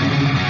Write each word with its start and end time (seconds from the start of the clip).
Wah! 0.00 0.49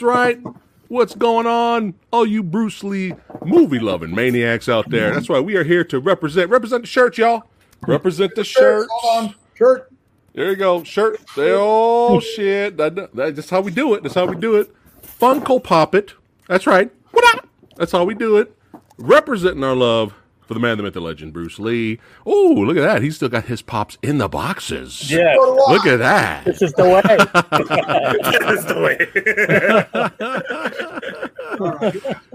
That's 0.00 0.16
right. 0.16 0.40
What's 0.88 1.14
going 1.14 1.46
on? 1.46 1.92
All 2.10 2.24
you 2.24 2.42
Bruce 2.42 2.82
Lee 2.82 3.12
movie 3.44 3.78
loving 3.78 4.14
maniacs 4.14 4.66
out 4.66 4.88
there. 4.88 5.12
That's 5.12 5.28
right. 5.28 5.44
We 5.44 5.56
are 5.56 5.62
here 5.64 5.84
to 5.84 6.00
represent 6.00 6.48
represent 6.48 6.84
the 6.84 6.86
shirt, 6.86 7.18
y'all. 7.18 7.42
Represent 7.86 8.34
the 8.34 8.42
shirt. 8.42 8.88
Hold 8.90 9.26
on. 9.28 9.34
Shirt. 9.54 9.92
There 10.32 10.48
you 10.48 10.56
go. 10.56 10.82
Shirt. 10.84 11.20
There- 11.36 11.56
Oh 11.58 12.18
shit. 12.34 12.78
That, 12.78 12.94
that- 12.94 13.36
that's 13.36 13.50
how 13.50 13.60
we 13.60 13.70
do 13.72 13.92
it. 13.92 14.02
That's 14.02 14.14
how 14.14 14.24
we 14.24 14.36
do 14.36 14.56
it. 14.56 14.74
Funko 15.20 15.62
Pop 15.62 15.94
it. 15.94 16.14
That's 16.48 16.66
right. 16.66 16.90
That's 17.76 17.92
how 17.92 18.04
we 18.04 18.14
do 18.14 18.38
it. 18.38 18.56
Representing 18.96 19.62
our 19.64 19.76
love 19.76 20.14
for 20.50 20.54
the 20.54 20.58
man, 20.60 20.76
the 20.78 20.82
myth, 20.82 20.94
the 20.94 21.00
legend, 21.00 21.32
Bruce 21.32 21.60
Lee. 21.60 22.00
Oh, 22.26 22.52
look 22.66 22.76
at 22.76 22.80
that. 22.80 23.02
He's 23.02 23.14
still 23.14 23.28
got 23.28 23.44
his 23.44 23.62
pops 23.62 23.96
in 24.02 24.18
the 24.18 24.26
boxes. 24.28 25.08
Yeah, 25.08 25.36
So 25.36 25.54
do 25.54 25.62
I. 25.62 25.72
Look 25.72 25.86
at 25.86 25.98
that. 26.00 26.44
this 26.44 26.60
is 26.60 26.72
the 26.72 26.88
way. 26.88 27.02
That's 28.40 28.64
the 28.64 28.80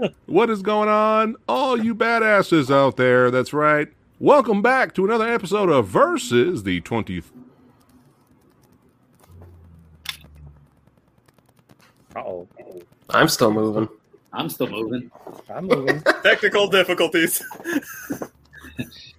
way. 0.00 0.16
What 0.26 0.48
is 0.48 0.62
going 0.62 0.88
on? 0.88 1.36
All 1.46 1.78
you 1.78 1.94
badasses 1.94 2.74
out 2.74 2.96
there. 2.96 3.30
That's 3.30 3.52
right. 3.52 3.88
Welcome 4.18 4.62
back 4.62 4.94
to 4.94 5.04
another 5.04 5.28
episode 5.28 5.68
of 5.68 5.86
Versus, 5.88 6.62
the 6.62 6.80
20th. 6.80 7.24
Uh-oh. 12.14 12.48
I'm 13.10 13.28
still 13.28 13.52
moving. 13.52 13.90
I'm 14.36 14.48
still 14.50 14.68
moving. 14.68 15.10
I'm 15.48 15.66
moving. 15.66 16.00
Technical 16.22 16.68
difficulties. 16.68 17.42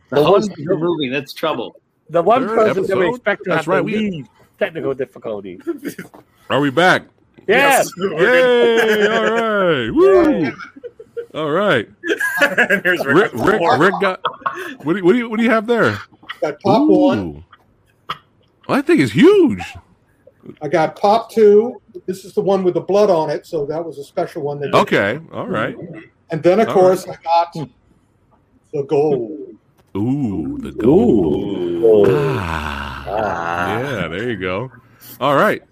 The 0.10 0.24
host 0.24 0.52
is 0.58 0.66
moving. 0.66 1.12
That's 1.12 1.34
trouble. 1.34 1.76
The 2.10 2.22
one 2.22 2.48
Third 2.48 2.56
person 2.56 2.84
that 2.84 2.96
we 2.98 3.04
episode? 3.08 3.16
expect 3.16 3.44
to 3.44 3.50
That's 3.50 3.66
have 3.66 3.68
right, 3.68 3.78
the 3.80 3.84
we- 3.84 4.12
least 4.12 4.30
technical 4.58 4.94
difficulty. 4.94 5.60
Are 6.50 6.62
we 6.62 6.70
back? 6.70 7.04
Yes. 7.46 7.92
Yay! 7.98 9.06
All 9.08 9.24
right. 9.26 9.90
Woo! 9.92 10.52
All 11.34 11.52
right. 11.52 11.90
here's 12.86 13.06
Ric, 13.06 13.34
Ric. 13.34 13.60
Ric, 13.60 13.80
Ric 13.80 13.94
got. 14.00 14.22
What 14.84 14.94
do, 14.94 15.00
you, 15.00 15.04
what, 15.06 15.12
do 15.12 15.18
you, 15.18 15.30
what 15.30 15.38
do 15.40 15.44
you 15.44 15.50
have 15.50 15.68
there? 15.68 16.00
Got 16.40 16.58
pop 16.62 16.88
one. 16.88 17.20
Ooh. 17.20 17.44
Well, 18.70 18.78
that 18.78 18.88
thing 18.88 19.00
is 19.00 19.12
huge. 19.12 19.62
I 20.62 20.68
got 20.68 20.96
pop 20.96 21.32
two. 21.32 21.82
This 22.06 22.26
is 22.26 22.34
the 22.34 22.42
one 22.42 22.64
with 22.64 22.74
the 22.74 22.82
blood 22.82 23.10
on 23.10 23.30
it, 23.30 23.46
so 23.46 23.66
that 23.66 23.84
was 23.84 23.98
a 23.98 24.04
special 24.04 24.42
one. 24.42 24.60
That 24.60 24.74
Okay. 24.74 25.20
All 25.32 25.48
right. 25.48 25.76
And 26.30 26.44
then, 26.44 26.60
of 26.60 26.68
All 26.70 26.74
course, 26.74 27.08
I 27.08 27.16
got 27.24 27.54
the 28.74 28.84
gold. 28.84 29.56
Ooh, 29.96 30.58
the 30.60 30.72
gold. 30.72 32.08
Ah. 32.10 33.80
Yeah, 33.80 34.08
there 34.08 34.30
you 34.30 34.38
go. 34.38 34.72
All 35.20 35.36
right. 35.36 35.64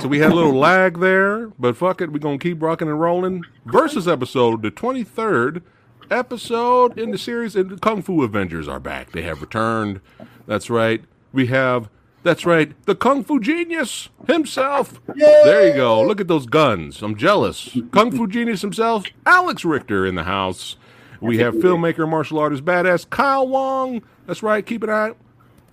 So 0.00 0.08
we 0.08 0.18
had 0.18 0.32
a 0.32 0.34
little 0.34 0.54
lag 0.54 0.98
there, 0.98 1.48
but 1.58 1.76
fuck 1.76 2.00
it, 2.00 2.10
we're 2.12 2.18
gonna 2.18 2.38
keep 2.38 2.60
rocking 2.60 2.88
and 2.88 3.00
rolling. 3.00 3.44
Versus 3.66 4.08
episode, 4.08 4.62
the 4.62 4.70
twenty 4.70 5.04
third 5.04 5.62
episode 6.10 6.98
in 6.98 7.12
the 7.12 7.18
series, 7.18 7.54
and 7.54 7.70
the 7.70 7.76
Kung 7.76 8.02
Fu 8.02 8.22
Avengers 8.24 8.66
are 8.66 8.80
back. 8.80 9.12
They 9.12 9.22
have 9.22 9.40
returned. 9.40 10.00
That's 10.46 10.68
right. 10.68 11.04
We 11.32 11.46
have. 11.46 11.88
That's 12.22 12.46
right. 12.46 12.72
The 12.86 12.94
Kung 12.94 13.24
Fu 13.24 13.40
Genius 13.40 14.08
himself. 14.26 15.00
There 15.14 15.68
you 15.68 15.74
go. 15.74 16.02
Look 16.02 16.20
at 16.20 16.28
those 16.28 16.46
guns. 16.46 17.02
I'm 17.02 17.16
jealous. 17.16 17.76
Kung 17.90 18.12
Fu 18.12 18.26
Genius 18.26 18.62
himself, 18.62 19.04
Alex 19.26 19.64
Richter 19.64 20.06
in 20.06 20.14
the 20.14 20.24
house. 20.24 20.76
We 21.20 21.38
have 21.38 21.54
filmmaker, 21.54 22.08
martial 22.08 22.38
artist, 22.38 22.64
badass 22.64 23.08
Kyle 23.08 23.46
Wong. 23.46 24.02
That's 24.26 24.42
right. 24.42 24.64
Keep 24.64 24.84
an 24.84 24.90
eye 24.90 25.12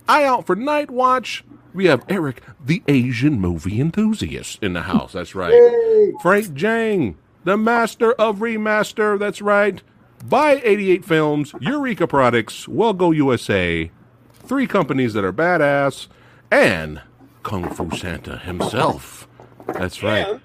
eye 0.08 0.24
out 0.24 0.46
for 0.46 0.56
Night 0.56 0.90
Watch. 0.90 1.44
We 1.72 1.86
have 1.86 2.04
Eric, 2.08 2.42
the 2.64 2.82
Asian 2.88 3.40
movie 3.40 3.80
enthusiast, 3.80 4.62
in 4.62 4.72
the 4.72 4.82
house. 4.82 5.12
That's 5.12 5.34
right. 5.36 5.52
Yay! 5.52 6.12
Frank 6.20 6.46
Djeng, 6.48 7.14
the 7.44 7.56
master 7.56 8.12
of 8.14 8.38
remaster. 8.38 9.18
That's 9.18 9.40
right. 9.40 9.82
Buy 10.28 10.60
88 10.64 11.04
Films, 11.04 11.54
Eureka 11.60 12.06
Products, 12.06 12.68
Well 12.68 12.92
Go 12.92 13.12
USA, 13.12 13.90
three 14.32 14.66
companies 14.66 15.14
that 15.14 15.24
are 15.24 15.32
badass, 15.32 16.08
and 16.50 17.00
Kung 17.42 17.68
Fu 17.70 17.90
Santa 17.96 18.36
himself. 18.38 19.26
That's 19.66 20.02
right. 20.02 20.40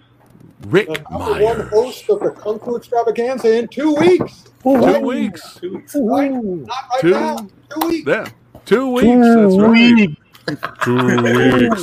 Ric 0.68 0.90
uh, 0.90 0.94
The 0.94 1.02
number 1.10 1.32
one 1.44 1.58
Meyers. 1.58 1.70
host 1.72 2.10
of 2.10 2.20
the 2.22 2.32
Kung 2.32 2.60
Fu 2.60 2.76
Extravaganza 2.78 3.58
in 3.58 3.68
two 3.68 3.94
weeks. 3.96 4.44
Two 4.64 5.00
weeks. 5.02 5.60
Right? 5.96 6.32
Not 6.32 6.68
right 6.92 7.02
Two. 7.02 7.10
now. 7.12 7.38
Two 7.70 7.88
weeks. 7.88 8.08
Yeah. 8.08 8.30
Two 8.66 8.90
weeks. 8.92 9.26
That's 9.28 9.58
right. 9.58 10.10
Two 10.84 11.06
weeks. 11.24 11.82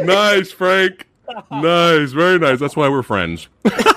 nice, 0.00 0.50
Frank. 0.52 1.06
Nice, 1.50 2.10
very 2.12 2.38
nice. 2.38 2.58
That's 2.58 2.76
why 2.76 2.88
we're 2.88 3.02
friends. 3.02 3.48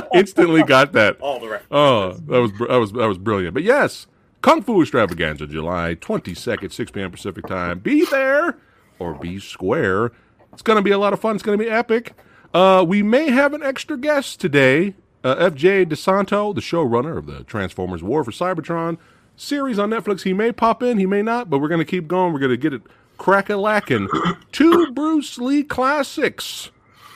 Instantly 0.14 0.62
got 0.62 0.92
that. 0.92 1.20
All 1.20 1.40
the 1.40 1.48
references. 1.48 1.68
Oh, 1.70 2.12
that 2.26 2.40
was 2.40 2.52
that 2.52 2.76
was 2.76 2.92
that 2.92 3.06
was 3.06 3.18
brilliant. 3.18 3.54
But 3.54 3.62
yes, 3.62 4.06
Kung 4.40 4.62
Fu 4.62 4.80
Extravaganza, 4.82 5.46
July 5.46 5.94
twenty 5.94 6.34
second, 6.34 6.70
six 6.70 6.90
p.m. 6.90 7.10
Pacific 7.10 7.46
time. 7.46 7.78
Be 7.78 8.04
there 8.06 8.58
or 8.98 9.14
be 9.14 9.38
square. 9.38 10.12
It's 10.52 10.62
going 10.62 10.76
to 10.76 10.82
be 10.82 10.90
a 10.90 10.98
lot 10.98 11.12
of 11.12 11.20
fun. 11.20 11.34
It's 11.34 11.42
going 11.42 11.58
to 11.58 11.64
be 11.64 11.70
epic. 11.70 12.14
Uh, 12.52 12.84
we 12.86 13.02
may 13.02 13.30
have 13.30 13.54
an 13.54 13.62
extra 13.62 13.96
guest 13.96 14.40
today. 14.40 14.94
Uh, 15.24 15.36
F.J. 15.38 15.86
DeSanto, 15.86 16.52
the 16.52 16.60
showrunner 16.60 17.16
of 17.16 17.26
the 17.26 17.44
Transformers 17.44 18.02
War 18.02 18.24
for 18.24 18.32
Cybertron 18.32 18.98
series 19.36 19.78
on 19.78 19.90
Netflix. 19.90 20.22
He 20.22 20.32
may 20.32 20.50
pop 20.52 20.82
in, 20.82 20.98
he 20.98 21.06
may 21.06 21.22
not, 21.22 21.48
but 21.48 21.58
we're 21.58 21.68
going 21.68 21.78
to 21.78 21.84
keep 21.84 22.08
going. 22.08 22.32
We're 22.32 22.40
going 22.40 22.50
to 22.50 22.56
get 22.56 22.72
it 22.72 22.82
crack 23.18 23.48
a 23.48 23.56
lacking. 23.56 24.08
Two 24.50 24.90
Bruce 24.92 25.38
Lee 25.38 25.62
classics 25.62 26.70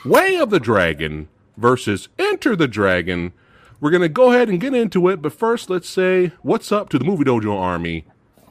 Way 0.04 0.36
of 0.36 0.50
the 0.50 0.60
Dragon 0.60 1.28
versus 1.56 2.08
Enter 2.18 2.56
the 2.56 2.68
Dragon. 2.68 3.32
We're 3.80 3.90
going 3.90 4.02
to 4.02 4.08
go 4.08 4.32
ahead 4.32 4.48
and 4.48 4.60
get 4.60 4.74
into 4.74 5.08
it, 5.08 5.20
but 5.20 5.32
first, 5.32 5.68
let's 5.68 5.88
say 5.88 6.32
what's 6.42 6.72
up 6.72 6.88
to 6.90 6.98
the 6.98 7.04
Movie 7.04 7.24
Dojo 7.24 7.58
Army. 7.58 8.04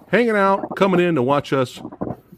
Hanging 0.10 0.36
out, 0.36 0.76
coming 0.76 1.00
in 1.00 1.16
to 1.16 1.24
watch 1.24 1.52
us 1.52 1.82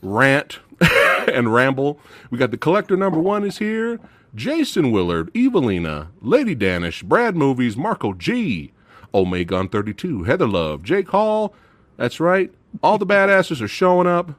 rant 0.01 0.59
and 1.27 1.53
ramble. 1.53 1.99
We 2.31 2.37
got 2.37 2.51
the 2.51 2.57
collector 2.57 2.95
number 2.95 3.19
one 3.19 3.43
is 3.43 3.57
here. 3.57 3.99
Jason 4.33 4.91
Willard, 4.91 5.35
Evelina, 5.35 6.09
Lady 6.21 6.55
Danish, 6.55 7.03
Brad 7.03 7.35
Movies, 7.35 7.75
Marco 7.75 8.13
G, 8.13 8.71
Omegon 9.13 9.71
32, 9.71 10.23
Heather 10.23 10.47
Love, 10.47 10.83
Jake 10.83 11.09
Hall. 11.09 11.53
That's 11.97 12.19
right. 12.19 12.53
All 12.83 12.97
the 12.97 13.05
badasses 13.05 13.61
are 13.61 13.67
showing 13.67 14.07
up. 14.07 14.31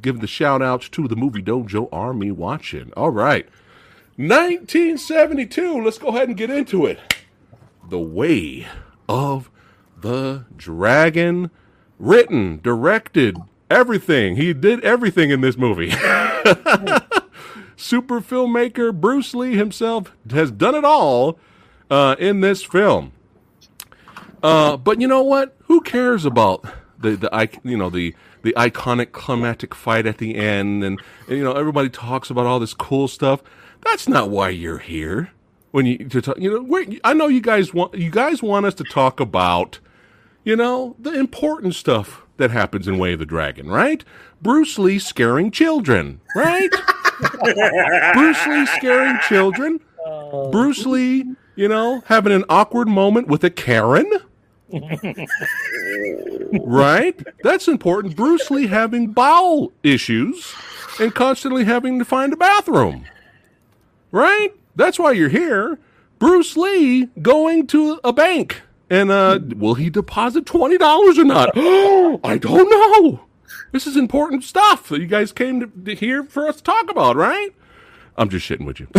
Give 0.00 0.20
the 0.20 0.26
shout 0.26 0.62
outs 0.62 0.88
to 0.90 1.08
the 1.08 1.16
Movie 1.16 1.42
Dojo 1.42 1.88
Army 1.92 2.30
watching. 2.30 2.92
All 2.96 3.10
right. 3.10 3.46
1972. 4.16 5.82
Let's 5.82 5.98
go 5.98 6.08
ahead 6.08 6.28
and 6.28 6.36
get 6.36 6.50
into 6.50 6.86
it. 6.86 6.98
The 7.88 7.98
Way 7.98 8.66
of 9.08 9.50
the 10.00 10.44
Dragon. 10.56 11.50
Written, 11.98 12.60
directed, 12.62 13.38
everything. 13.70 14.36
He 14.36 14.52
did 14.52 14.84
everything 14.84 15.30
in 15.30 15.40
this 15.40 15.56
movie. 15.56 15.90
Super 17.76 18.20
filmmaker 18.20 18.92
Bruce 18.92 19.34
Lee 19.34 19.56
himself 19.56 20.12
has 20.30 20.50
done 20.50 20.74
it 20.74 20.84
all 20.84 21.38
uh, 21.90 22.16
in 22.18 22.40
this 22.40 22.62
film. 22.62 23.12
Uh, 24.42 24.76
but 24.76 25.00
you 25.00 25.08
know 25.08 25.22
what? 25.22 25.56
Who 25.64 25.80
cares 25.80 26.24
about 26.24 26.64
the 26.98 27.16
the 27.16 27.60
you 27.62 27.76
know 27.76 27.90
the 27.90 28.14
the 28.42 28.52
iconic 28.56 29.12
climatic 29.12 29.74
fight 29.74 30.06
at 30.06 30.18
the 30.18 30.36
end, 30.36 30.82
and, 30.82 31.00
and 31.28 31.38
you 31.38 31.44
know 31.44 31.52
everybody 31.52 31.88
talks 31.88 32.30
about 32.30 32.46
all 32.46 32.58
this 32.58 32.74
cool 32.74 33.08
stuff. 33.08 33.42
That's 33.84 34.08
not 34.08 34.30
why 34.30 34.50
you're 34.50 34.78
here. 34.78 35.30
When 35.70 35.86
you 35.86 35.98
to 35.98 36.20
talk, 36.20 36.38
you 36.38 36.50
know, 36.50 36.62
we're, 36.62 36.86
I 37.02 37.14
know 37.14 37.28
you 37.28 37.40
guys 37.40 37.72
want 37.72 37.94
you 37.94 38.10
guys 38.10 38.42
want 38.42 38.66
us 38.66 38.74
to 38.74 38.84
talk 38.84 39.20
about, 39.20 39.78
you 40.44 40.54
know, 40.54 40.96
the 40.98 41.18
important 41.18 41.74
stuff 41.74 42.22
that 42.36 42.50
happens 42.50 42.86
in 42.86 42.98
Way 42.98 43.14
of 43.14 43.18
the 43.20 43.26
Dragon, 43.26 43.68
right? 43.68 44.04
Bruce 44.42 44.78
Lee 44.78 44.98
scaring 44.98 45.50
children, 45.50 46.20
right? 46.36 46.68
Bruce 48.12 48.46
Lee 48.46 48.66
scaring 48.66 49.18
children. 49.28 49.80
Uh, 50.06 50.48
Bruce 50.50 50.84
Lee, 50.84 51.24
you 51.54 51.68
know, 51.68 52.02
having 52.06 52.32
an 52.32 52.44
awkward 52.48 52.88
moment 52.88 53.28
with 53.28 53.44
a 53.44 53.50
Karen. 53.50 54.10
right? 56.64 57.22
That's 57.42 57.68
important. 57.68 58.16
Bruce 58.16 58.50
Lee 58.50 58.66
having 58.66 59.08
bowel 59.08 59.72
issues 59.82 60.54
and 60.98 61.14
constantly 61.14 61.64
having 61.64 61.98
to 61.98 62.04
find 62.04 62.32
a 62.32 62.36
bathroom. 62.36 63.04
Right? 64.12 64.50
That's 64.76 64.98
why 64.98 65.12
you're 65.12 65.28
here. 65.28 65.80
Bruce 66.20 66.56
Lee 66.56 67.08
going 67.20 67.66
to 67.68 67.98
a 68.04 68.12
bank. 68.12 68.62
And 68.88 69.10
uh, 69.10 69.40
will 69.56 69.74
he 69.74 69.90
deposit 69.90 70.44
$20 70.44 71.18
or 71.18 71.24
not? 71.24 71.50
I 72.24 72.38
don't 72.38 72.70
know. 72.70 73.22
This 73.72 73.86
is 73.86 73.96
important 73.96 74.44
stuff 74.44 74.88
that 74.90 75.00
you 75.00 75.06
guys 75.06 75.32
came 75.32 75.60
to, 75.60 75.66
to 75.66 75.94
here 75.94 76.22
for 76.24 76.46
us 76.46 76.56
to 76.56 76.62
talk 76.62 76.90
about, 76.90 77.16
right? 77.16 77.50
I'm 78.16 78.28
just 78.28 78.48
shitting 78.48 78.66
with 78.66 78.80
you. 78.80 78.88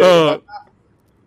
Uh, 0.00 0.38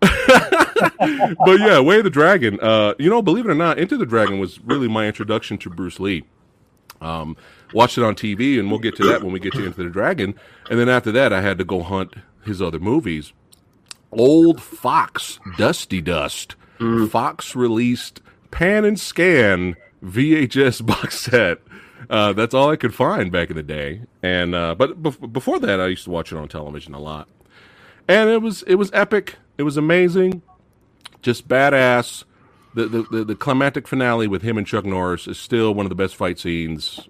but 0.00 1.60
yeah, 1.60 1.80
Way 1.80 1.98
of 1.98 2.04
the 2.04 2.10
Dragon. 2.10 2.58
Uh, 2.60 2.94
you 2.98 3.10
know, 3.10 3.20
believe 3.22 3.46
it 3.46 3.50
or 3.50 3.54
not, 3.54 3.78
Enter 3.78 3.96
the 3.96 4.06
Dragon 4.06 4.38
was 4.38 4.60
really 4.60 4.88
my 4.88 5.06
introduction 5.06 5.58
to 5.58 5.70
Bruce 5.70 6.00
Lee. 6.00 6.24
Um, 7.00 7.36
watched 7.74 7.98
it 7.98 8.04
on 8.04 8.14
TV, 8.14 8.58
and 8.58 8.70
we'll 8.70 8.80
get 8.80 8.96
to 8.96 9.04
that 9.06 9.22
when 9.22 9.32
we 9.32 9.40
get 9.40 9.52
to 9.54 9.64
Enter 9.64 9.82
the 9.84 9.90
Dragon. 9.90 10.34
And 10.70 10.78
then 10.78 10.88
after 10.88 11.12
that, 11.12 11.32
I 11.32 11.40
had 11.40 11.58
to 11.58 11.64
go 11.64 11.82
hunt 11.82 12.14
his 12.44 12.62
other 12.62 12.78
movies. 12.78 13.32
Old 14.12 14.62
Fox, 14.62 15.38
Dusty 15.58 16.00
Dust. 16.00 16.56
Fox 17.10 17.54
released 17.56 18.20
Pan 18.50 18.84
and 18.84 18.98
Scan 18.98 19.76
VHS 20.04 20.84
box 20.86 21.18
set. 21.18 21.58
Uh, 22.10 22.32
that's 22.32 22.54
all 22.54 22.70
I 22.70 22.76
could 22.76 22.94
find 22.94 23.32
back 23.32 23.50
in 23.50 23.56
the 23.56 23.62
day. 23.62 24.02
And 24.22 24.54
uh, 24.54 24.74
but 24.74 25.02
bef- 25.02 25.32
before 25.32 25.58
that, 25.60 25.80
I 25.80 25.86
used 25.86 26.04
to 26.04 26.10
watch 26.10 26.32
it 26.32 26.36
on 26.36 26.48
television 26.48 26.94
a 26.94 27.00
lot 27.00 27.28
and 28.08 28.30
it 28.30 28.42
was 28.42 28.62
it 28.64 28.76
was 28.76 28.90
epic. 28.92 29.36
It 29.58 29.62
was 29.62 29.76
amazing, 29.76 30.42
just 31.22 31.48
badass. 31.48 32.24
The, 32.74 32.86
the 32.86 33.02
the 33.02 33.24
the 33.24 33.34
climactic 33.34 33.86
finale 33.86 34.26
with 34.26 34.42
him 34.42 34.58
and 34.58 34.66
Chuck 34.66 34.84
Norris 34.84 35.28
is 35.28 35.38
still 35.38 35.74
one 35.74 35.86
of 35.86 35.90
the 35.90 35.96
best 35.96 36.16
fight 36.16 36.38
scenes 36.38 37.08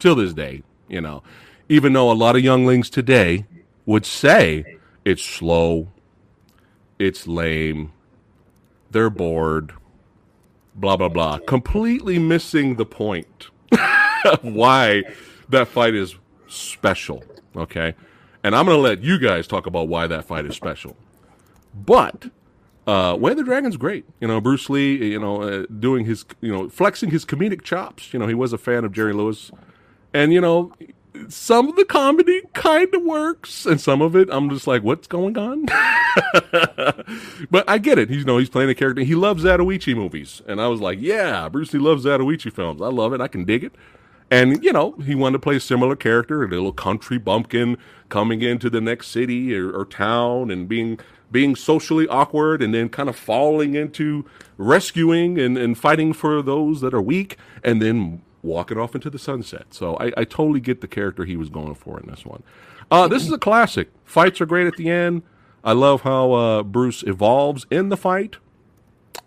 till 0.00 0.14
this 0.14 0.32
day. 0.32 0.62
You 0.88 1.00
know, 1.00 1.22
even 1.68 1.92
though 1.92 2.10
a 2.10 2.14
lot 2.14 2.34
of 2.34 2.42
younglings 2.42 2.90
today 2.90 3.46
would 3.86 4.04
say 4.04 4.78
it's 5.04 5.22
slow, 5.22 5.88
it's 6.98 7.28
lame, 7.28 7.92
they're 8.90 9.10
bored, 9.10 9.72
blah 10.74 10.96
blah 10.96 11.08
blah, 11.08 11.38
completely 11.38 12.18
missing 12.18 12.76
the 12.76 12.86
point 12.86 13.48
of 14.24 14.42
why 14.42 15.04
that 15.48 15.68
fight 15.68 15.94
is 15.94 16.16
special. 16.48 17.22
Okay. 17.56 17.94
And 18.42 18.56
I'm 18.56 18.64
going 18.64 18.76
to 18.76 18.82
let 18.82 19.02
you 19.02 19.18
guys 19.18 19.46
talk 19.46 19.66
about 19.66 19.88
why 19.88 20.06
that 20.06 20.24
fight 20.24 20.46
is 20.46 20.56
special. 20.56 20.96
But 21.74 22.30
uh, 22.86 23.16
Way 23.18 23.32
of 23.32 23.36
the 23.36 23.44
Dragon's 23.44 23.76
great. 23.76 24.04
You 24.20 24.28
know, 24.28 24.40
Bruce 24.40 24.70
Lee, 24.70 25.12
you 25.12 25.18
know, 25.18 25.42
uh, 25.42 25.66
doing 25.78 26.06
his, 26.06 26.24
you 26.40 26.50
know, 26.50 26.68
flexing 26.68 27.10
his 27.10 27.24
comedic 27.24 27.62
chops. 27.62 28.12
You 28.12 28.18
know, 28.18 28.26
he 28.26 28.34
was 28.34 28.52
a 28.52 28.58
fan 28.58 28.84
of 28.84 28.92
Jerry 28.92 29.12
Lewis. 29.12 29.50
And, 30.12 30.32
you 30.32 30.40
know, 30.40 30.72
some 31.28 31.68
of 31.68 31.76
the 31.76 31.84
comedy 31.84 32.42
kind 32.54 32.92
of 32.94 33.02
works, 33.02 33.66
and 33.66 33.80
some 33.80 34.00
of 34.00 34.16
it 34.16 34.28
I'm 34.30 34.50
just 34.50 34.66
like, 34.66 34.82
what's 34.82 35.06
going 35.06 35.36
on? 35.36 35.66
but 37.50 37.68
I 37.68 37.78
get 37.78 37.98
it. 37.98 38.08
He's, 38.08 38.18
you 38.18 38.24
know, 38.24 38.38
he's 38.38 38.48
playing 38.48 38.70
a 38.70 38.74
character. 38.74 39.02
He 39.02 39.14
loves 39.14 39.44
Zatoichi 39.44 39.94
movies. 39.94 40.42
And 40.46 40.60
I 40.60 40.68
was 40.68 40.80
like, 40.80 40.98
yeah, 41.00 41.48
Bruce 41.48 41.72
Lee 41.72 41.80
loves 41.80 42.04
Zatoichi 42.04 42.52
films. 42.52 42.80
I 42.80 42.88
love 42.88 43.12
it. 43.12 43.20
I 43.20 43.28
can 43.28 43.44
dig 43.44 43.64
it. 43.64 43.72
And, 44.30 44.62
you 44.62 44.72
know, 44.72 44.92
he 45.04 45.16
wanted 45.16 45.34
to 45.34 45.38
play 45.40 45.56
a 45.56 45.60
similar 45.60 45.96
character, 45.96 46.44
a 46.44 46.48
little 46.48 46.72
country 46.72 47.18
bumpkin 47.18 47.76
coming 48.08 48.42
into 48.42 48.70
the 48.70 48.80
next 48.80 49.08
city 49.08 49.56
or, 49.56 49.72
or 49.72 49.84
town 49.84 50.50
and 50.50 50.68
being 50.68 50.98
being 51.32 51.54
socially 51.54 52.08
awkward 52.08 52.60
and 52.60 52.74
then 52.74 52.88
kind 52.88 53.08
of 53.08 53.14
falling 53.14 53.76
into 53.76 54.24
rescuing 54.58 55.38
and, 55.38 55.56
and 55.56 55.78
fighting 55.78 56.12
for 56.12 56.42
those 56.42 56.80
that 56.80 56.92
are 56.92 57.00
weak 57.00 57.36
and 57.62 57.80
then 57.80 58.20
walking 58.42 58.78
off 58.78 58.94
into 58.94 59.10
the 59.10 59.18
sunset. 59.18 59.66
So 59.70 59.96
I, 59.96 60.12
I 60.16 60.24
totally 60.24 60.60
get 60.60 60.80
the 60.80 60.88
character 60.88 61.24
he 61.24 61.36
was 61.36 61.48
going 61.48 61.74
for 61.74 62.00
in 62.00 62.08
this 62.08 62.24
one. 62.24 62.42
Uh, 62.90 63.06
this 63.06 63.24
is 63.24 63.32
a 63.32 63.38
classic. 63.38 63.90
Fights 64.04 64.40
are 64.40 64.46
great 64.46 64.66
at 64.66 64.76
the 64.76 64.90
end. 64.90 65.22
I 65.62 65.72
love 65.72 66.02
how 66.02 66.32
uh, 66.32 66.62
Bruce 66.62 67.02
evolves 67.02 67.66
in 67.70 67.88
the 67.88 67.96
fight. 67.96 68.36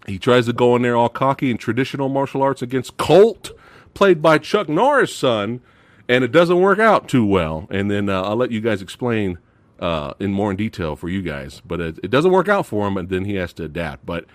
He 0.07 0.18
tries 0.18 0.48
to 0.48 0.54
go 0.54 0.75
in 0.75 0.81
there 0.81 0.95
all 0.95 1.10
cocky 1.10 1.51
in 1.51 1.57
traditional 1.57 2.10
martial 2.10 2.42
arts 2.42 2.62
against 2.62 2.98
Colt, 2.98 3.51
played 3.94 4.21
by 4.21 4.38
Chuck 4.38 4.68
Norris' 4.68 5.16
son, 5.16 5.62
and 6.09 6.24
it 6.24 6.31
doesn't 6.31 6.59
work 6.59 6.80
out 6.80 7.07
too 7.07 7.25
well. 7.25 7.68
And 7.69 7.89
then 7.89 8.09
uh, 8.09 8.24
I'll 8.24 8.36
let 8.36 8.51
you 8.51 8.59
guys 8.59 8.81
explain 8.81 9.38
uh, 9.80 10.13
in 10.19 10.33
more 10.33 10.51
in 10.51 10.57
detail 10.57 10.95
for 10.95 11.07
you 11.07 11.21
guys. 11.21 11.62
But 11.66 11.80
it, 11.80 12.00
it 12.04 12.12
doesn't 12.12 12.31
work 12.31 12.50
out 12.50 12.66
for 12.66 12.88
him, 12.88 12.98
and 12.98 13.09
then 13.09 13.25
he 13.25 13.36
has 13.36 13.54
to 13.54 13.63
adapt. 13.63 14.06
But 14.06 14.25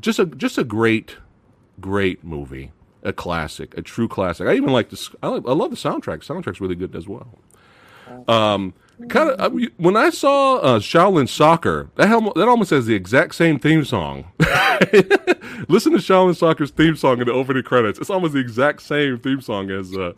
just 0.00 0.18
a 0.18 0.26
just 0.26 0.58
a 0.58 0.64
great, 0.64 1.16
great 1.80 2.24
movie, 2.24 2.72
a 3.06 3.12
classic, 3.12 3.76
a 3.78 3.82
true 3.82 4.08
classic. 4.08 4.46
I 4.48 4.54
even 4.54 4.72
like 4.72 4.90
this. 4.90 5.10
I, 5.22 5.28
like, 5.28 5.46
I 5.46 5.52
love 5.52 5.70
the 5.70 5.76
soundtrack. 5.76 6.18
Soundtrack's 6.24 6.60
really 6.60 6.74
good 6.74 6.94
as 6.94 7.06
well. 7.08 7.38
Um, 8.28 8.74
kind 9.08 9.30
of 9.30 9.52
when 9.78 9.96
I 9.96 10.10
saw 10.10 10.56
uh, 10.56 10.78
Shaolin 10.78 11.28
Soccer, 11.28 11.90
that 11.96 12.08
hel- 12.08 12.32
that 12.34 12.48
almost 12.48 12.70
has 12.70 12.86
the 12.86 12.94
exact 12.94 13.34
same 13.34 13.58
theme 13.58 13.84
song. 13.84 14.26
Listen 15.68 15.92
to 15.92 15.98
Shaolin 15.98 16.36
Soccer's 16.36 16.70
theme 16.70 16.96
song 16.96 17.20
in 17.20 17.26
the 17.26 17.32
opening 17.32 17.62
credits. 17.62 17.98
It's 17.98 18.10
almost 18.10 18.34
the 18.34 18.40
exact 18.40 18.82
same 18.82 19.18
theme 19.18 19.40
song 19.40 19.70
as 19.70 19.96
uh, 19.96 20.12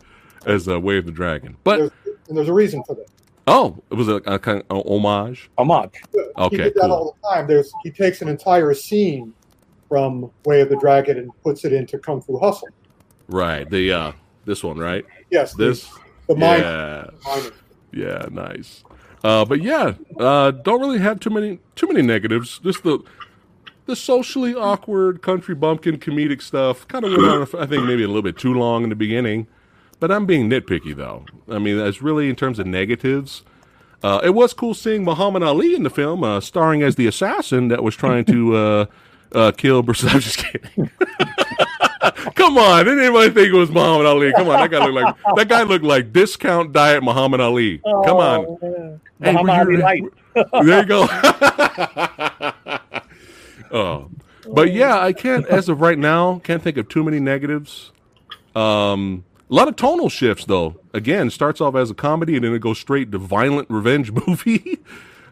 as 0.45 0.67
uh, 0.67 0.79
Way 0.79 0.97
of 0.97 1.05
the 1.05 1.11
Dragon. 1.11 1.57
But 1.63 1.77
There's, 1.77 1.91
and 2.27 2.37
there's 2.37 2.49
a 2.49 2.53
reason 2.53 2.83
for 2.83 2.95
that. 2.95 3.07
oh, 3.47 3.81
it 3.89 3.95
was 3.95 4.07
a, 4.07 4.15
a 4.27 4.37
kind 4.39 4.63
of 4.69 4.85
homage. 4.87 5.49
Homage. 5.57 6.01
Okay, 6.37 6.57
he 6.57 6.63
did 6.63 6.73
that 6.75 6.81
cool. 6.81 6.91
all 6.91 7.17
the 7.21 7.29
time. 7.35 7.47
There's 7.47 7.71
he 7.83 7.91
takes 7.91 8.21
an 8.21 8.27
entire 8.27 8.73
scene 8.73 9.33
from 9.89 10.29
Way 10.45 10.61
of 10.61 10.69
the 10.69 10.77
Dragon 10.77 11.17
and 11.17 11.31
puts 11.43 11.65
it 11.65 11.73
into 11.73 11.97
Kung 11.97 12.21
Fu 12.21 12.37
Hustle. 12.37 12.67
Right. 13.29 13.69
The 13.69 13.91
uh, 13.93 14.11
this 14.45 14.63
one, 14.63 14.77
right? 14.77 15.05
Yes, 15.29 15.53
This. 15.53 15.87
the 16.27 16.35
mine. 16.35 16.59
Yeah. 16.61 17.05
mine- 17.25 17.51
Yeah, 17.91 18.25
nice. 18.31 18.83
Uh, 19.23 19.45
but 19.45 19.61
yeah, 19.61 19.93
uh, 20.19 20.51
don't 20.51 20.79
really 20.79 20.99
have 20.99 21.19
too 21.19 21.29
many 21.29 21.59
too 21.75 21.87
many 21.87 22.01
negatives. 22.01 22.59
Just 22.59 22.83
the 22.83 22.99
the 23.85 23.95
socially 23.95 24.53
awkward 24.55 25.21
country 25.21 25.55
bumpkin 25.55 25.97
comedic 25.97 26.41
stuff 26.41 26.87
kind 26.87 27.03
of 27.05 27.11
went 27.11 27.23
on. 27.23 27.61
I 27.61 27.65
think 27.65 27.85
maybe 27.85 28.03
a 28.03 28.07
little 28.07 28.21
bit 28.21 28.37
too 28.37 28.53
long 28.53 28.83
in 28.83 28.89
the 28.89 28.95
beginning. 28.95 29.47
But 29.99 30.11
I'm 30.11 30.25
being 30.25 30.49
nitpicky 30.49 30.95
though. 30.95 31.25
I 31.49 31.59
mean, 31.59 31.77
that's 31.77 32.01
really 32.01 32.29
in 32.29 32.35
terms 32.35 32.59
of 32.59 32.67
negatives. 32.67 33.43
Uh, 34.01 34.21
it 34.23 34.29
was 34.29 34.53
cool 34.53 34.73
seeing 34.73 35.03
Muhammad 35.03 35.43
Ali 35.43 35.75
in 35.75 35.83
the 35.83 35.89
film, 35.89 36.23
uh, 36.23 36.39
starring 36.39 36.81
as 36.81 36.95
the 36.95 37.05
assassin 37.05 37.67
that 37.67 37.83
was 37.83 37.95
trying 37.97 38.23
to 38.25 38.55
uh, 38.55 38.85
uh, 39.33 39.51
kill 39.51 39.81
Bruce. 39.83 40.03
I'm 40.07 40.21
just 40.21 40.37
kidding. 40.37 40.89
Come 42.35 42.57
on, 42.57 42.85
didn't 42.85 43.01
anybody 43.01 43.29
think 43.29 43.53
it 43.53 43.57
was 43.57 43.69
Muhammad 43.69 44.05
Ali? 44.05 44.31
Come 44.33 44.47
on, 44.49 44.59
that 44.59 44.71
guy 44.71 44.85
looked 44.85 44.95
like 44.95 45.15
that 45.35 45.47
guy 45.49 45.63
looked 45.63 45.83
like 45.85 46.13
discount 46.13 46.71
diet 46.71 47.03
Muhammad 47.03 47.41
Ali. 47.41 47.79
Come 47.79 48.17
on, 48.17 48.45
Oh, 48.61 48.99
Hey, 49.21 49.33
Muhammad 49.33 49.67
were 49.67 49.73
Ali 49.73 49.77
Light. 49.77 50.03
there 50.63 50.79
you 50.81 50.85
go. 50.85 51.07
oh, 53.71 54.09
but 54.53 54.71
yeah, 54.71 54.99
I 54.99 55.13
can't 55.13 55.45
as 55.47 55.69
of 55.69 55.81
right 55.81 55.97
now 55.97 56.39
can't 56.39 56.61
think 56.63 56.77
of 56.77 56.87
too 56.87 57.03
many 57.03 57.19
negatives. 57.19 57.91
Um, 58.55 59.25
a 59.49 59.53
lot 59.53 59.67
of 59.67 59.75
tonal 59.75 60.09
shifts 60.09 60.45
though. 60.45 60.79
Again, 60.93 61.29
starts 61.29 61.61
off 61.61 61.75
as 61.75 61.91
a 61.91 61.93
comedy 61.93 62.35
and 62.35 62.43
then 62.45 62.53
it 62.53 62.59
goes 62.59 62.79
straight 62.79 63.11
to 63.11 63.17
violent 63.17 63.69
revenge 63.69 64.11
movie. 64.27 64.79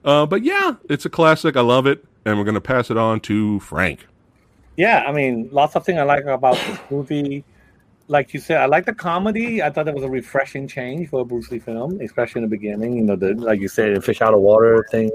uh, 0.03 0.25
but 0.25 0.43
yeah, 0.43 0.75
it's 0.89 1.05
a 1.05 1.09
classic. 1.09 1.55
I 1.55 1.61
love 1.61 1.87
it, 1.87 2.05
and 2.25 2.37
we're 2.37 2.45
gonna 2.45 2.61
pass 2.61 2.91
it 2.91 2.97
on 2.97 3.19
to 3.21 3.59
Frank. 3.61 4.05
Yeah, 4.77 5.03
I 5.07 5.11
mean, 5.11 5.49
lots 5.51 5.75
of 5.75 5.83
things 5.83 5.97
I 5.99 6.03
like 6.03 6.25
about 6.25 6.55
this 6.55 6.79
movie. 6.91 7.43
Like 8.07 8.33
you 8.33 8.39
said, 8.39 8.57
I 8.57 8.67
like 8.67 8.85
the 8.85 8.93
comedy. 8.93 9.61
I 9.61 9.69
thought 9.71 9.85
that 9.85 9.95
was 9.95 10.03
a 10.03 10.09
refreshing 10.09 10.67
change 10.67 11.09
for 11.09 11.21
a 11.21 11.25
Bruce 11.25 11.51
Lee 11.51 11.59
film, 11.59 11.99
especially 11.99 12.43
in 12.43 12.49
the 12.49 12.55
beginning. 12.55 12.95
You 12.95 13.03
know, 13.03 13.15
the 13.15 13.33
like 13.33 13.59
you 13.59 13.67
said, 13.67 13.97
the 13.97 14.01
fish 14.01 14.21
out 14.21 14.33
of 14.33 14.39
water 14.39 14.85
thing. 14.91 15.11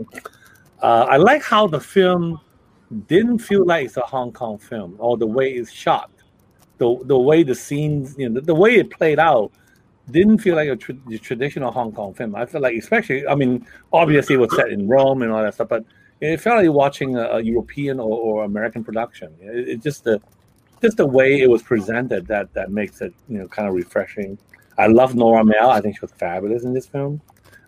Uh, 0.83 1.07
I 1.09 1.17
like 1.17 1.43
how 1.43 1.69
the 1.69 1.81
film 1.81 2.41
didn't 3.07 3.39
feel 3.39 3.65
like 3.65 3.87
it's 3.87 3.97
a 3.97 4.03
Hong 4.03 4.33
Kong 4.33 4.59
film, 4.59 4.97
or 4.99 5.17
the 5.17 5.27
way 5.27 5.53
it's 5.53 5.71
shot, 5.71 6.11
the 6.79 6.99
the 7.05 7.19
way 7.19 7.45
the 7.45 7.55
scenes, 7.55 8.17
you 8.19 8.29
know, 8.29 8.41
the, 8.41 8.47
the 8.47 8.55
way 8.55 8.75
it 8.75 8.91
played 8.91 9.21
out, 9.21 9.53
didn't 10.11 10.39
feel 10.39 10.57
like 10.57 10.69
a 10.69 10.77
tra- 10.77 11.19
traditional 11.23 11.71
Hong 11.71 11.93
Kong 11.93 12.13
film. 12.15 12.35
I 12.35 12.47
feel 12.47 12.61
like, 12.61 12.77
especially, 12.77 13.27
I 13.27 13.37
mean, 13.37 13.65
obviously 13.93 14.35
it 14.35 14.39
was 14.39 14.55
set 14.55 14.71
in 14.71 14.89
Rome 14.89 15.23
and 15.23 15.31
all 15.33 15.43
that 15.43 15.55
stuff, 15.55 15.69
but 15.69 15.85
it 16.23 16.41
felt 16.41 16.65
like 16.65 16.73
watching 16.73 17.17
a, 17.17 17.41
European 17.41 17.99
or, 17.99 18.17
or 18.17 18.45
American 18.45 18.85
production. 18.85 19.35
It, 19.41 19.69
it 19.69 19.83
just 19.83 20.05
the 20.05 20.21
just 20.81 20.97
the 20.97 21.07
way 21.07 21.41
it 21.41 21.51
was 21.51 21.63
presented 21.63 22.27
that 22.29 22.53
that 22.55 22.71
makes 22.71 23.01
it 23.01 23.13
you 23.29 23.39
know 23.39 23.49
kind 23.49 23.69
of 23.69 23.75
refreshing. 23.75 24.39
I 24.79 24.87
love 24.87 25.15
Nora 25.15 25.45
Miao. 25.45 25.69
I 25.69 25.81
think 25.81 25.97
she 25.97 26.01
was 26.01 26.13
fabulous 26.13 26.65
in 26.65 26.73
this 26.73 26.87
film. 26.87 27.21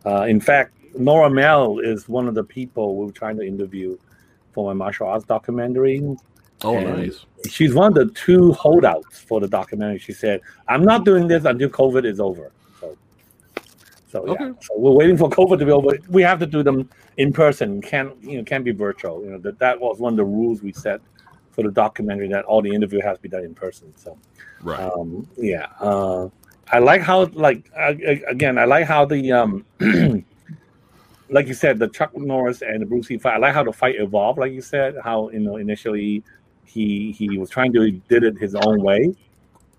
Uh, 0.06 0.22
in 0.22 0.40
fact, 0.40 0.72
Nora 0.96 1.28
Miao 1.30 1.78
is 1.78 2.08
one 2.08 2.28
of 2.28 2.34
the 2.34 2.44
people 2.44 2.96
we 2.96 3.06
were 3.06 3.12
trying 3.12 3.36
to 3.36 3.42
interview 3.46 3.98
for 4.52 4.66
my 4.66 4.72
martial 4.72 5.08
arts 5.08 5.24
documentary. 5.24 6.02
Oh, 6.62 6.76
And 6.76 6.98
nice. 6.98 7.26
She's 7.50 7.74
one 7.74 7.88
of 7.88 7.94
the 7.94 8.14
two 8.14 8.52
holdouts 8.52 9.18
for 9.20 9.40
the 9.40 9.48
documentary. 9.48 9.98
She 9.98 10.12
said, 10.12 10.40
"I'm 10.68 10.84
not 10.84 11.04
doing 11.04 11.26
this 11.26 11.44
until 11.44 11.68
COVID 11.70 12.04
is 12.06 12.20
over." 12.20 12.52
So, 14.14 14.24
so 14.24 14.26
yeah. 14.26 14.46
Okay. 14.46 14.58
So 14.62 14.78
we're 14.78 14.92
waiting 14.92 15.16
for 15.16 15.28
COVID 15.28 15.58
to 15.58 15.66
be 15.66 15.72
over. 15.72 15.98
We 16.08 16.22
have 16.22 16.38
to 16.38 16.46
do 16.46 16.62
them 16.62 16.88
in 17.16 17.32
person. 17.32 17.82
Can't 17.82 18.12
you 18.22 18.38
know? 18.38 18.44
Can't 18.44 18.64
be 18.64 18.70
virtual. 18.70 19.22
You 19.24 19.32
know 19.32 19.38
that 19.38 19.58
that 19.58 19.80
was 19.80 19.98
one 19.98 20.12
of 20.12 20.16
the 20.16 20.24
rules 20.24 20.62
we 20.62 20.72
set 20.72 21.00
for 21.50 21.64
the 21.64 21.70
documentary 21.70 22.28
that 22.28 22.44
all 22.44 22.62
the 22.62 22.72
interview 22.72 23.00
has 23.00 23.18
to 23.18 23.22
be 23.22 23.28
done 23.28 23.44
in 23.44 23.54
person. 23.54 23.92
So 23.96 24.16
Right. 24.62 24.80
um, 24.80 25.28
yeah, 25.36 25.66
uh, 25.80 26.28
I 26.68 26.78
like 26.78 27.02
how 27.02 27.26
like 27.32 27.70
uh, 27.76 27.94
again, 28.28 28.56
I 28.56 28.64
like 28.66 28.86
how 28.86 29.04
the 29.04 29.32
um, 29.32 29.64
like 31.30 31.48
you 31.48 31.54
said, 31.54 31.80
the 31.80 31.88
Chuck 31.88 32.16
Norris 32.16 32.62
and 32.62 32.82
the 32.82 32.86
Bruce 32.86 33.10
Lee 33.10 33.18
fight. 33.18 33.34
I 33.34 33.38
like 33.38 33.54
how 33.54 33.64
the 33.64 33.72
fight 33.72 33.96
evolved. 33.98 34.38
Like 34.38 34.52
you 34.52 34.62
said, 34.62 34.94
how 35.02 35.28
you 35.30 35.40
know 35.40 35.56
initially 35.56 36.22
he 36.64 37.10
he 37.12 37.36
was 37.36 37.50
trying 37.50 37.72
to 37.72 37.90
did 37.90 38.22
it 38.22 38.38
his 38.38 38.54
own 38.54 38.80
way, 38.80 39.12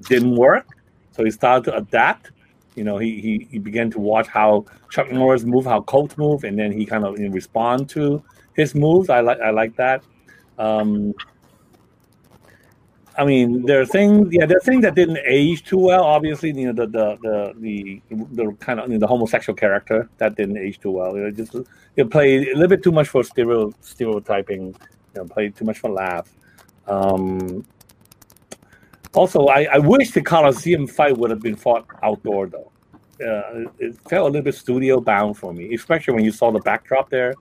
didn't 0.04 0.36
work, 0.36 0.68
so 1.12 1.24
he 1.24 1.32
started 1.32 1.72
to 1.72 1.77
adapt. 1.77 2.32
You 2.75 2.84
know, 2.84 2.98
he 2.98 3.22
he, 3.22 3.48
he 3.51 3.60
began 3.60 3.89
to 3.91 4.00
watch 4.00 4.27
how 4.27 4.65
Chuck 4.91 5.12
Norris 5.12 5.44
move, 5.44 5.65
how 5.65 5.82
Colt 5.82 6.17
move, 6.17 6.44
and 6.44 6.58
then 6.60 6.72
he 6.72 6.86
kind 6.86 7.05
of 7.05 7.17
you 7.17 7.27
know, 7.27 7.34
respond 7.34 7.89
to 7.89 8.24
his 8.53 8.75
moves. 8.75 9.10
I 9.10 9.22
like 9.22 9.39
I 9.39 9.51
like 9.51 9.75
that. 9.77 10.03
Um, 10.58 11.13
I 13.17 13.24
mean, 13.24 13.65
there 13.65 13.79
are 13.79 13.86
things, 13.86 14.27
yeah, 14.32 14.46
there 14.46 14.58
are 14.58 14.62
things 14.62 14.82
that 14.82 14.96
didn't 14.96 15.20
age 15.25 15.63
too 15.63 15.77
well. 15.77 16.03
Obviously, 16.03 16.51
you 16.51 16.72
know, 16.72 16.74
the 16.74 16.88
the 16.88 17.17
the 17.22 17.53
the, 17.60 18.01
the 18.34 18.53
kind 18.60 18.79
of 18.79 18.88
you 18.88 18.96
know, 18.96 19.00
the 19.00 19.08
homosexual 19.08 19.55
character 19.55 20.10
that 20.17 20.36
didn't 20.36 20.58
age 20.58 20.79
too 20.79 20.91
well. 20.91 21.15
It 21.15 21.36
just 21.36 21.55
it 21.96 22.10
played 22.10 22.50
a 22.50 22.53
little 22.53 22.67
bit 22.67 22.84
too 22.84 22.91
much 22.91 23.08
for 23.08 23.24
stereo 23.24 23.72
stereotyping. 23.79 24.67
You 24.67 24.75
know, 25.15 25.25
played 25.25 25.55
too 25.55 25.63
much 25.63 25.79
for 25.79 25.89
laugh. 25.89 26.29
Um, 26.88 27.65
also, 29.15 29.48
I, 29.48 29.63
I 29.74 29.77
wish 29.79 30.12
the 30.12 30.22
Coliseum 30.22 30.88
fight 30.88 31.17
would 31.17 31.29
have 31.29 31.41
been 31.41 31.55
fought 31.55 31.86
outdoor 32.03 32.48
though. 32.48 32.72
Uh, 33.22 33.69
it, 33.79 33.98
felt 34.10 34.24
a 34.27 34.31
little 34.31 34.41
bit 34.41 34.55
studio 34.55 35.00
bound 35.00 35.38
for 35.38 35.53
me, 35.53 35.74
especially 35.74 36.13
when 36.13 36.24
you 36.25 36.31
saw 36.31 36.51
the 36.51 36.60
backdrop 36.60 37.10
there. 37.10 37.34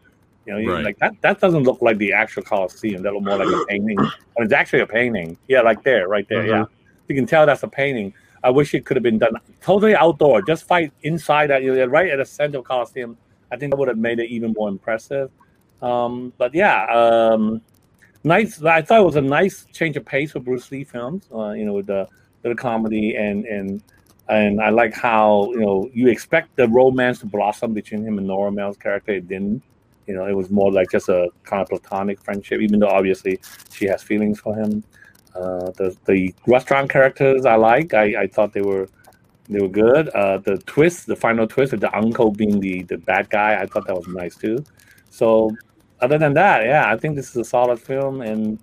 You 0.46 0.62
know, 0.62 0.72
Right. 0.74 0.84
like 0.84 0.98
that. 0.98 1.14
That 1.22 1.40
doesn't 1.40 1.62
look 1.64 1.80
like 1.82 1.98
the 1.98 2.12
actual 2.12 2.42
Coliseum. 2.42 3.02
That 3.02 3.12
looked 3.14 3.26
more 3.26 3.38
like 3.38 3.48
a 3.48 3.64
painting. 3.68 3.98
And 3.98 4.10
it's 4.38 4.52
actually 4.52 4.80
a 4.80 4.86
painting. 4.86 5.36
Yeah, 5.48 5.62
like 5.62 5.82
there, 5.82 6.06
right 6.06 6.28
there. 6.28 6.46
Yeah, 6.46 6.64
you 7.08 7.14
can 7.14 7.26
tell 7.26 7.46
that's 7.46 7.62
a 7.62 7.68
painting. 7.68 8.12
I 8.44 8.50
wish 8.50 8.74
it 8.74 8.84
could 8.84 8.96
have 8.96 9.02
been 9.02 9.18
done 9.18 9.32
totally 9.62 9.96
outdoor. 9.96 10.42
Just 10.42 10.64
fight 10.66 10.92
inside 11.02 11.48
that, 11.48 11.62
you 11.62 11.74
know, 11.74 11.86
right 11.86 12.10
at 12.10 12.18
the 12.18 12.26
center 12.26 12.58
of 12.58 12.64
Coliseum. 12.64 13.16
I 13.50 13.56
think 13.56 13.72
that 13.72 13.78
would 13.78 13.88
have 13.88 13.98
made 13.98 14.18
it 14.18 14.28
even 14.30 14.52
more 14.52 14.68
impressive. 14.68 15.30
Um, 15.80 16.32
but 16.36 16.54
yeah, 16.54 16.84
um, 16.86 17.62
nice. 18.24 18.62
I 18.62 18.82
thought 18.82 19.00
it 19.00 19.04
was 19.04 19.16
a 19.16 19.20
nice 19.20 19.66
change 19.72 19.96
of 19.96 20.04
pace 20.04 20.32
for 20.32 20.40
Bruce 20.40 20.70
Lee 20.72 20.84
films. 20.84 21.28
Uh, 21.32 21.50
you 21.50 21.64
know, 21.64 21.74
with 21.74 21.86
the 21.86 22.08
the 22.42 22.54
comedy 22.54 23.16
and 23.16 23.44
and 23.44 23.82
and 24.28 24.60
I 24.60 24.70
like 24.70 24.94
how 24.94 25.50
you 25.52 25.60
know 25.60 25.90
you 25.92 26.08
expect 26.08 26.56
the 26.56 26.68
romance 26.68 27.20
to 27.20 27.26
blossom 27.26 27.74
between 27.74 28.04
him 28.04 28.18
and 28.18 28.26
Nora 28.26 28.50
Miao's 28.50 28.76
character. 28.76 29.12
It 29.12 29.28
didn't. 29.28 29.62
You 30.06 30.14
know, 30.14 30.26
it 30.26 30.34
was 30.34 30.50
more 30.50 30.70
like 30.70 30.90
just 30.90 31.08
a 31.08 31.28
kind 31.44 31.62
of 31.62 31.68
platonic 31.68 32.20
friendship, 32.20 32.60
even 32.60 32.78
though 32.78 32.88
obviously 32.88 33.40
she 33.72 33.86
has 33.86 34.02
feelings 34.02 34.38
for 34.40 34.54
him. 34.54 34.84
Uh, 35.34 35.70
the 35.72 35.96
the 36.06 36.34
restaurant 36.46 36.90
characters 36.90 37.46
I 37.46 37.56
like. 37.56 37.94
I, 37.94 38.22
I 38.22 38.26
thought 38.26 38.52
they 38.52 38.62
were 38.62 38.88
they 39.48 39.60
were 39.60 39.68
good. 39.68 40.08
Uh, 40.10 40.38
the 40.38 40.58
twist, 40.58 41.06
the 41.06 41.16
final 41.16 41.46
twist 41.46 41.72
with 41.72 41.80
the 41.80 41.94
uncle 41.96 42.30
being 42.30 42.60
the 42.60 42.82
the 42.82 42.98
bad 42.98 43.30
guy, 43.30 43.60
I 43.60 43.66
thought 43.66 43.86
that 43.86 43.96
was 43.96 44.06
nice 44.08 44.36
too. 44.36 44.64
So 45.10 45.50
other 46.00 46.18
than 46.18 46.34
that, 46.34 46.64
yeah, 46.64 46.92
I 46.92 46.96
think 46.96 47.16
this 47.16 47.30
is 47.30 47.36
a 47.36 47.44
solid 47.44 47.80
film, 47.80 48.20
and 48.20 48.58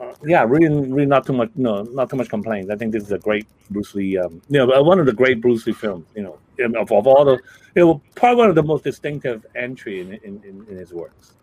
uh, 0.00 0.12
yeah, 0.24 0.44
really, 0.44 0.68
really 0.68 1.06
not 1.06 1.26
too 1.26 1.32
much, 1.32 1.50
no, 1.56 1.82
not 1.82 2.10
too 2.10 2.16
much 2.16 2.28
complaints. 2.28 2.70
I 2.70 2.76
think 2.76 2.92
this 2.92 3.02
is 3.02 3.12
a 3.12 3.18
great 3.18 3.46
Bruce 3.70 3.94
Lee, 3.94 4.16
um, 4.18 4.40
you 4.48 4.64
know, 4.64 4.82
one 4.82 5.00
of 5.00 5.06
the 5.06 5.12
great 5.12 5.40
Bruce 5.40 5.66
Lee 5.66 5.72
films, 5.72 6.06
you 6.14 6.22
know, 6.22 6.38
of, 6.60 6.92
of 6.92 7.06
all 7.06 7.24
the, 7.24 7.38
it 7.74 7.84
was 7.84 8.00
probably 8.14 8.38
one 8.38 8.48
of 8.48 8.54
the 8.54 8.62
most 8.62 8.84
distinctive 8.84 9.44
entry 9.54 10.00
in 10.00 10.12
in, 10.14 10.42
in, 10.44 10.66
in 10.68 10.76
his 10.76 10.92
works. 10.92 11.34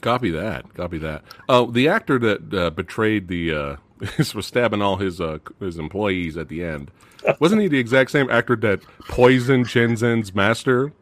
Copy 0.00 0.30
that. 0.30 0.72
Copy 0.74 0.98
that. 0.98 1.24
Uh, 1.48 1.64
the 1.64 1.88
actor 1.88 2.18
that 2.18 2.54
uh, 2.54 2.70
betrayed 2.70 3.28
the 3.28 3.52
uh, 3.52 3.76
was 4.34 4.46
stabbing 4.46 4.82
all 4.82 4.96
his 4.96 5.20
uh, 5.20 5.38
his 5.60 5.78
employees 5.78 6.36
at 6.36 6.48
the 6.48 6.62
end. 6.62 6.90
Wasn't 7.40 7.60
he 7.60 7.68
the 7.68 7.78
exact 7.78 8.10
same 8.10 8.30
actor 8.30 8.56
that 8.56 8.82
poisoned 9.08 9.68
Chen 9.68 9.96
Zhen's 9.96 10.34
master 10.34 10.92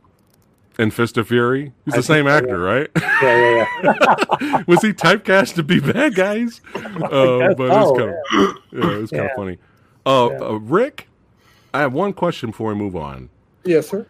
in 0.78 0.90
Fist 0.90 1.16
of 1.16 1.28
Fury? 1.28 1.72
He's 1.84 1.94
I 1.94 1.98
the 1.98 2.02
same 2.02 2.26
actor, 2.26 2.58
right? 2.58 2.90
Yeah, 3.00 3.20
yeah, 3.22 3.66
yeah. 4.40 4.62
was 4.66 4.82
he 4.82 4.92
typecast 4.92 5.54
to 5.54 5.62
be 5.62 5.80
bad 5.80 6.14
guys? 6.14 6.60
Uh, 6.94 7.54
but 7.54 7.64
it 7.64 7.70
was 7.70 7.98
kind 7.98 8.10
of 8.10 8.16
yeah, 8.72 8.96
it 8.96 9.00
was 9.00 9.10
kind 9.10 9.24
of 9.24 9.30
funny. 9.36 9.58
Uh, 10.06 10.26
uh, 10.26 10.58
Ric, 10.58 11.08
I 11.72 11.80
have 11.80 11.92
one 11.92 12.12
question 12.12 12.50
before 12.50 12.68
we 12.68 12.74
move 12.74 12.96
on. 12.96 13.30
Yes, 13.64 13.88
sir. 13.88 14.06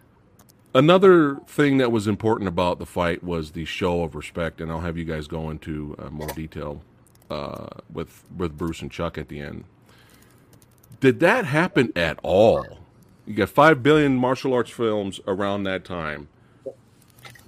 Another 0.73 1.37
thing 1.47 1.77
that 1.77 1.91
was 1.91 2.07
important 2.07 2.47
about 2.47 2.79
the 2.79 2.85
fight 2.85 3.23
was 3.23 3.51
the 3.51 3.65
show 3.65 4.03
of 4.03 4.13
respect, 4.15 4.61
and 4.61 4.71
I'll 4.71 4.81
have 4.81 4.97
you 4.97 5.03
guys 5.03 5.27
go 5.27 5.49
into 5.49 5.95
uh, 5.99 6.09
more 6.09 6.27
detail 6.29 6.81
uh, 7.29 7.67
with 7.91 8.23
with 8.35 8.57
Bruce 8.57 8.81
and 8.81 8.91
Chuck 8.91 9.17
at 9.17 9.29
the 9.29 9.39
end. 9.39 9.65
Did 10.99 11.19
that 11.21 11.45
happen 11.45 11.91
at 11.95 12.19
all? 12.23 12.79
You 13.25 13.33
got 13.33 13.49
five 13.49 13.81
billion 13.81 14.15
martial 14.17 14.53
arts 14.53 14.71
films 14.71 15.19
around 15.27 15.63
that 15.63 15.83
time. 15.83 16.27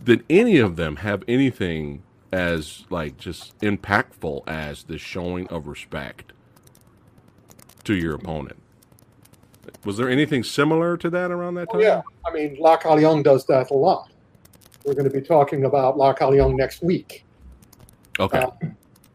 Did 0.04 0.24
any 0.30 0.58
of 0.58 0.76
them 0.76 0.98
have 0.98 1.24
anything 1.28 2.04
as 2.32 2.86
like 2.90 3.18
just 3.18 3.58
impactful 3.60 4.44
as 4.48 4.84
the 4.84 4.98
showing 4.98 5.48
of 5.48 5.68
respect 5.68 6.34
to 7.84 7.94
your 7.94 8.16
opponent? 8.16 8.58
Was 9.86 9.98
there 9.98 10.10
anything 10.10 10.44
similar 10.44 10.98
to 10.98 11.10
that 11.10 11.32
around 11.32 11.56
that 11.56 11.68
Oh, 11.72 11.74
time? 11.74 11.82
yeah. 11.82 12.02
I 12.26 12.34
mean, 12.34 12.58
La 12.60 12.78
Young 12.96 13.24
does 13.24 13.46
that 13.46 13.72
a 13.72 13.74
lot. 13.74 14.10
We're 14.86 14.94
going 14.94 15.10
to 15.10 15.10
be 15.10 15.22
talking 15.22 15.66
about 15.66 15.98
La 15.98 16.14
Young 16.32 16.56
next 16.56 16.82
week. 16.82 17.26
Okay. 18.20 18.40
Uh, 18.40 18.50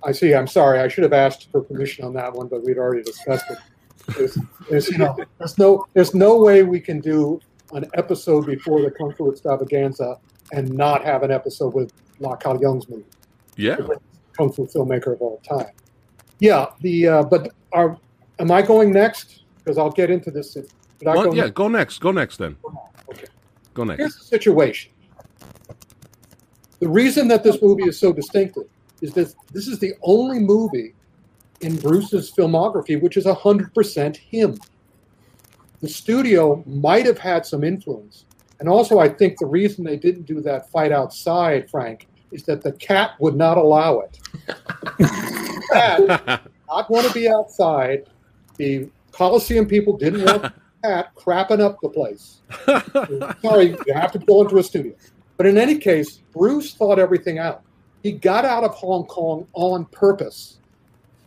I 0.04 0.12
see. 0.12 0.34
I'm 0.34 0.46
sorry. 0.46 0.80
I 0.80 0.88
should 0.88 1.04
have 1.04 1.12
asked 1.12 1.50
for 1.50 1.60
permission 1.62 2.04
on 2.04 2.12
that 2.14 2.32
one, 2.32 2.48
but 2.48 2.62
we'd 2.64 2.78
already 2.78 3.02
discussed 3.02 3.44
it. 3.50 3.58
There's, 4.16 4.38
there's, 4.68 4.88
you 4.88 4.98
know, 4.98 5.16
there's 5.38 5.58
no, 5.58 5.86
there's 5.94 6.14
no 6.14 6.38
way 6.38 6.62
we 6.64 6.80
can 6.80 7.00
do 7.00 7.40
an 7.72 7.86
episode 7.94 8.46
before 8.46 8.82
the 8.82 8.90
Kung 8.90 9.12
Fu 9.14 9.30
Extravaganza 9.30 10.18
and 10.52 10.70
not 10.70 11.04
have 11.04 11.22
an 11.22 11.30
episode 11.30 11.74
with 11.74 11.92
La 12.20 12.36
Young's 12.60 12.88
movie, 12.88 13.04
Yeah. 13.56 13.76
Kung 14.36 14.52
Fu 14.52 14.66
filmmaker 14.66 15.12
of 15.14 15.20
all 15.20 15.40
time. 15.48 15.72
Yeah. 16.38 16.66
The 16.80 17.08
uh, 17.08 17.22
but 17.24 17.52
are 17.72 17.98
am 18.38 18.50
I 18.50 18.62
going 18.62 18.92
next? 18.92 19.42
Because 19.58 19.78
I'll 19.78 19.90
get 19.90 20.10
into 20.10 20.30
this. 20.30 20.56
I 20.56 20.60
Well, 21.02 21.24
go 21.24 21.32
yeah, 21.34 21.42
next? 21.44 21.54
go 21.54 21.68
next. 21.68 21.98
Go 21.98 22.12
next 22.12 22.36
then. 22.36 22.56
Okay. 23.10 23.26
Go 23.74 23.84
next. 23.84 23.98
Here's 23.98 24.16
the 24.16 24.24
situation. 24.24 24.92
The 26.80 26.88
reason 26.88 27.28
that 27.28 27.42
this 27.44 27.60
movie 27.62 27.84
is 27.84 27.98
so 27.98 28.12
distinctive 28.12 28.64
is 29.00 29.12
that 29.14 29.34
this 29.52 29.68
is 29.68 29.78
the 29.78 29.94
only 30.02 30.38
movie 30.38 30.94
in 31.60 31.76
Bruce's 31.76 32.30
filmography 32.32 33.00
which 33.00 33.16
is 33.16 33.24
100% 33.24 34.16
him. 34.16 34.58
The 35.80 35.88
studio 35.88 36.62
might 36.66 37.06
have 37.06 37.18
had 37.18 37.44
some 37.46 37.64
influence. 37.64 38.24
And 38.62 38.68
also, 38.68 39.00
I 39.00 39.08
think 39.08 39.40
the 39.40 39.46
reason 39.46 39.82
they 39.82 39.96
didn't 39.96 40.22
do 40.22 40.40
that 40.42 40.70
fight 40.70 40.92
outside, 40.92 41.68
Frank, 41.68 42.06
is 42.30 42.44
that 42.44 42.62
the 42.62 42.70
cat 42.70 43.16
would 43.18 43.34
not 43.34 43.58
allow 43.58 43.98
it. 43.98 44.20
cat 45.72 46.46
not 46.68 46.88
want 46.88 47.04
to 47.08 47.12
be 47.12 47.28
outside. 47.28 48.06
The 48.58 48.88
Coliseum 49.10 49.66
people 49.66 49.96
didn't 49.96 50.24
want 50.26 50.42
the 50.42 50.52
cat 50.84 51.12
crapping 51.16 51.58
up 51.58 51.80
the 51.82 51.88
place. 51.88 52.42
Sorry, 53.42 53.74
you 53.84 53.94
have 53.94 54.12
to 54.12 54.20
go 54.20 54.42
into 54.42 54.58
a 54.58 54.62
studio. 54.62 54.94
But 55.38 55.46
in 55.46 55.58
any 55.58 55.78
case, 55.78 56.18
Bruce 56.32 56.72
thought 56.72 57.00
everything 57.00 57.40
out. 57.40 57.64
He 58.04 58.12
got 58.12 58.44
out 58.44 58.62
of 58.62 58.70
Hong 58.74 59.06
Kong 59.06 59.48
on 59.54 59.86
purpose 59.86 60.60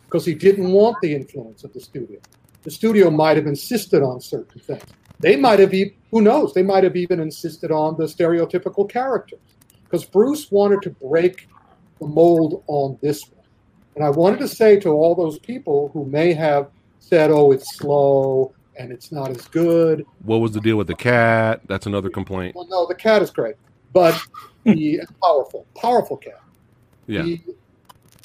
because 0.06 0.24
he 0.24 0.32
didn't 0.32 0.72
want 0.72 0.96
the 1.02 1.14
influence 1.14 1.64
of 1.64 1.74
the 1.74 1.80
studio. 1.80 2.18
The 2.62 2.70
studio 2.70 3.10
might 3.10 3.36
have 3.36 3.46
insisted 3.46 4.02
on 4.02 4.22
certain 4.22 4.58
things. 4.58 4.82
They 5.20 5.36
might 5.36 5.58
have 5.58 5.72
even, 5.74 5.94
who 6.10 6.20
knows, 6.20 6.52
they 6.52 6.62
might 6.62 6.84
have 6.84 6.96
even 6.96 7.20
insisted 7.20 7.70
on 7.70 7.96
the 7.96 8.04
stereotypical 8.04 8.88
characters 8.88 9.40
because 9.84 10.04
Bruce 10.04 10.50
wanted 10.50 10.82
to 10.82 10.90
break 10.90 11.48
the 12.00 12.06
mold 12.06 12.62
on 12.66 12.98
this 13.00 13.22
one. 13.30 13.44
And 13.94 14.04
I 14.04 14.10
wanted 14.10 14.38
to 14.40 14.48
say 14.48 14.78
to 14.80 14.90
all 14.90 15.14
those 15.14 15.38
people 15.38 15.90
who 15.94 16.04
may 16.04 16.34
have 16.34 16.68
said, 16.98 17.30
oh, 17.30 17.52
it's 17.52 17.76
slow 17.78 18.52
and 18.78 18.92
it's 18.92 19.10
not 19.10 19.30
as 19.30 19.46
good, 19.48 20.04
what 20.24 20.38
was 20.38 20.52
the 20.52 20.60
deal 20.60 20.76
with 20.76 20.86
the 20.86 20.94
cat? 20.94 21.62
That's 21.66 21.86
another 21.86 22.10
complaint. 22.10 22.54
well, 22.54 22.66
no, 22.68 22.86
the 22.86 22.94
cat 22.94 23.22
is 23.22 23.30
great, 23.30 23.54
but 23.94 24.20
the 24.64 25.00
powerful, 25.22 25.66
powerful 25.74 26.18
cat. 26.18 26.42
Yeah. 27.06 27.22
The- 27.22 27.40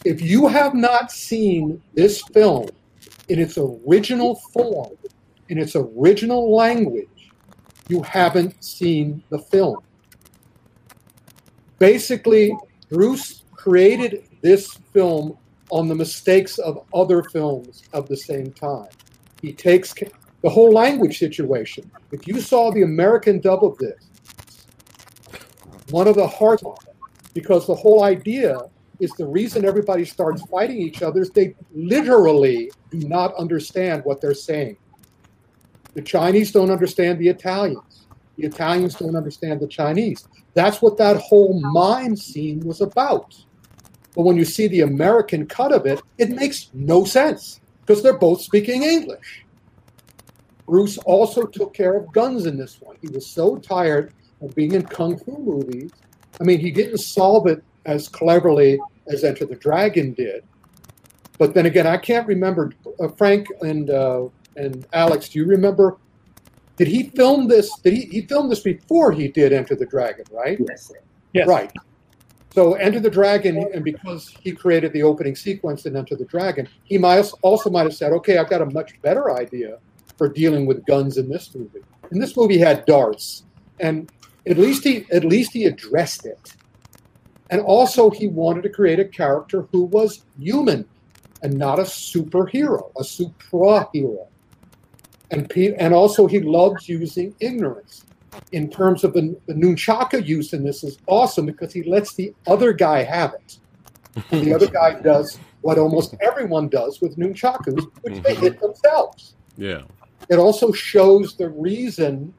if 0.04 0.20
you 0.20 0.48
have 0.48 0.74
not 0.74 1.12
seen 1.12 1.82
this 1.94 2.22
film 2.34 2.68
in 3.30 3.40
its 3.40 3.58
original 3.58 4.36
form, 4.52 4.90
in 5.51 5.58
its 5.58 5.75
original 5.75 6.55
language, 6.55 7.29
you 7.89 8.01
haven't 8.03 8.63
seen 8.63 9.22
the 9.29 9.38
film. 9.38 9.79
Basically, 11.77 12.55
Bruce 12.89 13.43
created 13.51 14.24
this 14.41 14.75
film 14.93 15.38
on 15.70 15.89
the 15.89 15.96
mistakes 15.96 16.58
of 16.58 16.86
other 16.93 17.22
films 17.22 17.84
of 17.91 18.08
the 18.08 18.15
same 18.15 18.53
time. 18.53 18.88
He 19.41 19.51
takes 19.51 19.93
the 20.41 20.50
whole 20.50 20.72
language 20.72 21.20
situation. 21.20 21.91
If 22.13 22.27
you 22.29 22.39
saw 22.39 22.72
the 22.72 22.84
American 22.84 23.41
dub 23.41 23.65
of 23.65 23.77
this, 23.77 24.08
one 25.89 26.08
of 26.08 26.15
the 26.15 26.27
hearts 26.27 26.63
because 27.34 27.67
the 27.67 27.75
whole 27.75 28.05
idea 28.05 28.58
is 29.01 29.12
the 29.17 29.27
reason 29.27 29.65
everybody 29.65 30.05
starts 30.05 30.43
fighting 30.43 30.77
each 30.77 31.01
other 31.01 31.22
is 31.22 31.29
they 31.31 31.55
literally 31.75 32.72
do 32.89 33.00
not 33.00 33.36
understand 33.36 34.05
what 34.05 34.22
they're 34.22 34.34
saying. 34.34 34.77
The 35.94 36.02
Chinese 36.02 36.52
don't 36.52 36.72
understand 36.72 37.20
the 37.20 37.28
Italians. 37.28 38.08
The 38.38 38.48
Italians 38.48 38.96
don't 38.96 39.16
understand 39.16 39.60
the 39.60 39.68
Chinese. 39.68 40.28
That's 40.54 40.82
what 40.82 40.98
that 40.98 41.18
whole 41.18 41.60
mime 41.60 42.16
scene 42.16 42.62
was 42.62 42.82
about. 42.82 43.36
But 44.16 44.24
when 44.24 44.38
you 44.38 44.46
see 44.46 44.68
the 44.68 44.82
American 44.82 45.46
cut 45.46 45.72
of 45.72 45.86
it, 45.86 46.02
it 46.18 46.30
makes 46.30 46.70
no 46.74 47.06
sense 47.06 47.62
because 47.82 48.04
they're 48.04 48.18
both 48.18 48.42
speaking 48.42 48.84
English. 48.84 49.46
Bruce 50.66 50.98
also 51.00 51.44
took 51.44 51.74
care 51.74 51.96
of 51.96 52.12
guns 52.14 52.46
in 52.46 52.58
this 52.58 52.80
one. 52.82 52.96
He 53.02 53.10
was 53.10 53.28
so 53.28 53.58
tired 53.58 54.14
of 54.42 54.56
being 54.56 54.74
in 54.74 54.84
kung 54.84 55.18
fu 55.18 55.38
movies. 55.38 55.92
I 56.40 56.44
mean, 56.44 56.60
he 56.60 56.72
didn't 56.72 57.00
solve 57.00 57.48
it 57.48 57.64
as 57.86 58.08
cleverly 58.08 58.80
as 59.08 59.24
Enter 59.24 59.46
the 59.46 59.56
Dragon 59.56 60.14
did. 60.14 60.44
But 61.38 61.54
then 61.54 61.66
again, 61.66 61.88
I 61.88 61.98
can't 61.98 62.28
remember. 62.28 62.72
Uh, 63.00 63.08
Frank 63.10 63.48
and 63.62 63.90
uh, 63.90 64.28
and 64.55 64.86
Alex, 64.93 65.29
do 65.29 65.39
you 65.39 65.46
remember? 65.46 65.98
Did 66.77 66.88
he 66.88 67.10
film 67.10 67.48
this? 67.48 67.72
Did 67.79 67.93
he, 67.93 68.01
he 68.05 68.22
filmed 68.22 68.51
this 68.51 68.62
before 68.62 69.12
he 69.12 69.27
did 69.27 69.53
Enter 69.53 69.75
the 69.75 69.86
Dragon? 69.86 70.25
Right. 70.31 70.58
Yes. 70.67 70.91
Yes. 71.34 71.48
Right. 71.48 71.72
So 72.53 72.74
Enter 72.74 73.00
the 73.00 73.10
Dragon, 73.10 73.70
and 73.74 73.84
because 73.84 74.36
he 74.41 74.51
created 74.51 74.91
the 74.91 75.03
opening 75.03 75.36
sequence 75.36 75.86
in 75.86 75.96
Enter 75.96 76.15
the 76.15 76.25
Dragon, 76.25 76.67
he 76.84 76.98
might 76.98 77.25
also 77.41 77.70
might 77.70 77.84
have 77.84 77.93
said, 77.93 78.12
"Okay, 78.13 78.38
I've 78.38 78.50
got 78.50 78.62
a 78.62 78.65
much 78.65 79.01
better 79.01 79.31
idea 79.31 79.77
for 80.17 80.27
dealing 80.27 80.65
with 80.65 80.86
guns 80.86 81.17
in 81.17 81.29
this 81.29 81.53
movie." 81.55 81.81
And 82.10 82.22
this 82.22 82.36
movie 82.36 82.58
had 82.58 82.86
darts, 82.86 83.43
and 83.79 84.12
at 84.46 84.58
least 84.58 84.84
he 84.84 85.05
at 85.12 85.24
least 85.24 85.53
he 85.53 85.65
addressed 85.65 86.25
it. 86.25 86.55
And 87.51 87.62
also, 87.62 88.10
he 88.10 88.27
wanted 88.27 88.63
to 88.63 88.70
create 88.70 89.00
a 89.00 89.05
character 89.05 89.67
who 89.72 89.84
was 89.86 90.24
human 90.39 90.86
and 91.43 91.58
not 91.58 91.79
a 91.79 91.84
superhero, 91.84 92.91
a 92.98 93.03
suprahero. 93.03 94.27
And 95.32 95.52
and 95.58 95.94
also, 95.94 96.28
he 96.28 96.42
loves 96.42 96.88
using 96.90 97.34
ignorance 97.40 98.06
in 98.52 98.70
terms 98.70 99.04
of 99.04 99.14
the, 99.14 99.36
the 99.48 99.54
nunchaka 99.54 100.26
use 100.26 100.54
in 100.54 100.64
this 100.64 100.84
is 100.84 100.98
awesome 101.08 101.46
because 101.46 101.74
he 101.74 101.84
lets 101.84 102.14
the 102.14 102.34
other 102.48 102.74
guy 102.74 103.04
have 103.04 103.34
it. 103.34 103.58
And 104.32 104.46
the 104.46 104.54
other 104.54 104.68
guy 104.82 105.00
does 105.00 105.40
what 105.62 105.78
almost 105.78 106.16
everyone 106.22 106.68
does 106.68 107.02
with 107.02 107.18
nunchakus, 107.18 107.90
which 108.02 108.22
they 108.24 108.34
mm-hmm. 108.34 108.42
hit 108.42 108.60
themselves. 108.60 109.36
Yeah. 109.58 109.84
It 110.30 110.38
also 110.38 110.72
shows 110.72 111.36
the 111.36 111.50
reason 111.50 112.34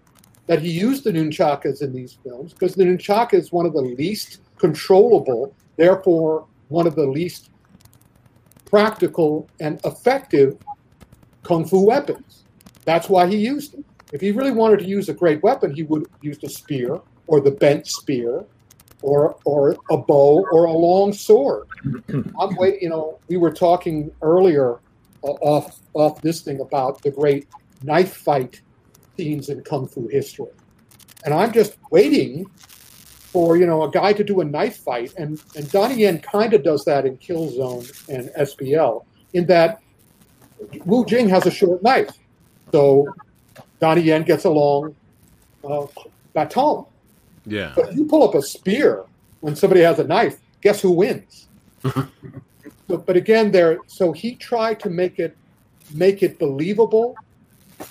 that 0.46 0.60
he 0.60 0.70
used 0.70 1.04
the 1.04 1.12
nunchakas 1.12 1.82
in 1.82 1.92
these 1.92 2.18
films 2.24 2.52
because 2.52 2.74
the 2.74 2.84
nunchaka 2.84 3.34
is 3.34 3.52
one 3.52 3.66
of 3.66 3.72
the 3.72 3.80
least 3.80 4.40
controllable, 4.58 5.54
therefore 5.76 6.46
one 6.68 6.86
of 6.86 6.94
the 6.94 7.06
least 7.06 7.50
practical 8.64 9.48
and 9.60 9.80
effective 9.84 10.56
kung 11.42 11.64
fu 11.64 11.80
weapons. 11.80 12.44
That's 12.84 13.08
why 13.08 13.26
he 13.26 13.36
used 13.36 13.74
it. 13.74 13.84
If 14.12 14.20
he 14.20 14.30
really 14.30 14.50
wanted 14.50 14.80
to 14.80 14.84
use 14.84 15.08
a 15.08 15.14
great 15.14 15.42
weapon, 15.42 15.74
he 15.74 15.82
would 15.84 16.06
use 16.20 16.38
a 16.42 16.48
spear 16.48 17.00
or 17.26 17.40
the 17.40 17.50
bent 17.50 17.86
spear 17.86 18.44
or 19.00 19.36
or 19.44 19.76
a 19.90 19.96
bow 19.96 20.46
or 20.52 20.64
a 20.64 20.72
long 20.72 21.12
sword. 21.12 21.66
I'm 22.38 22.54
waiting, 22.56 22.82
you 22.82 22.88
know, 22.88 23.18
we 23.28 23.36
were 23.36 23.52
talking 23.52 24.10
earlier 24.22 24.80
uh, 25.24 25.32
off 25.40 25.80
off 25.94 26.20
this 26.22 26.42
thing 26.42 26.60
about 26.60 27.02
the 27.02 27.10
great 27.10 27.48
knife 27.82 28.16
fight 28.16 28.60
scenes 29.16 29.48
in 29.48 29.62
kung 29.62 29.86
fu 29.88 30.08
history. 30.08 30.52
And 31.24 31.32
I'm 31.32 31.52
just 31.52 31.76
waiting 31.90 32.46
for, 33.32 33.56
you 33.56 33.66
know, 33.66 33.84
a 33.84 33.90
guy 33.90 34.12
to 34.12 34.24
do 34.24 34.40
a 34.40 34.44
knife 34.44 34.78
fight 34.78 35.14
and 35.16 35.42
and 35.56 35.70
Donnie 35.70 35.96
Yen 35.96 36.18
kind 36.20 36.52
of 36.54 36.62
does 36.62 36.84
that 36.84 37.06
in 37.06 37.16
Killzone 37.18 38.08
and 38.08 38.30
SPL 38.48 39.04
in 39.32 39.46
that 39.46 39.80
Wu 40.84 41.04
Jing 41.06 41.28
has 41.28 41.46
a 41.46 41.50
short 41.50 41.82
knife. 41.82 42.10
So 42.72 43.14
Donnie 43.78 44.02
Yen 44.02 44.22
gets 44.22 44.44
a 44.44 44.50
long 44.50 44.96
uh, 45.62 45.86
baton. 46.32 46.86
Yeah. 47.46 47.72
But 47.76 47.90
if 47.90 47.96
you 47.96 48.06
pull 48.06 48.26
up 48.26 48.34
a 48.34 48.42
spear 48.42 49.04
when 49.40 49.54
somebody 49.54 49.82
has 49.82 49.98
a 49.98 50.04
knife, 50.04 50.38
guess 50.62 50.80
who 50.80 50.92
wins? 50.92 51.48
but, 51.82 53.06
but 53.06 53.16
again, 53.16 53.52
there. 53.52 53.78
So 53.86 54.12
he 54.12 54.34
tried 54.36 54.80
to 54.80 54.90
make 54.90 55.18
it 55.18 55.36
make 55.92 56.22
it 56.22 56.38
believable, 56.38 57.14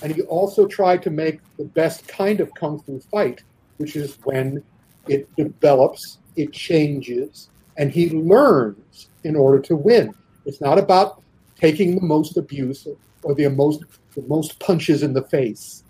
and 0.01 0.15
he 0.15 0.21
also 0.23 0.65
tried 0.65 1.03
to 1.03 1.09
make 1.09 1.39
the 1.57 1.65
best 1.65 2.07
kind 2.07 2.39
of 2.39 2.53
kung 2.55 2.79
fu 2.79 2.99
fight, 3.11 3.43
which 3.77 3.95
is 3.95 4.17
when 4.23 4.63
it 5.07 5.33
develops, 5.35 6.17
it 6.35 6.53
changes, 6.53 7.49
and 7.77 7.91
he 7.91 8.09
learns 8.09 9.09
in 9.23 9.35
order 9.35 9.59
to 9.59 9.75
win. 9.75 10.13
It's 10.45 10.61
not 10.61 10.79
about 10.79 11.21
taking 11.59 11.95
the 11.95 12.01
most 12.01 12.37
abuse 12.37 12.87
or 13.23 13.35
the 13.35 13.47
most 13.49 13.83
the 14.15 14.21
most 14.23 14.59
punches 14.59 15.03
in 15.03 15.13
the 15.13 15.23
face. 15.23 15.83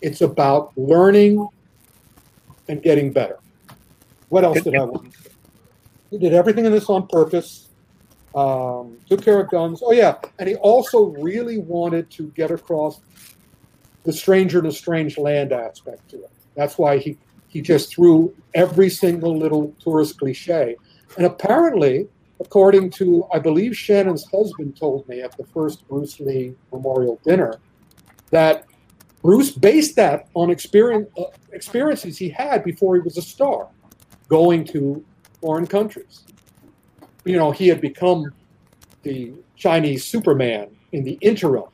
It's 0.00 0.20
about 0.20 0.72
learning 0.76 1.48
and 2.68 2.82
getting 2.82 3.12
better. 3.12 3.38
What 4.28 4.44
else 4.44 4.62
did 4.62 4.74
I 4.74 4.84
want? 4.84 5.14
He 6.10 6.18
did 6.18 6.34
everything 6.34 6.66
in 6.66 6.72
this 6.72 6.88
on 6.88 7.06
purpose. 7.06 7.68
Um, 8.34 8.98
took 9.08 9.22
care 9.22 9.40
of 9.40 9.50
guns. 9.50 9.82
Oh 9.84 9.92
yeah, 9.92 10.16
and 10.38 10.48
he 10.48 10.54
also 10.56 11.06
really 11.18 11.58
wanted 11.58 12.10
to 12.12 12.28
get 12.28 12.50
across 12.50 13.00
the 14.04 14.12
stranger 14.12 14.58
in 14.58 14.66
a 14.66 14.72
strange 14.72 15.18
land 15.18 15.52
aspect 15.52 16.08
to 16.10 16.16
it. 16.16 16.30
That's 16.54 16.78
why 16.78 16.98
he 16.98 17.18
he 17.48 17.60
just 17.60 17.94
threw 17.94 18.34
every 18.54 18.88
single 18.88 19.36
little 19.36 19.74
tourist 19.78 20.18
cliche. 20.18 20.76
And 21.18 21.26
apparently, 21.26 22.08
according 22.44 22.90
to 22.90 23.24
I 23.32 23.38
believe 23.38 23.76
Shannon's 23.76 24.24
husband 24.30 24.76
told 24.76 25.08
me 25.08 25.22
at 25.22 25.36
the 25.36 25.44
first 25.44 25.86
Bruce 25.88 26.18
Lee 26.20 26.54
memorial 26.72 27.20
dinner, 27.24 27.54
that 28.30 28.66
Bruce 29.22 29.52
based 29.52 29.94
that 29.96 30.28
on 30.34 30.50
experience, 30.50 31.08
uh, 31.16 31.24
experiences 31.52 32.18
he 32.18 32.28
had 32.28 32.64
before 32.64 32.96
he 32.96 33.00
was 33.00 33.16
a 33.16 33.22
star, 33.22 33.68
going 34.28 34.64
to 34.64 35.04
foreign 35.40 35.66
countries. 35.66 36.24
You 37.24 37.36
know, 37.36 37.52
he 37.52 37.68
had 37.68 37.80
become 37.80 38.32
the 39.02 39.32
Chinese 39.56 40.04
Superman 40.04 40.68
in 40.90 41.04
the 41.04 41.18
interim. 41.20 41.70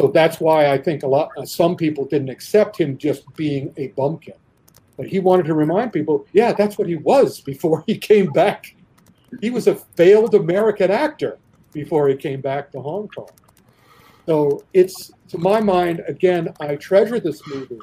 So 0.00 0.08
that's 0.08 0.40
why 0.40 0.72
I 0.72 0.78
think 0.78 1.04
a 1.04 1.06
lot, 1.06 1.30
uh, 1.38 1.46
some 1.46 1.76
people 1.76 2.04
didn't 2.04 2.28
accept 2.28 2.78
him 2.78 2.98
just 2.98 3.22
being 3.36 3.72
a 3.76 3.88
bumpkin. 3.88 4.34
But 4.96 5.06
he 5.06 5.20
wanted 5.20 5.46
to 5.46 5.54
remind 5.54 5.92
people, 5.92 6.26
yeah, 6.32 6.52
that's 6.52 6.76
what 6.76 6.88
he 6.88 6.96
was 6.96 7.40
before 7.40 7.84
he 7.86 7.96
came 7.96 8.32
back. 8.32 8.75
He 9.40 9.50
was 9.50 9.66
a 9.66 9.74
failed 9.74 10.34
American 10.34 10.90
actor 10.90 11.38
before 11.72 12.08
he 12.08 12.16
came 12.16 12.40
back 12.40 12.72
to 12.72 12.80
Hong 12.80 13.08
Kong. 13.08 13.28
So 14.26 14.64
it's, 14.72 15.12
to 15.28 15.38
my 15.38 15.60
mind, 15.60 16.02
again, 16.08 16.52
I 16.60 16.76
treasure 16.76 17.20
this 17.20 17.46
movie 17.46 17.78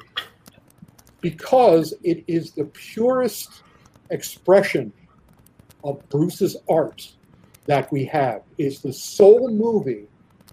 because 1.20 1.94
it 2.02 2.24
is 2.26 2.52
the 2.52 2.64
purest 2.66 3.62
expression 4.10 4.92
of 5.82 6.06
Bruce's 6.10 6.56
art 6.68 7.10
that 7.66 7.90
we 7.90 8.04
have. 8.06 8.42
It's 8.58 8.80
the 8.80 8.92
sole 8.92 9.50
movie 9.50 10.06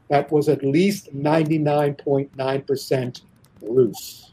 that 0.10 0.32
was 0.32 0.49
at 0.49 0.63
least 0.63 1.15
99.9% 1.15 3.21
Bruce. 3.60 4.32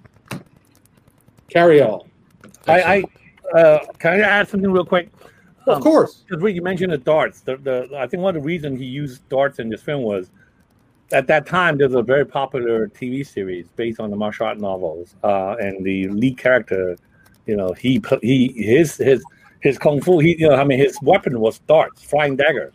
Carry 1.50 1.80
on. 1.80 2.02
I, 2.66 2.82
I 2.82 3.04
uh, 3.58 3.78
can 3.98 4.14
I 4.14 4.20
add 4.20 4.48
something 4.48 4.70
real 4.70 4.84
quick? 4.84 5.10
Of 5.68 5.76
Um, 5.76 5.82
course. 5.82 6.24
Because 6.28 6.54
you 6.54 6.62
mentioned 6.62 6.92
the 6.92 6.98
darts. 6.98 7.40
The, 7.40 7.56
the 7.56 7.88
I 7.96 8.06
think 8.06 8.22
one 8.22 8.34
of 8.36 8.42
the 8.42 8.46
reasons 8.46 8.80
he 8.80 8.86
used 8.86 9.28
darts 9.28 9.58
in 9.58 9.68
this 9.68 9.82
film 9.82 10.02
was 10.02 10.30
at 11.12 11.26
that 11.26 11.46
time 11.46 11.78
there 11.78 11.86
was 11.88 11.94
a 11.94 12.02
very 12.02 12.24
popular 12.26 12.88
TV 12.88 13.26
series 13.26 13.66
based 13.76 14.00
on 14.00 14.10
the 14.10 14.16
martial 14.16 14.46
art 14.46 14.58
novels, 14.58 15.14
uh, 15.24 15.56
and 15.58 15.84
the 15.84 16.08
lead 16.08 16.36
character, 16.38 16.96
you 17.46 17.56
know, 17.56 17.72
he 17.72 18.02
he 18.22 18.52
his 18.56 18.96
his 18.96 19.22
his 19.60 19.78
kung 19.78 20.00
fu. 20.00 20.18
He 20.18 20.36
you 20.38 20.48
know 20.48 20.56
I 20.56 20.64
mean 20.64 20.78
his 20.78 20.98
weapon 21.02 21.40
was 21.40 21.58
darts, 21.60 22.02
flying 22.02 22.36
dagger. 22.36 22.72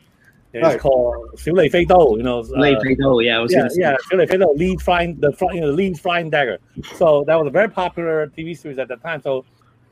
And 0.54 0.62
Right. 0.62 0.74
It's 0.76 0.84
called 0.84 1.32
Xiu 1.36 1.54
Lei 1.54 1.68
Fei 1.68 1.84
Dou. 1.84 2.14
You 2.18 2.22
know, 2.24 2.40
uh, 2.42 2.60
Lei 2.60 2.76
Fei 2.80 2.94
Dou, 2.94 3.22
yeah, 3.22 3.38
I 3.38 3.40
was 3.40 3.52
yeah, 3.52 3.62
gonna 3.62 3.72
yeah, 3.76 3.98
Xiu 4.12 4.18
Lei 4.20 4.28
Fei 4.28 4.38
Dou, 4.38 4.54
lead 4.56 4.82
flying 4.82 5.20
the 5.20 5.34
you 5.52 5.62
know, 5.62 5.68
the 5.68 5.74
lead 5.74 6.00
flying 6.00 6.30
dagger. 6.30 6.60
So 6.96 7.24
that 7.26 7.36
was 7.36 7.48
a 7.48 7.50
very 7.50 7.70
popular 7.70 8.28
TV 8.28 8.56
series 8.56 8.78
at 8.78 8.88
the 8.88 8.98
time. 8.98 9.20
So 9.22 9.46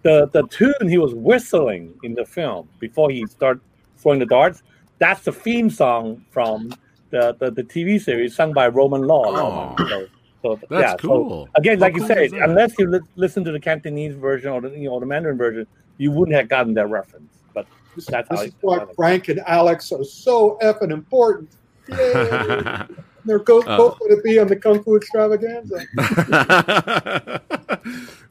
the 0.03 0.29
the 0.33 0.47
tune 0.47 0.87
he 0.87 0.97
was 0.97 1.13
whistling 1.13 1.93
in 2.03 2.13
the 2.13 2.25
film 2.25 2.69
before 2.79 3.09
he 3.09 3.25
started 3.27 3.61
throwing 3.97 4.19
the 4.19 4.25
darts, 4.25 4.63
that's 4.99 5.23
the 5.23 5.31
theme 5.31 5.69
song 5.69 6.23
from 6.31 6.73
the, 7.11 7.35
the, 7.39 7.51
the 7.51 7.63
TV 7.63 8.01
series 8.01 8.35
sung 8.35 8.53
by 8.53 8.67
Roman 8.67 9.01
Law. 9.01 9.25
Oh. 9.27 9.75
So, 9.89 10.07
so 10.41 10.59
That's 10.69 10.81
yeah, 10.81 10.91
so 10.93 10.97
cool. 10.97 11.49
again, 11.55 11.77
How 11.77 11.85
like 11.85 11.93
you 11.93 11.99
cool 11.99 12.07
said, 12.07 12.31
unless 12.33 12.77
you 12.79 12.89
li- 12.89 12.99
listen 13.15 13.43
to 13.43 13.51
the 13.51 13.59
Cantonese 13.59 14.15
version 14.15 14.51
or 14.51 14.61
the 14.61 14.69
you 14.71 14.89
know 14.89 14.99
the 14.99 15.05
Mandarin 15.05 15.37
version, 15.37 15.67
you 15.97 16.11
wouldn't 16.11 16.35
have 16.35 16.49
gotten 16.49 16.73
that 16.75 16.87
reference. 16.87 17.43
But 17.53 17.67
This, 17.95 18.05
That's 18.05 18.29
this 18.29 18.39
how 18.39 18.45
is 18.45 18.53
why 18.61 18.85
Frank 18.95 19.27
and 19.27 19.39
Alex 19.45 19.91
are 19.91 20.03
so 20.03 20.57
effing 20.63 20.91
important. 20.91 21.55
Yay. 21.87 22.83
They're 23.23 23.37
both, 23.39 23.67
Uh. 23.67 23.77
both 23.77 23.99
going 23.99 24.15
to 24.15 24.21
be 24.23 24.39
on 24.39 24.47
the 24.47 24.55
Kung 24.55 24.83
Fu 24.83 24.95
Extravaganza. 24.95 25.85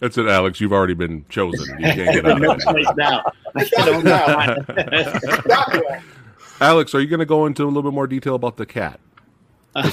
That's 0.01 0.19
it, 0.19 0.27
Alex. 0.27 0.61
You've 0.61 0.73
already 0.73 0.95
been 0.95 1.25
chosen. 1.29 1.79
You 1.79 1.85
can't 1.93 2.13
get 2.15 2.27
out 2.27 2.41
no 2.41 2.53
of 2.53 2.59
it. 2.59 2.63
choice 2.65 2.87
now. 2.97 3.23
I 3.55 3.65
got 3.65 3.71
can 3.71 3.89
only 3.89 4.11
it 4.11 4.67
one. 4.69 4.79
Exactly. 4.79 5.83
Alex, 6.61 6.95
are 6.95 7.01
you 7.01 7.07
going 7.07 7.21
to 7.21 7.27
go 7.27 7.47
into 7.47 7.65
a 7.65 7.67
little 7.67 7.83
bit 7.83 7.93
more 7.95 8.07
detail 8.07 8.35
about 8.35 8.57
the 8.57 8.67
cat? 8.67 8.99
Uh, 9.75 9.89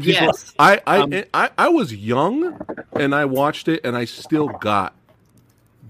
yes. 0.00 0.52
I 0.58 0.80
I, 0.86 0.98
Um, 1.00 1.14
I 1.32 1.50
I 1.56 1.68
was 1.68 1.94
young 1.94 2.60
and 2.92 3.14
I 3.14 3.24
watched 3.24 3.66
it 3.66 3.80
and 3.82 3.96
I 3.96 4.04
still 4.04 4.48
got 4.48 4.94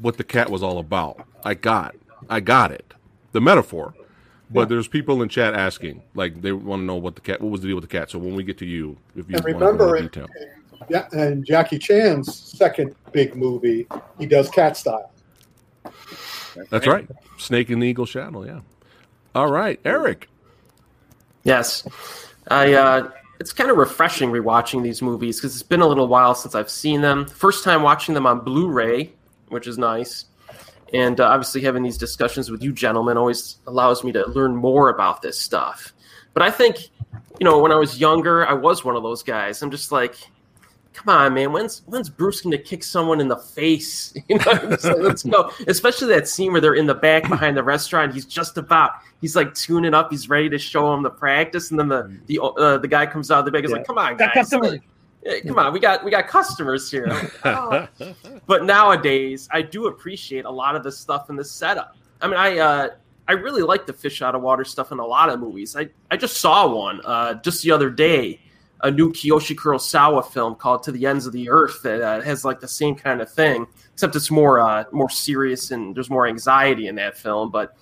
what 0.01 0.17
the 0.17 0.23
cat 0.25 0.49
was 0.49 0.63
all 0.63 0.79
about. 0.79 1.27
I 1.45 1.55
got 1.55 1.97
I 2.31 2.39
got 2.39 2.71
it. 2.71 2.95
The 3.33 3.41
metaphor. 3.41 3.95
But 4.53 4.61
Yeah. 4.61 4.65
there's 4.67 4.89
people 4.89 5.23
in 5.23 5.29
chat 5.29 5.55
asking, 5.55 6.03
like 6.15 6.43
they 6.43 6.53
want 6.53 6.81
to 6.81 6.85
know 6.85 6.97
what 6.97 7.15
the 7.15 7.21
cat 7.21 7.41
what 7.41 7.51
was 7.51 7.61
the 7.63 7.69
deal 7.69 7.77
with 7.77 7.89
the 7.89 7.99
cat. 7.99 8.11
So 8.11 8.19
when 8.19 8.35
we 8.35 8.43
get 8.45 8.59
to 8.59 8.67
you, 8.67 8.97
if 9.17 9.29
you 9.31 9.37
And 9.37 9.45
want 9.45 9.47
to 9.47 9.53
go 9.53 9.59
remember, 9.59 9.97
into 9.97 10.21
in, 10.23 10.27
detail. 10.27 10.87
yeah, 10.89 11.09
and 11.13 11.45
Jackie 11.45 11.79
Chan's 11.79 12.35
second 12.35 12.95
big 13.13 13.35
movie, 13.37 13.87
he 14.19 14.27
does 14.27 14.49
cat 14.51 14.77
style. 14.77 15.11
That's 16.71 16.87
right. 16.87 17.09
Snake 17.39 17.71
in 17.71 17.81
the 17.81 17.87
Eagle 17.89 18.07
Shadow, 18.07 18.45
yeah. 18.45 18.61
All 19.35 19.51
right, 19.51 19.81
Eric. 19.85 20.29
Yes, 21.45 21.87
I. 22.49 22.75
Uh, 22.75 23.11
it's 23.41 23.53
kind 23.53 23.71
of 23.71 23.77
refreshing 23.77 24.31
rewatching 24.31 24.85
these 24.85 25.03
movies 25.03 25.39
because 25.41 25.55
it's 25.55 25.65
been 25.65 25.81
a 25.81 25.87
little 25.87 26.07
while 26.07 26.33
since 26.35 26.55
I've 26.55 26.71
seen 26.71 27.01
them. 27.01 27.27
First 27.27 27.65
time 27.65 27.83
watching 27.83 28.15
them 28.15 28.25
on 28.25 28.39
Blu-ray, 28.41 29.11
which 29.49 29.67
is 29.67 29.79
nice, 29.79 30.27
and 30.93 31.21
uh, 31.21 31.25
obviously 31.25 31.61
having 31.63 31.83
these 31.83 31.99
discussions 31.99 32.51
with 32.51 32.63
you 32.63 32.73
gentlemen 32.73 33.17
always 33.17 33.59
allows 33.67 34.05
me 34.05 34.13
to 34.13 34.27
learn 34.29 34.55
more 34.55 34.89
about 34.91 35.23
this 35.23 35.41
stuff. 35.41 35.93
But 36.35 36.43
I 36.43 36.51
think, 36.51 36.91
you 37.39 37.45
know, 37.45 37.59
when 37.59 37.73
I 37.73 37.77
was 37.77 38.01
younger, 38.01 38.47
I 38.47 38.53
was 38.53 38.85
one 38.85 38.97
of 38.97 39.03
those 39.03 39.23
guys. 39.23 39.63
I'm 39.63 39.71
just 39.71 39.93
like, 39.93 40.17
come 40.95 41.15
on, 41.15 41.35
man, 41.35 41.53
when's 41.53 41.83
when's 41.87 42.09
Bruce 42.09 42.41
going 42.41 42.57
to 42.57 42.63
kick 42.63 42.83
someone 42.83 43.21
in 43.21 43.29
the 43.29 43.37
face? 43.37 44.15
You 44.29 44.39
know, 44.39 44.45
like, 44.47 44.83
let's 44.99 45.23
go. 45.25 45.51
Especially 45.67 46.09
that 46.09 46.29
scene 46.29 46.53
where 46.53 46.61
they're 46.61 46.75
in 46.75 46.87
the 46.87 46.95
back 46.95 47.29
behind 47.29 47.57
the 47.57 47.63
restaurant. 47.63 48.15
He's 48.15 48.25
just 48.25 48.57
about, 48.57 48.93
he's 49.21 49.37
like 49.37 49.55
tuning 49.55 49.95
up. 49.95 50.11
He's 50.11 50.29
ready 50.29 50.49
to 50.49 50.59
show 50.59 50.93
him 50.95 51.03
the 51.03 51.11
practice, 51.11 51.71
and 51.71 51.79
then 51.79 51.89
the 51.89 52.19
the 52.27 52.41
uh, 52.41 52.79
the 52.79 52.89
guy 52.89 53.05
comes 53.07 53.31
out 53.31 53.41
of 53.41 53.45
the 53.45 53.51
back. 53.51 53.63
He's 53.63 53.73
like, 53.73 53.87
come 53.87 53.99
on, 53.99 54.17
guys. 54.17 54.51
Customers. 55.23 55.35
Like, 55.35 55.43
"Hey, 55.43 55.49
come 55.49 55.59
on, 55.59 55.73
we 55.73 55.81
got 55.81 56.05
we 56.05 56.11
got 56.11 56.29
customers 56.29 56.91
here. 56.91 57.31
"Oh." 57.45 57.89
but 58.47 58.65
nowadays, 58.65 59.49
I 59.51 59.63
do 59.63 59.87
appreciate 59.87 60.45
a 60.45 60.51
lot 60.51 60.77
of 60.77 60.83
the 60.83 60.93
stuff 60.93 61.31
in 61.31 61.37
the 61.37 61.45
setup. 61.45 61.97
I 62.21 62.29
mean, 62.29 62.37
I 62.37 62.59
uh, 62.59 62.89
I 63.29 63.33
really 63.33 63.63
like 63.63 63.87
the 63.87 63.93
fish 63.93 64.23
out 64.23 64.35
of 64.35 64.43
water 64.43 64.65
stuff 64.65 64.93
in 64.93 64.99
a 64.99 65.07
lot 65.07 65.29
of 65.29 65.41
movies. 65.41 65.77
I, 65.77 65.89
I 66.11 66.17
just 66.17 66.39
saw 66.39 66.73
one 66.75 67.01
uh, 67.05 67.35
just 67.35 67.63
the 67.63 67.71
other 67.71 67.91
day, 67.91 68.41
a 68.83 68.91
new 68.91 69.13
Kiyoshi 69.13 69.57
Kurosawa 69.57 70.27
film 70.27 70.55
called 70.55 70.83
To 70.85 70.93
the 70.93 71.07
Ends 71.07 71.27
of 71.27 71.33
the 71.33 71.49
Earth 71.49 71.83
that 71.83 72.01
uh, 72.01 72.21
has 72.21 72.45
like 72.45 72.61
the 72.61 72.69
same 72.69 72.95
kind 72.95 73.21
of 73.21 73.31
thing, 73.31 73.67
except 73.93 74.17
it's 74.17 74.31
more 74.31 74.61
uh, 74.61 74.85
more 74.93 75.11
serious 75.11 75.71
and 75.71 75.95
there's 75.95 76.11
more 76.11 76.27
anxiety 76.27 76.89
in 76.89 76.97
that 76.97 77.17
film. 77.17 77.51
But 77.51 77.77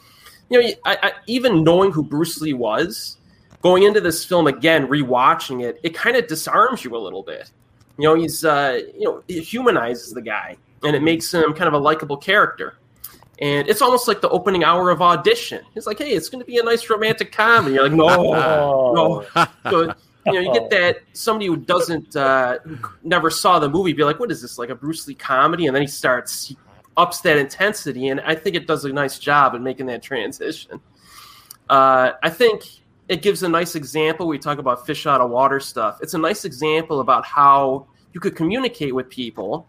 you 0.51 0.63
know, 0.63 0.69
I, 0.85 0.99
I, 1.03 1.13
even 1.27 1.65
knowing 1.65 1.93
who 1.93 2.03
Bruce 2.03 2.41
Lee 2.41 2.53
was, 2.53 3.17
going 3.63 3.83
into 3.83 4.01
this 4.01 4.25
film 4.25 4.47
again, 4.47 4.87
rewatching 4.87 5.63
it, 5.65 5.81
it 5.83 5.95
kind 5.95 6.17
of 6.17 6.27
disarms 6.27 6.85
you 6.85 6.97
a 6.97 6.99
little 6.99 7.23
bit. 7.23 7.51
You 7.99 8.05
know, 8.09 8.15
he's 8.15 8.45
uh, 8.45 8.81
you 8.95 9.05
know, 9.05 9.23
it 9.29 9.43
humanizes 9.43 10.13
the 10.13 10.23
guy 10.23 10.57
and 10.83 10.97
it 10.97 11.03
makes 11.03 11.33
him 11.33 11.53
kind 11.53 11.69
of 11.69 11.75
a 11.75 11.79
likable 11.79 12.17
character. 12.17 12.77
And 13.41 13.69
it's 13.69 13.81
almost 13.81 14.07
like 14.07 14.21
the 14.21 14.29
opening 14.29 14.65
hour 14.65 14.91
of 14.91 15.01
audition. 15.01 15.63
It's 15.75 15.87
like, 15.87 15.99
hey, 15.99 16.13
it's 16.13 16.29
going 16.29 16.43
to 16.43 16.47
be 16.47 16.59
a 16.59 16.63
nice 16.63 16.91
romantic 16.91 17.33
comedy. 17.33 17.77
You're 17.77 17.85
like, 17.85 17.93
no, 17.93 18.93
no. 18.93 19.47
So 19.71 19.95
you 20.27 20.33
know, 20.33 20.41
you 20.41 20.53
get 20.53 20.69
that 20.71 20.99
somebody 21.15 21.47
who 21.47 21.57
doesn't, 21.57 22.15
uh, 22.15 22.59
never 23.03 23.31
saw 23.31 23.59
the 23.59 23.69
movie, 23.69 23.95
be 23.95 24.05
like, 24.05 24.21
what 24.21 24.31
is 24.31 24.43
this, 24.43 24.59
like 24.59 24.69
a 24.69 24.75
Bruce 24.75 25.07
Lee 25.09 25.15
comedy? 25.15 25.67
And 25.67 25.75
then 25.75 25.81
he 25.81 25.89
starts, 25.89 26.49
he 26.49 26.59
ups 26.99 27.23
that 27.23 27.39
intensity, 27.39 28.09
and 28.09 28.21
I 28.21 28.35
think 28.35 28.55
it 28.55 28.67
does 28.67 28.85
a 28.85 28.93
nice 28.93 29.19
job 29.19 29.55
in 29.55 29.63
making 29.63 29.87
that 29.87 30.03
transition. 30.03 30.81
Uh, 31.71 32.13
I 32.23 32.29
think 32.29 32.65
it 33.11 33.23
gives 33.23 33.43
a 33.43 33.49
nice 33.49 33.75
example. 33.75 34.29
We 34.29 34.39
talk 34.39 34.59
about 34.59 34.87
fish 34.87 35.05
out 35.05 35.21
of 35.21 35.31
water 35.31 35.59
stuff. 35.59 35.99
It's 36.01 36.15
a 36.15 36.19
nice 36.19 36.45
example 36.45 37.01
about 37.01 37.27
how 37.27 37.89
you 38.15 38.21
could 38.21 38.37
communicate 38.37 38.95
with 38.95 39.11
people, 39.11 39.67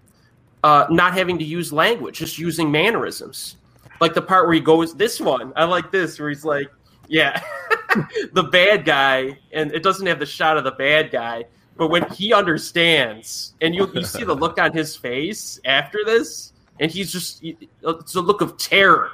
uh, 0.64 0.86
not 0.92 1.14
having 1.14 1.40
to 1.40 1.44
use 1.44 1.74
language, 1.74 2.20
just 2.20 2.38
using 2.38 2.70
mannerisms. 2.70 3.58
Like 4.00 4.14
the 4.14 4.22
part 4.22 4.46
where 4.46 4.54
he 4.54 4.60
goes, 4.60 4.94
this 4.94 5.20
one, 5.20 5.54
I 5.56 5.64
like 5.64 5.92
this, 5.92 6.20
where 6.20 6.30
he's 6.30 6.46
like, 6.46 6.72
yeah, 7.08 7.42
the 8.34 8.44
bad 8.44 8.86
guy, 8.86 9.40
and 9.52 9.72
it 9.72 9.82
doesn't 9.82 10.06
have 10.06 10.20
the 10.20 10.26
shot 10.28 10.58
of 10.58 10.64
the 10.64 10.72
bad 10.74 11.10
guy, 11.10 11.46
but 11.78 11.88
when 11.88 12.08
he 12.12 12.34
understands, 12.34 13.56
and 13.60 13.74
you, 13.74 13.92
you 13.96 14.04
see 14.04 14.24
the 14.24 14.36
look 14.36 14.60
on 14.60 14.72
his 14.72 14.96
face 14.96 15.60
after 15.66 15.98
this, 16.06 16.54
and 16.80 16.92
he's 16.92 17.12
just, 17.12 17.44
it's 17.44 18.16
a 18.16 18.22
look 18.22 18.42
of 18.42 18.58
terror. 18.58 19.10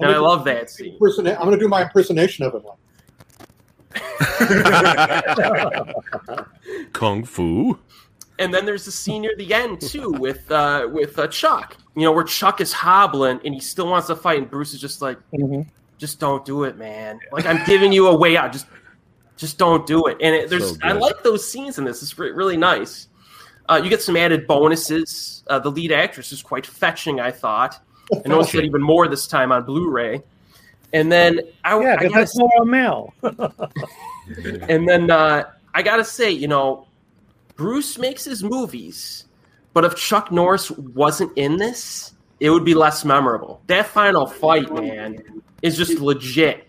And 0.00 0.10
I 0.10 0.18
love 0.18 0.44
that 0.44 0.70
scene. 0.70 0.98
I'm 0.98 1.24
going 1.24 1.50
to 1.50 1.58
do 1.58 1.68
my 1.68 1.82
impersonation 1.82 2.44
of 2.44 2.54
him. 2.54 2.62
Kung 6.92 7.24
Fu. 7.24 7.78
And 8.38 8.54
then 8.54 8.64
there's 8.64 8.86
the 8.86 8.92
scene 8.92 9.22
near 9.22 9.34
the 9.36 9.52
end 9.52 9.80
too 9.80 10.10
with 10.12 10.50
uh, 10.50 10.88
with 10.90 11.18
uh, 11.18 11.26
Chuck. 11.28 11.76
You 11.94 12.02
know 12.02 12.12
where 12.12 12.24
Chuck 12.24 12.60
is 12.60 12.72
hobbling 12.72 13.40
and 13.44 13.54
he 13.54 13.60
still 13.60 13.88
wants 13.88 14.06
to 14.06 14.16
fight, 14.16 14.38
and 14.38 14.50
Bruce 14.50 14.72
is 14.72 14.80
just 14.80 15.02
like, 15.02 15.18
Mhm. 15.32 15.66
just 15.98 16.20
don't 16.20 16.44
do 16.44 16.64
it, 16.64 16.78
man. 16.78 17.20
Like 17.32 17.46
I'm 17.46 17.64
giving 17.66 17.92
you 17.92 18.08
a 18.08 18.16
way 18.16 18.36
out. 18.36 18.52
Just 18.52 18.66
just 19.36 19.58
don't 19.58 19.86
do 19.86 20.06
it. 20.06 20.16
And 20.20 20.34
it, 20.34 20.50
there's 20.50 20.70
So 20.70 20.76
I 20.82 20.92
like 20.92 21.22
those 21.22 21.50
scenes 21.50 21.78
in 21.78 21.84
this. 21.84 22.02
It's 22.02 22.18
re- 22.18 22.30
really 22.30 22.56
nice. 22.56 23.08
Uh, 23.68 23.80
you 23.82 23.88
get 23.88 24.02
some 24.02 24.16
added 24.16 24.46
bonuses. 24.46 25.44
Uh, 25.46 25.58
the 25.58 25.70
lead 25.70 25.92
actress 25.92 26.32
is 26.32 26.42
quite 26.42 26.66
fetching, 26.66 27.20
I 27.20 27.30
thought. 27.30 27.80
And 28.10 28.22
I 28.26 28.28
noticed 28.30 28.52
that 28.52 28.64
even 28.64 28.82
more 28.82 29.06
this 29.06 29.26
time 29.26 29.52
on 29.52 29.64
Blu-ray. 29.64 30.22
And 30.92 31.10
then 31.10 31.40
I, 31.64 31.80
yeah, 31.80 31.92
I 31.92 31.96
because 31.96 32.12
gotta 32.12 32.20
that's 32.20 32.38
more 32.38 32.50
a 32.62 32.66
male. 32.66 33.14
and 34.68 34.88
then 34.88 35.10
uh, 35.10 35.44
I 35.74 35.82
gotta 35.82 36.04
say, 36.04 36.30
you 36.30 36.48
know, 36.48 36.86
Bruce 37.56 37.98
makes 37.98 38.24
his 38.24 38.42
movies, 38.42 39.26
but 39.72 39.84
if 39.84 39.94
Chuck 39.94 40.32
Norris 40.32 40.70
wasn't 40.70 41.36
in 41.36 41.56
this, 41.56 42.14
it 42.40 42.50
would 42.50 42.64
be 42.64 42.74
less 42.74 43.04
memorable. 43.04 43.60
That 43.66 43.86
final 43.86 44.26
fight, 44.26 44.72
man, 44.72 45.42
is 45.62 45.76
just 45.76 46.00
legit. 46.00 46.66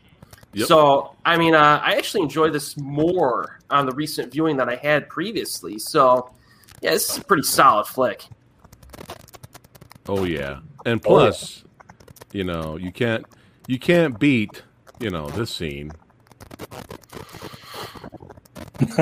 Yep. 0.54 0.68
So, 0.68 1.16
I 1.24 1.38
mean, 1.38 1.56
uh, 1.56 1.80
I 1.82 1.96
actually 1.96 2.24
enjoyed 2.24 2.52
this 2.52 2.78
more 2.78 3.60
on 3.70 3.86
the 3.86 3.94
recent 3.94 4.34
viewing 4.34 4.58
that 4.58 4.68
I 4.68 4.76
had 4.76 5.08
previously. 5.08 5.80
So, 5.80 6.30
yeah, 6.82 6.92
this 6.92 7.10
is 7.10 7.18
a 7.20 7.24
pretty 7.24 7.44
solid 7.44 7.88
flick. 7.88 8.26
Oh 10.08 10.26
yeah. 10.26 10.60
And 10.86 11.02
plus, 11.02 11.64
you 12.34 12.44
know, 12.44 12.76
you 12.76 12.92
can't 12.92 13.26
you 13.72 13.80
can't 13.80 14.20
beat, 14.20 14.64
you 15.00 15.10
know, 15.10 15.30
this 15.30 15.50
scene. 15.50 15.94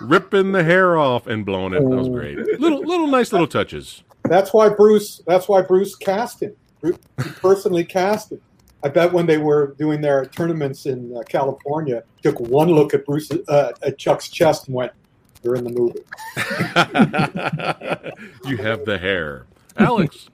Ripping 0.00 0.50
the 0.50 0.64
hair 0.64 0.98
off 0.98 1.28
and 1.28 1.46
blowing 1.46 1.72
it. 1.72 1.88
That 1.88 1.88
was 1.88 2.08
great. 2.08 2.36
Little 2.58 2.80
little 2.80 3.06
nice 3.06 3.30
little 3.30 3.46
touches. 3.46 4.02
That's 4.24 4.52
why 4.52 4.70
Bruce. 4.70 5.22
That's 5.24 5.48
why 5.48 5.62
Bruce 5.62 5.94
cast 5.94 6.42
him. 6.42 6.56
Bruce 6.80 6.98
personally 7.36 7.84
cast 7.84 8.32
him. 8.32 8.40
I 8.82 8.88
bet 8.88 9.12
when 9.12 9.26
they 9.26 9.38
were 9.38 9.76
doing 9.78 10.00
their 10.00 10.26
tournaments 10.26 10.86
in 10.86 11.16
uh, 11.16 11.22
California, 11.28 12.02
took 12.24 12.40
one 12.40 12.70
look 12.70 12.92
at 12.92 13.06
Bruce 13.06 13.30
uh, 13.30 13.70
at 13.82 13.98
Chuck's 13.98 14.28
chest 14.28 14.66
and 14.66 14.74
went, 14.74 14.90
"You're 15.44 15.54
in 15.54 15.62
the 15.62 15.70
movie." 15.70 16.00
you 18.50 18.56
have 18.56 18.84
the 18.84 18.98
hair. 18.98 19.46
Alex. 19.78 20.28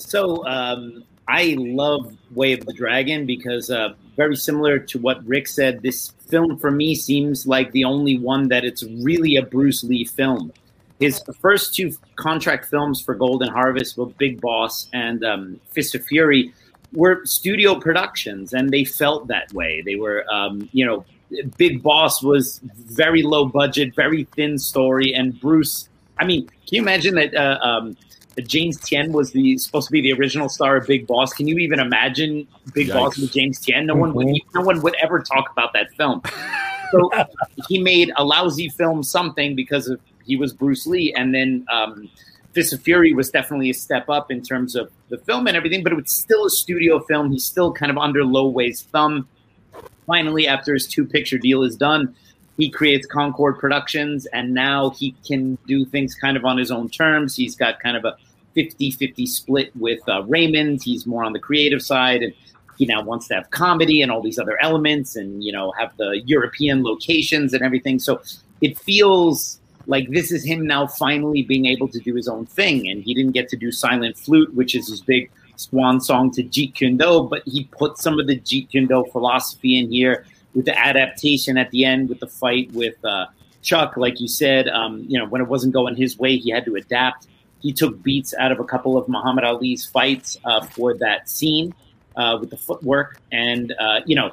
So 0.00 0.46
um, 0.46 1.04
I 1.28 1.54
love 1.58 2.16
Way 2.34 2.52
of 2.54 2.64
the 2.66 2.72
Dragon 2.72 3.26
because 3.26 3.70
uh, 3.70 3.94
very 4.16 4.36
similar 4.36 4.78
to 4.78 4.98
what 4.98 5.24
Ric 5.26 5.46
said, 5.46 5.82
this 5.82 6.12
film 6.28 6.58
for 6.58 6.70
me 6.70 6.94
seems 6.94 7.46
like 7.46 7.70
the 7.72 7.84
only 7.84 8.18
one 8.18 8.48
that 8.48 8.64
it's 8.64 8.82
really 8.82 9.36
a 9.36 9.42
Bruce 9.42 9.84
Lee 9.84 10.04
film. 10.04 10.52
His 10.98 11.22
first 11.40 11.74
two 11.74 11.92
contract 12.16 12.66
films 12.66 13.00
for 13.00 13.14
Golden 13.14 13.48
Harvest, 13.48 13.96
both 13.96 14.16
Big 14.18 14.40
Boss 14.40 14.88
and 14.92 15.24
um, 15.24 15.60
Fist 15.70 15.94
of 15.94 16.04
Fury, 16.04 16.52
were 16.92 17.24
studio 17.24 17.78
productions, 17.78 18.52
and 18.52 18.70
they 18.70 18.84
felt 18.84 19.28
that 19.28 19.52
way. 19.52 19.82
They 19.82 19.96
were, 19.96 20.24
um, 20.30 20.68
you 20.72 20.84
know, 20.84 21.04
Big 21.56 21.82
Boss 21.82 22.22
was 22.22 22.60
very 22.62 23.22
low 23.22 23.46
budget, 23.46 23.94
very 23.94 24.24
thin 24.34 24.58
story, 24.58 25.14
and 25.14 25.38
Bruce. 25.40 25.88
I 26.18 26.24
mean, 26.26 26.46
can 26.46 26.72
you 26.72 26.82
imagine 26.82 27.14
that? 27.14 27.34
Uh, 27.34 27.58
um, 27.62 27.96
James 28.46 28.78
Tien 28.78 29.12
was 29.12 29.32
the 29.32 29.58
supposed 29.58 29.88
to 29.88 29.92
be 29.92 30.00
the 30.00 30.12
original 30.12 30.48
star 30.48 30.76
of 30.76 30.86
Big 30.86 31.06
Boss. 31.06 31.32
Can 31.32 31.48
you 31.48 31.58
even 31.58 31.80
imagine 31.80 32.46
Big 32.74 32.88
Yikes. 32.88 32.94
Boss 32.94 33.18
with 33.18 33.32
James 33.32 33.58
Tien? 33.60 33.86
No 33.86 33.94
one 33.94 34.14
would. 34.14 34.26
No 34.54 34.62
one 34.62 34.80
would 34.82 34.94
ever 35.02 35.20
talk 35.20 35.50
about 35.50 35.72
that 35.72 35.92
film. 35.96 36.22
So 36.92 37.10
he 37.68 37.82
made 37.82 38.12
a 38.16 38.24
lousy 38.24 38.68
film 38.68 39.02
something 39.02 39.54
because 39.54 39.88
of 39.88 40.00
he 40.24 40.36
was 40.36 40.52
Bruce 40.52 40.86
Lee, 40.86 41.12
and 41.14 41.34
then 41.34 41.66
um, 41.72 42.08
Fist 42.52 42.72
of 42.72 42.80
Fury 42.82 43.12
was 43.12 43.30
definitely 43.30 43.70
a 43.70 43.74
step 43.74 44.08
up 44.08 44.30
in 44.30 44.42
terms 44.42 44.76
of 44.76 44.90
the 45.08 45.18
film 45.18 45.46
and 45.46 45.56
everything, 45.56 45.82
but 45.82 45.92
it 45.92 45.96
was 45.96 46.14
still 46.14 46.46
a 46.46 46.50
studio 46.50 47.00
film. 47.00 47.30
He's 47.30 47.44
still 47.44 47.72
kind 47.72 47.90
of 47.90 47.98
under 47.98 48.24
Lo 48.24 48.46
Wei's 48.46 48.82
thumb. 48.82 49.28
Finally, 50.06 50.46
after 50.48 50.74
his 50.74 50.86
two 50.86 51.04
picture 51.04 51.38
deal 51.38 51.62
is 51.62 51.76
done, 51.76 52.14
he 52.60 52.70
creates 52.70 53.06
Concord 53.06 53.58
Productions, 53.58 54.26
and 54.26 54.52
now 54.52 54.90
he 54.90 55.14
can 55.26 55.56
do 55.66 55.84
things 55.84 56.14
kind 56.14 56.36
of 56.36 56.44
on 56.44 56.58
his 56.58 56.70
own 56.70 56.88
terms. 56.88 57.34
He's 57.34 57.56
got 57.56 57.80
kind 57.80 57.96
of 57.96 58.04
a 58.04 58.16
50 58.54 58.90
50 58.90 59.26
split 59.26 59.74
with 59.76 60.00
uh, 60.08 60.22
Raymond. 60.24 60.82
He's 60.82 61.06
more 61.06 61.24
on 61.24 61.32
the 61.32 61.38
creative 61.38 61.82
side, 61.82 62.22
and 62.22 62.34
he 62.78 62.86
now 62.86 63.02
wants 63.02 63.28
to 63.28 63.34
have 63.34 63.50
comedy 63.50 64.02
and 64.02 64.10
all 64.10 64.22
these 64.22 64.38
other 64.38 64.60
elements 64.62 65.16
and, 65.16 65.44
you 65.44 65.52
know, 65.52 65.72
have 65.72 65.96
the 65.96 66.22
European 66.24 66.82
locations 66.82 67.52
and 67.52 67.62
everything. 67.62 67.98
So 67.98 68.20
it 68.60 68.78
feels 68.78 69.60
like 69.86 70.10
this 70.10 70.30
is 70.30 70.44
him 70.44 70.66
now 70.66 70.86
finally 70.86 71.42
being 71.42 71.66
able 71.66 71.88
to 71.88 71.98
do 71.98 72.14
his 72.14 72.28
own 72.28 72.46
thing. 72.46 72.88
And 72.88 73.02
he 73.02 73.14
didn't 73.14 73.32
get 73.32 73.48
to 73.50 73.56
do 73.56 73.70
Silent 73.72 74.16
Flute, 74.16 74.54
which 74.54 74.74
is 74.74 74.88
his 74.88 75.00
big 75.00 75.30
swan 75.56 76.00
song 76.00 76.30
to 76.32 76.42
Jeet 76.42 76.74
Kune 76.74 76.96
Do, 76.96 77.22
but 77.22 77.42
he 77.46 77.64
put 77.64 77.98
some 77.98 78.18
of 78.18 78.26
the 78.26 78.38
Jeet 78.40 78.70
Kune 78.70 78.86
Do 78.86 79.04
philosophy 79.12 79.78
in 79.78 79.90
here 79.90 80.24
with 80.54 80.64
the 80.64 80.78
adaptation 80.78 81.56
at 81.56 81.70
the 81.70 81.84
end, 81.84 82.08
with 82.08 82.20
the 82.20 82.26
fight 82.26 82.72
with 82.72 83.02
uh, 83.04 83.26
Chuck. 83.62 83.96
Like 83.96 84.20
you 84.20 84.28
said, 84.28 84.68
um, 84.68 85.04
you 85.08 85.18
know, 85.18 85.26
when 85.26 85.40
it 85.40 85.48
wasn't 85.48 85.72
going 85.72 85.96
his 85.96 86.18
way, 86.18 86.36
he 86.36 86.50
had 86.50 86.64
to 86.64 86.74
adapt. 86.76 87.26
He 87.60 87.72
took 87.72 88.02
beats 88.02 88.34
out 88.38 88.52
of 88.52 88.60
a 88.60 88.64
couple 88.64 88.96
of 88.96 89.08
Muhammad 89.08 89.44
Ali's 89.44 89.84
fights 89.86 90.38
uh, 90.44 90.64
for 90.64 90.94
that 90.98 91.28
scene 91.28 91.74
uh, 92.16 92.38
with 92.40 92.50
the 92.50 92.56
footwork, 92.56 93.20
and 93.30 93.74
uh, 93.78 94.00
you 94.06 94.16
know, 94.16 94.32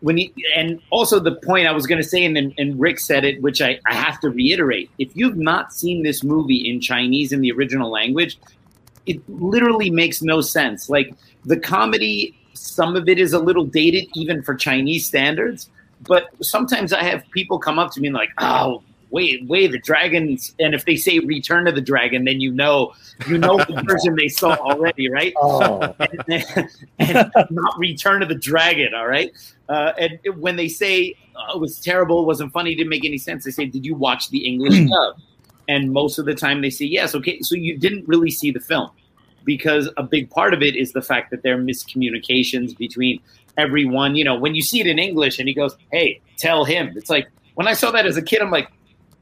when 0.00 0.16
he 0.18 0.32
and 0.54 0.80
also 0.90 1.18
the 1.18 1.34
point 1.34 1.66
I 1.66 1.72
was 1.72 1.86
going 1.86 2.00
to 2.00 2.06
say, 2.06 2.24
and, 2.24 2.36
and 2.36 2.78
Ric 2.78 3.00
said 3.00 3.24
it, 3.24 3.40
which 3.42 3.62
I, 3.62 3.80
I 3.86 3.94
have 3.94 4.20
to 4.20 4.30
reiterate: 4.30 4.90
if 4.98 5.16
you've 5.16 5.38
not 5.38 5.72
seen 5.72 6.02
this 6.02 6.22
movie 6.22 6.68
in 6.68 6.80
Chinese 6.80 7.32
in 7.32 7.40
the 7.40 7.50
original 7.52 7.90
language, 7.90 8.38
it 9.06 9.26
literally 9.28 9.90
makes 9.90 10.22
no 10.22 10.40
sense. 10.40 10.88
Like 10.88 11.14
the 11.44 11.58
comedy, 11.58 12.37
some 12.58 12.96
of 12.96 13.08
it 13.08 13.18
is 13.18 13.32
a 13.32 13.38
little 13.38 13.64
dated, 13.64 14.08
even 14.14 14.42
for 14.42 14.54
Chinese 14.54 15.06
standards. 15.06 15.68
But 16.06 16.28
sometimes 16.40 16.92
I 16.92 17.02
have 17.02 17.24
people 17.30 17.58
come 17.58 17.78
up 17.78 17.92
to 17.92 18.00
me 18.00 18.08
and 18.08 18.14
like, 18.14 18.30
"Oh, 18.38 18.82
wait, 19.10 19.44
wait, 19.46 19.72
the 19.72 19.78
dragons!" 19.78 20.54
And 20.60 20.74
if 20.74 20.84
they 20.84 20.96
say 20.96 21.18
"Return 21.18 21.66
of 21.66 21.74
the 21.74 21.80
Dragon," 21.80 22.24
then 22.24 22.40
you 22.40 22.52
know, 22.52 22.92
you 23.26 23.38
know 23.38 23.56
the 23.56 23.82
version 23.88 24.14
they 24.14 24.28
saw 24.28 24.54
already, 24.54 25.10
right? 25.10 25.32
Oh, 25.40 25.94
and, 26.28 26.68
and 26.98 27.32
not 27.50 27.78
Return 27.78 28.22
of 28.22 28.28
the 28.28 28.36
Dragon. 28.36 28.94
All 28.94 29.08
right. 29.08 29.32
Uh, 29.68 29.92
and 29.98 30.18
when 30.40 30.56
they 30.56 30.68
say 30.68 31.14
oh, 31.36 31.56
it 31.56 31.60
was 31.60 31.80
terrible, 31.80 32.24
wasn't 32.24 32.52
funny, 32.52 32.74
didn't 32.74 32.90
make 32.90 33.04
any 33.04 33.18
sense, 33.18 33.44
they 33.44 33.50
say, 33.50 33.64
"Did 33.66 33.84
you 33.84 33.94
watch 33.94 34.30
the 34.30 34.46
English 34.46 34.78
dub?" 34.90 35.16
And 35.68 35.92
most 35.92 36.18
of 36.18 36.24
the 36.24 36.34
time, 36.34 36.62
they 36.62 36.70
say 36.70 36.86
yes. 36.86 37.14
Okay, 37.14 37.40
so 37.40 37.54
you 37.54 37.76
didn't 37.76 38.06
really 38.06 38.30
see 38.30 38.50
the 38.50 38.60
film 38.60 38.90
because 39.44 39.88
a 39.96 40.02
big 40.02 40.30
part 40.30 40.54
of 40.54 40.62
it 40.62 40.76
is 40.76 40.92
the 40.92 41.02
fact 41.02 41.30
that 41.30 41.42
there 41.42 41.58
are 41.58 41.62
miscommunications 41.62 42.76
between 42.76 43.20
everyone. 43.56 44.16
You 44.16 44.24
know, 44.24 44.38
when 44.38 44.54
you 44.54 44.62
see 44.62 44.80
it 44.80 44.86
in 44.86 44.98
English 44.98 45.38
and 45.38 45.48
he 45.48 45.54
goes, 45.54 45.76
"Hey, 45.92 46.20
tell 46.36 46.64
him," 46.64 46.92
it's 46.96 47.10
like 47.10 47.28
when 47.54 47.66
I 47.66 47.72
saw 47.72 47.90
that 47.90 48.06
as 48.06 48.16
a 48.16 48.22
kid, 48.22 48.40
I'm 48.40 48.50
like, 48.50 48.70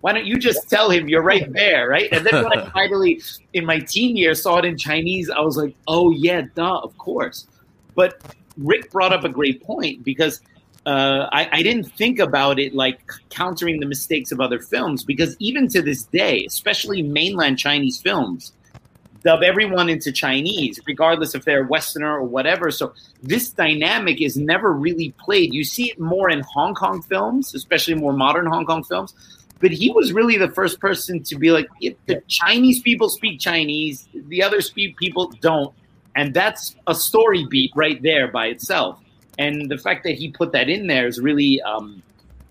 why 0.02 0.12
don't 0.12 0.26
you 0.26 0.38
just 0.38 0.68
tell 0.68 0.90
him 0.90 1.08
you're 1.08 1.22
right 1.22 1.50
there, 1.52 1.88
right? 1.88 2.08
And 2.12 2.24
then 2.24 2.44
when 2.44 2.56
I 2.56 2.68
finally, 2.72 3.20
in 3.54 3.64
my 3.64 3.80
teen 3.80 4.16
years, 4.16 4.42
saw 4.42 4.58
it 4.58 4.64
in 4.64 4.76
Chinese, 4.76 5.30
I 5.30 5.40
was 5.40 5.56
like, 5.56 5.74
oh 5.88 6.10
yeah, 6.10 6.42
duh, 6.54 6.78
of 6.78 6.96
course. 6.98 7.46
But 7.94 8.20
Ric 8.56 8.90
brought 8.92 9.12
up 9.12 9.24
a 9.24 9.28
great 9.28 9.62
point 9.62 10.04
because 10.04 10.40
uh, 10.84 11.28
I, 11.32 11.48
I 11.50 11.62
didn't 11.62 11.90
think 11.92 12.18
about 12.18 12.58
it 12.58 12.74
like 12.74 13.00
countering 13.30 13.80
the 13.80 13.86
mistakes 13.86 14.30
of 14.30 14.40
other 14.40 14.60
films 14.60 15.02
because 15.02 15.34
even 15.38 15.66
to 15.68 15.82
this 15.82 16.04
day, 16.04 16.44
especially 16.44 17.02
mainland 17.02 17.58
Chinese 17.58 18.00
films, 18.00 18.52
dub 19.26 19.42
everyone 19.42 19.88
into 19.88 20.12
Chinese, 20.12 20.78
regardless 20.86 21.34
if 21.34 21.44
they're 21.44 21.64
Westerner 21.64 22.14
or 22.14 22.22
whatever. 22.22 22.70
So 22.70 22.94
this 23.24 23.50
dynamic 23.50 24.22
is 24.22 24.36
never 24.36 24.72
really 24.72 25.12
played. 25.18 25.52
You 25.52 25.64
see 25.64 25.90
it 25.90 25.98
more 25.98 26.30
in 26.30 26.44
Hong 26.54 26.74
Kong 26.74 27.02
films, 27.02 27.52
especially 27.52 27.94
more 27.94 28.12
modern 28.12 28.46
Hong 28.46 28.64
Kong 28.64 28.84
films. 28.84 29.14
But 29.58 29.72
he 29.72 29.90
was 29.90 30.12
really 30.12 30.38
the 30.38 30.50
first 30.50 30.78
person 30.78 31.24
to 31.24 31.34
be 31.36 31.50
like, 31.50 31.68
if 31.80 31.94
the 32.06 32.22
Chinese 32.28 32.80
people 32.80 33.08
speak 33.08 33.40
Chinese, 33.40 34.06
the 34.28 34.44
other 34.44 34.60
speak 34.60 34.96
people 34.96 35.32
don't. 35.40 35.74
And 36.14 36.32
that's 36.32 36.76
a 36.86 36.94
story 36.94 37.46
beat 37.50 37.72
right 37.74 38.00
there 38.00 38.28
by 38.28 38.46
itself. 38.46 39.00
And 39.38 39.68
the 39.68 39.78
fact 39.78 40.04
that 40.04 40.14
he 40.14 40.30
put 40.30 40.52
that 40.52 40.68
in 40.68 40.86
there 40.86 41.06
is 41.08 41.18
really, 41.18 41.60
um, 41.62 42.00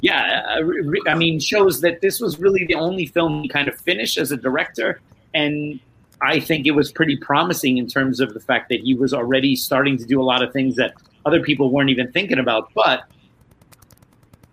yeah, 0.02 0.60
I 1.08 1.16
mean, 1.16 1.40
shows 1.40 1.80
that 1.82 2.02
this 2.02 2.20
was 2.20 2.38
really 2.38 2.66
the 2.66 2.76
only 2.76 3.06
film 3.06 3.44
he 3.44 3.48
kind 3.48 3.70
of 3.70 3.76
finished 3.80 4.18
as 4.18 4.32
a 4.32 4.38
director. 4.38 5.00
And 5.34 5.80
I 6.22 6.40
think 6.40 6.66
it 6.66 6.72
was 6.72 6.92
pretty 6.92 7.18
promising 7.18 7.78
in 7.78 7.88
terms 7.88 8.20
of 8.20 8.34
the 8.34 8.40
fact 8.40 8.70
that 8.70 8.82
he 8.82 8.94
was 8.94 9.14
already 9.14 9.56
starting 9.56 9.98
to 9.98 10.06
do 10.06 10.22
a 10.22 10.24
lot 10.24 10.42
of 10.44 10.54
things 10.54 10.76
that 10.76 10.94
other 11.26 11.42
people 11.42 11.72
weren't 11.72 11.90
even 11.90 12.12
thinking 12.12 12.40
about. 12.40 12.72
But, 12.74 13.04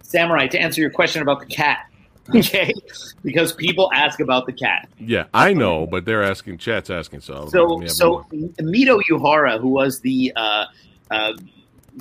Samurai, 0.02 0.46
to 0.48 0.58
answer 0.58 0.80
your 0.80 0.90
question 0.90 1.22
about 1.22 1.40
the 1.40 1.46
cat, 1.46 1.86
okay? 2.34 2.72
because 3.22 3.52
people 3.52 3.90
ask 3.94 4.20
about 4.20 4.46
the 4.46 4.52
cat. 4.52 4.88
Yeah, 4.98 5.26
I 5.32 5.52
know, 5.52 5.86
but 5.86 6.04
they're 6.04 6.22
asking. 6.22 6.58
Chat's 6.58 6.90
asking. 6.90 7.20
So, 7.20 7.46
So, 7.48 7.64
let 7.64 7.78
me 7.78 7.86
have 7.86 7.94
so. 7.94 8.26
Mito 8.32 9.00
Uyehara, 9.08 9.60
who 9.60 9.68
was 9.68 10.00
the 10.00 10.32
uh, 10.36 10.66
uh, 11.10 11.32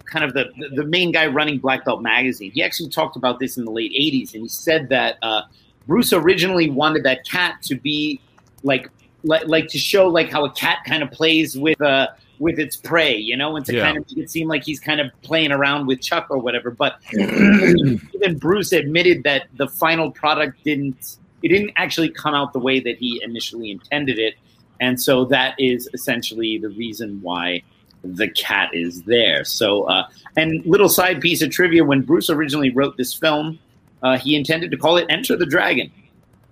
kind 0.06 0.26
of 0.26 0.34
the 0.34 0.52
the 0.76 0.86
main 0.86 1.12
guy 1.12 1.28
running 1.28 1.60
Black 1.60 1.86
Belt 1.86 2.02
magazine, 2.02 2.52
he 2.52 2.64
actually 2.64 2.90
talked 2.90 3.16
about 3.16 3.40
this 3.40 3.58
in 3.58 3.66
the 3.66 3.72
late 3.72 3.92
'80s, 3.92 4.34
and 4.34 4.44
he 4.44 4.50
said 4.50 4.90
that 4.90 5.18
uh, 5.22 5.44
Bruce 5.88 6.14
originally 6.14 6.70
wanted 6.70 7.04
that 7.04 7.26
cat 7.28 7.62
to 7.64 7.76
be 7.76 8.22
like 8.64 8.90
like 9.24 9.48
like 9.48 9.68
to 9.70 9.78
show 9.78 10.08
like 10.08 10.30
how 10.32 10.46
a 10.46 10.52
cat 10.52 10.80
kind 10.86 11.04
of 11.04 11.12
plays 11.12 11.58
with 11.58 11.80
uh 11.82 12.08
with 12.40 12.58
its 12.58 12.76
prey, 12.76 13.16
you 13.16 13.38
know, 13.38 13.56
and 13.56 13.64
to 13.68 13.74
Yeah. 13.76 13.84
kind 13.84 13.98
of 13.98 14.06
make 14.10 14.26
it 14.26 14.30
seem 14.32 14.48
like 14.48 14.64
he's 14.64 14.80
kind 14.80 15.00
of 15.00 15.12
playing 15.22 15.52
around 15.52 15.86
with 15.86 16.02
Chuck 16.02 16.26
or 16.32 16.40
whatever. 16.40 16.72
But 16.72 16.96
even 17.14 18.38
Bruce 18.40 18.72
admitted 18.72 19.24
that 19.24 19.44
the 19.58 19.68
final 19.68 20.12
product 20.12 20.64
didn't 20.64 21.18
it 21.44 21.50
didn't 21.50 21.72
actually 21.76 22.10
come 22.10 22.34
out 22.36 22.54
the 22.54 22.60
way 22.60 22.80
that 22.80 22.98
he 22.98 23.20
initially 23.24 23.72
intended 23.72 24.20
it, 24.20 24.36
and 24.80 25.02
so 25.02 25.26
that 25.26 25.56
is 25.58 25.90
essentially 25.94 26.58
the 26.60 26.70
reason 26.70 27.20
why 27.22 27.64
the 28.04 28.28
cat 28.30 28.70
is 28.74 29.04
there. 29.04 29.44
So, 29.44 29.84
uh, 29.84 30.08
and 30.36 30.64
little 30.66 30.90
side 30.90 31.20
piece 31.22 31.42
of 31.42 31.50
trivia: 31.52 31.84
when 31.84 32.02
Bruce 32.02 32.30
originally 32.30 32.70
wrote 32.70 32.96
this 32.98 33.14
film, 33.14 33.58
uh, 34.04 34.18
he 34.18 34.36
intended 34.36 34.70
to 34.72 34.78
call 34.78 34.98
it 34.98 35.06
Enter 35.10 35.36
the 35.36 35.46
Dragon, 35.48 35.92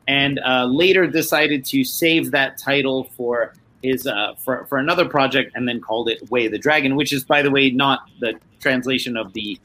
and 0.10 0.39
uh, 0.43 0.65
later 0.65 1.06
decided 1.06 1.63
to 1.65 1.84
save 1.84 2.32
that 2.32 2.58
title 2.58 3.04
for 3.15 3.54
his 3.84 4.08
uh, 4.08 4.34
for 4.43 4.65
for 4.65 4.78
another 4.80 5.06
project, 5.08 5.52
and 5.56 5.67
then 5.67 5.80
called 5.80 6.10
it 6.10 6.19
Way 6.32 6.48
of 6.48 6.52
the 6.52 6.58
Dragon, 6.58 6.95
which 6.95 7.13
is, 7.13 7.24
by 7.24 7.41
the 7.43 7.52
way, 7.52 7.69
not 7.69 8.00
the 8.19 8.34
translation 8.60 9.15
of 9.15 9.32
the 9.34 9.58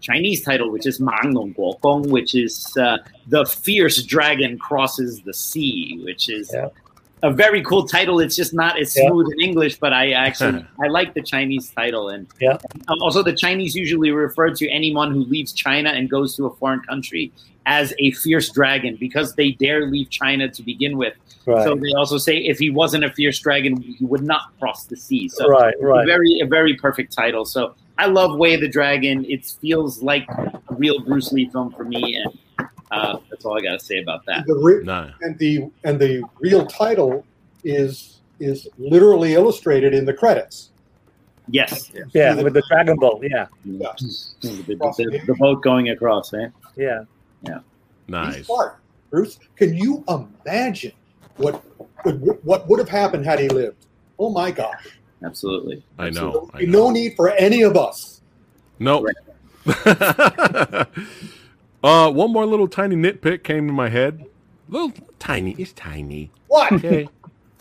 Chinese 0.00 0.42
title, 0.44 0.70
which 0.70 0.86
is 0.86 0.98
Mang 1.00 1.32
Long 1.32 1.54
Guo 1.54 1.80
Gong, 1.80 2.02
which 2.10 2.34
is 2.34 2.76
uh, 2.76 2.98
the 3.28 3.46
fierce 3.46 4.02
dragon 4.02 4.58
crosses 4.58 5.20
the 5.22 5.32
sea, 5.32 6.00
which 6.04 6.28
is 6.28 6.50
Yeah. 6.52 6.68
a 7.22 7.30
very 7.30 7.62
cool 7.62 7.86
title. 7.86 8.18
It's 8.18 8.34
just 8.42 8.52
not 8.52 8.72
as 8.80 8.88
Yeah. 8.96 9.06
smooth 9.08 9.28
in 9.34 9.40
English, 9.48 9.78
but 9.78 9.92
I 9.92 10.10
actually 10.10 10.66
I 10.84 10.88
like 10.88 11.14
the 11.14 11.22
Chinese 11.22 11.70
title, 11.70 12.08
and 12.08 12.26
Yeah. 12.40 12.58
um, 12.88 12.98
also 13.00 13.22
the 13.22 13.36
Chinese 13.44 13.76
usually 13.76 14.10
refer 14.10 14.50
to 14.60 14.64
anyone 14.68 15.12
who 15.14 15.22
leaves 15.34 15.52
China 15.52 15.90
and 15.96 16.10
goes 16.10 16.34
to 16.36 16.46
a 16.46 16.52
foreign 16.56 16.80
country 16.90 17.30
as 17.66 17.94
a 17.98 18.10
fierce 18.12 18.50
dragon 18.50 18.96
because 18.98 19.34
they 19.34 19.52
dare 19.52 19.86
leave 19.86 20.10
China 20.10 20.48
to 20.50 20.62
begin 20.62 20.96
with. 20.96 21.14
right, 21.46 21.64
So 21.64 21.74
they 21.76 21.92
also 21.92 22.18
say 22.18 22.38
if 22.38 22.58
he 22.58 22.70
wasn't 22.70 23.04
a 23.04 23.10
fierce 23.12 23.38
dragon, 23.38 23.80
he 23.80 24.04
would 24.04 24.22
not 24.22 24.58
cross 24.58 24.84
the 24.86 24.96
sea. 24.96 25.28
So 25.28 25.48
right, 25.48 25.74
a 25.80 26.04
very 26.06 26.40
a 26.40 26.46
very 26.46 26.74
perfect 26.76 27.12
title. 27.12 27.44
So 27.44 27.74
I 27.98 28.06
love 28.06 28.36
Way 28.36 28.54
of 28.54 28.60
the 28.62 28.68
Dragon. 28.68 29.24
It 29.28 29.44
feels 29.60 30.02
like 30.02 30.26
a 30.28 30.60
real 30.70 31.00
Bruce 31.04 31.30
Lee 31.32 31.48
film 31.50 31.70
for 31.72 31.84
me, 31.84 32.16
and 32.16 32.68
uh, 32.90 33.18
that's 33.30 33.44
all 33.44 33.56
I 33.56 33.60
got 33.62 33.78
to 33.78 33.84
say 33.84 33.98
about 34.00 34.24
that. 34.26 34.44
The 34.46 34.54
re- 34.56 34.82
Nah. 34.84 35.10
and 35.20 35.38
the 35.38 35.70
and 35.84 36.00
the 36.00 36.22
real 36.40 36.66
title 36.66 37.24
is 37.64 38.18
is 38.40 38.66
literally 38.78 39.34
illustrated 39.34 39.94
in 39.94 40.04
the 40.04 40.12
credits. 40.14 40.70
Yes, 41.48 41.92
Yeah, 42.14 42.40
with 42.40 42.54
the 42.54 42.62
Dragon 42.68 42.96
Boat. 42.96 43.20
Yeah, 43.28 43.46
Yes. 43.64 44.34
the, 44.40 44.48
the- 44.66 44.76
the- 44.76 45.20
the 45.26 45.34
boat 45.34 45.62
going 45.62 45.90
across, 45.90 46.32
eh? 46.34 46.48
yeah. 46.76 47.04
He's 47.44 47.54
Nice. 48.08 48.46
smart. 48.46 48.78
Bruce, 49.10 49.38
can 49.56 49.76
you 49.76 50.04
imagine 50.08 50.92
what 51.36 51.62
would, 52.04 52.20
what 52.44 52.68
would 52.68 52.78
have 52.78 52.88
happened 52.88 53.24
had 53.24 53.38
he 53.38 53.48
lived? 53.48 53.86
Oh 54.18 54.30
my 54.30 54.50
God! 54.50 54.74
Absolutely. 55.24 55.84
I 55.98 56.10
know. 56.10 56.30
There 56.30 56.40
would 56.40 56.50
I 56.54 56.60
know. 56.62 56.86
no 56.86 56.90
need 56.90 57.14
for 57.16 57.30
any 57.30 57.62
of 57.62 57.76
us. 57.76 58.20
Nope. 58.78 59.06
uh, 59.66 60.86
one 61.82 62.32
more 62.32 62.46
little 62.46 62.68
tiny 62.68 62.96
nitpick 62.96 63.42
came 63.44 63.66
to 63.66 63.72
my 63.72 63.88
head. 63.88 64.26
Little 64.68 64.92
tiny. 65.18 65.54
It's 65.58 65.72
tiny. 65.72 66.30
What? 66.48 66.72
Okay. 66.72 67.08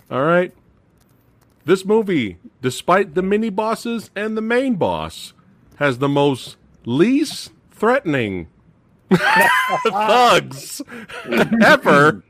All 0.09 0.23
right. 0.23 0.53
This 1.65 1.85
movie, 1.85 2.37
despite 2.61 3.13
the 3.13 3.21
mini 3.21 3.49
bosses 3.49 4.09
and 4.15 4.35
the 4.35 4.41
main 4.41 4.75
boss, 4.75 5.33
has 5.75 5.99
the 5.99 6.09
most 6.09 6.57
least 6.85 7.51
threatening 7.71 8.47
thugs 9.15 10.81
ever. 11.63 12.23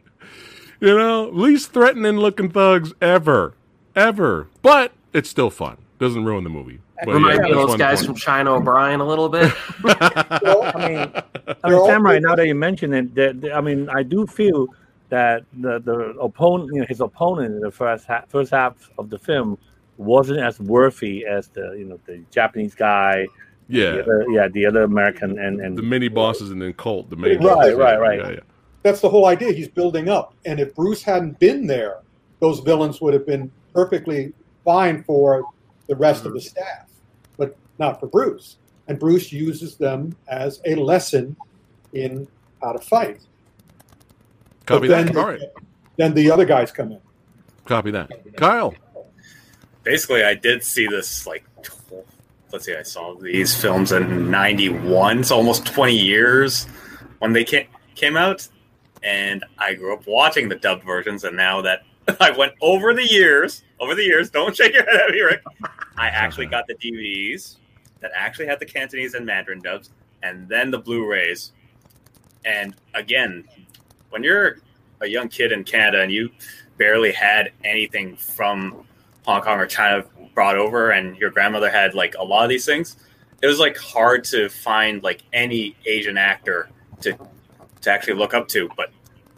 You 0.79 0.97
know, 0.97 1.29
least 1.29 1.73
threatening 1.73 2.17
looking 2.17 2.49
thugs 2.49 2.93
ever, 3.01 3.53
ever. 3.95 4.47
But 4.61 4.91
it's 5.13 5.29
still 5.29 5.49
fun. 5.51 5.77
Doesn't 5.99 6.25
ruin 6.25 6.43
the 6.43 6.49
movie. 6.49 6.79
But 7.03 7.13
Remind 7.15 7.37
yeah, 7.37 7.43
me 7.43 7.51
of 7.61 7.67
those 7.69 7.77
guys 7.77 7.97
point. 7.99 8.07
from 8.07 8.15
China 8.15 8.55
O'Brien 8.55 8.99
a 8.99 9.05
little 9.05 9.29
bit. 9.29 9.51
Well, 9.83 10.63
I 10.75 10.87
mean, 10.89 10.97
I 10.97 11.23
They're 11.45 11.55
mean, 11.71 11.73
all 11.73 11.85
Samurai. 11.87 12.19
Now 12.19 12.35
that 12.35 12.47
you 12.47 12.55
mention 12.55 12.93
it, 12.93 13.13
that 13.15 13.41
that- 13.41 13.53
I 13.55 13.61
mean, 13.61 13.89
I 13.89 14.01
do 14.03 14.25
feel 14.25 14.67
that 15.09 15.43
the 15.59 15.79
the 15.79 15.93
opponent, 16.19 16.71
you 16.73 16.79
know, 16.81 16.87
his 16.87 17.01
opponent 17.01 17.53
in 17.55 17.59
the 17.59 17.69
first 17.71 18.05
half, 18.05 18.27
first 18.29 18.51
half 18.51 18.89
of 18.97 19.09
the 19.09 19.19
film 19.19 19.57
wasn't 19.97 20.39
as 20.39 20.59
worthy 20.59 21.25
as 21.25 21.47
the 21.49 21.73
you 21.77 21.85
know 21.85 21.99
the 22.05 22.23
Japanese 22.31 22.73
guy, 22.73 23.27
the 23.71 23.77
Yeah, 23.79 23.87
other, 24.01 24.25
yeah, 24.29 24.47
the 24.47 24.65
other 24.65 24.83
American, 24.83 25.39
and 25.39 25.61
and 25.61 25.77
the 25.77 25.81
mini 25.81 26.07
bosses 26.07 26.51
and 26.51 26.61
then 26.61 26.73
Colt, 26.73 27.09
the 27.09 27.15
main 27.15 27.37
Right, 27.37 27.55
bosses. 27.55 27.75
right, 27.75 27.99
right. 27.99 28.19
Yeah, 28.19 28.29
yeah. 28.31 28.39
that's 28.83 29.01
the 29.01 29.09
whole 29.09 29.25
idea. 29.25 29.51
He's 29.51 29.67
building 29.69 30.09
up, 30.09 30.33
and 30.45 30.59
if 30.59 30.75
Bruce 30.75 31.01
hadn't 31.03 31.39
been 31.39 31.67
there, 31.67 31.97
those 32.39 32.59
villains 32.59 33.01
would 33.01 33.13
have 33.13 33.25
been 33.25 33.51
perfectly 33.73 34.33
fine 34.65 35.03
for 35.03 35.45
the 35.87 35.95
rest 35.95 36.25
of 36.25 36.33
the 36.33 36.39
mm-hmm. 36.39 36.47
staff, 36.47 36.89
but 37.37 37.55
not 37.79 37.99
for 37.99 38.07
Bruce. 38.07 38.57
And 38.87 38.99
Bruce 38.99 39.31
uses 39.31 39.75
them 39.77 40.15
as 40.27 40.61
a 40.65 40.75
lesson 40.75 41.35
in 41.93 42.27
how 42.61 42.73
to 42.73 42.79
fight. 42.79 43.21
Copy 44.65 44.87
But 44.87 45.05
that. 45.05 45.05
then- 45.13 45.17
All 45.17 45.27
right, 45.27 45.41
Then 45.97 46.13
the 46.13 46.29
other 46.31 46.45
guys 46.45 46.71
come 46.71 46.91
in. 46.91 46.99
copy 47.65 47.91
that. 47.91 48.09
Kyle. 48.35 48.73
basically 49.83 50.23
i 50.23 50.33
did 50.35 50.63
see 50.63 50.85
this 50.87 51.25
like 51.25 51.43
tw- 51.63 52.05
let's 52.51 52.65
see 52.65 52.75
i 52.75 52.83
saw 52.83 53.15
these 53.15 53.59
films 53.59 53.91
in 53.91 54.29
91 54.29 55.23
so 55.23 55.35
almost 55.35 55.65
20 55.65 55.95
years 55.95 56.65
when 57.19 57.33
they 57.33 57.43
came, 57.43 58.17
out. 58.17 58.47
And 59.03 59.45
i 59.57 59.73
grew 59.73 59.93
up 59.93 60.05
watching 60.07 60.49
the 60.49 60.55
dubbed 60.55 60.83
versions 60.83 61.23
and 61.23 61.37
now 61.37 61.61
that 61.61 61.83
i 62.19 62.31
went 62.31 62.53
over 62.61 62.93
the 62.93 63.07
years 63.07 63.63
over 63.79 63.95
the 63.95 64.03
years 64.03 64.29
don't 64.29 64.55
shake 64.55 64.73
your 64.73 64.85
head 64.85 65.01
at 65.07 65.11
me 65.11 65.21
ric. 65.21 65.41
I 65.97 66.07
actually 66.07 66.47
got 66.47 66.67
the 66.67 66.75
dvds 66.75 67.57
that 67.99 68.11
actually 68.15 68.47
had 68.47 68.59
the 68.59 68.65
cantonese 68.65 69.13
and 69.13 69.25
mandarin 69.25 69.59
dubs 69.59 69.91
and 70.23 70.47
then 70.49 70.71
the 70.71 70.79
blu-rays. 70.79 71.51
And 72.45 72.75
again 72.93 73.47
when 74.09 74.23
you're 74.23 74.57
a 75.01 75.07
young 75.07 75.29
kid 75.29 75.51
in 75.51 75.63
canada 75.63 76.01
and 76.01 76.11
you 76.11 76.29
barely 76.77 77.11
had 77.11 77.51
anything 77.63 78.17
from 78.17 78.85
Hong 79.25 79.41
Kong 79.41 79.59
or 79.59 79.67
China 79.67 80.03
brought 80.33 80.57
over, 80.57 80.91
and 80.91 81.17
your 81.17 81.29
grandmother 81.29 81.69
had 81.69 81.93
like 81.93 82.15
a 82.17 82.23
lot 82.23 82.43
of 82.43 82.49
these 82.49 82.65
things. 82.65 82.97
It 83.41 83.47
was 83.47 83.59
like 83.59 83.77
hard 83.77 84.23
to 84.25 84.49
find 84.49 85.03
like 85.03 85.23
any 85.33 85.75
Asian 85.85 86.17
actor 86.17 86.69
to 87.01 87.17
to 87.81 87.91
actually 87.91 88.13
look 88.13 88.33
up 88.33 88.47
to, 88.49 88.69
but 88.77 88.91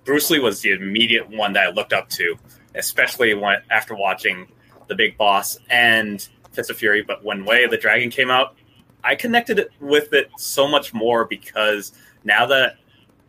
Bruce 0.05 0.29
Lee 0.29 0.39
was 0.39 0.61
the 0.61 0.71
immediate 0.71 1.29
one 1.29 1.53
that 1.53 1.67
I 1.67 1.69
looked 1.71 1.93
up 1.93 2.09
to, 2.09 2.35
especially 2.75 3.33
when 3.33 3.61
after 3.69 3.95
watching 3.95 4.47
The 4.87 4.95
Big 4.95 5.17
Boss 5.17 5.57
and 5.69 6.27
Fist 6.51 6.69
of 6.69 6.77
Fury. 6.77 7.01
But 7.01 7.23
when 7.23 7.45
Way 7.45 7.63
of 7.63 7.71
the 7.71 7.77
Dragon 7.77 8.09
came 8.09 8.29
out, 8.29 8.55
I 9.03 9.15
connected 9.15 9.69
with 9.79 10.13
it 10.13 10.29
so 10.37 10.67
much 10.67 10.93
more 10.93 11.25
because 11.25 11.93
now 12.23 12.45
that 12.47 12.77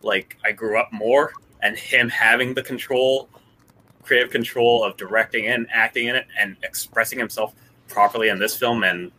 like 0.03 0.37
I 0.45 0.53
grew 0.53 0.79
up 0.79 0.93
more 0.93 1.33
and 1.63 1.77
him 1.77 2.09
having 2.09 2.55
the 2.55 2.63
control 2.63 3.29
creative 4.05 4.31
control 4.31 4.85
of 4.85 4.97
directing 4.97 5.47
and 5.47 5.67
acting 5.73 6.09
in 6.09 6.17
it 6.17 6.27
and 6.39 6.57
expressing 6.63 7.19
himself 7.19 7.55
properly 7.89 8.29
in 8.29 8.39
this 8.39 8.57
film 8.57 8.85
and 8.85 9.11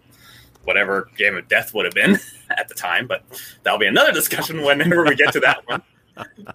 whatever 0.63 1.09
Game 1.17 1.37
of 1.37 1.47
Death 1.47 1.73
would 1.73 1.85
have 1.85 1.93
been 1.93 2.17
at 2.57 2.67
the 2.67 2.73
time, 2.73 3.07
but 3.07 3.23
that'll 3.63 3.79
be 3.79 3.87
another 3.87 4.11
discussion 4.11 4.61
whenever 4.63 5.03
we 5.03 5.15
get 5.15 5.31
to 5.33 5.39
that 5.41 5.67
one. 5.67 5.81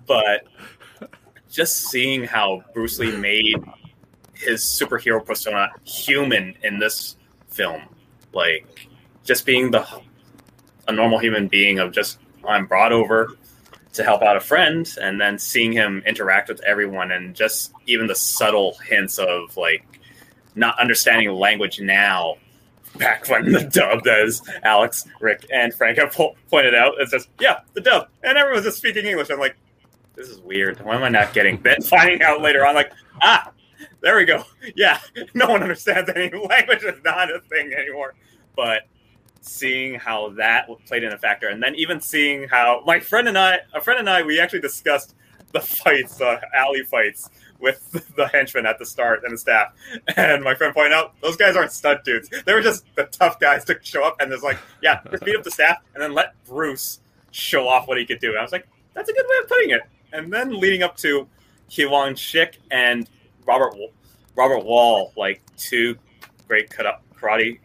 But 0.07 0.47
just 1.51 1.89
seeing 1.89 2.25
how 2.25 2.63
Bruce 2.75 2.99
Lee 2.99 3.17
made 3.17 3.63
his 4.35 4.63
superhero 4.63 5.25
persona 5.25 5.69
human 5.85 6.55
in 6.63 6.79
this 6.79 7.17
film, 7.49 7.83
like 8.33 8.89
just 9.25 9.45
being 9.45 9.71
the 9.71 9.87
a 10.89 10.93
normal 10.93 11.19
human 11.19 11.47
being 11.47 11.79
of 11.79 11.93
just 11.93 12.19
I'm 12.47 12.67
brought 12.67 12.93
over 12.93 13.37
to 13.93 14.05
help 14.05 14.23
out 14.23 14.37
a 14.37 14.41
friend 14.41 14.97
and 15.01 15.21
then 15.21 15.39
seeing 15.39 15.73
him 15.73 16.03
interact 16.07 16.49
with 16.49 16.61
everyone 16.63 17.11
and 17.11 17.35
just 17.35 17.73
even 17.87 18.07
the 18.07 18.15
subtle 18.15 18.77
hints 18.87 19.19
of 19.19 19.57
like 19.57 19.85
not 20.55 20.79
understanding 20.79 21.31
language 21.33 21.81
now 21.81 22.37
back 22.97 23.29
when 23.29 23.53
the 23.53 23.63
dub 23.65 24.07
as 24.07 24.43
alex 24.65 25.07
ric 25.21 25.47
and 25.53 25.73
frank 25.75 25.97
have 25.99 26.13
po- 26.13 26.35
pointed 26.51 26.75
out 26.75 26.95
it's 26.99 27.13
just 27.13 27.29
yeah 27.41 27.61
the 27.75 27.81
dub. 27.81 28.09
And 28.23 28.37
everyone's 28.37 28.65
just 28.65 28.79
speaking 28.79 29.07
english. 29.07 29.31
I'm 29.31 29.39
like 29.39 29.57
this 30.17 30.29
is 30.29 30.41
weird. 30.41 30.81
Why 30.85 30.97
am 30.97 31.03
i 31.03 31.09
not 31.09 31.33
getting 31.33 31.57
bit? 31.57 31.83
Finding 31.85 32.23
out 32.23 32.41
later 32.41 32.67
on 32.67 32.75
like 32.75 32.93
ah 33.23 33.51
there 34.03 34.17
we 34.17 34.25
go. 34.25 34.45
Yeah 34.77 35.01
no 35.35 35.49
one 35.49 35.63
understands 35.63 36.11
any 36.15 36.31
language 36.31 36.85
is 36.85 37.03
not 37.05 37.31
a 37.35 37.41
thing 37.41 37.73
anymore. 37.73 38.15
But 38.55 38.83
seeing 39.41 39.95
how 39.95 40.31
that 40.31 40.69
played 40.87 41.03
in 41.03 41.13
a 41.13 41.19
factor, 41.19 41.49
and 41.49 41.63
then 41.63 41.75
even 41.75 42.01
seeing 42.01 42.49
how 42.49 42.83
my 42.87 43.01
friend 43.01 43.29
and 43.29 43.39
I, 43.39 43.61
a 43.75 43.81
friend 43.81 44.01
and 44.01 44.09
I, 44.09 44.23
we 44.23 44.41
actually 44.41 44.61
discussed 44.61 45.15
the 45.53 45.61
fights, 45.61 46.17
the 46.17 46.41
alley 46.55 46.83
fights 46.85 47.29
with 47.59 47.91
the 48.17 48.29
henchmen 48.29 48.67
at 48.67 48.79
the 48.79 48.87
start 48.87 49.23
and 49.25 49.33
the 49.33 49.39
staff. 49.39 49.73
And 50.17 50.43
my 50.43 50.55
friend 50.55 50.75
pointed 50.75 50.93
out 50.93 51.15
those 51.21 51.37
guys 51.37 51.57
aren't 51.57 51.73
stunt 51.73 52.05
dudes; 52.05 52.31
they 52.45 52.53
were 52.53 52.63
just 52.63 52.85
the 52.95 53.05
tough 53.05 53.41
guys 53.41 53.65
to 53.67 53.79
show 53.83 54.05
up. 54.05 54.17
And 54.21 54.31
there's 54.31 54.43
like, 54.43 54.59
yeah, 54.83 55.01
just 55.11 55.25
beat 55.25 55.37
up 55.37 55.45
the 55.45 55.51
staff, 55.51 55.79
and 55.95 56.03
then 56.03 56.13
let 56.13 56.35
Bruce 56.45 57.01
show 57.31 57.69
off 57.69 57.89
what 57.89 57.99
he 57.99 58.07
could 58.07 58.21
do. 58.21 58.31
And 58.31 58.39
I 58.39 58.43
was 58.43 58.53
like, 58.53 58.69
that's 58.95 59.09
a 59.09 59.13
good 59.13 59.27
way 59.29 59.37
of 59.43 59.49
putting 59.49 59.71
it. 59.71 59.83
And 60.13 60.33
then 60.33 60.59
leading 60.59 60.83
up 60.83 60.97
to 60.99 61.29
Kiwan 61.71 62.13
Shik 62.13 62.55
and 62.71 63.09
Robert 63.47 63.75
Robert 64.37 64.65
Wall, 64.65 65.13
like 65.17 65.41
two 65.57 65.97
great 66.49 66.71
cut 66.71 66.87
up 66.87 67.05
karate 67.15 67.59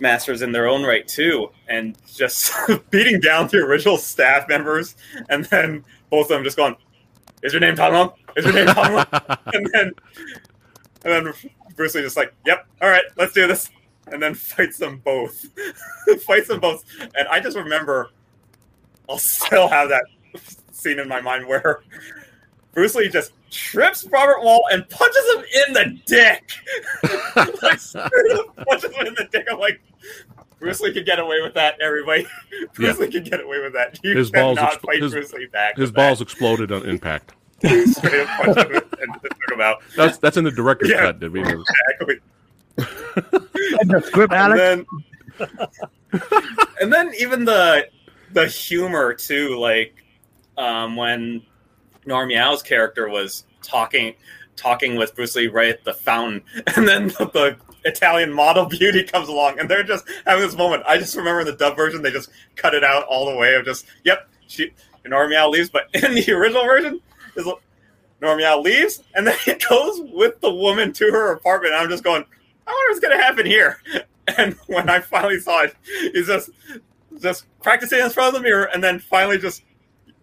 masters 0.00 0.42
in 0.42 0.52
their 0.52 0.68
own 0.68 0.82
right 0.82 1.06
too, 1.06 1.50
and 1.68 1.96
just 2.14 2.52
beating 2.90 3.20
down 3.20 3.48
the 3.48 3.58
original 3.58 3.96
staff 3.96 4.48
members, 4.48 4.96
and 5.28 5.44
then 5.46 5.84
both 6.10 6.24
of 6.24 6.36
them 6.36 6.44
just 6.44 6.56
going, 6.56 6.76
"Is 7.42 7.52
your 7.52 7.60
name 7.60 7.76
Tom 7.76 7.92
Long? 7.92 8.12
Is 8.36 8.44
your 8.44 8.54
name 8.54 8.66
Tom 8.66 8.94
Long?" 8.94 9.06
and 9.54 9.70
then 9.72 9.92
and 11.04 11.26
then 11.26 11.32
Bruce 11.76 11.94
Lee 11.94 12.02
just 12.02 12.16
like, 12.16 12.32
"Yep, 12.44 12.66
all 12.82 12.88
right, 12.88 13.04
let's 13.16 13.32
do 13.32 13.46
this," 13.46 13.70
and 14.08 14.22
then 14.22 14.34
fights 14.34 14.78
them 14.78 15.00
both, 15.04 15.46
fights 16.26 16.48
them 16.48 16.60
both, 16.60 16.84
and 17.00 17.28
I 17.28 17.40
just 17.40 17.56
remember, 17.56 18.10
I'll 19.08 19.18
still 19.18 19.68
have 19.68 19.88
that 19.88 20.04
scene 20.72 20.98
in 20.98 21.08
my 21.08 21.20
mind 21.20 21.46
where 21.46 21.82
Bruce 22.76 22.94
Lee 22.94 23.08
just 23.08 23.32
trips 23.50 24.04
Robert 24.12 24.42
Wall 24.44 24.62
and 24.70 24.86
punches 24.90 25.34
him 25.34 25.44
in 25.66 25.72
the 25.72 25.98
dick. 26.04 26.50
like, 27.62 27.80
punches 28.66 28.94
him 28.94 29.06
in 29.06 29.14
the 29.14 29.26
dick. 29.32 29.46
I'm 29.50 29.58
like, 29.58 29.80
Bruce 30.60 30.80
Lee 30.82 30.92
could 30.92 31.06
get 31.06 31.18
away 31.18 31.40
with 31.40 31.54
that, 31.54 31.80
everybody. 31.80 32.26
Bruce 32.74 32.98
Yeah. 32.98 33.06
Lee 33.06 33.10
could 33.10 33.24
get 33.24 33.42
away 33.42 33.62
with 33.62 33.72
that. 33.72 33.98
You 34.04 34.14
His 34.14 34.30
balls 34.30 34.58
cannot 34.58 34.74
expl- 34.74 34.86
fight 34.86 35.02
his- 35.02 35.12
Bruce 35.12 35.32
Lee 35.32 35.46
back. 35.46 35.78
His 35.78 35.88
with 35.88 35.94
balls 35.94 36.20
exploded 36.20 36.70
on 36.70 36.84
impact. 36.86 37.32
that. 37.62 37.88
straight 37.88 38.20
up 38.20 38.28
punch 38.54 38.58
him 38.58 38.82
and 39.00 39.22
took 39.22 39.52
him 39.52 39.60
out. 39.62 39.78
That's 39.96 40.18
that's 40.18 40.36
in 40.36 40.44
the 40.44 40.50
director's 40.50 40.90
Yeah. 40.90 41.00
cut. 41.00 41.20
Did 41.20 41.32
we? 41.32 41.40
Exactly. 41.40 42.20
And 42.76 43.90
the 43.90 44.02
script, 44.04 44.34
Alex. 44.34 44.60
And 44.60 44.86
then, 45.38 45.68
and 46.82 46.92
then 46.92 47.12
even 47.18 47.46
the 47.46 47.88
the 48.32 48.46
humor 48.46 49.14
too, 49.14 49.58
like 49.58 49.94
um, 50.58 50.96
when 50.96 51.42
Nora 52.06 52.26
Miao's 52.26 52.62
character 52.62 53.08
was 53.08 53.44
talking 53.62 54.14
talking 54.56 54.96
with 54.96 55.14
Bruce 55.14 55.36
Lee 55.36 55.48
right 55.48 55.68
at 55.68 55.84
the 55.84 55.92
fountain, 55.92 56.42
and 56.76 56.88
then 56.88 57.08
the, 57.08 57.30
the 57.32 57.56
Italian 57.84 58.32
model 58.32 58.64
beauty 58.66 59.04
comes 59.04 59.28
along, 59.28 59.58
and 59.58 59.68
they're 59.68 59.82
just 59.82 60.04
having 60.26 60.42
this 60.42 60.56
moment. 60.56 60.82
I 60.86 60.98
just 60.98 61.16
remember 61.16 61.40
in 61.40 61.46
the 61.46 61.52
dub 61.52 61.76
version 61.76 62.02
they 62.02 62.10
just 62.10 62.30
cut 62.56 62.74
it 62.74 62.84
out 62.84 63.04
all 63.04 63.30
the 63.30 63.36
way 63.36 63.54
of 63.54 63.64
just 63.64 63.86
yep, 64.04 64.28
she 64.46 64.72
Yao 65.04 65.48
leaves, 65.48 65.68
but 65.70 65.88
in 65.94 66.14
the 66.14 66.32
original 66.32 66.64
version 66.64 67.00
is 67.36 67.46
Nora 68.20 68.36
Miao 68.36 68.60
leaves, 68.60 69.02
and 69.14 69.26
then 69.26 69.36
he 69.44 69.54
goes 69.68 70.00
with 70.12 70.40
the 70.40 70.52
woman 70.52 70.92
to 70.94 71.04
her 71.10 71.32
apartment. 71.32 71.74
I'm 71.74 71.88
just 71.88 72.02
going, 72.02 72.24
I 72.66 72.70
wonder 72.70 72.90
what's 72.90 73.00
going 73.00 73.16
to 73.16 73.22
happen 73.22 73.46
here. 73.46 73.78
And 74.38 74.54
when 74.66 74.88
I 74.88 75.00
finally 75.00 75.38
saw 75.38 75.62
it, 75.62 75.76
he's 76.12 76.26
just 76.26 76.50
just 77.20 77.46
practicing 77.62 78.00
in 78.00 78.10
front 78.10 78.34
of 78.34 78.42
the 78.42 78.48
mirror, 78.48 78.64
and 78.64 78.82
then 78.82 78.98
finally 78.98 79.38
just 79.38 79.62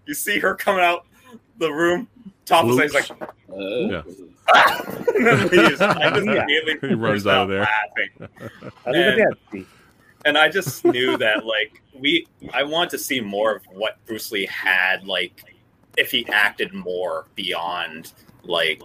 you 0.06 0.14
see 0.14 0.40
her 0.40 0.56
coming 0.56 0.84
out 0.84 1.06
the 1.58 1.72
room 1.72 2.08
topless. 2.46 2.74
and 2.76 2.84
He's 2.84 2.94
like, 2.94 3.12
Uh, 3.12 3.26
Yeah. 3.56 4.02
and 5.16 5.26
then 5.26 5.48
leaves. 5.50 5.82
I 5.82 6.10
just 6.10 6.26
Yeah. 6.26 6.44
immediately 6.44 6.90
He 6.90 6.96
runs 6.96 7.26
out 7.28 7.44
of 7.44 7.50
there. 7.50 7.62
laughing. 7.62 8.70
Arrivederci. 8.86 9.66
and 10.26 10.38
I 10.38 10.50
just 10.50 10.84
knew 10.86 11.18
that 11.18 11.46
like 11.46 11.82
we 11.98 12.28
I 12.54 12.64
want 12.64 12.90
to 12.92 12.98
see 12.98 13.20
more 13.22 13.56
of 13.56 13.64
what 13.72 13.98
Bruce 14.06 14.32
Lee 14.32 14.46
had 14.48 15.06
like 15.06 15.44
if 15.98 16.12
he 16.12 16.26
acted 16.28 16.74
more 16.74 17.26
beyond 17.36 18.12
like 18.44 18.82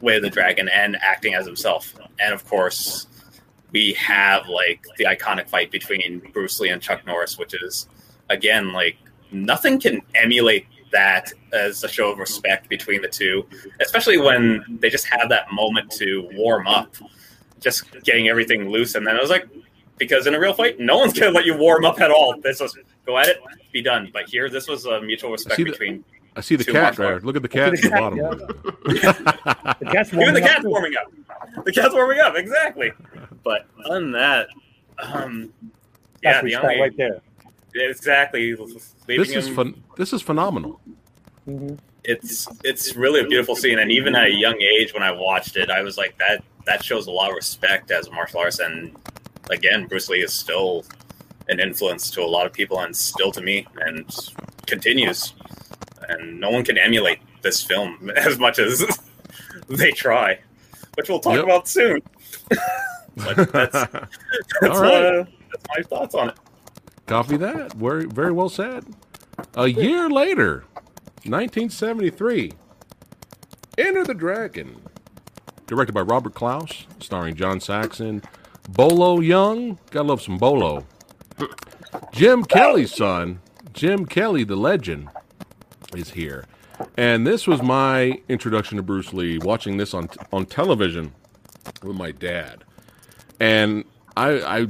Way 0.00 0.16
of 0.16 0.22
the 0.22 0.30
Dragon 0.30 0.68
and 0.68 0.96
acting 1.00 1.34
as 1.34 1.44
himself. 1.46 1.94
And 2.20 2.32
of 2.32 2.44
course 2.46 3.06
we 3.72 3.92
have 3.94 4.48
like 4.48 4.84
the 4.98 5.04
iconic 5.04 5.48
fight 5.48 5.70
between 5.70 6.20
Bruce 6.32 6.58
Lee 6.60 6.68
and 6.70 6.80
Chuck 6.80 7.04
Norris, 7.06 7.36
which 7.38 7.54
is 7.54 7.88
again 8.30 8.72
like 8.72 8.96
nothing 9.30 9.78
can 9.80 10.00
emulate 10.14 10.66
that 10.92 11.32
as 11.52 11.82
a 11.84 11.88
show 11.88 12.10
of 12.12 12.18
respect 12.18 12.68
between 12.68 13.02
the 13.02 13.08
two, 13.08 13.46
especially 13.80 14.18
when 14.18 14.78
they 14.80 14.90
just 14.90 15.06
have 15.06 15.28
that 15.30 15.50
moment 15.52 15.90
to 15.92 16.28
warm 16.34 16.66
up, 16.66 16.94
just 17.60 17.90
getting 18.04 18.28
everything 18.28 18.68
loose. 18.70 18.94
And 18.94 19.06
then 19.06 19.16
I 19.16 19.20
was 19.20 19.30
like, 19.30 19.48
because 19.98 20.26
in 20.26 20.34
a 20.34 20.40
real 20.40 20.54
fight, 20.54 20.78
no 20.80 20.98
one's 20.98 21.12
gonna 21.18 21.32
let 21.32 21.44
you 21.44 21.56
warm 21.56 21.84
up 21.84 22.00
at 22.00 22.10
all. 22.10 22.34
This 22.42 22.60
was 22.60 22.76
go 23.06 23.18
at 23.18 23.28
it, 23.28 23.38
be 23.72 23.82
done. 23.82 24.10
But 24.12 24.28
here, 24.28 24.48
this 24.48 24.68
was 24.68 24.84
a 24.86 25.00
mutual 25.00 25.30
respect 25.32 25.56
See 25.56 25.64
the- 25.64 25.70
between 25.70 26.04
I 26.34 26.40
see 26.40 26.56
the 26.56 26.64
cat 26.64 26.96
there. 26.96 27.14
work. 27.14 27.24
Look 27.24 27.36
at 27.36 27.42
the 27.42 27.48
cat 27.48 27.74
at 27.74 27.82
the 27.82 27.88
cat, 27.90 28.00
bottom. 28.00 28.18
The 28.84 29.88
cat's 29.92 30.12
even 30.14 30.32
the 30.34 30.40
warming 30.40 30.44
up 30.44 30.48
cat's 30.50 30.64
warming 30.64 30.94
up. 30.96 31.64
The 31.64 31.72
cat's 31.72 31.94
warming 31.94 32.20
up 32.20 32.36
exactly. 32.36 32.92
But 33.44 33.66
on 33.90 34.12
that, 34.12 34.46
um, 34.98 35.52
yeah, 36.22 36.32
That's 36.32 36.38
the 36.40 36.44
respect 36.44 36.64
only 36.64 36.80
right 36.80 36.96
there. 36.96 37.20
Exactly. 37.74 38.54
Leaving 38.54 38.78
This 39.06 39.34
is 39.34 39.46
him- 39.48 39.54
fun. 39.54 39.82
This 39.96 40.12
is 40.12 40.22
phenomenal. 40.22 40.80
Mhm. 41.48 41.78
it's 42.04 42.46
it's 42.64 42.94
really 42.96 43.20
a 43.20 43.24
beautiful 43.26 43.54
scene 43.56 43.78
and 43.80 43.90
even 43.92 44.14
at 44.16 44.26
a 44.26 44.30
young 44.32 44.60
age 44.60 44.92
when 44.94 45.02
i 45.04 45.10
watched 45.12 45.56
it 45.56 45.70
i 45.70 45.82
was 45.82 45.96
like 45.96 46.16
that 46.18 46.42
that 46.66 46.84
shows 46.84 47.06
a 47.08 47.10
lot 47.10 47.30
of 47.30 47.34
respect 47.36 47.90
as 47.92 48.06
a 48.08 48.10
martial 48.12 48.38
artist 48.40 48.58
and 48.60 48.96
again 49.50 49.86
bruce 49.88 50.08
lee 50.08 50.20
is 50.22 50.32
still 50.32 50.84
an 51.48 51.58
influence 51.60 52.10
to 52.10 52.20
a 52.22 52.26
lot 52.26 52.44
of 52.46 52.52
people 52.52 52.78
and 52.80 52.94
still 52.96 53.30
to 53.32 53.40
me 53.40 53.66
and 53.86 54.04
continues 54.68 55.34
and 56.08 56.38
no 56.40 56.48
one 56.50 56.64
can 56.64 56.76
emulate 56.78 57.18
this 57.42 57.62
film 57.62 58.10
as 58.16 58.38
much 58.38 58.58
as 58.60 58.84
they 59.68 59.90
try 59.92 60.38
which 60.96 61.08
we'll 61.08 61.18
talk 61.20 61.34
Yep. 61.34 61.44
about 61.44 61.66
soon 61.68 62.00
but 63.16 63.36
that's, 63.52 63.72
that's, 63.72 64.76
All 64.76 64.80
right. 64.82 65.04
uh, 65.04 65.24
that's 65.50 65.64
my 65.76 65.82
thoughts 65.84 66.14
on 66.14 66.28
it 66.30 66.36
Copy 67.06 67.36
that. 67.36 67.72
Very, 67.74 68.06
very 68.06 68.32
well 68.32 68.48
said. 68.48 68.84
A 69.54 69.68
year 69.68 70.08
later, 70.08 70.64
1973, 71.24 72.52
Enter 73.78 74.04
the 74.04 74.14
Dragon, 74.14 74.80
directed 75.66 75.92
by 75.92 76.02
Robert 76.02 76.34
Clouse, 76.34 76.86
starring 77.00 77.34
John 77.34 77.60
Saxon, 77.60 78.22
Bolo 78.68 79.18
Yeung. 79.18 79.78
Gotta 79.90 80.08
love 80.08 80.22
some 80.22 80.38
Bolo. 80.38 80.86
Jim 82.12 82.44
Kelly's 82.44 82.94
son, 82.94 83.40
Jim 83.72 84.06
Kelly, 84.06 84.44
the 84.44 84.56
legend, 84.56 85.08
is 85.96 86.10
here, 86.10 86.44
and 86.96 87.26
this 87.26 87.46
was 87.46 87.62
my 87.62 88.20
introduction 88.28 88.76
to 88.76 88.82
Bruce 88.82 89.12
Lee. 89.12 89.38
Watching 89.38 89.76
this 89.78 89.94
on 89.94 90.08
on 90.32 90.46
television 90.46 91.12
with 91.82 91.96
my 91.96 92.12
dad, 92.12 92.64
and 93.40 93.84
I, 94.16 94.60
I 94.60 94.66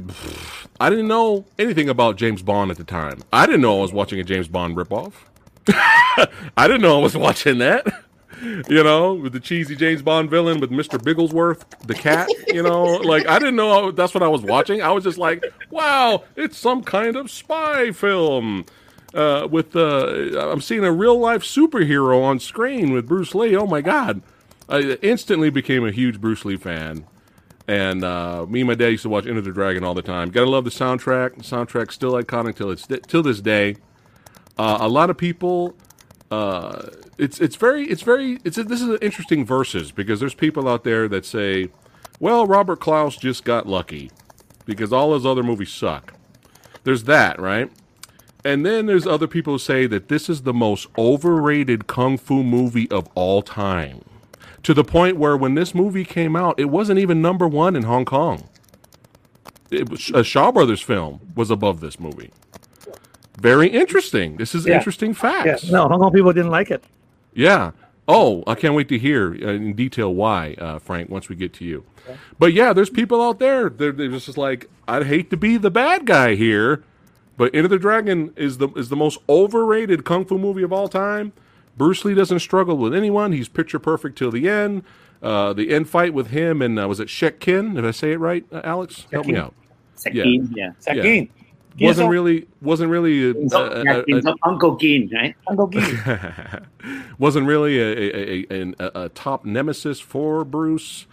I 0.79 0.89
didn't 0.89 1.07
know 1.07 1.45
anything 1.59 1.89
about 1.89 2.15
James 2.17 2.41
Bond 2.41 2.71
at 2.71 2.77
the 2.77 2.83
time. 2.83 3.21
I 3.31 3.45
didn't 3.45 3.61
know 3.61 3.79
I 3.79 3.81
was 3.81 3.93
watching 3.93 4.19
a 4.19 4.23
James 4.23 4.47
Bond 4.47 4.75
ripoff. 4.75 5.13
I 5.67 6.67
didn't 6.67 6.81
know 6.81 6.99
I 6.99 7.01
was 7.01 7.15
watching 7.15 7.57
that. 7.59 7.85
You 8.41 8.83
know, 8.83 9.13
with 9.13 9.31
the 9.31 9.39
cheesy 9.39 9.75
James 9.75 10.01
Bond 10.01 10.29
villain 10.29 10.59
with 10.59 10.69
Mr. 10.69 11.01
Bigglesworth, 11.01 11.63
the 11.87 11.93
cat. 11.93 12.27
You 12.47 12.61
know, 12.61 12.83
like 12.83 13.25
I 13.27 13.39
didn't 13.39 13.55
know 13.55 13.91
that's 13.91 14.13
what 14.13 14.23
I 14.23 14.27
was 14.27 14.41
watching. 14.41 14.81
I 14.81 14.91
was 14.91 15.03
just 15.05 15.17
like, 15.17 15.45
wow, 15.69 16.23
it's 16.35 16.57
some 16.57 16.83
kind 16.83 17.15
of 17.15 17.31
spy 17.31 17.91
film. 17.91 18.65
Uh, 19.13 19.47
with 19.49 19.75
uh, 19.75 20.51
I'm 20.51 20.59
seeing 20.59 20.83
a 20.83 20.91
real 20.91 21.17
life 21.19 21.43
superhero 21.43 22.21
on 22.23 22.39
screen 22.39 22.91
with 22.91 23.07
Bruce 23.07 23.35
Lee. 23.35 23.55
Oh 23.55 23.67
my 23.67 23.79
god! 23.79 24.21
I 24.67 24.97
instantly 25.01 25.49
became 25.49 25.85
a 25.85 25.91
huge 25.91 26.19
Bruce 26.19 26.43
Lee 26.43 26.57
fan. 26.57 27.05
And 27.67 28.03
uh, 28.03 28.45
me 28.47 28.61
and 28.61 28.67
my 28.67 28.75
dad 28.75 28.89
used 28.89 29.03
to 29.03 29.09
watch 29.09 29.25
Enter 29.25 29.41
the 29.41 29.51
Dragon 29.51 29.83
all 29.83 29.93
the 29.93 30.01
time. 30.01 30.29
Gotta 30.31 30.49
love 30.49 30.65
the 30.65 30.69
soundtrack. 30.69 31.37
The 31.37 31.43
soundtrack's 31.43 31.95
still 31.95 32.13
iconic 32.13 32.55
till 32.55 32.69
it's 32.71 32.87
till 33.07 33.23
this 33.23 33.39
day. 33.39 33.77
Uh, 34.57 34.77
a 34.81 34.89
lot 34.89 35.09
of 35.09 35.17
people, 35.17 35.75
uh, 36.29 36.89
it's 37.17 37.39
it's 37.39 37.55
very 37.55 37.85
it's 37.85 38.01
very 38.01 38.39
it's 38.43 38.57
this 38.57 38.81
is 38.81 38.89
an 38.89 38.97
interesting 39.01 39.45
verses 39.45 39.91
because 39.91 40.19
there's 40.19 40.35
people 40.35 40.67
out 40.67 40.83
there 40.83 41.07
that 41.07 41.25
say, 41.25 41.69
well, 42.19 42.45
Robert 42.45 42.81
Clouse 42.81 43.15
just 43.15 43.45
got 43.45 43.65
lucky 43.65 44.11
because 44.65 44.91
all 44.91 45.13
his 45.13 45.25
other 45.25 45.43
movies 45.43 45.71
suck. 45.71 46.13
There's 46.83 47.05
that, 47.05 47.39
right? 47.39 47.71
And 48.43 48.65
then 48.65 48.87
there's 48.87 49.07
other 49.07 49.27
people 49.27 49.53
who 49.53 49.59
say 49.59 49.87
that 49.87 50.09
this 50.09 50.29
is 50.29 50.41
the 50.41 50.53
most 50.53 50.87
overrated 50.97 51.87
kung 51.87 52.17
fu 52.17 52.43
movie 52.43 52.91
of 52.91 53.07
all 53.15 53.41
time 53.41 54.03
to 54.63 54.73
the 54.73 54.83
point 54.83 55.17
where 55.17 55.35
when 55.37 55.55
this 55.55 55.75
movie 55.75 56.05
came 56.05 56.35
out, 56.35 56.59
it 56.59 56.65
wasn't 56.69 56.99
even 56.99 57.21
number 57.21 57.47
one 57.47 57.75
in 57.75 57.83
Hong 57.83 58.05
Kong. 58.05 58.49
It 59.71 59.89
was, 59.89 60.09
a 60.11 60.23
Shaw 60.23 60.51
Brothers 60.51 60.81
film 60.81 61.19
was 61.35 61.49
above 61.51 61.79
this 61.79 61.99
movie. 61.99 62.31
Very 63.39 63.67
interesting. 63.67 64.37
This 64.37 64.53
is 64.55 64.65
Yeah. 64.65 64.75
interesting 64.77 65.09
Yeah, 65.11 65.15
facts. 65.15 65.69
no, 65.69 65.87
Hong 65.87 65.99
Kong 65.99 66.11
people 66.11 66.31
didn't 66.33 66.51
like 66.51 66.71
it. 66.71 66.83
Yeah. 67.33 67.71
Oh, 68.07 68.43
I 68.45 68.55
can't 68.55 68.73
wait 68.75 68.89
to 68.89 68.97
hear 68.97 69.31
uh, 69.41 69.51
in 69.53 69.73
detail 69.73 70.13
why, 70.13 70.55
uh, 70.59 70.77
Frank, 70.79 71.09
once 71.09 71.29
we 71.29 71.35
get 71.35 71.53
to 71.53 71.65
you. 71.65 71.83
But 72.37 72.51
yeah, 72.53 72.73
there's 72.73 72.89
people 72.89 73.21
out 73.21 73.39
there. 73.39 73.69
They're, 73.69 73.93
they're 73.93 74.09
just 74.09 74.37
like, 74.37 74.69
I'd 74.87 75.05
hate 75.07 75.29
to 75.29 75.37
be 75.37 75.55
the 75.57 75.71
bad 75.71 76.05
guy 76.05 76.35
here, 76.35 76.83
but 77.37 77.53
Enter 77.55 77.69
the 77.69 77.79
Dragon 77.79 78.33
is 78.35 78.57
the 78.57 78.67
is 78.75 78.89
the 78.89 78.97
most 78.97 79.19
overrated 79.29 80.03
kung 80.03 80.25
fu 80.25 80.37
movie 80.37 80.63
of 80.63 80.73
all 80.73 80.89
time. 80.89 81.31
Bruce 81.77 82.05
Lee 82.05 82.13
doesn't 82.13 82.39
struggle 82.39 82.77
with 82.77 82.93
anyone. 82.93 83.31
He's 83.31 83.47
picture 83.49 83.79
perfect 83.79 84.17
till 84.17 84.31
the 84.31 84.47
end. 84.49 84.83
Uh, 85.21 85.53
the 85.53 85.73
end 85.73 85.89
fight 85.89 86.13
with 86.13 86.27
him 86.27 86.61
and 86.61 86.77
uh, 86.79 86.87
was 86.87 86.99
it 86.99 87.09
Shek 87.09 87.39
Kin? 87.39 87.75
Did 87.75 87.85
I 87.85 87.91
say 87.91 88.11
it 88.11 88.17
right, 88.17 88.45
uh, 88.51 88.61
Alex? 88.63 89.07
Help 89.11 89.25
me 89.25 89.33
Kin. 89.33 89.41
out. 89.41 89.53
Sakine, 89.97 90.49
yeah. 90.55 90.71
Sakine. 90.85 91.29
Wasn't 91.79 92.09
really 92.09 92.45
wasn't 92.61 92.91
really 92.91 93.29
a, 93.29 93.31
a- 93.31 94.03
a- 94.03 94.03
a- 94.29 94.35
Uncle 94.43 94.75
Gene, 94.75 95.09
right? 95.13 95.35
Uncle 95.47 95.67
Gee. 95.67 95.79
wasn't 97.17 97.47
really 97.47 97.79
a, 97.79 97.85
a, 97.87 98.45
a, 98.51 98.73
a, 98.79 98.91
a 99.05 99.09
top 99.09 99.45
nemesis 99.45 99.99
for 99.99 100.43
Bruce. 100.43 101.07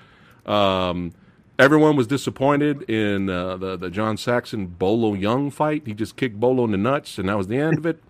Um, 0.45 1.13
everyone 1.59 1.97
was 1.97 2.07
disappointed 2.07 2.83
in 2.91 3.31
uh, 3.31 3.57
the 3.57 3.77
the 3.77 3.91
John 3.91 4.17
Saxon 4.17 4.67
Bolo 4.67 5.15
Yeung 5.15 5.53
fight. 5.53 5.85
He 5.87 5.95
just 5.95 6.17
kicked 6.17 6.39
Bolo 6.41 6.65
in 6.65 6.73
the 6.73 6.79
nuts, 6.79 7.19
and 7.19 7.29
that 7.29 7.39
was 7.39 7.47
the 7.47 7.57
end 7.57 7.79
of 7.79 7.87
it. 7.87 8.03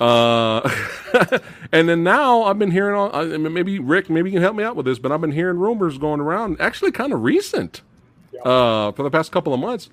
Uh, 0.00 0.68
and 1.72 1.88
then 1.88 2.02
now 2.02 2.44
I've 2.44 2.58
been 2.58 2.70
hearing 2.70 2.94
all. 2.94 3.14
I 3.14 3.24
mean, 3.24 3.52
maybe 3.52 3.78
Ric, 3.78 4.08
maybe 4.08 4.30
you 4.30 4.34
can 4.34 4.42
help 4.42 4.56
me 4.56 4.64
out 4.64 4.76
with 4.76 4.86
this, 4.86 4.98
but 4.98 5.10
I've 5.10 5.20
been 5.20 5.32
hearing 5.32 5.58
rumors 5.58 5.98
going 5.98 6.20
around, 6.20 6.60
actually 6.60 6.92
kind 6.92 7.12
of 7.12 7.22
recent, 7.22 7.82
uh, 8.44 8.92
for 8.92 9.02
the 9.02 9.10
past 9.10 9.32
couple 9.32 9.52
of 9.52 9.60
months. 9.60 9.90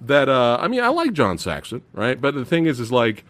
That 0.00 0.28
uh, 0.28 0.58
I 0.60 0.68
mean, 0.68 0.82
I 0.82 0.88
like 0.88 1.12
John 1.12 1.38
Saxon, 1.38 1.82
right? 1.92 2.20
But 2.20 2.34
the 2.34 2.44
thing 2.44 2.66
is, 2.66 2.78
is 2.78 2.92
like 2.92 3.24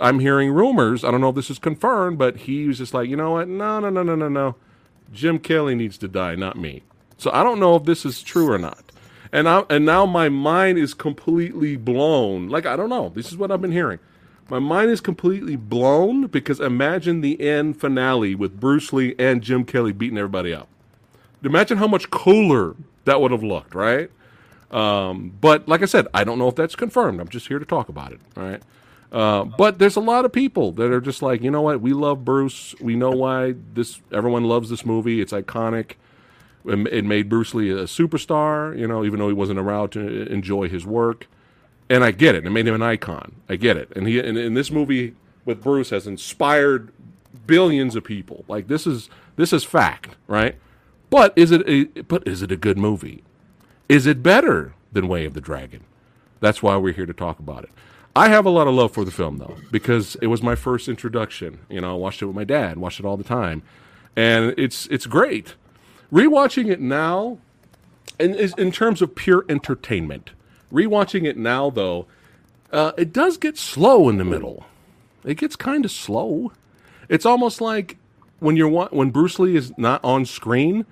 I'm 0.00 0.18
hearing 0.18 0.50
rumors. 0.50 1.04
I 1.04 1.10
don't 1.10 1.20
know 1.20 1.28
if 1.28 1.34
this 1.34 1.50
is 1.50 1.58
confirmed, 1.58 2.18
but 2.18 2.38
he 2.38 2.66
was 2.66 2.78
just 2.78 2.94
like, 2.94 3.08
you 3.08 3.16
know 3.16 3.32
what? 3.32 3.48
No, 3.48 3.78
no, 3.80 3.90
no, 3.90 4.02
no, 4.02 4.14
no, 4.14 4.28
no. 4.28 4.56
Jim 5.12 5.38
Kelly 5.38 5.74
needs 5.74 5.98
to 5.98 6.08
die, 6.08 6.34
not 6.34 6.56
me. 6.56 6.82
So 7.18 7.30
I 7.32 7.44
don't 7.44 7.60
know 7.60 7.76
if 7.76 7.84
this 7.84 8.06
is 8.06 8.22
true 8.22 8.50
or 8.50 8.58
not. 8.58 8.92
And 9.30 9.48
I 9.48 9.64
and 9.68 9.84
now 9.84 10.06
my 10.06 10.28
mind 10.28 10.78
is 10.78 10.94
completely 10.94 11.76
blown. 11.76 12.48
Like 12.48 12.66
I 12.66 12.76
don't 12.76 12.88
know. 12.88 13.10
This 13.10 13.30
is 13.30 13.36
what 13.36 13.50
I've 13.52 13.60
been 13.60 13.72
hearing. 13.72 13.98
My 14.50 14.58
mind 14.58 14.90
is 14.90 15.00
completely 15.00 15.54
blown 15.54 16.26
because 16.26 16.58
imagine 16.58 17.20
the 17.20 17.40
end 17.40 17.80
finale 17.80 18.34
with 18.34 18.58
Bruce 18.58 18.92
Lee 18.92 19.14
and 19.16 19.42
Jim 19.42 19.64
Kelly 19.64 19.92
beating 19.92 20.18
everybody 20.18 20.52
up. 20.52 20.66
Imagine 21.44 21.78
how 21.78 21.86
much 21.86 22.10
cooler 22.10 22.74
that 23.04 23.20
would 23.20 23.30
have 23.30 23.44
looked, 23.44 23.76
right? 23.76 24.10
Um, 24.72 25.36
but 25.40 25.68
like 25.68 25.82
I 25.82 25.86
said, 25.86 26.08
I 26.12 26.24
don't 26.24 26.38
know 26.38 26.48
if 26.48 26.56
that's 26.56 26.74
confirmed. 26.74 27.20
I'm 27.20 27.28
just 27.28 27.46
here 27.46 27.60
to 27.60 27.64
talk 27.64 27.88
about 27.88 28.10
it, 28.10 28.20
right? 28.34 28.60
Uh, 29.12 29.44
but 29.44 29.78
there's 29.78 29.96
a 29.96 30.00
lot 30.00 30.24
of 30.24 30.32
people 30.32 30.72
that 30.72 30.90
are 30.92 31.00
just 31.00 31.22
like, 31.22 31.42
you 31.42 31.50
know 31.50 31.62
what? 31.62 31.80
We 31.80 31.92
love 31.92 32.24
Bruce. 32.24 32.74
We 32.80 32.96
know 32.96 33.10
why 33.10 33.54
this. 33.74 34.00
Everyone 34.12 34.44
loves 34.44 34.68
this 34.68 34.84
movie. 34.84 35.20
It's 35.20 35.32
iconic. 35.32 35.92
It 36.64 36.86
it 36.88 37.04
made 37.04 37.28
Bruce 37.28 37.54
Lee 37.54 37.70
a 37.70 37.84
superstar. 37.84 38.76
You 38.76 38.88
know, 38.88 39.04
even 39.04 39.20
though 39.20 39.28
he 39.28 39.34
wasn't 39.34 39.60
around 39.60 39.90
to 39.90 40.26
enjoy 40.26 40.68
his 40.68 40.84
work. 40.84 41.28
And 41.90 42.02
I 42.04 42.12
get 42.12 42.34
it. 42.34 42.46
It 42.46 42.50
made 42.50 42.66
him 42.66 42.74
an 42.74 42.82
icon. 42.82 43.34
I 43.48 43.56
get 43.56 43.76
it. 43.76 43.92
And 43.94 44.06
he 44.06 44.18
and, 44.18 44.38
and 44.38 44.56
this 44.56 44.70
movie 44.70 45.14
with 45.44 45.62
Bruce 45.62 45.90
has 45.90 46.06
inspired 46.06 46.92
billions 47.46 47.96
of 47.96 48.04
people. 48.04 48.44
Like 48.48 48.68
this 48.68 48.86
is 48.86 49.10
this 49.36 49.52
is 49.52 49.64
fact, 49.64 50.16
right? 50.26 50.56
But 51.10 51.32
is 51.36 51.50
it 51.50 51.68
a 51.68 51.84
but 52.02 52.26
is 52.26 52.40
it 52.42 52.52
a 52.52 52.56
good 52.56 52.78
movie? 52.78 53.24
Is 53.88 54.06
it 54.06 54.22
better 54.22 54.72
than 54.92 55.08
Way 55.08 55.24
of 55.24 55.34
the 55.34 55.40
Dragon? 55.40 55.84
That's 56.38 56.62
why 56.62 56.76
we're 56.76 56.94
here 56.94 57.06
to 57.06 57.12
talk 57.12 57.38
about 57.38 57.64
it. 57.64 57.70
I 58.14 58.28
have 58.28 58.46
a 58.46 58.50
lot 58.50 58.66
of 58.66 58.74
love 58.74 58.92
for 58.92 59.04
the 59.04 59.10
film 59.10 59.38
though, 59.38 59.56
because 59.70 60.16
it 60.16 60.28
was 60.28 60.42
my 60.42 60.54
first 60.54 60.88
introduction. 60.88 61.60
You 61.68 61.80
know, 61.80 61.92
I 61.92 61.96
watched 61.96 62.22
it 62.22 62.26
with 62.26 62.36
my 62.36 62.44
dad, 62.44 62.78
watched 62.78 63.00
it 63.00 63.06
all 63.06 63.16
the 63.16 63.24
time, 63.24 63.62
and 64.16 64.54
it's 64.56 64.86
it's 64.86 65.06
great. 65.06 65.54
Rewatching 66.12 66.70
it 66.70 66.80
now, 66.80 67.38
in 68.18 68.34
is 68.34 68.54
in 68.58 68.72
terms 68.72 69.00
of 69.02 69.14
pure 69.14 69.44
entertainment. 69.48 70.30
Rewatching 70.72 71.26
it 71.26 71.36
now 71.36 71.70
though, 71.70 72.06
uh, 72.72 72.92
it 72.96 73.12
does 73.12 73.36
get 73.36 73.58
slow 73.58 74.08
in 74.08 74.18
the 74.18 74.24
middle. 74.24 74.64
It 75.24 75.36
gets 75.36 75.56
kind 75.56 75.84
of 75.84 75.90
slow. 75.90 76.52
It's 77.08 77.26
almost 77.26 77.60
like 77.60 77.96
when 78.38 78.56
you're 78.56 78.68
wa- 78.68 78.88
when 78.90 79.10
Bruce 79.10 79.38
Lee 79.38 79.56
is 79.56 79.76
not 79.76 80.02
on 80.04 80.24
screen. 80.24 80.86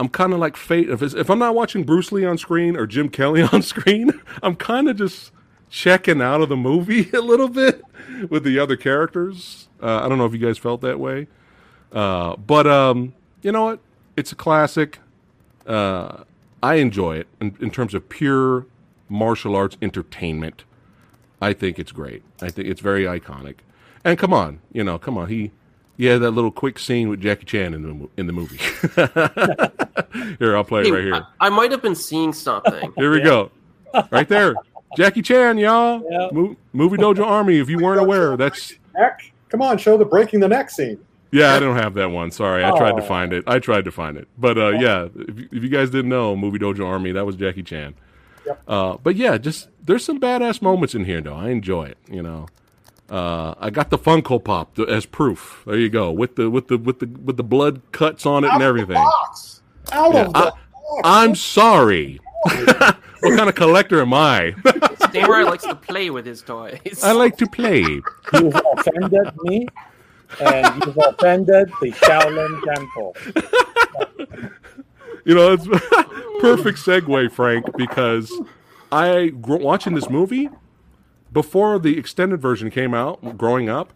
I'm 0.00 0.08
kind 0.08 0.32
of 0.32 0.38
like 0.38 0.56
fate. 0.56 0.88
If, 0.88 1.02
if 1.02 1.28
I'm 1.28 1.40
not 1.40 1.54
watching 1.56 1.82
Bruce 1.82 2.12
Lee 2.12 2.24
on 2.24 2.38
screen 2.38 2.76
or 2.76 2.86
Jim 2.86 3.08
Kelly 3.08 3.42
on 3.52 3.62
screen, 3.62 4.12
I'm 4.42 4.54
kind 4.54 4.88
of 4.88 4.96
just 4.96 5.32
checking 5.70 6.22
out 6.22 6.40
of 6.40 6.48
the 6.48 6.56
movie 6.56 7.10
a 7.12 7.20
little 7.20 7.48
bit 7.48 7.82
with 8.30 8.44
the 8.44 8.58
other 8.58 8.76
characters. 8.76 9.68
Uh, 9.82 10.02
I 10.04 10.08
don't 10.08 10.18
know 10.18 10.26
if 10.26 10.32
you 10.32 10.38
guys 10.38 10.58
felt 10.58 10.80
that 10.82 11.00
way, 11.00 11.28
uh, 11.92 12.36
but 12.36 12.66
um, 12.66 13.14
you 13.42 13.52
know 13.52 13.64
what? 13.64 13.80
It's 14.16 14.32
a 14.32 14.36
classic. 14.36 14.98
Uh, 15.66 16.24
I 16.62 16.76
enjoy 16.76 17.16
it 17.16 17.28
in, 17.40 17.56
in 17.60 17.70
terms 17.70 17.94
of 17.94 18.08
pure 18.08 18.66
martial 19.08 19.54
arts 19.56 19.76
entertainment. 19.82 20.64
I 21.40 21.52
think 21.52 21.78
it's 21.78 21.92
great. 21.92 22.22
I 22.42 22.48
think 22.50 22.68
it's 22.68 22.80
very 22.80 23.04
iconic. 23.04 23.56
And 24.04 24.18
come 24.18 24.32
on, 24.32 24.60
you 24.72 24.82
know, 24.84 24.98
come 24.98 25.16
on. 25.18 25.28
He, 25.28 25.52
yeah, 25.96 26.16
that 26.18 26.30
little 26.32 26.50
quick 26.50 26.78
scene 26.78 27.08
with 27.08 27.20
Jackie 27.20 27.44
Chan 27.46 27.74
in 27.74 27.82
the 27.82 28.08
in 28.16 28.26
the 28.26 28.32
movie. 28.32 28.58
here, 30.38 30.56
I'll 30.56 30.64
play 30.64 30.82
it 30.82 30.92
right 30.92 31.02
here. 31.04 31.26
I, 31.40 31.46
I 31.46 31.48
might 31.48 31.70
have 31.70 31.82
been 31.82 31.94
seeing 31.94 32.32
something. 32.32 32.92
Here 32.96 33.10
we 33.10 33.20
go. 33.20 33.50
Right 34.10 34.28
there. 34.28 34.54
Jackie 34.96 35.22
Chan, 35.22 35.58
y'all. 35.58 36.02
Yeah. 36.10 36.28
Mo- 36.32 36.56
Movie 36.72 36.96
Dojo 36.96 37.24
Army. 37.24 37.58
If 37.58 37.68
you 37.68 37.78
weren't 37.78 38.00
aware, 38.00 38.36
that's 38.36 38.74
Neck. 38.94 39.32
Come 39.48 39.62
on, 39.62 39.78
show 39.78 39.96
the 39.96 40.04
breaking 40.04 40.40
the 40.40 40.48
neck 40.48 40.70
scene. 40.70 40.98
yeah. 41.32 41.54
I 41.54 41.58
don't 41.58 41.76
have 41.76 41.94
that 41.94 42.10
one. 42.10 42.30
Sorry, 42.30 42.62
I 42.64 42.70
tried 42.76 42.96
to 42.96 43.02
Oh. 43.02 43.06
find 43.06 43.32
it. 43.32 43.44
I 43.46 43.58
tried 43.58 43.84
to 43.86 43.90
find 43.90 44.16
it, 44.16 44.28
but 44.38 44.56
uh, 44.58 44.70
yeah. 44.70 45.08
If, 45.14 45.38
if 45.52 45.62
you 45.62 45.68
guys 45.68 45.90
didn't 45.90 46.10
know, 46.10 46.36
Movie 46.36 46.58
Dojo 46.58 46.86
Army, 46.86 47.12
that 47.12 47.24
was 47.26 47.36
Jackie 47.36 47.62
Chan. 47.62 47.94
Yep. 48.48 48.62
Uh, 48.68 48.96
but 49.02 49.14
yeah, 49.16 49.38
just 49.38 49.68
there's 49.84 50.04
some 50.04 50.18
badass 50.20 50.60
moments 50.60 50.94
in 50.94 51.04
here, 51.04 51.20
though. 51.20 51.34
I 51.36 51.50
enjoy 51.50 51.84
it. 51.84 51.98
You 52.10 52.22
know, 52.22 52.46
uh, 53.10 53.54
I 53.58 53.70
got 53.70 53.90
the 53.90 53.98
Funko 53.98 54.42
Pop 54.42 54.74
th- 54.74 54.88
as 54.88 55.06
proof. 55.06 55.62
There 55.66 55.78
you 55.78 55.88
go, 55.88 56.10
with 56.10 56.36
the 56.36 56.48
with 56.50 56.68
the 56.68 56.76
with 56.78 56.98
the 56.98 57.06
with 57.06 57.36
the 57.36 57.44
blood 57.44 57.80
cuts 57.92 58.26
on 58.26 58.44
it 58.44 58.50
and 58.52 58.62
everything. 58.62 58.94
Box. 58.94 59.62
Out 59.92 60.12
Yeah, 60.14 60.20
of 60.26 60.32
the 60.32 60.38
I- 60.38 60.42
box. 60.50 60.60
I'm 61.04 61.34
sorry. 61.34 62.18
what 62.42 63.36
kind 63.36 63.48
of 63.48 63.54
collector 63.54 64.00
am 64.00 64.14
I? 64.14 64.54
Samurai 65.12 65.42
likes 65.42 65.64
to 65.64 65.74
play 65.74 66.08
with 66.10 66.24
his 66.24 66.40
toys. 66.42 67.02
I 67.02 67.12
like 67.12 67.36
to 67.38 67.46
play. 67.46 67.80
You've 68.32 68.60
offended 68.76 69.28
me, 69.42 69.66
and 70.40 70.84
you've 70.84 70.98
offended 70.98 71.70
the 71.80 71.90
Shaolin 71.92 72.62
Temple. 72.74 73.16
You 75.24 75.34
know, 75.34 75.52
it's 75.52 75.66
perfect 76.40 76.78
segue, 76.78 77.30
Frank, 77.32 77.66
because 77.76 78.32
I 78.92 79.32
watching 79.34 79.94
this 79.94 80.08
movie 80.10 80.48
before 81.32 81.78
the 81.78 81.98
extended 81.98 82.40
version 82.40 82.70
came 82.70 82.94
out. 82.94 83.36
Growing 83.38 83.68
up, 83.68 83.92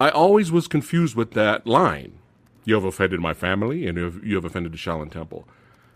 I 0.00 0.10
always 0.10 0.52
was 0.52 0.68
confused 0.68 1.16
with 1.16 1.32
that 1.32 1.66
line. 1.66 2.18
You 2.64 2.74
have 2.74 2.84
offended 2.84 3.20
my 3.20 3.34
family, 3.34 3.86
and 3.86 3.98
you 3.98 4.04
have, 4.04 4.24
you 4.24 4.34
have 4.36 4.44
offended 4.44 4.72
the 4.72 4.78
Shaolin 4.78 5.10
Temple. 5.10 5.46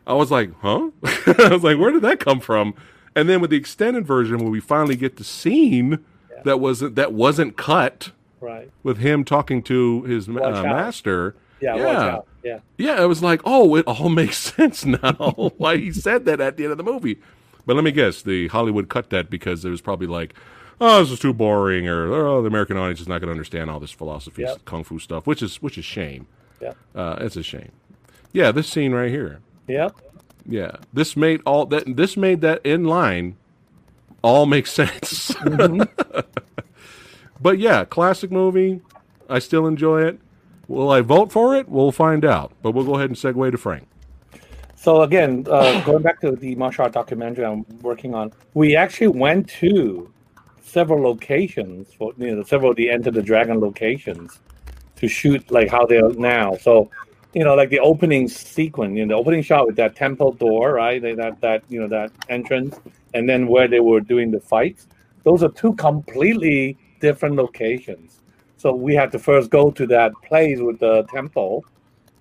I 0.06 0.14
was 0.14 0.30
like, 0.30 0.50
huh? 0.61 0.90
I 1.04 1.48
was 1.50 1.62
like, 1.62 1.78
where 1.78 1.90
did 1.92 2.02
that 2.02 2.20
come 2.20 2.40
from? 2.40 2.74
And 3.14 3.28
then 3.28 3.40
with 3.40 3.50
the 3.50 3.56
extended 3.56 4.06
version, 4.06 4.38
when 4.38 4.50
we 4.50 4.61
finally 4.61 4.96
get 4.96 5.16
the 5.16 5.24
scene 5.24 6.04
that 6.44 6.61
wasn't 6.61 6.94
that 6.94 7.12
wasn't 7.12 7.56
cut 7.56 8.12
Right. 8.40 8.70
with 8.84 8.98
him 8.98 9.24
talking 9.24 9.62
to 9.64 10.02
his 10.04 10.28
uh, 10.28 10.32
master. 10.32 11.34
Yeah, 11.61 11.76
Yeah. 11.76 11.84
watch 11.86 11.96
out. 11.96 12.26
Yeah. 12.44 12.59
Yeah, 12.78 13.02
it 13.02 13.06
was 13.06 13.22
like, 13.22 13.40
oh, 13.44 13.74
it 13.76 13.84
all 13.86 14.09
makes 14.22 14.38
sense 14.38 14.84
now 14.84 15.12
why 15.59 15.76
he 15.76 15.92
said 15.92 16.24
that 16.26 16.40
at 16.40 16.56
the 16.56 16.64
end 16.64 16.72
of 16.72 16.78
the 16.78 16.84
movie. 16.84 17.18
But 17.66 17.74
let 17.76 17.84
me 17.84 17.92
guess, 17.92 18.22
the 18.22 18.48
Hollywood 18.48 18.88
cut 18.88 19.11
that 19.11 19.28
because 19.28 19.64
it 19.64 19.70
was 19.70 19.80
probably 19.80 20.06
like, 20.06 20.34
oh, 20.80 21.00
this 21.02 21.11
is 21.11 21.18
too 21.18 21.34
boring, 21.34 21.88
or 21.88 22.12
oh, 22.14 22.40
the 22.40 22.48
American 22.48 22.76
audience 22.76 23.00
is 23.00 23.09
not 23.09 23.20
going 23.20 23.26
to 23.28 23.32
understand 23.32 23.70
all 23.70 23.80
this 23.80 23.90
philosophy, 23.90 24.42
Yep. 24.42 24.64
kung 24.64 24.84
fu 24.84 24.98
stuff, 24.98 25.26
which 25.26 25.42
is 25.42 25.61
which 25.61 25.76
is 25.76 25.84
shame. 25.84 26.26
Yeah. 26.62 26.72
Uh, 26.94 27.16
it's 27.20 27.36
a 27.36 27.42
shame. 27.42 27.72
Yeah, 28.32 28.52
this 28.52 28.68
scene 28.68 28.92
right 28.92 29.11
here. 29.11 29.40
Yep. 29.66 29.96
Yeah, 30.46 30.70
this 30.94 31.16
made 31.16 31.42
all 31.44 31.66
that. 31.66 31.96
This 31.96 32.16
made 32.16 32.40
that 32.40 32.64
in 32.64 32.84
line 32.84 33.36
all 34.22 34.46
make 34.46 34.66
sense. 34.66 35.34
but 37.40 37.59
yeah, 37.59 37.84
classic 37.84 38.30
movie. 38.30 38.80
I 39.28 39.40
still 39.40 39.66
enjoy 39.66 40.02
it. 40.02 40.20
Will 40.69 40.91
I 40.91 41.01
vote 41.01 41.33
for 41.33 41.57
it? 41.57 41.69
We'll 41.69 41.93
find 41.93 42.25
out. 42.25 42.53
But 42.62 42.73
we'll 42.73 42.85
go 42.85 42.95
ahead 42.95 43.11
and 43.11 43.16
segue 43.16 43.51
to 43.51 43.59
Frank. 43.59 43.89
So 44.77 45.03
again, 45.03 45.45
uh, 45.51 45.83
going 45.85 46.03
back 46.03 46.21
to 46.21 46.33
the 46.33 46.55
martial 46.55 46.85
art 46.85 46.93
documentary 46.93 47.45
I'm 47.45 47.64
working 47.81 48.14
on, 48.14 48.33
we 48.55 48.77
actually 48.77 49.09
went 49.09 49.49
to 49.61 50.12
several 50.62 51.03
locations 51.03 51.93
for 51.95 52.12
you 52.16 52.37
know 52.37 52.43
several 52.45 52.71
of 52.71 52.77
the 52.77 52.91
Enter 52.91 53.11
the 53.11 53.23
Dragon 53.23 53.59
locations 53.59 54.41
to 54.97 55.09
shoot 55.09 55.51
like 55.51 55.69
how 55.69 55.85
they 55.87 55.99
are 55.99 56.12
now. 56.12 56.57
So 56.57 56.91
you 57.35 57.45
know, 57.45 57.55
like 57.55 57.71
the 57.71 57.81
opening 57.81 58.29
sequence, 58.29 58.97
you 58.97 59.05
know, 59.05 59.16
the 59.16 59.21
opening 59.21 59.43
shot 59.43 59.66
with 59.66 59.77
that 59.77 59.97
temple 59.97 60.33
door, 60.33 60.75
right? 60.75 61.03
That 61.03 61.41
that 61.41 61.62
you 61.69 61.81
know 61.81 61.89
that 61.89 62.12
entrance, 62.29 62.79
and 63.14 63.29
then 63.29 63.47
where 63.47 63.69
they 63.69 63.81
were 63.81 64.01
doing 64.01 64.31
the 64.31 64.41
fights. 64.41 64.87
Those 65.25 65.43
are 65.43 65.51
two 65.51 65.75
completely 65.75 66.79
different 67.01 67.37
locations. 67.37 68.18
So 68.59 68.74
we 68.74 68.94
had 68.94 69.11
to 69.12 69.18
first 69.18 69.50
go 69.50 69.70
to 69.70 69.86
that 69.86 70.12
place 70.22 70.59
with 70.61 70.78
the 70.80 71.04
temple, 71.04 71.64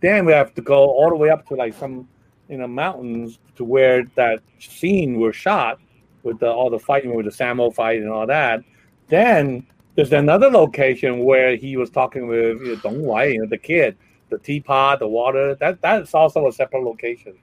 then 0.02 0.26
we 0.26 0.32
have 0.34 0.54
to 0.54 0.62
go 0.62 0.78
all 0.78 1.10
the 1.10 1.16
way 1.16 1.30
up 1.30 1.48
to 1.48 1.56
like 1.56 1.74
some 1.74 2.08
you 2.48 2.58
know 2.58 2.68
mountains 2.68 3.40
to 3.56 3.64
where 3.64 4.06
that 4.16 4.40
scene 4.60 5.20
was 5.20 5.36
shot 5.36 5.80
with 6.24 6.40
the, 6.40 6.50
all 6.50 6.70
the 6.70 6.80
fighting 6.80 7.16
with 7.16 7.26
the 7.26 7.32
Sammo 7.32 7.74
fight 7.74 8.00
and 8.02 8.10
all 8.10 8.28
that. 8.28 8.64
Then 9.08 9.66
there's 9.96 10.14
another 10.14 10.50
location 10.50 11.24
where 11.24 11.56
he 11.56 11.76
was 11.76 11.90
talking 11.90 12.28
with 12.28 12.62
you 12.62 12.76
know, 12.76 12.82
Dong 12.82 13.02
Wai, 13.04 13.26
you 13.26 13.40
know, 13.40 13.48
the 13.48 13.58
kid, 13.58 13.98
the 14.30 14.38
teapot, 14.38 15.00
the 15.00 15.08
water. 15.08 15.56
That 15.56 15.82
that's 15.82 16.14
also 16.14 16.48
a 16.48 16.54
separate 16.54 16.84
location. 16.84 17.34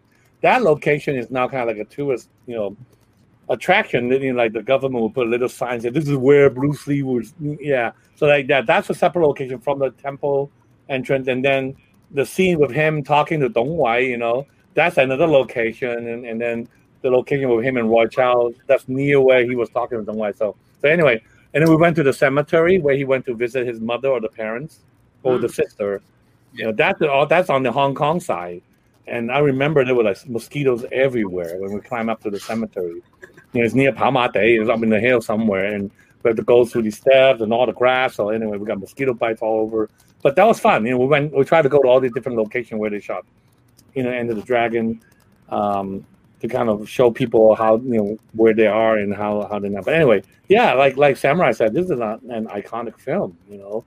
That 0.40 0.62
location 0.62 1.16
is 1.16 1.30
now 1.30 1.48
kind 1.48 1.68
of 1.68 1.76
like 1.76 1.84
a 1.84 1.90
tourist, 1.90 2.28
you 2.46 2.54
know, 2.54 2.76
attraction. 3.48 4.10
You 4.10 4.32
know, 4.32 4.38
like 4.42 4.52
the 4.52 4.62
government 4.62 5.02
will 5.02 5.10
put 5.10 5.28
little 5.28 5.48
signs 5.48 5.82
that 5.82 5.94
this 5.94 6.08
is 6.08 6.16
where 6.16 6.50
Bruce 6.50 6.86
Lee 6.86 7.02
was. 7.02 7.34
Yeah, 7.40 7.92
so 8.16 8.26
like 8.26 8.46
that. 8.48 8.66
That's 8.66 8.90
a 8.90 8.94
separate 8.94 9.26
location 9.26 9.58
from 9.58 9.78
the 9.78 9.90
temple 9.90 10.50
entrance, 10.88 11.28
and 11.28 11.44
then 11.44 11.76
the 12.10 12.24
scene 12.24 12.58
with 12.58 12.70
him 12.70 13.02
talking 13.02 13.40
to 13.40 13.48
Dong 13.48 13.76
Wai. 13.76 13.98
You 13.98 14.18
know, 14.18 14.46
that's 14.74 14.98
another 14.98 15.26
location, 15.26 16.08
and, 16.08 16.24
and 16.26 16.40
then 16.40 16.68
the 17.02 17.10
location 17.10 17.48
with 17.48 17.64
him 17.64 17.76
and 17.76 17.90
Roy 17.90 18.06
Chiao. 18.06 18.52
That's 18.66 18.88
near 18.88 19.20
where 19.20 19.44
he 19.44 19.56
was 19.56 19.68
talking 19.70 19.98
to 19.98 20.04
Dong 20.04 20.16
Wai. 20.16 20.32
So 20.32 20.56
so 20.80 20.88
anyway, 20.88 21.22
and 21.54 21.62
then 21.62 21.70
we 21.70 21.76
went 21.76 21.96
to 21.96 22.02
the 22.02 22.12
cemetery 22.12 22.78
where 22.78 22.96
he 22.96 23.04
went 23.04 23.24
to 23.26 23.34
visit 23.34 23.66
his 23.66 23.80
mother 23.80 24.08
or 24.08 24.20
the 24.20 24.28
parents 24.28 24.80
or 25.22 25.38
the 25.38 25.46
mm-hmm. 25.46 25.54
sister. 25.54 26.02
You 26.52 26.66
know, 26.66 26.72
that's 26.72 27.00
all 27.00 27.26
that's 27.26 27.48
on 27.48 27.62
the 27.62 27.72
Hong 27.72 27.94
Kong 27.94 28.20
side. 28.20 28.62
And 29.06 29.30
I 29.30 29.38
remember 29.38 29.84
there 29.84 29.94
were 29.94 30.04
like 30.04 30.28
mosquitoes 30.28 30.84
everywhere 30.92 31.56
when 31.58 31.72
we 31.72 31.80
climbed 31.80 32.10
up 32.10 32.22
to 32.22 32.30
the 32.30 32.40
cemetery. 32.40 33.02
You 33.54 33.60
know, 33.60 33.66
it's 33.66 33.74
near 33.74 33.92
Palma 33.92 34.30
Day, 34.30 34.56
it's 34.56 34.68
up 34.68 34.82
in 34.82 34.90
the 34.90 35.00
hill 35.00 35.20
somewhere, 35.20 35.72
and 35.72 35.90
we 36.22 36.28
have 36.28 36.36
to 36.36 36.42
go 36.42 36.64
through 36.64 36.82
these 36.82 36.98
steps 36.98 37.40
and 37.40 37.52
all 37.52 37.66
the 37.66 37.72
grass. 37.72 38.16
So 38.16 38.30
anyway, 38.30 38.58
we 38.58 38.66
got 38.66 38.80
mosquito 38.80 39.14
bites 39.14 39.40
all 39.40 39.60
over. 39.60 39.88
But 40.22 40.36
that 40.36 40.44
was 40.44 40.58
fun. 40.58 40.84
You 40.84 40.92
know, 40.92 40.98
we 40.98 41.06
went 41.06 41.32
we 41.32 41.44
tried 41.44 41.62
to 41.62 41.68
go 41.68 41.80
to 41.80 41.88
all 41.88 42.00
these 42.00 42.12
different 42.12 42.36
locations 42.36 42.80
where 42.80 42.90
they 42.90 43.00
shot, 43.00 43.24
you 43.94 44.02
know, 44.02 44.10
Enter 44.10 44.34
the 44.34 44.42
Dragon, 44.42 45.00
um, 45.50 46.04
to 46.40 46.48
kind 46.48 46.68
of 46.68 46.88
show 46.88 47.10
people 47.10 47.54
how 47.54 47.76
you 47.76 47.98
know 47.98 48.18
where 48.32 48.54
they 48.54 48.66
are 48.66 48.98
and 48.98 49.14
how 49.14 49.46
how 49.48 49.58
they're 49.58 49.70
not. 49.70 49.84
But 49.84 49.94
anyway, 49.94 50.22
yeah, 50.48 50.72
like 50.72 50.96
like 50.96 51.16
Samurai 51.16 51.52
said, 51.52 51.74
this 51.74 51.90
is 51.90 51.98
not 51.98 52.22
an 52.22 52.46
iconic 52.46 52.98
film. 52.98 53.36
You 53.48 53.58
know, 53.58 53.84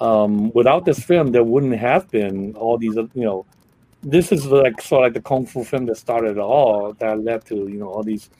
um, 0.00 0.52
without 0.52 0.84
this 0.84 1.00
film, 1.00 1.32
there 1.32 1.44
wouldn't 1.44 1.76
have 1.76 2.10
been 2.10 2.54
all 2.56 2.78
these. 2.78 2.94
You 2.94 3.10
know, 3.14 3.46
this 4.02 4.32
is 4.32 4.46
like 4.46 4.80
sort 4.80 5.02
of 5.02 5.06
like 5.06 5.14
the 5.14 5.28
kung 5.28 5.44
fu 5.44 5.64
film 5.64 5.86
that 5.86 5.96
started 5.96 6.36
it 6.36 6.38
all. 6.38 6.92
That 6.94 7.22
led 7.22 7.44
to 7.46 7.56
you 7.56 7.78
know 7.80 7.88
all 7.88 8.02
these 8.02 8.30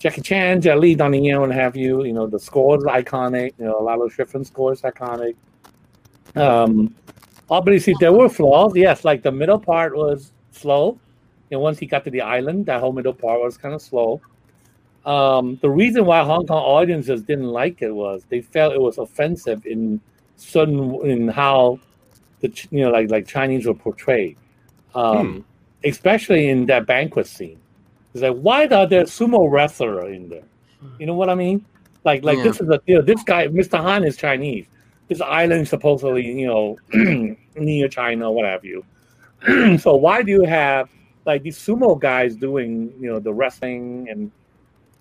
Jackie 0.00 0.22
Chan, 0.22 0.62
Jet 0.62 0.80
Li, 0.80 0.94
Donnie 0.94 1.26
Yen, 1.26 1.40
what 1.40 1.52
have 1.52 1.76
you. 1.76 2.04
You 2.04 2.14
know, 2.14 2.26
the 2.26 2.40
score 2.40 2.78
is 2.78 2.84
iconic. 2.84 3.52
You 3.58 3.66
know, 3.66 3.78
a 3.78 3.84
lot 3.84 4.00
of 4.00 4.16
different 4.16 4.46
scores 4.46 4.80
iconic. 4.80 5.36
Um, 6.34 6.94
obviously 7.50 7.94
there 8.00 8.12
were 8.12 8.30
flaws. 8.30 8.74
Yes, 8.74 9.04
like 9.04 9.22
the 9.22 9.30
middle 9.30 9.58
part 9.58 9.94
was 9.94 10.32
slow. 10.52 10.98
And 11.50 11.60
once 11.60 11.78
he 11.78 11.84
got 11.86 12.04
to 12.04 12.10
the 12.10 12.22
island, 12.22 12.64
that 12.66 12.80
whole 12.80 12.92
middle 12.92 13.12
part 13.12 13.40
was 13.40 13.58
kind 13.58 13.74
of 13.74 13.82
slow. 13.82 14.22
Um, 15.04 15.58
the 15.60 15.68
reason 15.68 16.06
why 16.06 16.22
Hong 16.24 16.46
Kong 16.46 16.62
audiences 16.62 17.22
didn't 17.22 17.48
like 17.48 17.82
it 17.82 17.90
was 17.90 18.24
they 18.28 18.40
felt 18.40 18.74
it 18.74 18.80
was 18.80 18.98
offensive 18.98 19.66
in 19.66 20.00
certain 20.36 20.94
in 21.04 21.28
how 21.28 21.78
the 22.40 22.48
you 22.70 22.80
know 22.80 22.90
like 22.90 23.10
like 23.10 23.26
Chinese 23.26 23.66
were 23.66 23.74
portrayed, 23.74 24.36
um, 24.94 25.44
especially 25.84 26.48
in 26.48 26.66
that 26.66 26.86
banquet 26.86 27.26
scene. 27.26 27.58
It's 28.12 28.22
like 28.22 28.36
why 28.36 28.66
are 28.66 28.86
there 28.86 29.04
sumo 29.04 29.50
wrestler 29.50 30.10
in 30.10 30.28
there? 30.28 30.44
You 30.98 31.06
know 31.06 31.14
what 31.14 31.30
I 31.30 31.34
mean? 31.34 31.64
Like 32.04 32.24
like 32.24 32.38
Yeah. 32.38 32.44
this 32.44 32.60
is 32.60 32.68
a 32.68 32.80
know 32.88 33.02
this 33.02 33.22
guy 33.22 33.48
Mr. 33.48 33.78
Han 33.80 34.04
is 34.04 34.16
Chinese. 34.16 34.66
This 35.08 35.20
island 35.20 35.62
is 35.62 35.68
supposedly 35.68 36.26
you 36.26 36.46
know 36.46 36.76
near 37.56 37.88
China, 37.88 38.30
what 38.30 38.46
have 38.46 38.64
you. 38.64 38.84
so 39.78 39.96
why 39.96 40.22
do 40.22 40.30
you 40.30 40.44
have 40.44 40.88
like 41.24 41.42
these 41.42 41.58
sumo 41.58 41.98
guys 42.00 42.36
doing 42.36 42.92
you 43.00 43.10
know 43.10 43.20
the 43.20 43.32
wrestling 43.32 44.08
and 44.10 44.30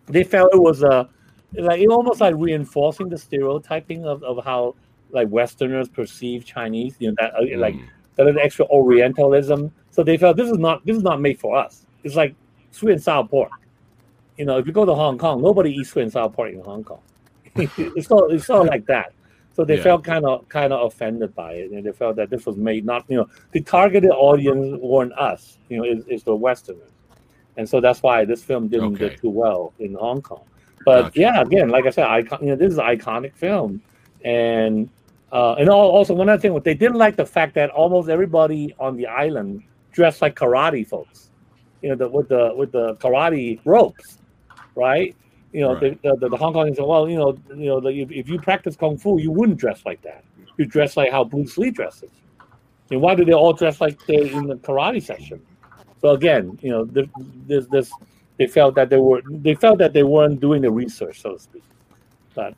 they 0.08 0.24
felt 0.24 0.54
it 0.54 0.62
was 0.62 0.84
a 0.84 1.10
like 1.58 1.82
it 1.82 1.88
almost 1.88 2.22
like 2.22 2.36
reinforcing 2.38 3.10
the 3.10 3.18
stereotyping 3.18 4.06
of, 4.06 4.22
of 4.24 4.44
how 4.44 4.76
like 5.12 5.28
Westerners 5.30 5.90
perceive 5.90 6.46
Chinese, 6.46 6.96
you 7.00 7.10
know, 7.10 7.16
that 7.18 7.34
uh, 7.36 7.58
like 7.58 7.76
Mm. 7.76 7.88
that 8.16 8.38
extra 8.38 8.66
Orientalism. 8.66 9.72
So 9.92 10.04
they 10.04 10.18
felt 10.18 10.38
this 10.38 10.50
is 10.50 10.58
not 10.58 10.86
this 10.86 10.98
is 10.98 11.04
not 11.04 11.22
made 11.22 11.40
for 11.40 11.58
us. 11.58 11.86
It's 12.04 12.16
like 12.16 12.36
sweet 12.72 12.94
and 12.94 13.04
sour 13.04 13.28
pork. 13.28 13.52
You 14.38 14.46
know, 14.46 14.58
if 14.58 14.66
you 14.68 14.74
go 14.74 14.86
to 14.86 14.96
Hong 14.96 15.18
Kong, 15.18 15.42
nobody 15.42 15.72
eats 15.72 15.90
sweet 15.90 16.04
and 16.04 16.12
sour 16.12 16.30
pork 16.30 16.52
in 16.54 16.62
Hong 16.62 16.84
Kong. 16.84 17.02
it's 17.56 18.10
not 18.10 18.32
it's 18.32 18.50
not 18.50 18.66
like 18.68 18.86
that. 18.88 19.14
So 19.54 19.66
they 19.66 19.76
Yeah. 19.76 19.84
felt 19.84 20.04
kind 20.06 20.26
of 20.26 20.48
kind 20.50 20.72
of 20.72 20.86
offended 20.88 21.36
by 21.36 21.54
it, 21.54 21.72
and 21.72 21.86
they 21.86 21.92
felt 21.92 22.16
that 22.18 22.30
this 22.30 22.46
was 22.46 22.56
made 22.58 22.86
not 22.86 23.04
you 23.10 23.18
know 23.18 23.28
the 23.52 23.62
targeted 23.62 24.12
audience 24.12 24.78
weren't 24.82 25.14
us, 25.14 25.58
you 25.68 25.78
know, 25.78 25.84
is, 25.84 26.06
is 26.08 26.24
the 26.24 26.36
Westerners, 26.36 26.94
and 27.58 27.68
so 27.68 27.82
that's 27.82 28.02
why 28.02 28.24
this 28.26 28.44
film 28.44 28.68
didn't 28.70 28.94
Okay. 28.96 29.10
do 29.10 29.16
too 29.22 29.30
well 29.30 29.74
in 29.80 29.96
Hong 29.96 30.22
Kong. 30.22 30.46
But 30.86 31.04
Gotcha. 31.04 31.20
yeah, 31.20 31.42
again, 31.42 31.70
like 31.70 31.86
I 31.86 31.90
said, 31.90 32.06
icon, 32.06 32.40
you 32.42 32.50
know, 32.52 32.56
this 32.56 32.72
is 32.72 32.78
an 32.78 32.86
iconic 32.86 33.36
film, 33.36 33.82
and 34.24 34.90
uh, 35.32 35.56
and 35.56 35.70
also 35.70 36.14
one 36.14 36.30
other 36.30 36.42
thing, 36.42 36.54
what 36.54 36.64
they 36.64 36.74
didn't 36.74 36.98
like 36.98 37.16
the 37.16 37.26
fact 37.26 37.54
that 37.56 37.70
almost 37.72 38.10
everybody 38.10 38.74
on 38.80 38.96
the 38.96 39.08
island 39.08 39.62
dressed 39.92 40.22
like 40.22 40.36
karate 40.36 40.88
folks, 40.88 41.29
you 41.82 41.90
know, 41.90 41.96
the, 41.96 42.08
with 42.08 42.30
the 42.30 42.54
with 42.56 42.72
the 42.72 42.96
karate 42.96 43.60
ropes, 43.66 44.20
right? 44.76 45.16
You 45.52 45.62
know, 45.62 45.74
Right. 45.74 46.00
the, 46.02 46.16
the, 46.18 46.30
the 46.30 46.38
Hong 46.38 46.54
Kongers 46.54 46.76
said, 46.76 46.86
well, 46.86 47.10
you 47.10 47.18
know, 47.18 47.38
you 47.50 47.66
know, 47.66 47.80
the, 47.80 47.90
if, 47.90 48.12
if 48.12 48.30
you 48.30 48.40
practice 48.40 48.76
kung 48.76 48.98
fu, 48.98 49.20
you 49.20 49.32
wouldn't 49.32 49.58
dress 49.58 49.84
like 49.86 50.02
that. 50.04 50.24
You 50.58 50.66
dress 50.66 50.96
like 50.96 51.12
how 51.12 51.24
Bruce 51.24 51.58
Lee 51.58 51.72
dresses. 51.72 52.12
And 52.92 53.02
why 53.02 53.16
do 53.16 53.26
they 53.26 53.34
all 53.34 53.54
dress 53.54 53.82
like 53.82 54.06
they 54.06 54.32
in 54.32 54.48
the 54.48 54.56
karate 54.58 55.02
section? 55.02 55.42
So 56.02 56.10
again, 56.10 56.60
you 56.62 56.70
know, 56.70 56.86
this, 56.86 57.08
this, 57.48 57.66
this, 57.68 57.92
they 58.38 58.46
felt 58.48 58.76
that 58.76 58.90
they 58.90 58.98
were, 58.98 59.22
they 59.28 59.56
felt 59.56 59.80
that 59.80 59.94
they 59.94 60.04
weren't 60.04 60.40
doing 60.40 60.62
the 60.62 60.72
research, 60.72 61.22
so 61.22 61.34
to 61.34 61.40
speak. 61.40 61.64
But 62.36 62.54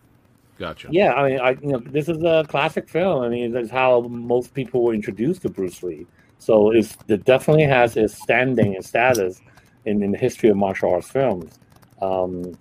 Gotcha. 0.61 0.89
Yeah, 0.91 1.13
I 1.13 1.29
mean, 1.29 1.39
I 1.39 1.49
you 1.53 1.71
know, 1.71 1.79
this 1.79 2.07
is 2.07 2.21
a 2.21 2.45
classic 2.47 2.87
film. 2.87 3.23
I 3.23 3.29
mean, 3.29 3.51
that's 3.51 3.71
how 3.71 4.01
most 4.01 4.53
people 4.53 4.83
were 4.83 4.93
introduced 4.93 5.41
to 5.41 5.49
Bruce 5.49 5.81
Lee. 5.81 6.05
So 6.41 6.71
it's, 6.71 6.97
it 7.07 7.23
definitely 7.23 7.65
has 7.65 7.95
its 7.95 8.19
standing 8.19 8.75
and 8.75 8.83
status 8.83 9.39
in, 9.85 10.01
in 10.01 10.11
the 10.11 10.17
history 10.17 10.49
of 10.49 10.57
martial 10.57 10.91
arts 10.91 11.07
films. 11.07 11.59
Um, 12.01 12.57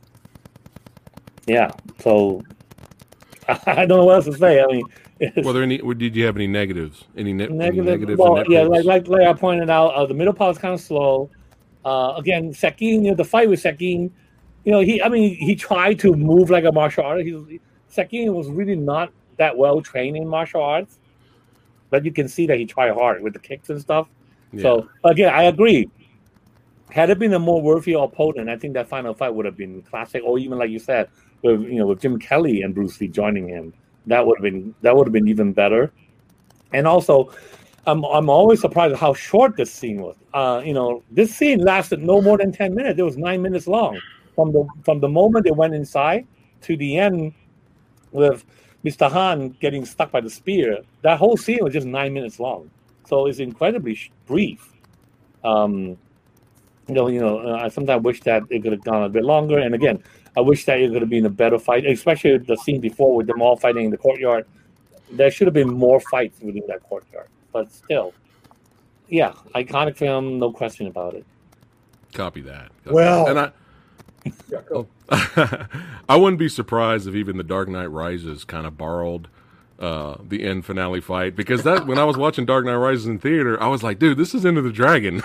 yeah, 1.47 1.71
so 1.99 2.43
I 3.49 3.87
don't 3.87 3.89
know 3.89 4.05
what 4.05 4.17
else 4.17 4.27
to 4.27 4.35
say. 4.35 4.63
I 4.63 4.67
mean, 4.67 4.85
it's 5.19 5.47
Were 5.47 5.55
there 5.55 5.63
any? 5.63 5.79
Did 5.79 6.15
you 6.15 6.27
have 6.27 6.37
any 6.37 6.47
negatives? 6.47 7.05
Any, 7.17 7.33
ne- 7.33 7.45
any 7.45 7.55
negative. 7.55 7.87
negatives? 7.87 8.19
well, 8.19 8.45
yeah, 8.49 8.65
like, 8.65 8.85
like 8.85 9.09
like 9.09 9.27
I 9.27 9.33
pointed 9.33 9.71
out, 9.71 9.95
uh, 9.95 10.05
the 10.05 10.15
middle 10.15 10.35
part 10.35 10.57
is 10.57 10.61
kind 10.61 10.75
of 10.75 10.81
slow. 10.81 11.31
Uh, 11.83 12.15
again, 12.19 12.53
Shek 12.53 12.77
Kin, 12.77 13.03
you 13.03 13.13
know, 13.13 13.17
the 13.17 13.25
fight 13.25 13.49
with 13.49 13.61
Shek 13.61 13.79
Kin, 13.79 14.13
you 14.65 14.73
know, 14.73 14.81
he, 14.81 15.03
I 15.03 15.09
mean, 15.09 15.35
he 15.37 15.57
tried 15.57 15.99
to 16.01 16.13
move 16.13 16.51
like 16.51 16.65
a 16.65 16.73
martial 16.73 17.05
artist. 17.05 17.27
He 17.27 17.61
Shek 17.91 18.11
Kin 18.11 18.35
was 18.35 18.49
really 18.49 18.77
not 18.77 19.11
that 19.39 19.57
well 19.57 19.81
trained 19.81 20.19
in 20.19 20.29
martial 20.29 20.63
arts, 20.63 20.99
but 21.91 22.05
you 22.05 22.13
can 22.13 22.29
see 22.29 22.47
that 22.47 22.59
he 22.59 22.67
tried 22.67 22.93
hard 22.95 23.23
with 23.23 23.33
the 23.33 23.39
kicks 23.39 23.71
and 23.71 23.81
stuff. 23.81 24.09
Yeah. 24.53 24.63
So 24.63 24.89
again, 25.05 25.33
I 25.33 25.45
agree. 25.45 25.89
Had 26.91 27.11
it 27.11 27.19
been 27.19 27.35
a 27.35 27.39
more 27.39 27.63
worthy 27.63 27.93
opponent, 27.93 28.49
I 28.49 28.57
think 28.57 28.75
that 28.75 28.89
final 28.89 29.15
fight 29.15 29.33
would 29.35 29.45
have 29.45 29.57
been 29.57 29.83
classic, 29.83 30.23
or 30.25 30.39
even 30.39 30.59
like 30.59 30.71
you 30.71 30.79
said, 30.79 31.09
with 31.43 31.63
you 31.63 31.79
know 31.79 31.87
with 31.87 32.01
Jim 32.01 32.19
Kelly 32.19 32.63
and 32.63 32.75
Bruce 32.75 33.01
Lee 33.01 33.09
joining 33.09 33.49
him, 33.49 33.73
that 34.07 34.27
would 34.27 34.39
have 34.39 34.43
been 34.43 34.75
that 34.83 34.97
would 34.97 35.07
have 35.07 35.13
been 35.13 35.29
even 35.29 35.53
better. 35.53 35.93
And 36.73 36.87
also, 36.87 37.33
I'm 37.87 38.05
I'm 38.05 38.29
always 38.29 38.61
surprised 38.61 38.95
at 38.95 38.99
how 38.99 39.15
short 39.15 39.57
this 39.57 39.73
scene 39.73 40.03
was. 40.03 40.17
Uh, 40.35 40.63
you 40.65 40.75
know, 40.75 41.03
this 41.11 41.35
scene 41.35 41.61
lasted 41.61 42.03
no 42.03 42.21
more 42.21 42.39
than 42.39 42.53
ten 42.53 42.75
minutes. 42.75 42.99
It 42.99 43.03
was 43.03 43.17
nine 43.17 43.41
minutes 43.43 43.67
long 43.69 44.01
from 44.35 44.53
the 44.53 44.67
from 44.85 45.01
the 45.01 45.09
moment 45.09 45.45
they 45.45 45.51
went 45.51 45.75
inside 45.75 46.27
to 46.63 46.77
the 46.77 46.97
end 46.97 47.33
with 48.13 48.45
Mr. 48.85 49.11
Han 49.11 49.51
getting 49.61 49.85
stuck 49.85 50.11
by 50.11 50.21
the 50.21 50.31
spear. 50.31 50.79
That 51.03 51.19
whole 51.19 51.37
scene 51.37 51.59
was 51.63 51.73
just 51.73 51.87
nine 51.87 52.13
minutes 52.15 52.41
long, 52.41 52.71
so 53.07 53.27
it's 53.27 53.39
incredibly 53.39 53.95
sh- 53.95 54.11
brief. 54.27 54.73
Um, 55.45 55.97
you 56.89 56.95
know, 56.95 57.09
you 57.09 57.21
know, 57.21 57.39
uh, 57.39 57.57
I 57.63 57.69
sometimes 57.69 58.03
wish 58.03 58.21
that 58.23 58.43
it 58.51 58.63
could 58.63 58.73
have 58.73 58.83
gone 58.85 59.05
a 59.05 59.09
bit 59.09 59.25
longer. 59.25 59.59
And 59.59 59.75
again, 59.75 60.03
I 60.37 60.41
wish 60.41 60.65
that 60.65 60.81
it 60.81 60.91
could 60.93 61.03
have 61.03 61.11
been 61.11 61.27
a 61.27 61.31
better 61.31 61.59
fight, 61.59 61.87
especially 61.87 62.39
the 62.39 62.57
scene 62.57 62.81
before 62.81 63.15
with 63.15 63.27
them 63.27 63.41
all 63.43 63.57
fighting 63.57 63.85
in 63.85 63.91
the 63.91 63.99
courtyard. 63.99 64.47
There 65.13 65.31
should 65.31 65.47
have 65.47 65.55
been 65.55 65.71
more 65.73 66.01
fights 66.01 66.41
within 66.41 66.63
that 66.69 66.83
courtyard, 66.83 67.29
but 67.53 67.71
still, 67.73 68.13
yeah, 69.09 69.33
iconic 69.55 69.97
film, 69.97 70.39
no 70.39 70.53
question 70.53 70.87
about 70.87 71.15
it. 71.15 71.25
Copy 72.13 72.41
that. 72.43 72.71
Well- 72.87 73.27
and 73.27 73.39
I. 73.39 73.53
Yeah, 74.49 74.61
go. 74.69 74.87
I 76.09 76.17
wouldn't 76.17 76.39
be 76.39 76.49
surprised 76.49 77.07
if 77.09 77.15
even 77.15 77.37
the 77.37 77.43
Dark 77.45 77.69
Knight 77.69 77.87
Rises 77.91 78.45
kind 78.45 78.67
of 78.67 78.77
borrowed 78.77 79.29
uh, 79.79 80.17
the 80.29 80.45
end 80.45 80.67
finale 80.67 81.01
fight 81.01 81.35
because 81.35 81.63
that 81.63 81.87
when 81.87 81.99
I 81.99 82.05
was 82.05 82.17
watching 82.19 82.45
Dark 82.45 82.65
Knight 82.67 82.75
Rises 82.75 83.07
in 83.07 83.19
theater, 83.19 83.61
I 83.63 83.69
was 83.69 83.83
like, 83.83 83.99
dude, 83.99 84.19
this 84.19 84.35
is 84.35 84.45
Into 84.45 84.61
the 84.61 84.73
Dragon. 84.73 85.23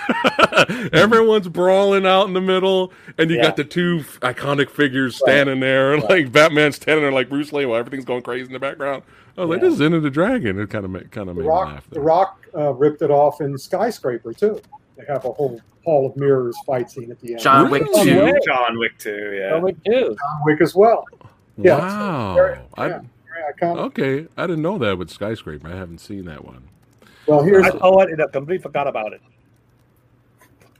Everyone's 0.93 1.47
brawling 1.49 2.05
out 2.05 2.27
in 2.27 2.33
the 2.33 2.41
middle, 2.41 2.93
and 3.17 3.29
you 3.29 3.35
Yeah. 3.37 3.43
got 3.43 3.57
the 3.57 3.63
two 3.65 3.97
f- 4.01 4.19
iconic 4.21 4.69
figures 4.69 5.17
standing 5.17 5.59
there, 5.59 5.97
like 5.99 6.31
Batman 6.31 6.71
standing 6.71 7.03
there 7.03 7.11
like 7.11 7.27
Bruce 7.29 7.51
Lee 7.51 7.65
while 7.65 7.77
everything's 7.79 8.05
going 8.05 8.21
crazy 8.21 8.45
in 8.47 8.53
the 8.53 8.59
background. 8.59 9.03
I 9.37 9.41
was 9.41 9.49
like, 9.49 9.61
this 9.61 9.73
is 9.73 9.81
Into 9.81 9.99
the 9.99 10.09
Dragon. 10.09 10.57
It 10.59 10.69
kind 10.69 10.85
of 10.85 10.91
made, 10.91 11.11
kind 11.11 11.29
of 11.29 11.35
made 11.35 11.41
me 11.43 11.47
Rock, 11.49 11.67
laugh. 11.67 11.89
the 11.89 11.99
Rock 11.99 12.45
uh, 12.55 12.73
ripped 12.73 13.01
it 13.01 13.11
off 13.11 13.41
in 13.41 13.57
Skyscraper 13.57 14.31
too. 14.33 14.61
They 14.97 15.03
have 15.07 15.25
a 15.25 15.31
whole 15.31 15.59
Hall 15.83 16.05
of 16.07 16.15
Mirrors 16.17 16.55
fight 16.65 16.89
scene 16.89 17.11
at 17.11 17.19
the 17.19 17.33
end. 17.33 17.41
John 17.41 17.69
Wick 17.69 17.83
Really? 17.83 18.31
two. 18.31 18.39
John 18.45 18.79
Wick 18.79 18.97
2, 18.97 19.37
yeah. 19.37 19.53
Oh, 19.53 19.59
wait, 19.59 19.77
too. 19.85 20.15
John 20.19 20.41
Wick 20.43 20.61
as 20.61 20.73
well. 20.75 21.05
Yeah, 21.57 21.77
wow. 21.77 22.33
very- 22.33 22.59
I, 22.75 22.87
yeah. 22.87 23.01
Very 23.59 23.77
okay, 23.77 24.27
I 24.37 24.47
didn't 24.47 24.61
know 24.63 24.77
that 24.79 24.97
with 24.97 25.09
Skyscraper. 25.09 25.67
I 25.67 25.75
haven't 25.75 25.99
seen 25.99 26.25
that 26.25 26.43
one. 26.43 26.63
Well, 27.27 27.43
here's 27.43 27.65
I 27.65 27.77
oh, 27.81 27.91
what? 27.91 28.09
I 28.09 28.15
completely 28.27 28.61
forgot 28.61 28.87
about 28.87 29.13
it. 29.13 29.21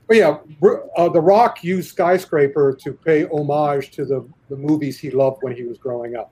But 0.06 0.16
yeah, 0.16 0.38
uh, 0.96 1.08
The 1.08 1.20
Rock 1.20 1.62
used 1.64 1.90
Skyscraper 1.90 2.76
to 2.82 2.92
pay 2.92 3.26
homage 3.26 3.90
to 3.92 4.04
the, 4.04 4.26
the 4.48 4.56
movies 4.56 4.98
he 4.98 5.10
loved 5.10 5.42
when 5.42 5.54
he 5.54 5.64
was 5.64 5.78
growing 5.78 6.16
up. 6.16 6.30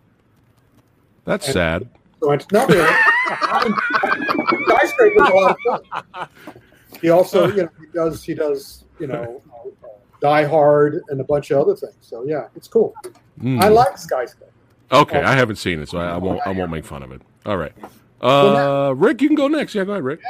That's 1.24 1.46
And- 1.46 1.54
sad. 1.54 1.88
So 2.20 2.30
it's 2.32 2.50
not 2.52 2.68
really. 2.68 2.88
Skyscraper's 4.66 5.28
a 5.28 5.34
lot 5.34 5.56
of 5.66 5.82
fun. 6.12 6.28
He 7.04 7.10
also, 7.10 7.48
you 7.48 7.64
know, 7.64 7.70
he 7.78 7.86
does 7.92 8.24
he 8.24 8.32
does 8.32 8.84
you 8.98 9.06
know, 9.06 9.42
uh, 9.52 9.88
Die 10.22 10.44
Hard 10.44 11.02
and 11.08 11.20
a 11.20 11.24
bunch 11.24 11.50
of 11.50 11.60
other 11.60 11.76
things. 11.76 11.96
So 12.00 12.24
yeah, 12.26 12.48
it's 12.56 12.66
cool. 12.66 12.94
Hmm. 13.38 13.60
I 13.60 13.68
like 13.68 13.98
Skyscraper. 13.98 14.50
Okay, 14.90 15.20
I 15.20 15.34
haven't 15.34 15.56
seen 15.56 15.80
it, 15.80 15.90
so 15.90 15.98
I, 15.98 16.14
I 16.14 16.16
won't. 16.16 16.40
I 16.46 16.50
won't 16.52 16.70
make 16.70 16.86
fun 16.86 17.02
of 17.02 17.12
it. 17.12 17.20
All 17.44 17.58
right, 17.58 17.74
uh, 18.22 18.94
Ric, 18.96 19.20
you 19.20 19.28
can 19.28 19.36
go 19.36 19.48
next. 19.48 19.74
Yeah, 19.74 19.84
go 19.84 19.92
ahead, 19.92 20.02
Ric. 20.02 20.20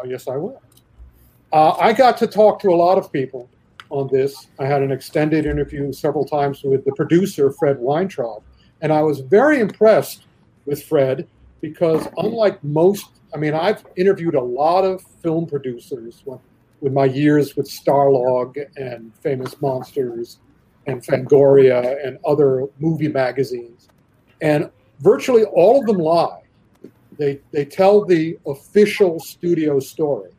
Oh, 0.00 0.06
yes, 0.06 0.26
I 0.26 0.36
will. 0.36 0.62
Uh, 1.52 1.72
I 1.72 1.92
got 1.92 2.16
to 2.16 2.26
talk 2.26 2.60
to 2.60 2.70
a 2.70 2.76
lot 2.76 2.96
of 2.96 3.12
people 3.12 3.50
on 3.90 4.08
this. 4.10 4.48
I 4.58 4.64
had 4.64 4.80
an 4.80 4.90
extended 4.90 5.44
interview 5.44 5.92
several 5.92 6.24
times 6.24 6.62
with 6.62 6.86
the 6.86 6.92
producer, 6.92 7.52
Fred 7.52 7.78
Weintraub, 7.78 8.42
and 8.80 8.90
I 8.90 9.02
was 9.02 9.20
very 9.20 9.60
impressed 9.60 10.24
with 10.64 10.82
Fred 10.82 11.28
because, 11.60 12.08
unlike 12.16 12.64
most, 12.64 13.10
I 13.34 13.38
mean, 13.38 13.54
I've 13.54 13.84
interviewed 13.96 14.34
a 14.34 14.40
lot 14.40 14.84
of 14.84 15.02
film 15.22 15.46
producers 15.46 16.22
with, 16.26 16.40
with 16.80 16.92
my 16.92 17.06
years 17.06 17.56
with 17.56 17.68
Starlog 17.68 18.56
and 18.76 19.14
Famous 19.16 19.60
Monsters 19.60 20.38
and 20.86 21.02
Fangoria 21.02 22.04
and 22.06 22.18
other 22.26 22.66
movie 22.78 23.08
magazines, 23.08 23.88
and 24.40 24.70
virtually 25.00 25.44
all 25.44 25.80
of 25.80 25.86
them 25.86 25.98
lie. 25.98 26.42
They, 27.18 27.40
they 27.52 27.64
tell 27.64 28.04
the 28.04 28.38
official 28.46 29.20
studio 29.20 29.78
story. 29.78 30.30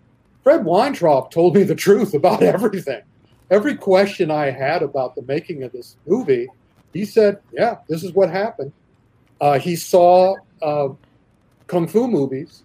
Fred 0.44 0.66
Weintraub 0.66 1.32
told 1.32 1.56
me 1.56 1.64
the 1.64 1.76
truth 1.76 2.14
about 2.14 2.44
everything. 2.56 3.02
Every 3.50 3.76
question 3.76 4.32
I 4.32 4.50
had 4.50 4.84
about 4.84 5.16
the 5.16 5.22
making 5.24 5.64
of 5.64 5.72
this 5.72 5.96
movie, 6.08 6.48
he 6.92 7.06
said, 7.06 7.40
"Yeah, 7.52 7.78
this 7.88 8.04
is 8.04 8.14
what 8.14 8.30
happened." 8.30 8.74
Uh, 9.40 9.60
he 9.60 9.76
saw 9.76 10.36
uh, 10.62 10.90
kung 11.68 11.88
fu 11.88 12.08
movies. 12.08 12.64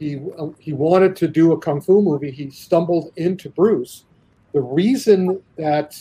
He 0.00 0.18
he 0.58 0.72
wanted 0.72 1.14
to 1.16 1.28
do 1.28 1.52
a 1.52 1.58
kung 1.58 1.82
fu 1.82 2.00
movie. 2.00 2.30
He 2.30 2.50
stumbled 2.50 3.12
into 3.16 3.50
Bruce. 3.50 4.06
The 4.52 4.60
reason 4.62 5.42
that 5.56 5.94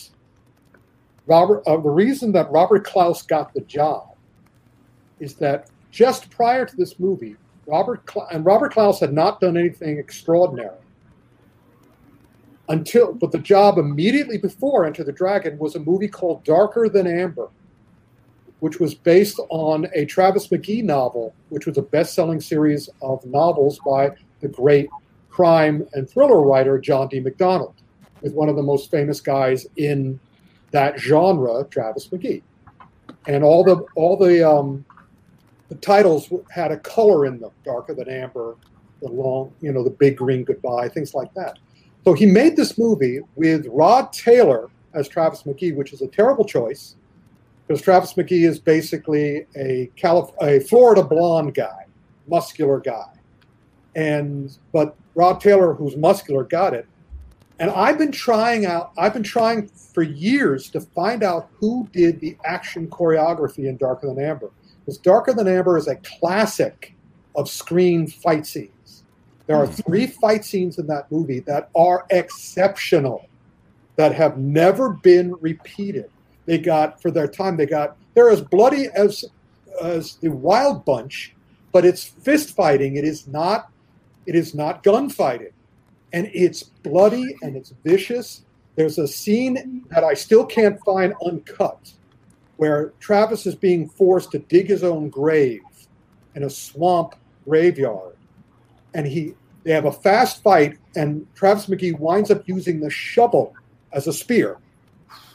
Robert, 1.28 1.62
uh, 1.68 1.78
the 1.78 1.90
reason 1.90 2.32
that 2.32 2.50
Robert 2.50 2.86
Clouse 2.86 3.22
got 3.22 3.54
the 3.54 3.62
job, 3.62 4.16
is 5.20 5.36
that 5.36 5.70
just 5.92 6.30
prior 6.32 6.66
to 6.66 6.76
this 6.78 6.98
movie, 6.98 7.36
Robert 7.68 8.10
and 8.32 8.46
Robert 8.46 8.72
Clouse 8.72 9.02
had 9.02 9.12
not 9.12 9.42
done 9.42 9.58
anything 9.58 10.00
extraordinary 10.00 10.78
until 12.70 13.14
but 13.14 13.34
the 13.34 13.40
job 13.40 13.78
immediately 13.78 14.38
before 14.38 14.86
Enter 14.86 15.04
the 15.04 15.12
Dragon 15.12 15.58
was 15.58 15.76
a 15.76 15.80
movie 15.80 16.08
called 16.08 16.44
Darker 16.46 16.88
Than 16.88 17.06
Amber, 17.06 17.50
which 18.60 18.80
was 18.80 18.94
based 18.94 19.40
on 19.50 19.88
a 19.94 20.06
Travis 20.06 20.48
McGee 20.48 20.84
novel, 20.84 21.34
which 21.50 21.66
was 21.66 21.78
a 21.78 21.82
best-selling 21.82 22.42
series 22.42 22.90
of 23.02 23.26
novels 23.26 23.80
by 23.86 24.12
the 24.42 24.48
great 24.48 24.90
crime 25.30 25.88
and 25.94 26.10
thriller 26.10 26.42
writer 26.42 26.78
John 26.78 27.08
D. 27.08 27.20
MacDonald, 27.20 27.76
with 28.22 28.34
one 28.34 28.50
of 28.50 28.56
the 28.56 28.64
most 28.64 28.92
famous 28.92 29.22
guys 29.22 29.66
in 29.78 30.20
that 30.72 31.00
genre, 31.00 31.64
Travis 31.70 32.08
McGee. 32.10 32.42
And 33.28 33.44
all 33.44 33.64
the 33.64 33.78
all 33.96 34.18
the 34.18 34.50
um, 34.50 34.86
the 35.70 35.76
titles 35.76 36.32
had 36.50 36.72
a 36.72 36.78
color 36.78 37.26
in 37.26 37.40
them, 37.40 37.52
darker 37.64 37.94
than 37.94 38.10
amber, 38.10 38.56
the 39.02 39.10
long, 39.10 39.54
you 39.62 39.72
know, 39.72 39.84
the 39.84 39.90
big 39.90 40.18
green 40.18 40.44
goodbye, 40.44 40.90
things 40.90 41.14
like 41.14 41.34
that. 41.36 41.60
So 42.04 42.14
he 42.14 42.26
made 42.26 42.56
this 42.56 42.78
movie 42.78 43.20
with 43.36 43.68
Rod 43.68 44.12
Taylor 44.14 44.70
as 44.94 45.08
Travis 45.08 45.44
McGee, 45.44 45.76
which 45.76 45.94
is 45.94 46.02
a 46.02 46.08
terrible 46.08 46.46
choice 46.46 46.96
because 47.70 47.84
Travis 47.84 48.14
McGee 48.14 48.50
is 48.50 48.60
basically 48.60 49.46
a 49.56 49.92
Calif- 49.96 50.32
a 50.42 50.60
Florida 50.60 51.04
blonde 51.04 51.54
guy, 51.54 51.86
muscular 52.28 52.80
guy, 52.80 53.14
and 53.96 54.58
but 54.74 54.96
Rod 55.14 55.40
Taylor, 55.40 55.76
who's 55.76 55.96
muscular, 55.96 56.44
got 56.44 56.74
it. 56.74 56.88
And 57.60 57.70
I've 57.70 58.00
been 58.00 58.12
trying 58.12 58.66
out. 58.66 58.92
I've 58.98 59.14
been 59.14 59.22
trying 59.22 59.68
for 59.68 60.02
years 60.02 60.72
to 60.72 60.82
find 60.82 61.22
out 61.22 61.50
who 61.60 61.88
did 61.94 62.20
the 62.20 62.36
action 62.44 62.88
choreography 62.88 63.70
in 63.70 63.78
Darker 63.78 64.08
Than 64.08 64.20
Amber. 64.20 64.50
Because 64.80 64.98
Darker 64.98 65.34
Than 65.34 65.48
Amber 65.48 65.78
is 65.78 65.88
a 65.88 65.98
classic 65.98 66.96
of 67.36 67.48
screen 67.50 68.08
fight 68.08 68.48
scenes. 68.48 69.04
There 69.46 69.58
are 69.58 69.68
hmm. 69.68 69.74
three 69.74 70.08
fight 70.08 70.44
scenes 70.44 70.80
in 70.80 70.88
that 70.88 71.12
movie 71.12 71.42
that 71.42 71.70
are 71.76 72.08
exceptional, 72.10 73.28
that 73.96 74.16
have 74.16 74.40
never 74.40 74.90
been 74.90 75.36
repeated. 75.40 76.10
They 76.50 76.58
got 76.58 77.00
for 77.00 77.12
their 77.12 77.28
time. 77.28 77.58
They 77.58 77.68
got 77.68 77.96
they're 78.16 78.32
as 78.32 78.42
bloody 78.42 78.88
as 78.96 79.24
as 79.84 80.16
the 80.16 80.30
Wild 80.30 80.84
Bunch, 80.84 81.36
but 81.72 81.86
it's 81.86 82.04
fist 82.04 82.56
fighting. 82.56 82.96
It 82.96 83.06
is 83.06 83.28
not. 83.28 83.70
It 84.26 84.34
is 84.34 84.56
not 84.56 84.82
gunfighting, 84.82 85.54
and 86.12 86.28
it's 86.34 86.64
bloody 86.64 87.36
and 87.44 87.56
it's 87.56 87.72
vicious. 87.84 88.46
There's 88.76 88.98
a 88.98 89.08
scene 89.08 89.86
that 89.92 90.04
I 90.04 90.16
still 90.16 90.44
can't 90.44 90.84
find 90.84 91.14
uncut, 91.24 91.94
where 92.58 92.94
Travis 93.00 93.46
is 93.46 93.54
being 93.54 93.88
forced 93.88 94.32
to 94.32 94.40
dig 94.40 94.70
his 94.70 94.84
own 94.84 95.10
grave 95.10 95.62
in 96.34 96.46
a 96.46 96.50
swamp 96.50 97.14
graveyard, 97.46 98.18
and 98.96 99.06
he 99.06 99.36
they 99.66 99.72
have 99.72 99.86
a 99.86 99.92
fast 99.92 100.42
fight, 100.42 100.80
and 100.96 101.28
Travis 101.36 101.68
McGee 101.68 102.00
winds 102.00 102.32
up 102.32 102.48
using 102.48 102.80
the 102.80 102.90
shovel 102.90 103.54
as 103.94 104.08
a 104.08 104.14
spear 104.14 104.58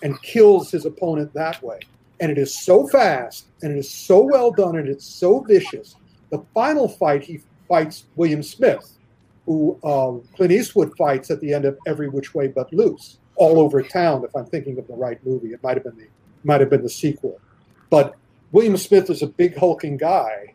and 0.04 0.20
kills 0.22 0.70
his 0.70 0.84
opponent 0.84 1.32
that 1.34 1.60
way. 1.62 1.80
And 2.20 2.30
it 2.30 2.38
is 2.38 2.56
so 2.56 2.86
fast 2.86 3.46
and 3.62 3.72
it 3.72 3.78
is 3.78 3.90
so 3.90 4.20
well 4.22 4.52
done 4.52 4.76
and 4.76 4.88
it's 4.88 5.04
so 5.04 5.40
vicious. 5.40 5.96
The 6.30 6.44
final 6.54 6.86
fight, 6.86 7.24
he 7.24 7.40
fights 7.68 8.04
William 8.14 8.42
Smith, 8.42 8.98
who 9.46 9.78
um, 9.82 10.22
Clint 10.36 10.52
Eastwood 10.52 10.96
fights 10.96 11.30
at 11.30 11.40
the 11.40 11.52
end 11.52 11.64
of 11.64 11.76
Every 11.86 12.08
Which 12.08 12.34
Way 12.34 12.48
But 12.48 12.72
Loose, 12.72 13.18
all 13.36 13.58
over 13.58 13.82
town. 13.82 14.24
If 14.24 14.36
I'm 14.36 14.46
thinking 14.46 14.78
of 14.78 14.86
the 14.86 14.94
right 14.94 15.18
movie, 15.26 15.48
it 15.48 15.62
might 15.62 15.76
have 15.76 15.84
been 15.84 15.96
the 15.96 16.06
might 16.44 16.60
have 16.60 16.70
been 16.70 16.82
the 16.82 16.90
sequel. 16.90 17.40
But 17.88 18.16
William 18.52 18.76
Smith 18.76 19.08
is 19.08 19.22
a 19.22 19.26
big 19.26 19.56
hulking 19.56 19.96
guy, 19.96 20.54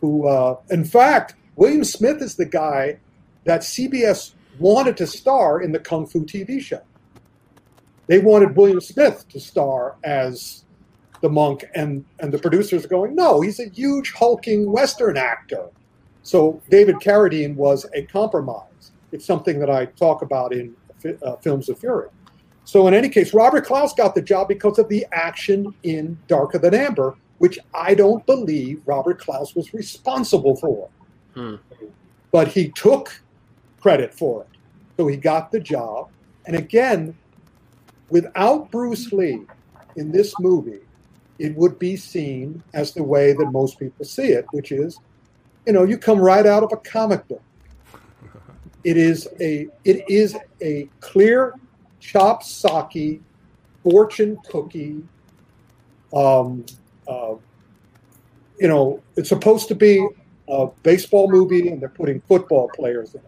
who, 0.00 0.28
uh, 0.28 0.58
in 0.70 0.84
fact, 0.84 1.34
William 1.56 1.82
Smith 1.82 2.20
is 2.20 2.36
the 2.36 2.44
guy 2.44 2.98
that 3.44 3.62
CBS 3.62 4.34
wanted 4.58 4.98
to 4.98 5.06
star 5.06 5.62
in 5.62 5.72
the 5.72 5.78
Kung 5.78 6.06
Fu 6.06 6.24
TV 6.24 6.60
show. 6.60 6.82
They 8.06 8.18
wanted 8.18 8.56
William 8.56 8.80
Smith 8.80 9.26
to 9.30 9.40
star 9.40 9.96
as 10.04 10.64
the 11.20 11.28
monk, 11.30 11.64
and, 11.74 12.04
and 12.18 12.32
the 12.32 12.38
producers 12.38 12.84
are 12.84 12.88
going, 12.88 13.14
no, 13.14 13.40
he's 13.40 13.58
a 13.58 13.68
huge 13.68 14.12
hulking 14.12 14.70
Western 14.70 15.16
actor. 15.16 15.68
So 16.22 16.60
David 16.70 16.96
Carradine 16.96 17.54
was 17.54 17.86
a 17.94 18.02
compromise. 18.02 18.92
It's 19.12 19.24
something 19.24 19.58
that 19.60 19.70
I 19.70 19.86
talk 19.86 20.22
about 20.22 20.52
in 20.52 20.74
uh, 21.22 21.36
Films 21.36 21.68
of 21.68 21.78
Fury. 21.78 22.08
So 22.64 22.88
in 22.88 22.94
any 22.94 23.08
case, 23.08 23.34
Robert 23.34 23.64
Clouse 23.64 23.92
got 23.94 24.14
the 24.14 24.22
job 24.22 24.48
because 24.48 24.78
of 24.78 24.88
the 24.88 25.06
action 25.12 25.74
in 25.82 26.18
Darker 26.28 26.58
Than 26.58 26.74
Amber, 26.74 27.16
which 27.38 27.58
I 27.74 27.94
don't 27.94 28.24
believe 28.26 28.80
Robert 28.86 29.18
Clouse 29.20 29.54
was 29.54 29.74
responsible 29.74 30.56
for. 30.56 30.88
Hmm. 31.34 31.56
But 32.32 32.48
he 32.48 32.70
took 32.70 33.20
credit 33.80 34.14
for 34.14 34.42
it. 34.42 34.48
So 34.96 35.06
he 35.06 35.16
got 35.16 35.52
the 35.52 35.60
job. 35.60 36.08
And 36.46 36.56
again, 36.56 37.16
without 38.14 38.70
Bruce 38.70 39.12
Lee 39.12 39.40
in 39.96 40.12
this 40.12 40.32
movie, 40.38 40.78
it 41.40 41.52
would 41.56 41.80
be 41.80 41.96
seen 41.96 42.62
as 42.72 42.92
the 42.92 43.02
way 43.02 43.32
that 43.32 43.46
most 43.46 43.76
people 43.76 44.04
see 44.04 44.28
it, 44.28 44.46
which 44.52 44.70
is, 44.70 45.00
you 45.66 45.72
know, 45.72 45.82
you 45.82 45.98
come 45.98 46.20
right 46.20 46.46
out 46.46 46.62
of 46.62 46.70
a 46.72 46.76
comic 46.76 47.26
book. 47.26 47.42
It 48.84 48.96
is 48.96 49.26
a 49.40 49.66
it 49.84 50.08
is 50.08 50.36
a 50.62 50.88
clear 51.00 51.54
chop 51.98 52.44
socky 52.44 53.20
fortune 53.82 54.38
cookie. 54.48 55.02
Um, 56.14 56.64
uh, 57.08 57.34
you 58.60 58.68
know, 58.68 59.02
it's 59.16 59.28
supposed 59.28 59.66
to 59.68 59.74
be 59.74 60.06
a 60.48 60.68
baseball 60.84 61.28
movie, 61.28 61.66
and 61.66 61.82
they're 61.82 61.88
putting 61.88 62.20
football 62.28 62.70
players 62.76 63.14
in 63.14 63.22
it. 63.22 63.26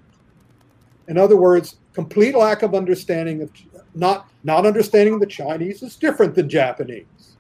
In 1.09 1.19
other 1.19 1.37
words, 1.37 1.79
complete 1.93 2.37
lack 2.37 2.63
of 2.63 2.73
understanding 2.73 3.43
of 3.43 3.51
not 3.97 4.29
not 4.45 4.67
understanding 4.67 5.19
the 5.19 5.27
Chinese 5.27 5.83
is 5.83 5.97
different 5.97 6.35
than 6.35 6.49
Japanese. 6.49 7.37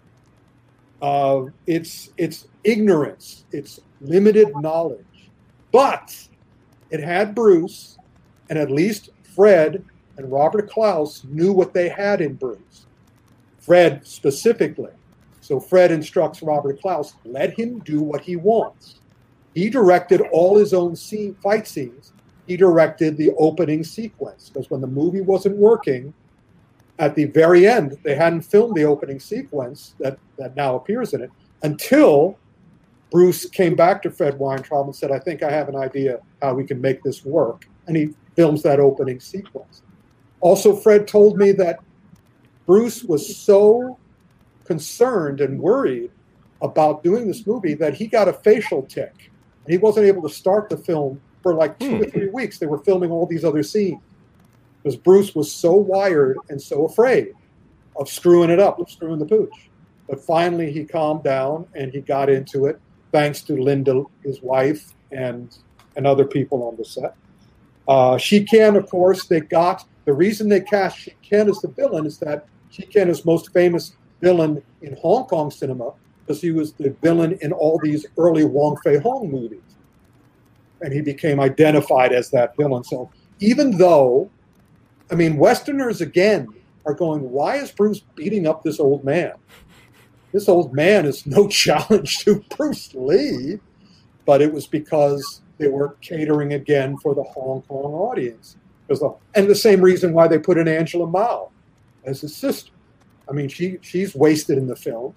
Uh, 1.00 1.44
it's 1.66 2.10
it's 2.16 2.48
ignorance. 2.64 3.44
It's 3.52 3.80
limited 4.00 4.48
knowledge, 4.56 5.30
but 5.70 6.16
it 6.90 7.00
had 7.00 7.34
Bruce, 7.34 7.98
and 8.50 8.58
at 8.58 8.70
least 8.70 9.10
Fred 9.34 9.84
and 10.16 10.32
Robert 10.32 10.70
Clouse 10.70 11.24
knew 11.24 11.52
what 11.52 11.74
they 11.74 11.88
had 11.88 12.20
in 12.20 12.34
Bruce. 12.34 12.86
Fred 13.58 14.06
specifically. 14.06 14.92
So 15.40 15.60
Fred 15.60 15.92
instructs 15.92 16.42
Robert 16.42 16.80
Clouse, 16.80 17.14
let 17.24 17.56
him 17.56 17.80
do 17.80 18.00
what 18.00 18.20
he 18.20 18.36
wants. 18.36 19.00
He 19.54 19.70
directed 19.70 20.20
all 20.32 20.56
his 20.56 20.72
own 20.74 20.96
scene, 20.96 21.34
fight 21.42 21.68
scenes. 21.68 22.12
He 22.46 22.56
directed 22.56 23.16
the 23.16 23.32
opening 23.38 23.84
sequence 23.84 24.48
because 24.48 24.70
when 24.70 24.80
the 24.80 24.86
movie 24.86 25.20
wasn't 25.20 25.56
working, 25.56 26.12
at 26.98 27.14
the 27.14 27.26
very 27.26 27.66
end, 27.66 27.98
they 28.02 28.14
hadn't 28.14 28.42
filmed 28.42 28.74
the 28.74 28.84
opening 28.84 29.20
sequence 29.20 29.94
that, 29.98 30.18
that 30.38 30.56
now 30.56 30.76
appears 30.76 31.12
in 31.12 31.22
it 31.22 31.30
until 31.62 32.38
Bruce 33.10 33.46
came 33.46 33.74
back 33.74 34.02
to 34.02 34.10
Fred 34.10 34.38
Weintraub 34.38 34.86
and 34.86 34.96
said, 34.96 35.10
I 35.10 35.18
think 35.18 35.42
I 35.42 35.50
have 35.50 35.68
an 35.68 35.76
idea 35.76 36.20
how 36.42 36.54
we 36.54 36.64
can 36.64 36.80
make 36.80 37.02
this 37.02 37.24
work. 37.24 37.68
And 37.86 37.96
he 37.96 38.14
films 38.34 38.62
that 38.62 38.80
opening 38.80 39.20
sequence. 39.20 39.82
Also, 40.40 40.74
Fred 40.74 41.06
told 41.06 41.38
me 41.38 41.52
that 41.52 41.80
Bruce 42.66 43.04
was 43.04 43.36
so 43.36 43.98
concerned 44.64 45.40
and 45.40 45.58
worried 45.60 46.10
about 46.62 47.02
doing 47.02 47.26
this 47.26 47.46
movie 47.46 47.74
that 47.74 47.94
he 47.94 48.06
got 48.06 48.28
a 48.28 48.32
facial 48.32 48.82
tick. 48.82 49.30
And 49.64 49.72
he 49.72 49.78
wasn't 49.78 50.06
able 50.06 50.22
to 50.22 50.28
start 50.28 50.68
the 50.68 50.76
film 50.76 51.20
for 51.42 51.54
like 51.54 51.78
two 51.78 51.96
hmm. 51.96 52.02
or 52.02 52.06
three 52.06 52.28
weeks. 52.28 52.58
They 52.58 52.66
were 52.66 52.78
filming 52.78 53.10
all 53.10 53.26
these 53.26 53.44
other 53.44 53.62
scenes 53.62 54.00
because 54.86 54.96
Bruce 54.96 55.34
was 55.34 55.52
so 55.52 55.74
wired 55.74 56.38
and 56.48 56.62
so 56.62 56.84
afraid 56.84 57.32
of 57.96 58.08
screwing 58.08 58.50
it 58.50 58.60
up, 58.60 58.78
of 58.78 58.88
screwing 58.88 59.18
the 59.18 59.26
pooch. 59.26 59.68
But 60.08 60.20
finally, 60.20 60.70
he 60.70 60.84
calmed 60.84 61.24
down 61.24 61.66
and 61.74 61.90
he 61.90 62.00
got 62.00 62.30
into 62.30 62.66
it, 62.66 62.80
thanks 63.10 63.40
to 63.42 63.60
Linda, 63.60 64.04
his 64.22 64.42
wife, 64.42 64.94
and 65.10 65.58
and 65.96 66.06
other 66.06 66.24
people 66.24 66.62
on 66.62 66.76
the 66.76 66.84
set. 66.84 67.16
Uh, 67.88 68.16
Shi 68.16 68.44
Ken, 68.44 68.76
of 68.76 68.88
course, 68.88 69.26
they 69.26 69.40
got 69.40 69.84
the 70.04 70.12
reason 70.12 70.48
they 70.48 70.60
cast 70.60 70.98
Shi 70.98 71.14
Ken 71.20 71.48
as 71.48 71.58
the 71.58 71.68
villain 71.68 72.06
is 72.06 72.18
that 72.18 72.46
Shi 72.70 72.86
Ken 72.86 73.10
is 73.10 73.24
most 73.24 73.52
famous 73.52 73.96
villain 74.20 74.62
in 74.82 74.94
Hong 74.98 75.24
Kong 75.24 75.50
cinema 75.50 75.94
because 76.20 76.40
he 76.40 76.52
was 76.52 76.74
the 76.74 76.90
villain 77.02 77.36
in 77.40 77.52
all 77.52 77.80
these 77.82 78.06
early 78.18 78.44
Wong 78.44 78.76
Fei 78.84 78.98
Hung 78.98 79.32
movies, 79.32 79.58
and 80.80 80.92
he 80.92 81.00
became 81.00 81.40
identified 81.40 82.12
as 82.12 82.30
that 82.30 82.56
villain. 82.56 82.84
So 82.84 83.10
even 83.40 83.76
though 83.78 84.30
I 85.10 85.14
mean, 85.14 85.36
Westerners 85.36 86.00
again 86.00 86.48
are 86.84 86.94
going, 86.94 87.30
why 87.30 87.56
is 87.56 87.70
Bruce 87.70 88.00
beating 88.14 88.46
up 88.46 88.62
this 88.62 88.80
old 88.80 89.04
man? 89.04 89.32
This 90.32 90.48
old 90.48 90.72
man 90.72 91.06
is 91.06 91.26
no 91.26 91.48
challenge 91.62 92.18
to 92.24 92.44
Bruce 92.56 92.94
Lee, 92.94 93.58
but 94.24 94.42
it 94.42 94.52
was 94.52 94.66
because 94.66 95.40
they 95.58 95.68
were 95.68 95.96
catering 96.00 96.52
again 96.52 96.96
for 96.98 97.14
the 97.14 97.22
Hong 97.22 97.62
Kong 97.62 97.92
audience. 97.94 98.56
And 99.34 99.48
the 99.48 99.54
same 99.54 99.80
reason 99.80 100.12
why 100.12 100.28
they 100.28 100.38
put 100.38 100.58
in 100.58 100.68
Angela 100.68 101.06
Mao 101.06 101.50
as 102.04 102.20
his 102.20 102.36
sister. 102.36 102.70
I 103.28 103.32
mean, 103.32 103.48
she 103.48 103.78
she's 103.82 104.14
wasted 104.14 104.58
in 104.58 104.68
the 104.68 104.76
film, 104.76 105.14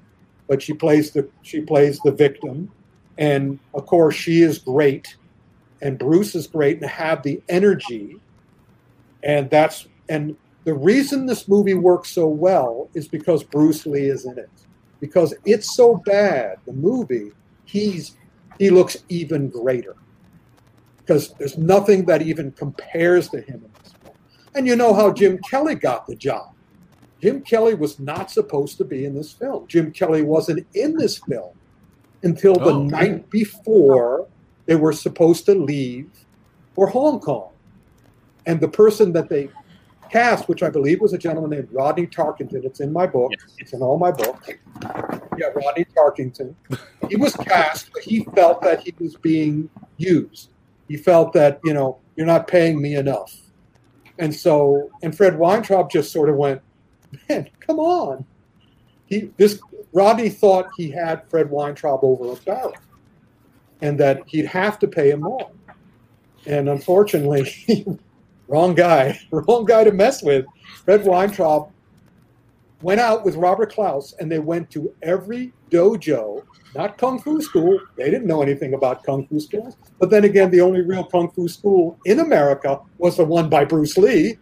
but 0.48 0.62
she 0.62 0.74
plays 0.74 1.12
the 1.12 1.30
she 1.44 1.62
plays 1.62 2.00
the 2.00 2.12
victim, 2.12 2.72
and 3.20 3.60
of 3.76 3.86
course 3.86 4.16
she 4.16 4.42
is 4.42 4.58
great, 4.58 5.16
and 5.84 6.00
Bruce 6.00 6.34
is 6.34 6.48
great, 6.48 6.82
and 6.82 6.90
have 6.90 7.22
the 7.22 7.42
energy 7.50 8.20
and 9.24 9.50
that's 9.50 9.88
and 10.08 10.36
the 10.66 10.74
reason 10.74 11.26
this 11.26 11.48
movie 11.48 11.74
works 11.74 12.10
so 12.12 12.28
well 12.28 12.90
is 12.94 13.08
because 13.08 13.44
Bruce 13.44 13.86
Lee 13.86 14.08
is 14.08 14.26
in 14.26 14.38
it. 14.38 14.50
Because 15.00 15.34
it's 15.46 15.76
so 15.76 15.96
bad, 16.06 16.58
the 16.66 16.74
movie, 16.74 17.32
he's 17.66 18.18
he 18.58 18.70
looks 18.70 18.98
even 19.08 19.50
greater. 19.50 19.96
Because 20.98 21.34
there's 21.40 21.58
nothing 21.58 22.06
that 22.06 22.22
even 22.22 22.52
compares 22.52 23.30
to 23.30 23.42
him 23.42 23.56
in 23.66 23.72
this 23.84 23.94
film. 24.04 24.16
And 24.56 24.68
you 24.68 24.76
know 24.76 24.94
how 24.94 25.12
Jim 25.14 25.40
Kelly 25.50 25.76
got 25.76 26.06
the 26.06 26.16
job. 26.16 26.54
Jim 27.22 27.42
Kelly 27.42 27.74
was 27.74 28.00
not 28.00 28.30
supposed 28.32 28.78
to 28.78 28.86
be 28.86 29.06
in 29.06 29.16
this 29.16 29.32
film. 29.32 29.66
Jim 29.68 29.92
Kelly 29.92 30.22
wasn't 30.22 30.66
in 30.74 30.96
this 30.98 31.18
film 31.18 31.54
until 32.24 32.56
the 32.56 32.72
Oh. 32.74 32.84
night 32.84 33.30
before 33.30 34.28
they 34.66 34.76
were 34.76 34.94
supposed 34.94 35.46
to 35.46 35.56
leave 35.56 36.10
for 36.76 36.88
Hong 36.88 37.20
Kong 37.20 37.49
and 38.46 38.60
the 38.60 38.68
person 38.68 39.14
that 39.14 39.30
they 39.30 39.50
cast, 40.10 40.48
which 40.48 40.64
I 40.64 40.70
believe 40.70 41.02
was 41.02 41.14
a 41.14 41.18
gentleman 41.18 41.52
named 41.52 41.70
Rodney 41.72 42.08
Tarkington. 42.08 42.66
It's 42.66 42.80
in 42.80 42.92
my 42.92 43.06
book. 43.06 43.32
It's 43.58 43.74
in 43.74 43.82
all 43.82 43.98
my 43.98 44.12
books. 44.12 44.50
Yeah, 45.38 45.48
Rodney 45.56 45.86
Tarkington. 45.96 46.56
He 47.08 47.16
was 47.16 47.36
cast, 47.36 47.92
but 47.94 48.04
he 48.04 48.26
felt 48.36 48.62
that 48.62 48.82
he 48.82 48.94
was 49.00 49.16
being 49.16 49.70
used. 49.98 50.52
He 50.88 50.98
felt 50.98 51.34
that 51.34 51.60
you 51.64 51.74
know 51.74 52.00
you're 52.16 52.26
not 52.26 52.48
paying 52.48 52.82
me 52.82 52.96
enough, 52.96 53.36
and 54.18 54.34
so 54.34 54.90
and 55.04 55.16
Fred 55.16 55.38
Weintraub 55.38 55.92
just 55.92 56.12
sort 56.12 56.30
of 56.30 56.36
went, 56.36 56.62
man, 57.30 57.50
come 57.60 57.80
on. 57.80 58.26
He 59.06 59.32
this 59.38 59.60
Rodney 59.94 60.30
thought 60.30 60.68
he 60.78 60.90
had 60.90 61.28
Fred 61.30 61.50
Weintraub 61.50 62.04
over 62.04 62.34
a 62.34 62.36
barrel, 62.38 62.74
and 63.82 64.00
that 64.00 64.24
he'd 64.28 64.46
have 64.46 64.80
to 64.80 64.88
pay 64.88 65.12
him 65.12 65.22
more. 65.22 65.52
And 66.46 66.70
unfortunately, 66.70 67.54
wrong 68.50 68.76
guy, 68.76 69.18
wrong 69.32 69.64
guy 69.64 69.86
to 69.86 69.92
mess 69.92 70.22
with. 70.22 70.46
Fred 70.84 71.06
Weintraub 71.06 71.72
went 72.82 73.00
out 73.00 73.24
with 73.24 73.36
Robert 73.36 73.72
Clouse, 73.72 74.14
and 74.20 74.30
they 74.32 74.40
went 74.40 74.70
to 74.72 74.94
every 75.02 75.54
dojo, 75.70 76.44
not 76.76 76.98
kung 76.98 77.20
fu 77.20 77.42
school. 77.42 77.80
They 77.96 78.10
didn't 78.10 78.28
know 78.28 78.42
anything 78.42 78.74
about 78.74 79.04
kung 79.04 79.28
fu 79.28 79.40
schools. 79.40 79.78
But 80.00 80.10
then 80.10 80.24
again, 80.24 80.52
the 80.52 80.62
only 80.62 80.82
real 80.82 81.04
kung 81.04 81.30
fu 81.32 81.48
school 81.48 81.98
in 82.06 82.20
America 82.20 82.80
was 82.98 83.18
the 83.18 83.26
one 83.26 83.50
by 83.50 83.66
Bruce 83.66 83.98
Lee 83.98 84.38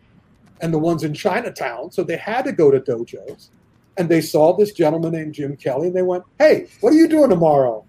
and 0.62 0.74
the 0.74 0.80
ones 0.80 1.03
in 1.03 1.14
Chinatown. 1.14 1.91
So 1.91 2.03
they 2.03 2.18
had 2.18 2.45
to 2.45 2.51
go 2.51 2.72
to 2.72 2.80
dojos. 2.80 3.49
And 3.97 4.10
they 4.10 4.22
saw 4.22 4.55
this 4.55 4.74
gentleman 4.74 5.14
named 5.14 5.34
Jim 5.34 5.58
Kelly, 5.58 5.88
and 5.88 5.95
they 5.95 6.03
went, 6.03 6.24
"Hey, 6.38 6.68
what 6.82 6.93
are 6.93 6.97
you 6.97 7.08
doing 7.08 7.32
tomorrow? 7.32 7.84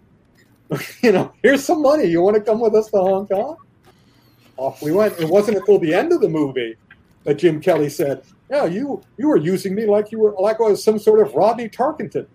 you 1.02 1.12
know, 1.12 1.32
here's 1.42 1.64
some 1.64 1.82
money. 1.82 2.04
You 2.04 2.22
want 2.22 2.36
to 2.36 2.42
come 2.42 2.60
with 2.60 2.74
us 2.74 2.90
to 2.90 2.96
Hong 2.96 3.26
Kong?" 3.26 3.56
Off 4.58 4.82
we 4.82 4.90
went. 4.92 5.18
It 5.20 5.28
wasn't 5.28 5.56
until 5.56 5.78
the 5.78 5.94
end 5.94 6.12
of 6.12 6.20
the 6.20 6.28
movie 6.28 6.76
that 7.24 7.34
Jim 7.34 7.60
Kelly 7.60 7.88
said, 7.88 8.22
"Yeah, 8.50 8.64
you 8.64 9.00
you 9.16 9.28
were 9.28 9.36
using 9.36 9.74
me 9.74 9.86
like 9.86 10.10
you 10.10 10.18
were 10.18 10.34
like 10.38 10.60
I 10.60 10.64
was 10.64 10.82
some 10.82 10.98
sort 10.98 11.20
of 11.20 11.34
Rodney 11.34 11.68
Tarkington." 11.68 12.26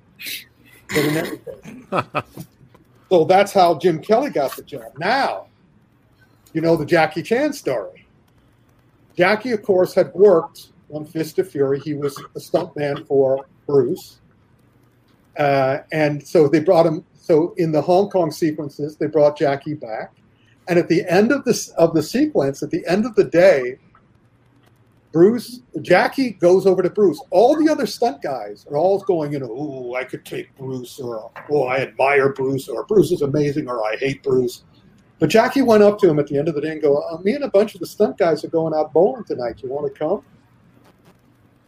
But 0.87 1.05
in 1.05 1.17
every 1.17 1.37
case- 1.37 2.23
so 3.09 3.25
that's 3.25 3.51
how 3.51 3.77
Jim 3.77 3.99
Kelly 4.01 4.29
got 4.29 4.55
the 4.55 4.63
job. 4.63 4.93
Now, 4.97 5.47
you 6.53 6.61
know 6.61 6.77
the 6.77 6.85
Jackie 6.85 7.23
Chan 7.23 7.53
story. 7.53 8.05
Jackie, 9.17 9.51
of 9.51 9.61
course, 9.61 9.93
had 9.93 10.13
worked 10.13 10.69
on 10.91 11.05
Fist 11.05 11.39
of 11.39 11.49
Fury. 11.49 11.79
He 11.79 11.93
was 11.93 12.17
a 12.17 12.39
stuntman 12.39 13.05
for 13.05 13.45
Bruce. 13.67 14.19
Uh, 15.37 15.79
and 15.91 16.25
so 16.25 16.47
they 16.47 16.59
brought 16.59 16.85
him. 16.85 17.03
So 17.15 17.53
in 17.57 17.71
the 17.71 17.81
Hong 17.81 18.09
Kong 18.09 18.31
sequences, 18.31 18.95
they 18.95 19.07
brought 19.07 19.37
Jackie 19.37 19.73
back. 19.73 20.13
And 20.67 20.79
at 20.79 20.87
the 20.87 21.03
end 21.09 21.31
of 21.31 21.43
this 21.43 21.69
of 21.69 21.93
the 21.93 22.03
sequence, 22.03 22.63
at 22.63 22.71
the 22.71 22.85
end 22.87 23.05
of 23.05 23.15
the 23.15 23.23
day, 23.23 23.77
Bruce 25.11 25.61
Jackie 25.81 26.31
goes 26.31 26.65
over 26.65 26.81
to 26.81 26.89
Bruce. 26.89 27.21
All 27.29 27.55
the 27.55 27.71
other 27.71 27.85
stunt 27.85 28.21
guys 28.21 28.65
are 28.69 28.77
all 28.77 28.99
going, 28.99 29.33
you 29.33 29.39
know, 29.39 29.51
oh, 29.51 29.95
I 29.95 30.03
could 30.05 30.25
take 30.25 30.55
Bruce, 30.57 30.99
or 30.99 31.31
oh, 31.51 31.63
I 31.65 31.81
admire 31.81 32.33
Bruce, 32.33 32.67
or 32.67 32.83
Bruce 32.85 33.11
is 33.11 33.21
amazing, 33.21 33.69
or 33.69 33.83
I 33.85 33.95
hate 33.97 34.23
Bruce. 34.23 34.63
But 35.19 35.29
Jackie 35.29 35.61
went 35.61 35.83
up 35.83 35.99
to 35.99 36.09
him 36.09 36.17
at 36.19 36.27
the 36.27 36.37
end 36.37 36.47
of 36.47 36.55
the 36.55 36.61
day 36.61 36.71
and 36.71 36.81
go, 36.81 36.97
uh, 36.97 37.17
me 37.19 37.33
and 37.33 37.43
a 37.43 37.49
bunch 37.49 37.75
of 37.75 37.79
the 37.79 37.85
stunt 37.85 38.17
guys 38.17 38.43
are 38.43 38.49
going 38.49 38.73
out 38.73 38.91
bowling 38.91 39.23
tonight. 39.23 39.61
You 39.61 39.69
want 39.69 39.93
to 39.93 39.97
come? 39.97 40.23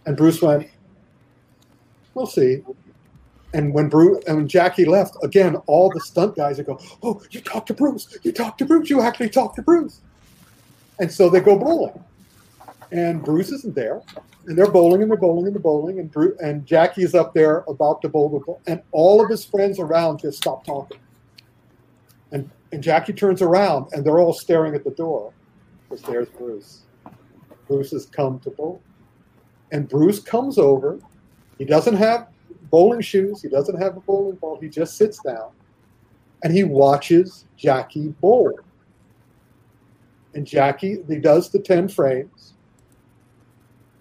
And 0.07 0.17
Bruce 0.17 0.41
went, 0.41 0.67
we'll 2.15 2.25
see. 2.25 2.63
And 3.55 3.73
when 3.73 3.87
Bruce 3.87 4.21
and 4.27 4.35
when 4.35 4.47
Jackie 4.49 4.83
left, 4.83 5.15
again, 5.23 5.55
all 5.65 5.89
the 5.89 6.01
stunt 6.01 6.35
guys 6.35 6.57
would 6.57 6.65
go, 6.65 6.77
"Oh, 7.01 7.21
you 7.31 7.39
talked 7.39 7.67
to 7.67 7.73
Bruce. 7.73 8.17
You 8.21 8.33
talked 8.33 8.57
to 8.57 8.65
Bruce. 8.65 8.89
You 8.89 8.99
actually 8.99 9.29
talked 9.29 9.55
to 9.55 9.61
Bruce." 9.61 10.01
And 10.99 11.09
so 11.09 11.29
they 11.29 11.39
go 11.39 11.57
bowling, 11.57 12.03
and 12.91 13.23
Bruce 13.23 13.51
isn't 13.53 13.73
there, 13.73 14.01
and 14.45 14.57
they're 14.57 14.69
bowling 14.69 15.01
and 15.01 15.09
they're 15.09 15.17
bowling 15.17 15.47
and 15.47 15.55
they're 15.55 15.61
bowling, 15.61 15.99
and 15.99 16.11
Bruce, 16.11 16.37
and 16.41 16.65
Jackie 16.65 17.03
is 17.03 17.15
up 17.15 17.33
there 17.33 17.63
about 17.69 18.01
to 18.01 18.09
bowl 18.09 18.27
the 18.27 18.39
ball, 18.39 18.59
and 18.67 18.81
all 18.91 19.23
of 19.23 19.29
his 19.29 19.45
friends 19.45 19.79
around 19.79 20.19
just 20.19 20.37
stop 20.37 20.65
talking. 20.65 20.99
And 22.33 22.49
and 22.73 22.83
Jackie 22.83 23.13
turns 23.13 23.41
around, 23.41 23.87
and 23.93 24.03
they're 24.05 24.19
all 24.19 24.33
staring 24.33 24.75
at 24.75 24.83
the 24.83 24.91
door, 24.91 25.31
because 25.87 26.03
there's 26.05 26.27
Bruce. 26.27 26.81
Bruce 27.69 27.91
has 27.91 28.05
come 28.05 28.37
to 28.39 28.49
bowl, 28.49 28.81
and 29.71 29.87
Bruce 29.87 30.19
comes 30.19 30.57
over. 30.57 30.99
He 31.57 31.63
doesn't 31.63 31.95
have 31.95 32.27
bowling 32.75 32.99
shoes. 32.99 33.41
He 33.41 33.47
doesn't 33.47 33.81
have 33.81 33.95
a 33.95 34.01
bowling 34.01 34.35
ball. 34.35 34.59
He 34.59 34.67
just 34.67 34.97
sits 34.97 35.17
down 35.23 35.51
and 36.43 36.51
he 36.51 36.65
watches 36.65 37.45
Jackie 37.55 38.09
bowl. 38.19 38.59
And 40.33 40.45
Jackie, 40.45 41.01
he 41.07 41.15
does 41.15 41.49
the 41.49 41.59
10 41.59 41.87
frames. 41.87 42.55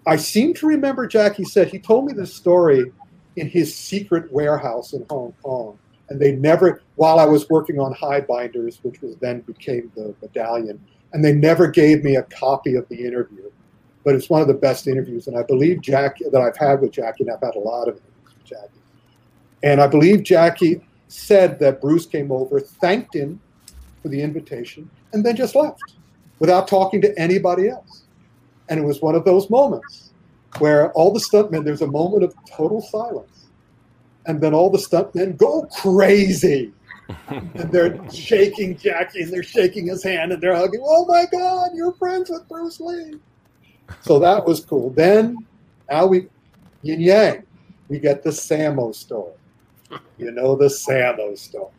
I 0.05 0.17
seem 0.17 0.53
to 0.55 0.67
remember 0.67 1.07
Jackie 1.07 1.45
said, 1.45 1.69
he 1.69 1.79
told 1.79 2.03
me 2.03 2.11
this 2.11 2.33
story 2.33 2.91
in 3.37 3.47
his 3.47 3.73
secret 3.73 4.29
warehouse 4.29 4.91
in 4.91 5.05
Hong 5.09 5.33
Kong. 5.41 5.79
And 6.09 6.19
they 6.19 6.33
never, 6.33 6.81
while 6.97 7.17
I 7.17 7.25
was 7.25 7.49
working 7.49 7.79
on 7.79 7.93
High 7.93 8.19
Binders, 8.19 8.79
which 8.83 9.01
was 9.01 9.15
then 9.21 9.39
became 9.39 9.89
the 9.95 10.13
medallion, 10.21 10.83
and 11.13 11.23
they 11.23 11.31
never 11.31 11.69
gave 11.69 12.03
me 12.03 12.17
a 12.17 12.23
copy 12.23 12.75
of 12.75 12.85
the 12.89 13.05
interview. 13.05 13.49
But 14.03 14.15
it's 14.15 14.29
one 14.29 14.41
of 14.41 14.49
the 14.49 14.53
best 14.53 14.85
interviews. 14.85 15.27
And 15.27 15.37
I 15.37 15.43
believe 15.43 15.79
Jackie, 15.79 16.25
that 16.29 16.41
I've 16.41 16.57
had 16.57 16.81
with 16.81 16.91
Jackie, 16.91 17.23
and 17.23 17.31
I've 17.31 17.39
had 17.39 17.55
a 17.55 17.59
lot 17.59 17.87
of 17.87 18.01
Jackie. 18.45 18.81
And 19.63 19.81
I 19.81 19.87
believe 19.87 20.23
Jackie 20.23 20.81
said 21.07 21.59
that 21.59 21.81
Bruce 21.81 22.05
came 22.05 22.31
over, 22.31 22.59
thanked 22.59 23.15
him 23.15 23.39
for 24.01 24.09
the 24.09 24.21
invitation, 24.21 24.89
and 25.13 25.25
then 25.25 25.35
just 25.35 25.55
left 25.55 25.95
without 26.39 26.67
talking 26.67 27.01
to 27.01 27.19
anybody 27.19 27.69
else. 27.69 28.03
And 28.69 28.79
it 28.79 28.83
was 28.83 29.01
one 29.01 29.15
of 29.15 29.25
those 29.25 29.49
moments 29.49 30.11
where 30.59 30.91
all 30.93 31.11
the 31.11 31.19
stuntmen, 31.19 31.63
there's 31.63 31.81
a 31.81 31.87
moment 31.87 32.23
of 32.23 32.35
total 32.55 32.81
silence. 32.81 33.47
And 34.27 34.41
then 34.41 34.53
all 34.53 34.69
the 34.69 34.77
stuntmen 34.77 35.37
go 35.37 35.67
crazy. 35.81 36.71
and 37.29 37.71
they're 37.71 37.99
shaking 38.11 38.77
Jackie 38.77 39.21
and 39.21 39.31
they're 39.31 39.43
shaking 39.43 39.87
his 39.87 40.03
hand 40.03 40.31
and 40.31 40.41
they're 40.41 40.55
hugging. 40.55 40.81
Oh 40.83 41.05
my 41.05 41.25
God, 41.31 41.71
you're 41.75 41.93
friends 41.93 42.29
with 42.29 42.47
Bruce 42.49 42.79
Lee. 42.79 43.19
So 44.01 44.19
that 44.19 44.45
was 44.45 44.65
cool. 44.65 44.91
Then, 44.91 45.45
now 45.89 46.07
we, 46.07 46.27
yin 46.81 47.01
yang 47.01 47.44
we 47.87 47.99
get 47.99 48.23
the 48.23 48.29
Sammo 48.29 48.93
story. 48.93 49.33
You 50.17 50.31
know 50.31 50.55
the 50.55 50.65
Sammo 50.65 51.37
story. 51.37 51.71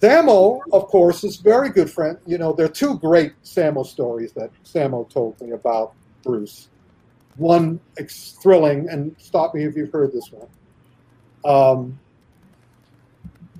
Sammo, 0.00 0.60
of 0.72 0.86
course, 0.86 1.24
is 1.24 1.36
very 1.36 1.70
good 1.70 1.90
friend. 1.90 2.18
You 2.24 2.38
know, 2.38 2.52
there 2.52 2.66
are 2.66 2.70
two 2.70 2.98
great 2.98 3.32
Sammo 3.42 3.84
stories 3.84 4.32
that 4.32 4.50
Sammo 4.64 5.08
told 5.08 5.40
me 5.40 5.50
about 5.50 5.94
Bruce. 6.22 6.68
One 7.36 7.80
thrilling, 8.42 8.88
and 8.88 9.14
stop 9.18 9.54
me 9.54 9.64
if 9.64 9.76
you've 9.76 9.92
heard 9.92 10.12
this 10.12 10.30
one. 10.32 10.48
Um, 11.44 11.98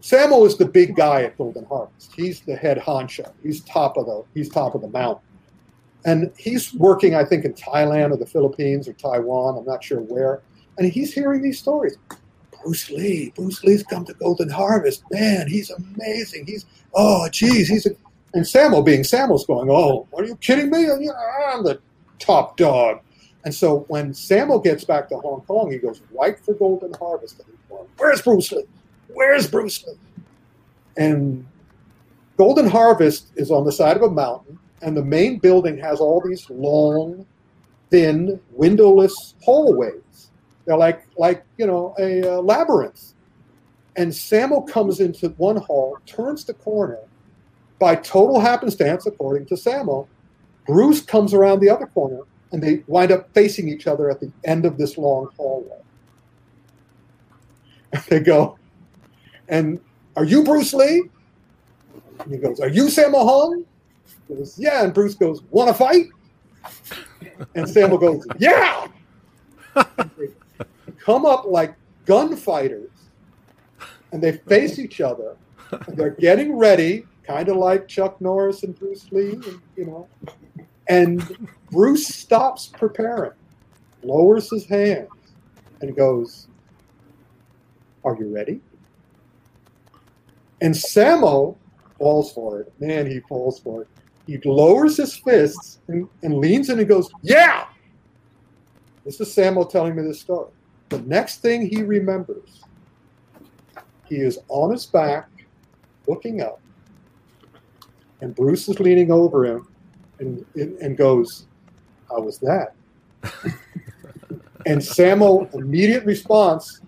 Sammo 0.00 0.46
is 0.46 0.56
the 0.56 0.64
big 0.64 0.94
guy 0.94 1.22
at 1.22 1.36
Golden 1.36 1.64
Harvest. 1.64 2.12
He's 2.14 2.40
the 2.40 2.56
head 2.56 2.78
honcho. 2.78 3.32
He's 3.42 3.60
top 3.62 3.96
of 3.96 4.06
the 4.06 4.24
he's 4.34 4.48
top 4.48 4.74
of 4.74 4.80
the 4.80 4.88
mountain 4.88 5.27
and 6.04 6.30
he's 6.36 6.72
working, 6.74 7.14
I 7.14 7.24
think, 7.24 7.44
in 7.44 7.54
Thailand 7.54 8.12
or 8.12 8.16
the 8.16 8.26
Philippines 8.26 8.88
or 8.88 8.92
Taiwan. 8.94 9.58
I'm 9.58 9.64
not 9.64 9.82
sure 9.82 10.00
where. 10.00 10.42
And 10.78 10.90
he's 10.90 11.12
hearing 11.12 11.42
these 11.42 11.58
stories. 11.58 11.96
Bruce 12.62 12.90
Lee, 12.90 13.32
Bruce 13.36 13.62
Lee's 13.64 13.82
come 13.84 14.04
to 14.04 14.14
Golden 14.14 14.48
Harvest. 14.48 15.02
Man, 15.10 15.48
he's 15.48 15.70
amazing. 15.70 16.46
He's 16.46 16.66
oh, 16.94 17.28
geez, 17.30 17.68
he's 17.68 17.86
a, 17.86 17.90
and 18.34 18.44
Sammo 18.44 18.84
being 18.84 19.02
Sammo's 19.02 19.46
going, 19.46 19.70
oh, 19.70 20.06
are 20.14 20.24
you 20.24 20.36
kidding 20.36 20.70
me? 20.70 20.88
I'm 20.88 21.64
the 21.64 21.80
top 22.18 22.56
dog. 22.56 23.00
And 23.44 23.54
so 23.54 23.86
when 23.88 24.12
Sammo 24.12 24.62
gets 24.62 24.84
back 24.84 25.08
to 25.08 25.16
Hong 25.18 25.40
Kong, 25.42 25.70
he 25.70 25.78
goes 25.78 26.02
right 26.10 26.38
for 26.38 26.54
Golden 26.54 26.92
Harvest. 26.94 27.40
Where's 27.96 28.20
Bruce 28.22 28.52
Lee? 28.52 28.64
Where's 29.08 29.46
Bruce 29.48 29.84
Lee? 29.86 29.94
And 30.96 31.46
Golden 32.36 32.68
Harvest 32.68 33.28
is 33.36 33.50
on 33.50 33.64
the 33.64 33.72
side 33.72 33.96
of 33.96 34.02
a 34.02 34.10
mountain 34.10 34.58
and 34.82 34.96
the 34.96 35.04
main 35.04 35.38
building 35.38 35.78
has 35.78 36.00
all 36.00 36.20
these 36.20 36.48
long, 36.50 37.26
thin, 37.90 38.40
windowless 38.52 39.34
hallways. 39.42 40.30
They're 40.64 40.76
like 40.76 41.06
like 41.16 41.44
you 41.56 41.66
know 41.66 41.94
a 41.98 42.34
uh, 42.34 42.40
labyrinth. 42.40 43.14
And 43.96 44.12
Sammo 44.12 44.68
comes 44.68 45.00
into 45.00 45.30
one 45.30 45.56
hall, 45.56 45.98
turns 46.06 46.44
the 46.44 46.54
corner. 46.54 46.98
By 47.80 47.96
total 47.96 48.38
happenstance, 48.38 49.06
according 49.06 49.46
to 49.46 49.54
Sammo, 49.54 50.06
Bruce 50.66 51.00
comes 51.00 51.34
around 51.34 51.60
the 51.60 51.70
other 51.70 51.86
corner, 51.86 52.20
and 52.52 52.62
they 52.62 52.84
wind 52.86 53.10
up 53.10 53.32
facing 53.34 53.68
each 53.68 53.86
other 53.88 54.10
at 54.10 54.20
the 54.20 54.30
end 54.44 54.64
of 54.66 54.78
this 54.78 54.98
long 54.98 55.30
hallway. 55.36 55.80
And 57.92 58.02
they 58.08 58.20
go, 58.20 58.58
and 59.48 59.80
are 60.14 60.24
you 60.24 60.44
Bruce 60.44 60.74
Lee? 60.74 61.04
And 62.20 62.32
he 62.32 62.38
goes, 62.38 62.60
Are 62.60 62.68
you 62.68 62.84
Sammo 62.84 63.24
Hung? 63.24 63.64
Goes, 64.28 64.58
yeah. 64.58 64.84
And 64.84 64.92
Bruce 64.92 65.14
goes, 65.14 65.42
want 65.50 65.68
to 65.68 65.74
fight? 65.74 66.06
And 67.54 67.68
Samuel 67.68 67.98
goes, 67.98 68.26
yeah. 68.38 68.86
come 70.98 71.24
up 71.24 71.46
like 71.46 71.74
gunfighters 72.04 72.90
and 74.12 74.22
they 74.22 74.32
face 74.32 74.78
each 74.78 75.00
other. 75.00 75.36
They're 75.88 76.10
getting 76.10 76.56
ready, 76.56 77.04
kind 77.24 77.48
of 77.48 77.56
like 77.56 77.88
Chuck 77.88 78.20
Norris 78.20 78.62
and 78.62 78.78
Bruce 78.78 79.06
Lee, 79.12 79.32
and, 79.32 79.60
you 79.76 79.86
know. 79.86 80.08
And 80.88 81.48
Bruce 81.70 82.06
stops 82.06 82.68
preparing, 82.68 83.32
lowers 84.02 84.50
his 84.50 84.64
hands, 84.64 85.08
and 85.80 85.94
goes, 85.94 86.48
Are 88.04 88.16
you 88.16 88.34
ready? 88.34 88.60
And 90.60 90.74
Sammo 90.74 91.56
falls 91.98 92.32
for 92.32 92.60
it. 92.60 92.72
Man, 92.80 93.06
he 93.10 93.20
falls 93.20 93.60
for 93.60 93.82
it. 93.82 93.88
He 94.28 94.36
lowers 94.44 94.98
his 94.98 95.16
fists 95.16 95.78
and, 95.88 96.06
and 96.22 96.36
leans 96.36 96.68
in 96.68 96.78
and 96.78 96.86
goes, 96.86 97.10
Yeah! 97.22 97.64
This 99.02 99.18
is 99.22 99.34
Sammo 99.34 99.68
telling 99.68 99.96
me 99.96 100.02
this 100.02 100.20
story. 100.20 100.50
The 100.90 101.00
next 101.00 101.38
thing 101.38 101.66
he 101.66 101.82
remembers, 101.82 102.62
he 104.04 104.16
is 104.16 104.38
on 104.48 104.70
his 104.70 104.84
back, 104.84 105.30
looking 106.06 106.42
up, 106.42 106.60
and 108.20 108.34
Bruce 108.34 108.68
is 108.68 108.78
leaning 108.80 109.10
over 109.10 109.46
him 109.46 109.66
and, 110.18 110.44
and 110.54 110.94
goes, 110.94 111.46
How 112.10 112.20
was 112.20 112.38
that? 112.40 112.74
and 114.66 114.78
Sammo, 114.78 115.52
immediate 115.54 116.04
response, 116.04 116.82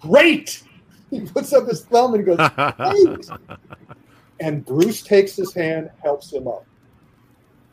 Great! 0.00 0.62
He 1.10 1.22
puts 1.22 1.52
up 1.52 1.66
his 1.66 1.84
thumb 1.86 2.14
and 2.14 2.24
goes, 2.24 2.38
Great! 2.76 3.58
and 4.38 4.64
Bruce 4.64 5.02
takes 5.02 5.34
his 5.34 5.52
hand, 5.52 5.90
helps 6.00 6.32
him 6.32 6.46
up. 6.46 6.64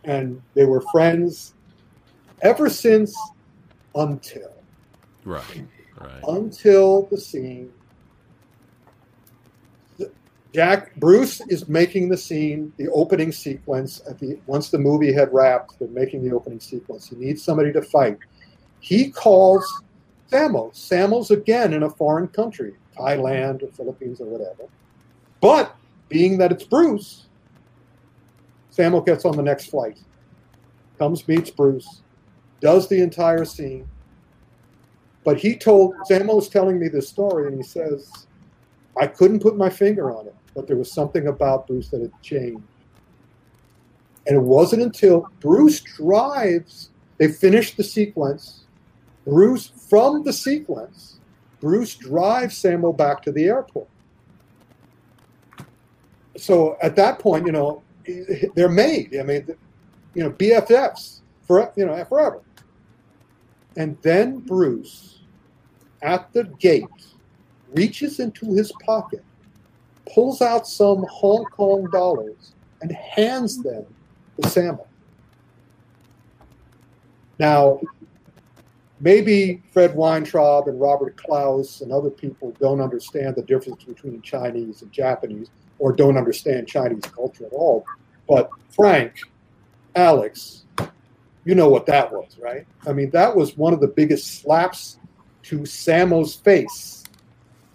And 0.04 0.42
they 0.54 0.66
were 0.66 0.82
friends 0.92 1.54
ever 2.42 2.70
since 2.70 3.16
until 3.96 4.52
Right. 5.26 5.66
Right. 6.00 6.24
until 6.28 7.04
the 7.12 7.18
scene. 7.18 7.72
Jack 10.54 10.94
Bruce 10.98 11.40
is 11.48 11.70
making 11.70 12.10
the 12.10 12.18
scene, 12.18 12.74
the 12.78 12.90
opening 12.90 13.32
sequence. 13.32 14.02
At 14.10 14.20
the 14.20 14.38
once 14.48 14.70
the 14.70 14.80
movie 14.80 15.14
had 15.14 15.34
wrapped, 15.34 15.80
they're 15.80 15.88
making 15.90 16.24
the 16.28 16.36
opening 16.36 16.60
sequence. 16.60 17.08
He 17.10 17.16
needs 17.16 17.42
somebody 17.42 17.72
to 17.72 17.82
fight. 17.82 18.18
He 18.82 19.12
calls 19.12 19.66
Sammo. 20.30 20.74
Sammo's 20.74 21.32
again 21.32 21.74
in 21.74 21.84
a 21.84 21.90
foreign 21.90 22.28
country, 22.28 22.74
Thailand 22.98 23.64
or 23.64 23.68
Philippines 23.68 24.20
or 24.20 24.26
whatever. 24.26 24.64
But 25.40 25.74
being 26.10 26.38
that 26.40 26.52
it's 26.52 26.66
Bruce, 26.66 27.28
Sammo 28.76 29.06
gets 29.06 29.26
on 29.26 29.36
the 29.36 29.44
next 29.44 29.68
flight, 29.68 30.00
comes 30.98 31.28
meets 31.28 31.50
Bruce, 31.50 32.02
does 32.62 32.88
the 32.88 33.02
entire 33.02 33.46
scene. 33.46 33.88
But 35.24 35.38
he 35.38 35.56
told 35.56 35.94
Sammo's 36.10 36.50
telling 36.50 36.80
me 36.80 36.88
this 36.88 37.10
story, 37.10 37.48
and 37.48 37.58
he 37.58 37.64
says, 37.64 38.28
I 39.00 39.08
couldn't 39.08 39.42
put 39.42 39.58
my 39.58 39.70
finger 39.70 40.16
on 40.16 40.28
it, 40.28 40.36
but 40.56 40.68
there 40.68 40.78
was 40.78 40.92
something 40.92 41.28
about 41.28 41.68
Bruce 41.68 41.90
that 41.90 42.02
had 42.02 42.12
changed. 42.22 42.64
And 44.28 44.38
it 44.38 44.42
wasn't 44.42 44.84
until 44.84 45.28
Bruce 45.40 45.80
drives, 45.80 46.90
they 47.18 47.28
finished 47.28 47.78
the 47.78 47.84
sequence. 47.84 48.66
Bruce, 49.26 49.68
from 49.68 50.24
the 50.24 50.34
sequence, 50.34 51.20
Bruce 51.60 51.96
drives 51.96 52.62
Sammo 52.62 52.96
back 52.96 53.22
to 53.24 53.32
the 53.32 53.46
airport. 53.46 53.88
So 56.38 56.78
at 56.82 56.96
that 56.96 57.20
point, 57.20 57.46
you 57.46 57.52
know, 57.52 57.84
they're 58.56 58.70
made. 58.70 59.16
I 59.18 59.24
mean, 59.24 59.48
you 60.14 60.24
know, 60.24 60.32
BFFs 60.32 61.20
for 61.44 61.72
you 61.76 61.86
know 61.86 62.04
forever. 62.06 62.42
And 63.78 63.98
then 64.02 64.40
Bruce, 64.40 65.22
at 66.02 66.32
the 66.34 66.44
gate, 66.60 66.86
reaches 67.74 68.20
into 68.20 68.54
his 68.54 68.72
pocket, 68.86 69.24
pulls 70.14 70.42
out 70.42 70.68
some 70.68 71.06
Hong 71.10 71.46
Kong 71.46 71.88
dollars, 71.92 72.54
and 72.82 72.92
hands 72.92 73.62
them 73.64 73.86
to 74.42 74.48
Sammo. 74.48 74.86
Now, 77.40 77.80
maybe 79.00 79.64
Fred 79.72 79.96
Weintraub 79.96 80.68
and 80.68 80.80
Robert 80.80 81.18
Clouse 81.18 81.82
and 81.82 81.92
other 81.92 82.10
people 82.10 82.56
don't 82.60 82.82
understand 82.82 83.36
the 83.36 83.42
difference 83.42 83.84
between 83.84 84.22
Chinese 84.22 84.82
and 84.82 84.92
Japanese, 84.92 85.50
or 85.82 85.92
don't 85.92 86.16
understand 86.16 86.68
Chinese 86.68 87.04
culture 87.06 87.46
at 87.46 87.54
all. 87.54 87.84
But 88.30 88.52
Frank, 88.70 89.20
Alex, 89.96 90.64
you 91.44 91.56
know 91.56 91.70
what 91.70 91.88
that 91.88 92.12
was, 92.14 92.38
right? 92.40 92.68
I 92.88 92.94
mean, 92.94 93.10
that 93.10 93.36
was 93.36 93.58
one 93.58 93.74
of 93.74 93.82
the 93.82 93.88
biggest 93.88 94.42
slaps 94.42 95.00
to 95.44 95.62
Sammo's 95.62 96.36
face. 96.36 97.04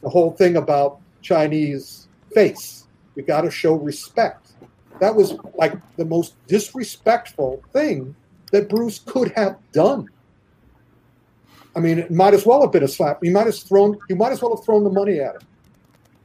The 0.02 0.09
whole 0.09 0.30
thing 0.30 0.57
about 0.57 1.00
Chinese 1.20 2.07
face. 2.32 2.86
You 3.16 3.24
got 3.24 3.40
to 3.40 3.50
show 3.50 3.74
respect. 3.74 4.52
That 5.00 5.14
was 5.14 5.34
like 5.54 5.74
the 5.96 6.04
most 6.04 6.36
disrespectful 6.46 7.61
thing 7.72 8.14
that 8.52 8.68
Bruce 8.68 9.00
could 9.00 9.32
have 9.32 9.59
done. 9.72 10.09
I 11.74 11.80
mean, 11.80 11.98
it 11.98 12.11
might 12.12 12.34
as 12.34 12.46
well 12.46 12.62
have 12.62 12.70
been 12.70 12.84
a 12.84 12.88
slap. 12.88 13.18
He 13.20 13.30
might 13.30 13.46
have 13.46 13.59
thrown. 13.59 13.98
He 14.07 14.14
might 14.14 14.30
as 14.30 14.40
well 14.40 14.54
have 14.54 14.64
thrown 14.64 14.84
the 14.84 14.90
money 14.90 15.18
at 15.18 15.34
him. 15.34 15.42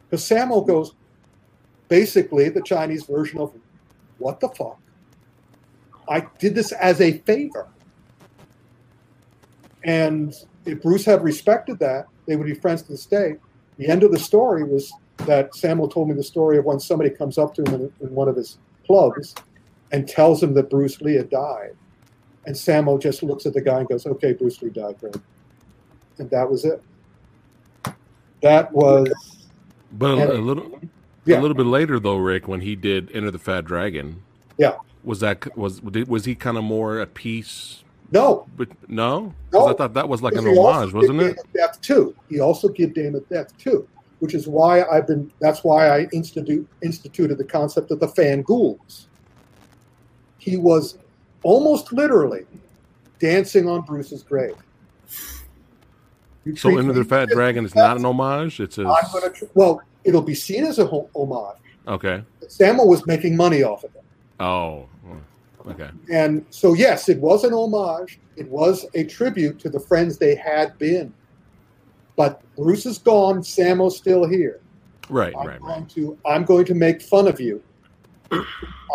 Because 0.10 0.24
Sammo 0.30 0.66
goes, 0.66 0.94
basically 1.92 2.48
the 2.48 2.62
Chinese 2.62 3.04
version 3.04 3.38
of, 3.38 3.54
"What 4.18 4.40
the 4.40 4.48
fuck." 4.48 4.80
I 6.08 6.26
did 6.40 6.56
this 6.56 6.72
as 6.72 7.02
a 7.02 7.18
favor. 7.20 7.68
And 9.84 10.34
if 10.66 10.82
Bruce 10.82 11.04
had 11.04 11.22
respected 11.22 11.80
that, 11.80 12.08
they 12.28 12.38
would 12.38 12.48
be 12.48 12.54
friends 12.54 12.84
to 12.84 12.92
this 12.94 13.06
day. 13.06 13.36
The 13.78 13.88
end 13.88 14.04
of 14.04 14.12
the 14.12 14.20
story 14.20 14.64
was 14.64 14.94
that 15.26 15.52
Sammo 15.52 15.92
told 15.92 16.08
me 16.08 16.14
the 16.14 16.24
story 16.24 16.58
of 16.58 16.66
when 16.66 16.80
somebody 16.80 17.10
comes 17.10 17.38
up 17.38 17.54
to 17.56 17.64
him 17.64 17.74
in, 17.74 17.94
in 18.08 18.16
one 18.16 18.30
of 18.30 18.36
his 18.38 18.58
clubs 18.86 19.36
and 19.92 20.08
tells 20.08 20.42
him 20.42 20.54
that 20.54 20.70
Bruce 20.70 21.02
Lee 21.02 21.16
had 21.16 21.30
died. 21.30 21.76
And 22.46 22.56
Sammo 22.56 23.02
just 23.02 23.22
looks 23.22 23.46
at 23.46 23.54
the 23.54 23.62
guy 23.62 23.80
and 23.80 23.90
goes, 23.90 24.06
okay, 24.06 24.34
Bruce 24.34 24.62
Lee 24.62 24.70
died, 24.70 24.98
great. 25.00 25.18
And 26.20 26.30
that 26.30 26.50
was 26.50 26.64
it. 26.64 26.82
That 28.42 28.72
was. 28.72 29.10
But 29.94 30.18
a, 30.18 30.34
a 30.34 30.40
little, 30.40 30.80
Yeah. 31.26 31.40
a 31.40 31.42
little 31.42 31.56
bit 31.56 31.66
later 31.68 32.00
though, 32.00 32.18
Ric, 32.18 32.48
when 32.48 32.62
he 32.62 32.76
did 32.76 33.12
Enter 33.14 33.32
the 33.32 33.40
Fat 33.40 33.66
Dragon, 33.66 34.24
Yeah. 34.58 34.76
was 35.04 35.20
that 35.20 35.56
was 35.58 35.82
was 35.82 36.26
he 36.26 36.36
kind 36.36 36.58
of 36.58 36.64
more 36.64 37.00
at 37.00 37.14
peace? 37.14 37.84
No, 38.14 38.46
But 38.58 38.68
no, 38.90 39.34
No. 39.54 39.68
I 39.68 39.74
thought 39.74 39.94
that 39.94 40.10
was 40.10 40.22
like 40.22 40.34
an 40.34 40.46
homage, 40.46 40.94
wasn't 40.94 41.22
it? 41.22 41.38
Death 41.54 41.80
too. 41.82 42.14
He 42.30 42.40
also 42.42 42.68
did 42.68 42.94
Game 42.94 43.16
of 43.16 43.28
Death 43.30 43.58
too, 43.58 43.88
which 44.20 44.34
is 44.34 44.48
why 44.48 44.84
I've 44.84 45.08
been. 45.08 45.32
That's 45.40 45.64
why 45.64 45.88
I 45.88 46.08
institute 46.12 46.68
instituted 46.82 47.38
the 47.38 47.46
concept 47.46 47.90
of 47.92 48.00
the 48.02 48.10
fan 48.10 48.42
ghouls. 48.42 49.08
He 50.40 50.58
was 50.58 50.98
almost 51.44 51.94
literally 51.94 52.46
dancing 53.20 53.70
on 53.70 53.82
Bruce's 53.82 54.24
grave. 54.24 54.56
You 56.44 56.56
So 56.56 56.78
Enter 56.78 56.94
the 56.94 57.06
Fat 57.06 57.30
Dragon 57.30 57.64
is 57.66 57.76
not 57.76 57.98
an 57.98 58.06
homage. 58.06 58.60
It's 58.60 58.78
a 58.78 58.82
I'm 58.82 59.06
gonna. 59.14 59.32
Well, 59.54 59.82
it'll 60.04 60.22
be 60.22 60.36
seen 60.36 60.64
as 60.66 60.80
a 60.80 60.86
homage. 60.86 61.58
okay. 61.88 62.24
Sammo 62.44 62.86
was 62.86 63.06
making 63.08 63.36
money 63.38 63.64
off 63.64 63.84
of 63.84 63.96
it. 63.96 64.04
Oh, 64.40 64.88
okay. 65.68 65.90
And 66.12 66.46
so, 66.50 66.74
yes, 66.74 67.10
it 67.10 67.20
was 67.20 67.44
an 67.44 67.54
homage. 67.54 68.20
It 68.36 68.48
was 68.50 68.86
a 68.94 69.04
tribute 69.04 69.60
to 69.60 69.70
the 69.70 69.80
friends 69.80 70.18
they 70.18 70.36
had 70.36 70.78
been. 70.78 71.14
But 72.16 72.42
Bruce 72.56 72.86
is 72.86 72.98
gone. 72.98 73.42
Sammo's 73.42 73.98
still 73.98 74.28
here. 74.28 74.60
Right, 75.10 75.34
I'm 75.38 75.48
right, 75.48 75.60
going 75.60 75.82
right. 75.82 75.90
to. 75.90 76.18
I'm 76.26 76.46
going 76.46 76.66
to 76.66 76.74
make 76.74 77.02
fun 77.02 77.28
of 77.28 77.40
you. 77.40 77.62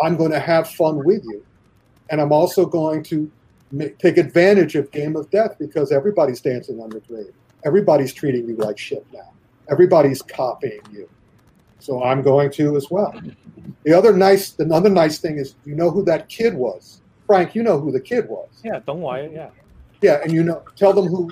I'm 0.01 0.17
going 0.17 0.31
to 0.31 0.39
have 0.39 0.69
fun 0.69 1.03
with 1.03 1.23
you, 1.25 1.45
and 2.09 2.19
I'm 2.19 2.31
also 2.31 2.65
going 2.65 3.03
to 3.03 3.31
make, 3.71 3.99
take 3.99 4.17
advantage 4.17 4.75
of 4.75 4.89
Game 4.91 5.15
of 5.15 5.29
Death 5.29 5.55
because 5.59 5.91
everybody's 5.91 6.41
dancing 6.41 6.79
on 6.79 6.91
your 6.91 7.01
grave. 7.01 7.33
Everybody's 7.65 8.13
treating 8.13 8.47
you 8.47 8.55
like 8.55 8.77
shit 8.77 9.05
now. 9.13 9.31
Everybody's 9.69 10.21
copying 10.21 10.81
you. 10.91 11.09
So 11.79 12.03
I'm 12.03 12.21
going 12.21 12.51
to 12.51 12.75
as 12.75 12.89
well. 12.89 13.13
The 13.83 13.93
other 13.93 14.15
nice, 14.15 14.51
the 14.51 14.65
other 14.73 14.89
nice 14.89 15.19
thing 15.19 15.37
is, 15.37 15.55
you 15.65 15.75
know 15.75 15.89
who 15.91 16.03
that 16.05 16.27
kid 16.29 16.53
was, 16.53 17.01
Frank. 17.25 17.55
You 17.55 17.63
know 17.63 17.79
who 17.79 17.91
the 17.91 17.99
kid 17.99 18.27
was. 18.27 18.49
Yeah, 18.63 18.79
don't 18.85 19.01
worry. 19.01 19.29
Yeah. 19.33 19.49
Yeah, 20.01 20.19
and 20.23 20.31
you 20.31 20.43
know, 20.43 20.63
tell 20.75 20.93
them 20.93 21.07
who. 21.07 21.31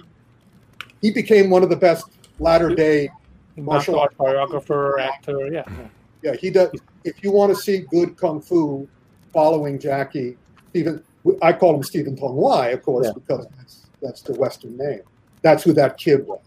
He 1.02 1.12
became 1.12 1.50
one 1.50 1.62
of 1.64 1.70
the 1.70 1.76
best 1.76 2.06
latter 2.40 2.70
day. 2.74 3.10
Martial 3.58 3.96
Martial 3.96 4.00
art 4.00 4.18
choreographer, 4.18 5.00
actor. 5.00 5.48
Yeah. 5.52 5.64
yeah. 5.68 5.88
Yeah, 6.24 6.36
he 6.36 6.50
does. 6.50 6.72
If 7.04 7.24
you 7.24 7.32
want 7.32 7.56
to 7.56 7.62
see 7.62 7.80
good 7.92 8.18
kung 8.18 8.42
fu, 8.42 8.88
following 9.32 9.78
Jackie, 9.78 10.38
Stephen, 10.70 11.04
I 11.42 11.54
call 11.54 11.76
him 11.76 11.84
Stephen 11.84 12.16
Tung 12.16 12.36
Wai, 12.36 12.70
of 12.70 12.82
course, 12.82 13.08
Yeah. 13.08 13.14
because 13.14 13.46
that's 13.58 13.86
that's 14.02 14.22
the 14.24 14.34
Western 14.34 14.76
name. 14.78 15.02
That's 15.42 15.64
who 15.64 15.74
that 15.74 15.98
kid 15.98 16.26
was, 16.26 16.42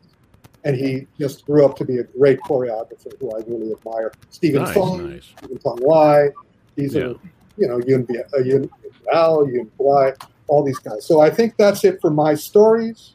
and 0.65 0.77
he 0.77 1.07
just 1.19 1.47
grew 1.47 1.65
up 1.65 1.77
to 1.77 1.85
be 1.85 1.99
a 1.99 2.05
great 2.05 2.41
choreographer 2.41 3.19
who 3.21 3.31
I 3.33 3.39
really 3.47 3.73
admire. 3.73 4.13
Stephen 4.31 4.63
Nice, 4.63 4.75
Tung, 4.75 5.11
nice. 5.11 5.33
Stephen 5.39 5.59
Tung 5.59 5.79
Wai. 5.81 6.29
These 6.75 6.95
Yeah. 6.95 7.03
are, 7.03 7.15
you 7.57 7.69
know, 7.69 7.81
Yun 7.87 8.03
Bia- 8.05 8.27
uh, 8.35 8.39
Yun 8.41 8.71
Al, 9.13 9.49
Yun 9.49 9.71
Wai, 9.79 10.13
all 10.49 10.63
these 10.65 10.79
guys. 10.79 11.05
So 11.05 11.21
I 11.21 11.31
think 11.31 11.57
that's 11.57 11.85
it 11.85 12.01
for 12.01 12.11
my 12.11 12.35
stories. 12.35 13.15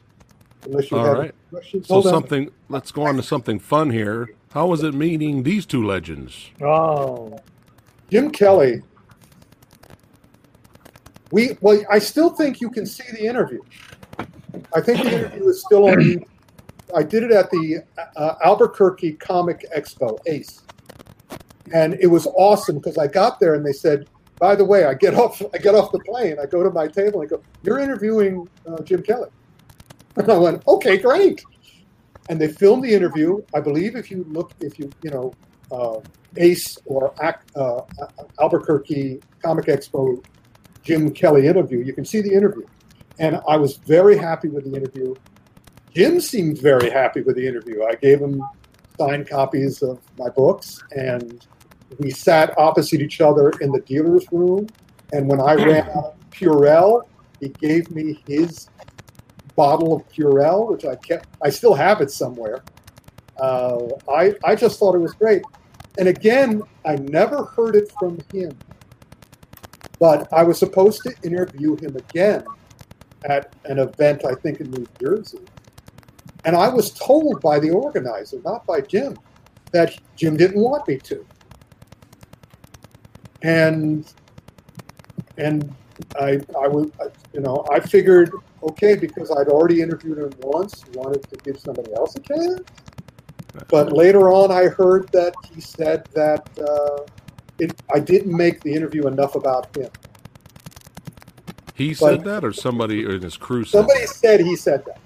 Unless 0.64 0.90
you 0.90 0.96
All 0.96 1.04
have 1.04 1.18
right. 1.18 1.34
questions. 1.50 1.88
So 1.88 1.94
Hold 1.94 2.06
on. 2.06 2.12
something. 2.12 2.50
Let's 2.68 2.90
go 2.90 3.02
on 3.02 3.16
to 3.16 3.22
something 3.22 3.58
fun 3.58 3.90
here. 3.90 4.30
How 4.52 4.66
was 4.66 4.82
it 4.82 4.94
meeting 4.94 5.42
these 5.42 5.66
two 5.66 5.84
legends? 5.84 6.50
Oh, 6.62 7.38
Jim 8.10 8.30
Kelly 8.30 8.82
We 11.30 11.56
well, 11.60 11.82
I 11.90 11.98
still 11.98 12.30
think 12.30 12.60
you 12.60 12.70
can 12.70 12.86
see 12.86 13.02
the 13.12 13.26
interview. 13.26 13.60
I 14.74 14.80
think 14.80 15.02
the 15.02 15.12
interview 15.18 15.48
is 15.48 15.62
still 15.64 15.88
on. 15.88 16.24
I 16.94 17.02
did 17.02 17.22
it 17.22 17.30
at 17.30 17.50
the 17.50 17.84
uh, 18.16 18.34
Albuquerque 18.44 19.14
Comic 19.14 19.64
Expo, 19.76 20.18
ACE, 20.26 20.62
and 21.72 21.94
it 21.94 22.06
was 22.06 22.26
awesome 22.36 22.76
because 22.76 22.98
I 22.98 23.06
got 23.06 23.40
there 23.40 23.54
and 23.54 23.64
they 23.64 23.72
said, 23.72 24.08
"By 24.38 24.54
the 24.54 24.64
way, 24.64 24.84
I 24.84 24.94
get 24.94 25.14
off, 25.22 25.40
I 25.54 25.58
get 25.58 25.74
off 25.74 25.92
the 25.92 26.00
plane, 26.00 26.36
I 26.42 26.46
go 26.46 26.62
to 26.62 26.70
my 26.70 26.86
table 26.86 27.20
and 27.20 27.28
I 27.28 27.36
go, 27.36 27.42
you're 27.62 27.78
interviewing 27.78 28.48
uh, 28.66 28.82
Jim 28.82 29.02
Kelly," 29.02 29.30
and 30.16 30.30
I 30.30 30.38
went, 30.38 30.66
"Okay, 30.66 30.98
great." 30.98 31.42
And 32.28 32.40
they 32.40 32.48
filmed 32.48 32.82
the 32.82 32.94
interview. 32.94 33.42
I 33.54 33.60
believe 33.60 33.96
if 33.96 34.10
you 34.10 34.24
look, 34.28 34.52
if 34.60 34.78
you 34.78 34.90
you 35.02 35.10
know, 35.10 35.34
uh, 35.70 36.00
ACE 36.36 36.78
or 36.86 37.14
uh, 37.22 37.80
Albuquerque 38.40 39.20
Comic 39.42 39.66
Expo 39.66 40.24
Jim 40.82 41.10
Kelly 41.12 41.46
interview, 41.46 41.78
you 41.78 41.92
can 41.92 42.04
see 42.04 42.20
the 42.20 42.32
interview. 42.32 42.66
And 43.18 43.40
I 43.48 43.56
was 43.56 43.76
very 43.76 44.16
happy 44.16 44.48
with 44.48 44.64
the 44.64 44.76
interview. 44.76 45.14
Jim 45.94 46.20
seemed 46.20 46.58
very 46.58 46.90
happy 46.90 47.20
with 47.20 47.36
the 47.36 47.46
interview. 47.46 47.84
I 47.84 47.94
gave 47.94 48.20
him 48.20 48.42
signed 48.98 49.28
copies 49.28 49.82
of 49.82 50.00
my 50.18 50.28
books, 50.28 50.82
and 50.96 51.46
we 51.98 52.10
sat 52.10 52.56
opposite 52.58 53.00
each 53.00 53.20
other 53.20 53.50
in 53.60 53.70
the 53.70 53.80
dealer's 53.80 54.26
room. 54.32 54.66
And 55.12 55.28
when 55.28 55.40
I 55.40 55.54
ran 55.54 55.88
out 55.90 56.04
of 56.04 56.30
Purell, 56.30 57.02
he 57.40 57.48
gave 57.48 57.90
me 57.92 58.20
his 58.26 58.68
bottle 59.54 59.94
of 59.94 60.08
Purell, 60.08 60.70
which 60.70 60.84
I 60.84 60.96
kept. 60.96 61.28
I 61.42 61.50
still 61.50 61.74
have 61.74 62.00
it 62.00 62.10
somewhere. 62.10 62.64
Uh, 63.40 63.86
I 64.12 64.34
I 64.44 64.56
just 64.56 64.78
thought 64.80 64.96
it 64.96 64.98
was 64.98 65.12
great. 65.12 65.42
And 65.98 66.08
again, 66.08 66.62
I 66.84 66.96
never 66.96 67.44
heard 67.44 67.76
it 67.76 67.92
from 68.00 68.18
him, 68.32 68.58
but 70.00 70.32
I 70.32 70.42
was 70.42 70.58
supposed 70.58 71.02
to 71.02 71.14
interview 71.22 71.76
him 71.76 71.94
again 71.94 72.44
at 73.24 73.54
an 73.64 73.78
event, 73.78 74.24
I 74.24 74.34
think 74.34 74.60
in 74.60 74.72
New 74.72 74.86
Jersey. 75.00 75.38
And 76.44 76.54
I 76.54 76.68
was 76.68 76.92
told 76.92 77.40
by 77.40 77.58
the 77.58 77.70
organizer, 77.70 78.38
not 78.44 78.66
by 78.66 78.80
Jim, 78.80 79.16
that 79.72 79.98
Jim 80.16 80.36
didn't 80.36 80.60
want 80.60 80.86
me 80.86 80.98
to. 80.98 81.26
And 83.42 84.06
and 85.36 85.74
I 86.18 86.40
I 86.60 86.68
was 86.68 86.90
you 87.32 87.40
know 87.40 87.66
I 87.70 87.80
figured 87.80 88.30
okay 88.62 88.94
because 88.94 89.30
I'd 89.30 89.48
already 89.48 89.80
interviewed 89.80 90.18
him 90.18 90.32
once, 90.40 90.84
wanted 90.94 91.22
to 91.30 91.36
give 91.44 91.58
somebody 91.58 91.92
else 91.94 92.16
a 92.16 92.20
chance. 92.20 92.60
But 93.68 93.92
later 93.92 94.30
on, 94.30 94.52
I 94.52 94.68
heard 94.68 95.08
that 95.12 95.34
he 95.52 95.60
said 95.60 96.04
that 96.14 96.46
uh, 96.58 97.06
it, 97.58 97.74
I 97.94 98.00
didn't 98.00 98.36
make 98.36 98.62
the 98.62 98.72
interview 98.74 99.06
enough 99.06 99.34
about 99.34 99.74
him. 99.76 99.90
He 101.74 101.94
said 101.94 102.24
that, 102.24 102.44
or 102.44 102.52
somebody 102.52 103.04
in 103.04 103.22
his 103.22 103.36
crew 103.36 103.64
said 103.64 103.78
Somebody 103.78 104.06
said 104.06 104.40
he 104.40 104.56
said 104.56 104.84
that. 104.86 104.98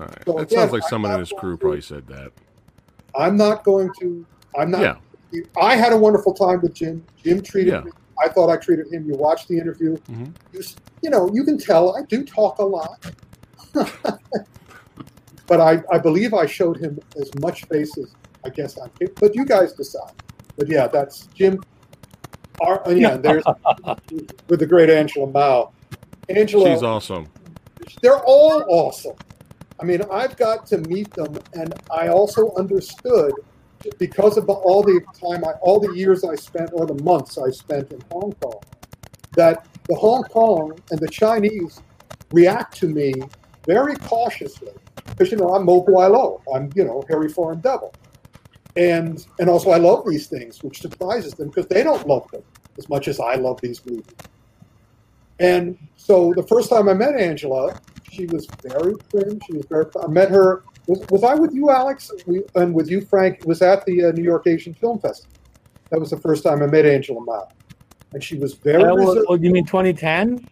All 0.00 0.06
right. 0.06 0.22
So 0.24 0.32
That 0.34 0.42
again, 0.42 0.58
sounds 0.58 0.72
like 0.72 0.82
I'm 0.84 0.88
someone 0.88 1.12
in 1.12 1.20
his 1.20 1.32
crew 1.32 1.52
to- 1.52 1.56
probably 1.58 1.80
said 1.80 2.06
that. 2.08 2.32
I'm 3.16 3.36
not 3.36 3.64
going 3.64 3.90
to. 4.00 4.24
I'm 4.56 4.70
not. 4.70 4.80
Yeah. 5.32 5.40
I 5.60 5.76
had 5.76 5.92
a 5.92 5.96
wonderful 5.96 6.32
time 6.34 6.60
with 6.60 6.74
Jim. 6.74 7.04
Jim 7.22 7.42
treated 7.42 7.72
Yeah. 7.72 7.80
me. 7.80 7.90
I 8.22 8.28
thought 8.28 8.50
I 8.50 8.56
treated 8.56 8.92
him. 8.92 9.06
You 9.06 9.14
watch 9.14 9.46
the 9.46 9.58
interview. 9.58 9.96
Mm-hmm. 10.10 10.26
You, 10.52 10.60
you 11.02 11.10
know, 11.10 11.30
you 11.32 11.44
can 11.44 11.56
tell 11.58 11.96
I 11.96 12.02
do 12.02 12.24
talk 12.24 12.58
a 12.58 12.64
lot. 12.64 13.04
but 15.46 15.60
I, 15.60 15.82
I 15.90 15.98
believe 15.98 16.34
I 16.34 16.46
showed 16.46 16.76
him 16.78 16.98
as 17.20 17.30
much 17.40 17.64
face 17.66 17.96
as 17.98 18.14
I 18.44 18.50
guess 18.50 18.78
I'm. 18.78 18.90
But 19.20 19.34
you 19.34 19.44
guys 19.44 19.72
decide. 19.72 20.12
But 20.56 20.68
yeah, 20.68 20.86
that's 20.88 21.26
Jim. 21.34 21.60
Our, 22.60 22.82
and 22.88 23.00
yeah, 23.00 23.16
there's 23.16 23.44
with 24.48 24.58
the 24.60 24.66
great 24.66 24.90
Angela 24.90 25.26
Mao. 25.28 25.72
Angela, 26.28 26.70
She's 26.74 26.82
awesome. 26.82 27.28
they're 28.02 28.18
all 28.24 28.64
awesome. 28.68 29.14
I 29.80 29.84
mean, 29.84 30.02
I've 30.10 30.36
got 30.36 30.66
to 30.66 30.78
meet 30.78 31.10
them, 31.10 31.38
and 31.54 31.74
I 31.90 32.08
also 32.08 32.52
understood 32.54 33.32
because 33.98 34.36
of 34.36 34.48
all 34.48 34.82
the 34.82 35.00
time, 35.20 35.44
I, 35.44 35.52
all 35.60 35.78
the 35.78 35.92
years 35.94 36.24
I 36.24 36.34
spent, 36.34 36.70
or 36.72 36.86
the 36.86 37.00
months 37.02 37.38
I 37.38 37.50
spent 37.50 37.92
in 37.92 38.02
Hong 38.10 38.32
Kong, 38.40 38.60
that 39.36 39.66
the 39.88 39.94
Hong 39.94 40.24
Kong 40.24 40.78
and 40.90 40.98
the 40.98 41.08
Chinese 41.08 41.80
react 42.32 42.76
to 42.78 42.88
me 42.88 43.14
very 43.66 43.94
cautiously. 43.96 44.72
Because 45.06 45.30
you 45.30 45.38
know 45.38 45.54
I'm 45.54 45.64
Mo 45.64 45.84
Lo, 45.88 46.42
I'm 46.54 46.70
you 46.74 46.84
know 46.84 47.04
Harry 47.08 47.28
Foreign 47.28 47.60
Devil, 47.60 47.92
and 48.76 49.24
and 49.38 49.48
also 49.48 49.70
I 49.70 49.78
love 49.78 50.04
these 50.06 50.26
things, 50.26 50.62
which 50.62 50.80
surprises 50.80 51.34
them 51.34 51.48
because 51.48 51.66
they 51.66 51.82
don't 51.82 52.06
love 52.06 52.28
them 52.30 52.42
as 52.76 52.88
much 52.88 53.08
as 53.08 53.20
I 53.20 53.34
love 53.34 53.60
these 53.60 53.84
movies. 53.86 54.14
And 55.40 55.78
so 55.96 56.32
the 56.34 56.42
first 56.42 56.68
time 56.68 56.88
I 56.88 56.94
met 56.94 57.14
Angela, 57.14 57.80
she 58.10 58.26
was 58.26 58.46
very 58.62 58.94
prim. 59.10 59.38
She 59.46 59.56
was 59.56 59.66
very. 59.66 59.86
I 60.02 60.06
met 60.08 60.30
her. 60.30 60.64
Was, 60.86 61.04
was 61.10 61.24
I 61.24 61.34
with 61.34 61.54
you, 61.54 61.70
Alex, 61.70 62.10
we, 62.26 62.42
and 62.54 62.74
with 62.74 62.90
you, 62.90 63.00
Frank? 63.00 63.40
It 63.40 63.46
was 63.46 63.62
at 63.62 63.84
the 63.84 64.06
uh, 64.06 64.12
New 64.12 64.22
York 64.24 64.46
Asian 64.46 64.74
Film 64.74 64.98
Festival. 64.98 65.32
That 65.90 66.00
was 66.00 66.10
the 66.10 66.18
first 66.18 66.42
time 66.44 66.62
I 66.62 66.66
met 66.66 66.86
Angela 66.86 67.20
Mao, 67.20 67.48
and 68.12 68.22
she 68.22 68.36
was 68.38 68.54
very. 68.54 68.82
Uh, 68.82 68.94
what, 68.94 69.08
reserved. 69.08 69.26
what, 69.28 69.42
you 69.42 69.50
mean 69.50 69.64
2010? 69.66 70.48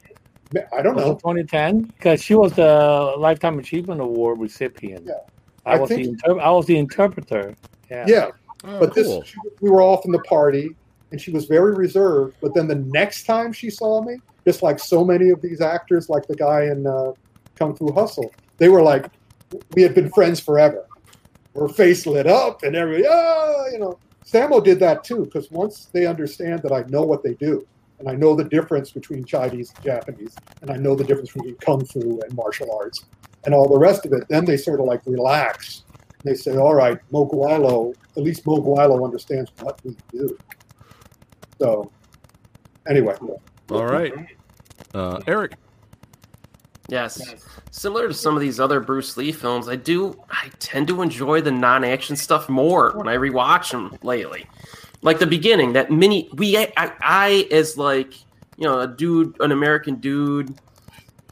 I 0.73 0.81
don't 0.83 0.95
Was 0.95 1.05
know. 1.05 1.15
2010? 1.15 1.83
Because 1.83 2.23
she 2.23 2.35
was 2.35 2.53
the 2.53 3.15
Lifetime 3.19 3.59
Achievement 3.59 4.01
Award 4.01 4.39
recipient. 4.41 5.05
Yeah. 5.07 5.15
I, 5.67 5.73
I 5.75 5.79
was 5.81 5.89
think- 5.89 6.03
the 6.05 6.09
inter- 6.11 6.41
I 6.41 6.51
was 6.51 6.67
the 6.67 6.79
interpreter. 6.79 7.55
Yeah. 7.91 8.05
Yeah, 8.07 8.31
Oh, 8.65 8.81
but 8.81 8.95
cool. 8.95 9.21
this 9.21 9.29
she, 9.29 9.37
we 9.61 9.71
were 9.71 9.83
off 9.83 10.05
in 10.05 10.13
the 10.13 10.21
party, 10.21 10.71
and 11.13 11.21
she 11.21 11.31
was 11.31 11.47
very 11.47 11.75
reserved. 11.75 12.37
But 12.41 12.55
then 12.55 12.67
the 12.69 12.75
next 12.77 13.25
time 13.25 13.53
she 13.53 13.71
saw 13.71 14.03
me, 14.03 14.17
just 14.47 14.63
like 14.63 14.79
so 14.79 15.05
many 15.05 15.31
of 15.31 15.41
these 15.43 15.61
actors, 15.61 16.09
like 16.09 16.27
the 16.27 16.37
guy 16.37 16.65
in 16.65 16.87
uh, 16.87 17.13
Kung 17.57 17.75
Fu 17.75 17.93
Hustle, 17.93 18.33
they 18.59 18.69
were 18.69 18.83
like, 18.83 19.11
we 19.75 19.83
had 19.83 19.95
been 19.95 20.11
friends 20.11 20.41
forever. 20.41 20.87
Her 21.55 21.69
face 21.69 22.07
lit 22.07 22.27
up, 22.27 22.63
and 22.63 22.77
everybody, 22.77 23.07
oh, 23.09 23.69
you 23.73 23.79
know. 23.79 23.99
Sammo 24.27 24.63
did 24.63 24.81
that 24.81 25.05
too, 25.05 25.25
because 25.25 25.51
once 25.51 25.87
they 25.93 26.05
understand 26.07 26.61
that 26.63 26.73
I 26.73 26.83
know 26.89 27.03
what 27.03 27.23
they 27.23 27.35
do, 27.35 27.67
and 27.99 28.09
I 28.09 28.15
know 28.15 28.35
the 28.35 28.45
difference 28.45 28.91
between 28.91 29.25
Chinese 29.25 29.73
and 29.75 29.85
Japanese, 29.85 30.35
and 30.61 30.71
I 30.71 30.77
know 30.77 30.95
the 30.95 31.05
difference 31.05 31.33
between 31.33 31.55
Kung 31.57 31.85
Fu 31.85 32.21
and 32.21 32.35
martial 32.35 32.77
arts, 32.77 33.05
and 33.45 33.55
all 33.55 33.69
the 33.69 33.79
rest 33.79 34.05
of 34.05 34.13
it, 34.13 34.25
then 34.29 34.45
they 34.45 34.57
sort 34.57 34.81
of 34.81 34.87
like 34.87 35.01
relax. 35.07 35.85
They 36.25 36.35
say, 36.35 36.57
all 36.57 36.75
right, 36.75 36.99
Mo 37.13 37.27
Guilo, 37.27 37.95
at 38.17 38.23
least 38.23 38.45
Mo 38.47 38.57
Guilo 38.57 39.05
understands 39.05 39.53
what 39.61 39.81
we 39.85 39.97
do. 40.11 40.37
So, 41.59 41.91
anyway, 42.89 43.15
All 43.71 43.87
right. 43.87 44.13
Uh, 44.93 45.21
Erik. 45.27 45.55
Yes. 46.89 47.21
Similar 47.71 48.09
to 48.09 48.15
some 48.15 48.35
of 48.37 48.41
these 48.41 48.61
other 48.61 48.81
Bruce 48.81 49.17
Lee 49.17 49.33
films, 49.33 49.69
I 49.69 49.77
do 49.77 50.23
I 50.31 50.51
tend 50.59 50.89
to 50.89 51.03
enjoy 51.03 51.41
the 51.41 51.51
non-action 51.51 52.17
stuff 52.17 52.49
more 52.49 52.93
when 52.93 53.09
I 53.09 53.17
rewatch 53.17 53.73
them 53.73 53.99
lately. 54.03 54.47
Like 55.03 55.19
the 55.19 55.27
beginning, 55.27 55.73
that 55.75 55.91
mini 55.91 56.29
we 56.35 56.57
I, 56.57 56.71
I 56.77 57.49
as 57.51 57.77
like, 57.77 58.15
you 58.57 58.65
know, 58.65 58.81
a 58.81 58.87
dude, 58.87 59.37
an 59.41 59.53
American 59.53 59.97
dude, 59.97 60.55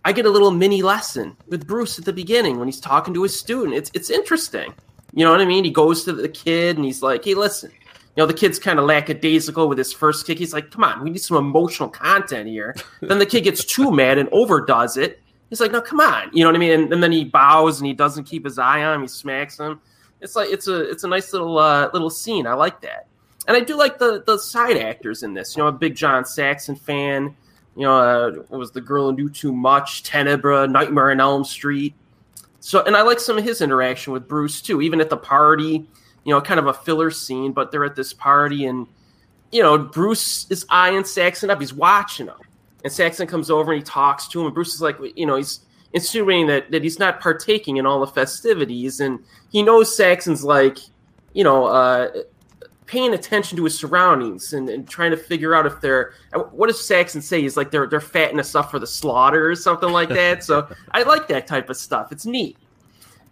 I 0.04 0.12
get 0.12 0.26
a 0.26 0.30
little 0.30 0.50
mini 0.50 0.82
lesson 0.82 1.36
with 1.48 1.66
Bruce 1.66 1.98
at 1.98 2.04
the 2.04 2.12
beginning 2.12 2.58
when 2.58 2.68
he's 2.68 2.80
talking 2.80 3.14
to 3.14 3.22
his 3.22 3.38
student. 3.38 3.76
It's 3.76 3.90
it's 3.94 4.10
interesting. 4.10 4.74
You 5.12 5.24
know 5.24 5.30
what 5.30 5.40
I 5.40 5.44
mean? 5.44 5.64
He 5.64 5.70
goes 5.70 6.04
to 6.04 6.12
the 6.12 6.28
kid 6.28 6.76
and 6.76 6.84
he's 6.84 7.00
like, 7.00 7.24
"Hey, 7.24 7.34
listen, 7.34 7.70
you 8.16 8.22
know, 8.22 8.26
the 8.26 8.34
kid's 8.34 8.60
kind 8.60 8.78
of 8.78 8.84
lackadaisical 8.84 9.68
with 9.68 9.78
his 9.78 9.92
first 9.92 10.24
kick. 10.26 10.38
He's 10.38 10.52
like, 10.52 10.70
come 10.70 10.84
on, 10.84 11.02
we 11.02 11.10
need 11.10 11.20
some 11.20 11.36
emotional 11.36 11.88
content 11.88 12.48
here. 12.48 12.76
then 13.00 13.18
the 13.18 13.26
kid 13.26 13.42
gets 13.42 13.64
too 13.64 13.90
mad 13.92 14.18
and 14.18 14.28
overdoes 14.30 14.96
it. 14.96 15.20
He's 15.50 15.60
like, 15.60 15.72
no, 15.72 15.80
come 15.80 16.00
on. 16.00 16.30
You 16.32 16.44
know 16.44 16.48
what 16.48 16.56
I 16.56 16.58
mean? 16.58 16.72
And, 16.72 16.92
and 16.92 17.02
then 17.02 17.12
he 17.12 17.24
bows 17.24 17.78
and 17.80 17.86
he 17.86 17.92
doesn't 17.92 18.24
keep 18.24 18.44
his 18.44 18.58
eye 18.58 18.82
on 18.82 18.96
him. 18.96 19.02
He 19.02 19.08
smacks 19.08 19.58
him. 19.58 19.80
It's 20.20 20.36
like 20.36 20.50
it's 20.50 20.68
a 20.68 20.90
it's 20.90 21.04
a 21.04 21.08
nice 21.08 21.32
little 21.32 21.58
uh, 21.58 21.90
little 21.92 22.10
scene. 22.10 22.46
I 22.46 22.54
like 22.54 22.80
that. 22.80 23.06
And 23.46 23.56
I 23.56 23.60
do 23.60 23.76
like 23.76 23.98
the 23.98 24.22
the 24.26 24.38
side 24.38 24.78
actors 24.78 25.22
in 25.22 25.34
this. 25.34 25.56
You 25.56 25.62
know, 25.62 25.68
a 25.68 25.72
big 25.72 25.94
John 25.94 26.24
Saxon 26.24 26.76
fan. 26.76 27.36
You 27.76 27.82
know, 27.82 28.44
uh, 28.50 28.56
was 28.56 28.70
the 28.70 28.80
girl 28.80 29.10
who 29.10 29.16
knew 29.16 29.28
too 29.28 29.52
much? 29.52 30.02
Tenebre, 30.02 30.70
Nightmare 30.70 31.10
on 31.10 31.20
Elm 31.20 31.44
Street. 31.44 31.94
So, 32.60 32.82
and 32.84 32.96
I 32.96 33.02
like 33.02 33.20
some 33.20 33.36
of 33.36 33.44
his 33.44 33.60
interaction 33.60 34.12
with 34.12 34.26
Bruce 34.26 34.62
too. 34.62 34.80
Even 34.80 35.00
at 35.00 35.10
the 35.10 35.16
party, 35.16 35.86
you 36.24 36.34
know, 36.34 36.40
kind 36.40 36.58
of 36.58 36.66
a 36.68 36.72
filler 36.72 37.10
scene, 37.10 37.52
but 37.52 37.70
they're 37.70 37.84
at 37.84 37.96
this 37.96 38.12
party 38.12 38.64
and 38.64 38.86
you 39.54 39.62
know, 39.62 39.78
Bruce 39.78 40.50
is 40.50 40.66
eyeing 40.68 41.04
Saxon 41.04 41.48
up. 41.48 41.60
He's 41.60 41.72
watching 41.72 42.26
him. 42.26 42.34
And 42.84 42.92
Saxon 42.92 43.26
comes 43.26 43.50
over 43.50 43.72
and 43.72 43.80
he 43.80 43.84
talks 43.84 44.28
to 44.28 44.40
him. 44.40 44.46
And 44.46 44.54
Bruce 44.54 44.74
is 44.74 44.82
like, 44.82 44.98
you 45.16 45.26
know, 45.26 45.36
he's 45.36 45.60
insinuating 45.94 46.46
that, 46.48 46.70
that 46.70 46.82
he's 46.82 46.98
not 46.98 47.20
partaking 47.20 47.78
in 47.78 47.86
all 47.86 48.00
the 48.00 48.06
festivities. 48.06 49.00
And 49.00 49.18
he 49.50 49.62
knows 49.62 49.96
Saxon's 49.96 50.44
like, 50.44 50.78
you 51.32 51.42
know, 51.42 51.64
uh, 51.64 52.10
paying 52.86 53.14
attention 53.14 53.56
to 53.56 53.64
his 53.64 53.78
surroundings 53.78 54.52
and, 54.52 54.68
and 54.68 54.86
trying 54.88 55.10
to 55.10 55.16
figure 55.16 55.54
out 55.54 55.66
if 55.66 55.80
they're 55.80 56.12
what 56.50 56.66
does 56.66 56.84
Saxon 56.84 57.22
say? 57.22 57.40
He's 57.40 57.56
like 57.56 57.70
they're 57.70 57.86
they're 57.86 58.00
fatting 58.00 58.38
us 58.38 58.54
up 58.54 58.70
for 58.70 58.78
the 58.78 58.86
slaughter 58.86 59.50
or 59.50 59.56
something 59.56 59.90
like 59.90 60.10
that. 60.10 60.44
so 60.44 60.68
I 60.92 61.02
like 61.02 61.26
that 61.28 61.46
type 61.46 61.70
of 61.70 61.76
stuff. 61.76 62.12
It's 62.12 62.26
neat. 62.26 62.58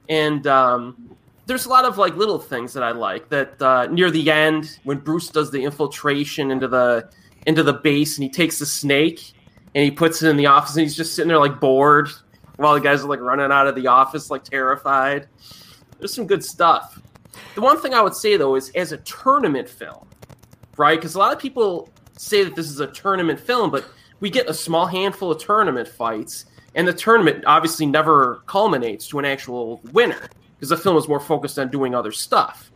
And 0.09 0.47
um, 0.47 1.17
there's 1.47 1.67
a 1.67 1.69
lot 1.69 1.85
of 1.85 1.99
like 1.99 2.17
little 2.17 2.39
things 2.39 2.73
that 2.73 2.83
I 2.83 2.93
like. 2.93 3.29
That 3.29 3.61
uh, 3.61 3.87
near 3.87 4.11
the 4.11 4.31
end, 4.31 4.79
when 4.85 4.99
Bruce 4.99 5.29
does 5.29 5.51
the 5.51 5.63
infiltration 5.63 6.51
into 6.51 6.69
the 6.69 7.11
into 7.47 7.63
the 7.63 7.75
base 7.75 8.17
and 8.17 8.25
he 8.25 8.31
takes 8.31 8.59
the 8.59 8.67
snake, 8.67 9.33
and 9.75 9.85
he 9.85 9.91
puts 9.91 10.23
it 10.23 10.29
in 10.29 10.37
the 10.37 10.47
office, 10.47 10.77
and 10.77 10.83
he's 10.83 10.97
just 10.97 11.15
sitting 11.15 11.29
there 11.29 11.39
like 11.39 11.61
bored 11.61 12.09
while 12.57 12.75
the 12.75 12.81
guys 12.81 13.03
are 13.03 13.09
like 13.09 13.21
running 13.21 13.51
out 13.51 13.67
of 13.67 13.75
the 13.75 13.87
office 13.87 14.31
like 14.31 14.45
terrified. 14.45 15.29
There's 15.99 16.15
some 16.15 16.27
good 16.27 16.45
stuff. 16.45 17.01
The 17.55 17.61
one 17.61 17.81
thing 17.81 17.95
I 17.95 18.03
would 18.03 18.15
say 18.15 18.37
though 18.37 18.57
is 18.57 18.71
as 18.71 18.93
a 18.93 18.99
tournament 18.99 19.69
film, 19.69 20.07
right? 20.77 20.99
Because 20.99 21.15
a 21.15 21.19
lot 21.19 21.33
of 21.33 21.39
people 21.39 21.89
say 22.17 22.45
that 22.45 22.55
this 22.55 22.71
is 22.71 22.81
a 22.81 22.87
tournament 22.89 23.41
film, 23.41 23.71
but 23.71 23.85
we 24.21 24.31
get 24.31 24.49
a 24.49 24.55
small 24.55 24.87
handful 24.87 25.33
of 25.33 25.41
tournament 25.41 25.89
fights, 25.89 26.47
and 26.75 26.87
the 26.87 26.93
tournament 26.93 27.45
obviously 27.47 27.87
never 27.87 28.43
culminates 28.47 29.09
to 29.09 29.19
an 29.19 29.25
actual 29.25 29.81
winner 29.93 30.29
because 30.57 30.69
the 30.69 30.77
film 30.77 30.97
is 30.97 31.09
more 31.09 31.21
focused 31.21 31.59
on 31.59 31.69
doing 31.71 31.95
other 31.95 32.13
stuff. 32.13 32.71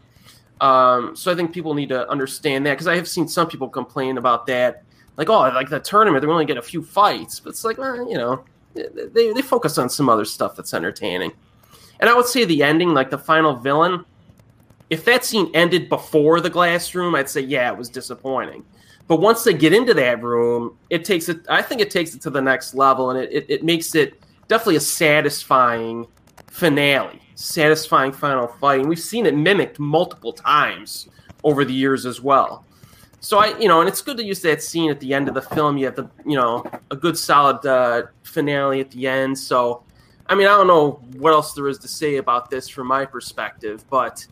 Um, 0.60 1.14
so 1.14 1.30
I 1.30 1.34
think 1.34 1.52
people 1.52 1.74
need 1.74 1.90
to 1.90 2.08
understand 2.08 2.66
that 2.66 2.72
because 2.72 2.88
I 2.88 2.96
have 2.96 3.06
seen 3.06 3.28
some 3.28 3.46
people 3.46 3.68
complain 3.68 4.18
about 4.18 4.46
that, 4.46 4.82
like, 5.16 5.28
oh, 5.28 5.40
like 5.40 5.70
the 5.70 5.80
tournament, 5.80 6.22
they 6.22 6.28
only 6.30 6.44
get 6.44 6.58
a 6.58 6.62
few 6.62 6.82
fights, 6.82 7.40
but 7.40 7.50
it's 7.50 7.64
like, 7.64 7.78
well, 7.78 8.08
you 8.08 8.16
know, 8.16 8.44
they, 8.74 9.32
they 9.32 9.42
focus 9.42 9.78
on 9.78 9.88
some 9.88 10.08
other 10.08 10.24
stuff 10.24 10.56
that's 10.56 10.74
entertaining. 10.74 11.32
And 12.00 12.10
I 12.10 12.14
would 12.14 12.26
say 12.26 12.44
the 12.44 12.62
ending, 12.62 12.92
like 12.92 13.10
the 13.10 13.18
final 13.18 13.54
villain, 13.56 14.04
if 14.90 15.04
that 15.06 15.24
scene 15.24 15.50
ended 15.54 15.88
before 15.88 16.40
the 16.40 16.50
glass 16.50 16.94
room, 16.94 17.14
I'd 17.14 17.30
say, 17.30 17.40
yeah, 17.40 17.72
it 17.72 17.78
was 17.78 17.88
disappointing. 17.88 18.64
But 19.08 19.20
once 19.20 19.44
they 19.44 19.54
get 19.54 19.72
into 19.72 19.94
that 19.94 20.22
room, 20.22 20.76
it 20.90 21.04
takes 21.04 21.28
it, 21.28 21.40
I 21.48 21.62
think 21.62 21.80
it 21.80 21.90
takes 21.90 22.14
it 22.14 22.20
to 22.22 22.30
the 22.30 22.42
next 22.42 22.74
level 22.74 23.10
and 23.10 23.18
it, 23.18 23.32
it, 23.32 23.46
it 23.48 23.64
makes 23.64 23.94
it 23.94 24.20
definitely 24.48 24.76
a 24.76 24.80
satisfying 24.80 26.06
finale, 26.48 27.20
satisfying 27.34 28.12
final 28.12 28.48
fight. 28.48 28.80
And 28.80 28.88
we've 28.88 28.98
seen 28.98 29.26
it 29.26 29.34
mimicked 29.34 29.78
multiple 29.78 30.32
times 30.32 31.08
over 31.44 31.64
the 31.64 31.72
years 31.72 32.04
as 32.04 32.20
well. 32.20 32.64
So 33.20 33.38
I, 33.38 33.58
you 33.58 33.66
know, 33.68 33.80
and 33.80 33.88
it's 33.88 34.02
good 34.02 34.16
to 34.18 34.24
use 34.24 34.40
that 34.42 34.62
scene 34.62 34.90
at 34.90 35.00
the 35.00 35.12
end 35.12 35.28
of 35.28 35.34
the 35.34 35.42
film. 35.42 35.76
You 35.78 35.86
have 35.86 35.96
the, 35.96 36.08
you 36.24 36.36
know, 36.36 36.64
a 36.90 36.96
good 36.96 37.18
solid 37.18 37.64
uh, 37.66 38.04
finale 38.22 38.80
at 38.80 38.90
the 38.90 39.06
end. 39.06 39.38
So, 39.38 39.82
I 40.26 40.34
mean, 40.34 40.46
I 40.46 40.50
don't 40.50 40.66
know 40.66 41.00
what 41.16 41.32
else 41.32 41.52
there 41.54 41.68
is 41.68 41.78
to 41.78 41.88
say 41.88 42.16
about 42.16 42.50
this 42.50 42.68
from 42.68 42.86
my 42.86 43.04
perspective, 43.04 43.84
but 43.90 44.26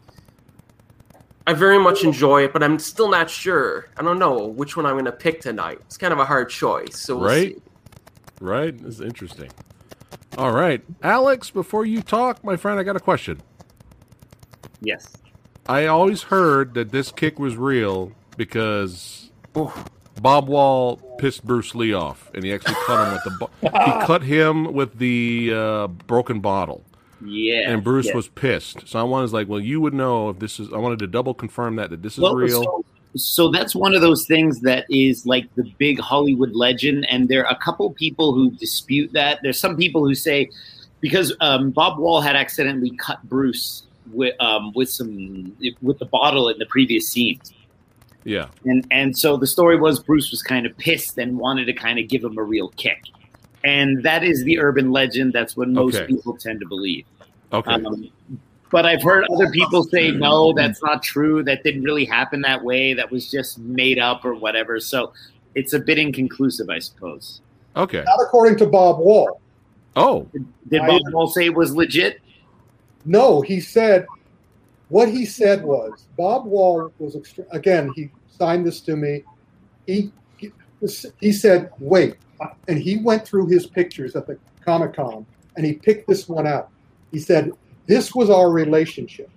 I 1.47 1.55
very 1.55 1.79
much 1.79 2.05
enjoy 2.05 2.45
it. 2.45 2.53
But 2.53 2.63
I'm 2.63 2.79
still 2.79 3.11
not 3.11 3.29
sure. 3.29 3.89
I 3.97 4.03
don't 4.03 4.19
know 4.19 4.47
which 4.47 4.77
one 4.77 4.87
I'm 4.87 4.95
going 4.95 5.07
to 5.07 5.13
pick 5.13 5.41
tonight. 5.41 5.79
It's 5.83 5.97
kind 5.97 6.13
of 6.13 6.19
a 6.19 6.25
hard 6.25 6.51
choice. 6.51 6.99
So 6.99 7.17
we'll 7.17 7.29
right, 7.29 7.57
see. 7.57 7.63
right. 8.41 8.79
This 8.79 8.97
is 8.97 9.01
interesting. 9.01 9.51
All 10.37 10.53
right, 10.53 10.83
Alex. 11.03 11.51
Before 11.51 11.87
you 11.87 12.03
talk, 12.03 12.45
my 12.45 12.57
friend, 12.57 12.79
I 12.79 12.83
got 12.83 12.97
a 12.97 13.01
question. 13.01 13.41
Yes. 14.81 15.17
I 15.67 15.87
always 15.87 16.25
heard 16.25 16.75
that 16.75 16.93
this 16.93 17.11
kick 17.11 17.39
was 17.39 17.57
real 17.57 18.13
because 18.37 19.31
Bob 20.21 20.49
Wall 20.49 20.97
pissed 21.19 21.45
Bruce 21.45 21.75
Lee 21.75 21.93
off, 21.93 22.31
and 22.35 22.45
he 22.45 22.53
actually 22.53 22.75
cut 22.87 23.07
him 23.07 23.13
with 23.15 23.25
the 23.25 23.31
bo- 23.31 23.51
he 23.63 24.07
cut 24.07 24.23
him 24.23 24.73
with 24.73 24.99
the 24.99 25.53
uh, 25.55 25.87
broken 25.89 26.41
bottle, 26.41 26.85
Yeah. 27.25 27.71
and 27.71 27.83
Bruce 27.83 28.07
yeah. 28.07 28.15
was 28.15 28.29
pissed. 28.29 28.87
So 28.87 28.99
I 28.99 29.03
wanted 29.03 29.33
like, 29.33 29.49
well, 29.49 29.61
you 29.61 29.81
would 29.81 29.95
know 29.95 30.31
if 30.31 30.39
this 30.39 30.61
is. 30.61 30.73
I 30.73 30.79
wanted 30.79 30.99
to 31.01 31.07
double 31.07 31.35
confirm 31.35 31.77
that 31.77 31.91
that 31.91 32.03
this 32.03 32.15
is 32.15 32.21
Well, 32.21 32.35
real. 32.35 32.63
So, 32.63 32.85
so 33.17 33.51
that's 33.51 33.75
one 33.77 33.95
of 33.95 34.03
those 34.03 34.27
things 34.27 34.61
that 34.63 34.87
is 34.91 35.25
like 35.25 35.53
the 35.55 35.65
big 35.79 36.01
Hollywood 36.01 36.53
legend, 36.53 37.07
and 37.11 37.29
there 37.29 37.47
are 37.47 37.53
a 37.53 37.59
couple 37.59 37.91
people 37.93 38.33
who 38.35 38.51
dispute 38.51 39.13
that. 39.13 39.41
There's 39.43 39.59
some 39.59 39.77
people 39.77 40.05
who 40.05 40.15
say 40.15 40.51
because 41.01 41.35
um, 41.41 41.71
Bob 41.71 41.99
Wall 41.99 42.21
had 42.21 42.35
accidentally 42.35 42.91
cut 42.97 43.23
Bruce 43.29 43.87
with 44.13 44.35
um, 44.41 44.73
with 44.75 44.91
some 44.91 45.55
with 45.83 45.99
the 45.99 46.07
bottle 46.07 46.49
in 46.49 46.59
the 46.59 46.67
previous 46.67 47.09
scenes. 47.09 47.53
Yeah, 48.25 48.49
And 48.65 48.87
and 48.91 49.17
so 49.17 49.37
the 49.37 49.47
story 49.47 49.77
was 49.79 50.01
Bruce 50.01 50.31
was 50.31 50.43
kind 50.43 50.67
of 50.67 50.77
pissed 50.79 51.19
and 51.19 51.39
wanted 51.39 51.67
to 51.67 51.73
kind 51.73 51.99
of 51.99 52.09
give 52.09 52.25
him 52.25 52.39
a 52.39 52.43
real 52.43 52.69
kick. 52.71 53.03
And 53.65 54.03
that 54.03 54.23
is 54.25 54.45
the 54.45 54.59
urban 54.59 54.91
legend. 54.93 55.33
That's 55.33 55.57
what 55.57 55.69
most 55.69 55.97
Okay. 55.97 56.07
people 56.07 56.37
tend 56.37 56.61
to 56.61 56.67
believe. 56.67 57.05
okay, 57.53 57.73
Um, 57.73 58.11
but 58.71 58.85
I've 58.85 59.03
heard 59.03 59.25
other 59.33 59.51
people 59.51 59.85
say, 59.85 60.11
no, 60.11 60.53
that's 60.53 60.83
not 60.83 61.03
true. 61.03 61.43
That 61.45 61.63
didn't 61.63 61.83
really 61.85 62.05
happen 62.05 62.41
that 62.43 62.63
way. 62.65 62.93
That 62.95 63.11
was 63.11 63.31
just 63.31 63.59
made 63.59 63.99
up 63.99 64.25
or 64.25 64.35
whatever. 64.35 64.81
So 64.81 65.13
it's 65.55 65.73
a 65.73 65.79
bit 65.79 65.99
inconclusive, 65.99 66.69
I 66.69 66.79
suppose. 66.81 67.41
okay. 67.77 68.03
Not 68.05 68.19
according 68.23 68.59
to 68.59 68.67
Bob 68.67 68.99
Wall. 68.99 69.41
Oh, 69.97 70.27
Did 70.69 70.81
I- 70.81 70.87
Bob 70.89 71.03
Wall 71.13 71.29
say 71.29 71.45
it 71.47 71.55
was 71.55 71.75
legit? 71.77 72.21
No, 73.05 73.41
he 73.43 73.61
said 73.61 74.07
what 74.95 75.09
he 75.09 75.27
said 75.27 75.65
was 75.65 76.07
Bob 76.17 76.47
Wall 76.47 76.93
was 77.01 77.17
again. 77.51 77.93
He 77.97 78.13
signed 78.29 78.65
this 78.65 78.81
to 78.83 78.95
me. 78.95 79.25
He 79.89 80.13
he, 80.37 80.53
he 81.21 81.33
said, 81.33 81.71
"Wait," 81.81 82.15
and 82.69 82.79
he 82.79 82.99
went 82.99 83.27
through 83.27 83.49
his 83.49 83.67
pictures 83.67 84.15
at 84.15 84.29
the 84.29 84.39
Comic 84.65 84.95
Con 84.95 85.27
and 85.57 85.67
he 85.67 85.73
picked 85.73 86.07
this 86.07 86.29
one 86.29 86.47
out. 86.47 86.69
He 87.11 87.19
said, 87.19 87.51
"This 87.87 88.15
was 88.15 88.31
our 88.31 88.53
relationship. 88.53 89.29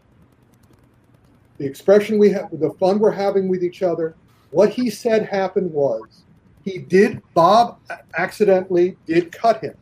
The 1.58 1.66
expression 1.66 2.20
we 2.20 2.30
have, 2.30 2.50
the 2.52 2.70
fun 2.80 3.00
we're 3.00 3.10
having 3.10 3.48
with 3.48 3.64
each 3.64 3.82
other." 3.82 4.14
What 4.52 4.70
he 4.70 4.92
said 4.92 5.26
happened 5.26 5.74
was 5.74 6.22
he 6.66 6.78
did. 6.78 7.24
Bob 7.34 7.80
accidentally 8.16 8.96
did 9.08 9.32
cut 9.32 9.62
him, 9.62 9.74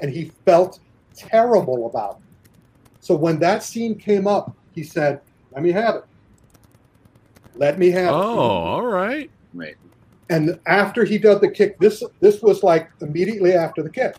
and 0.00 0.10
he 0.10 0.32
felt 0.44 0.80
terrible 1.14 1.86
about 1.86 2.18
it. 2.18 2.50
So 2.98 3.14
when 3.14 3.38
that 3.38 3.62
scene 3.62 3.94
came 3.94 4.26
up, 4.26 4.56
he 4.72 4.82
said, 4.82 5.20
"Let 5.52 5.62
me 5.62 5.72
have 5.72 5.96
it. 5.96 6.04
Let 7.54 7.78
me 7.78 7.90
have 7.90 8.14
oh, 8.14 8.18
it." 8.18 8.36
Oh, 8.36 8.40
all 8.40 8.86
right. 8.86 9.30
Right. 9.52 9.76
And 10.28 10.60
after 10.66 11.04
he 11.04 11.18
did 11.18 11.40
the 11.40 11.50
kick, 11.50 11.78
this 11.80 12.02
this 12.20 12.40
was 12.40 12.62
like 12.62 12.88
immediately 13.00 13.52
after 13.52 13.82
the 13.82 13.90
kick, 13.90 14.14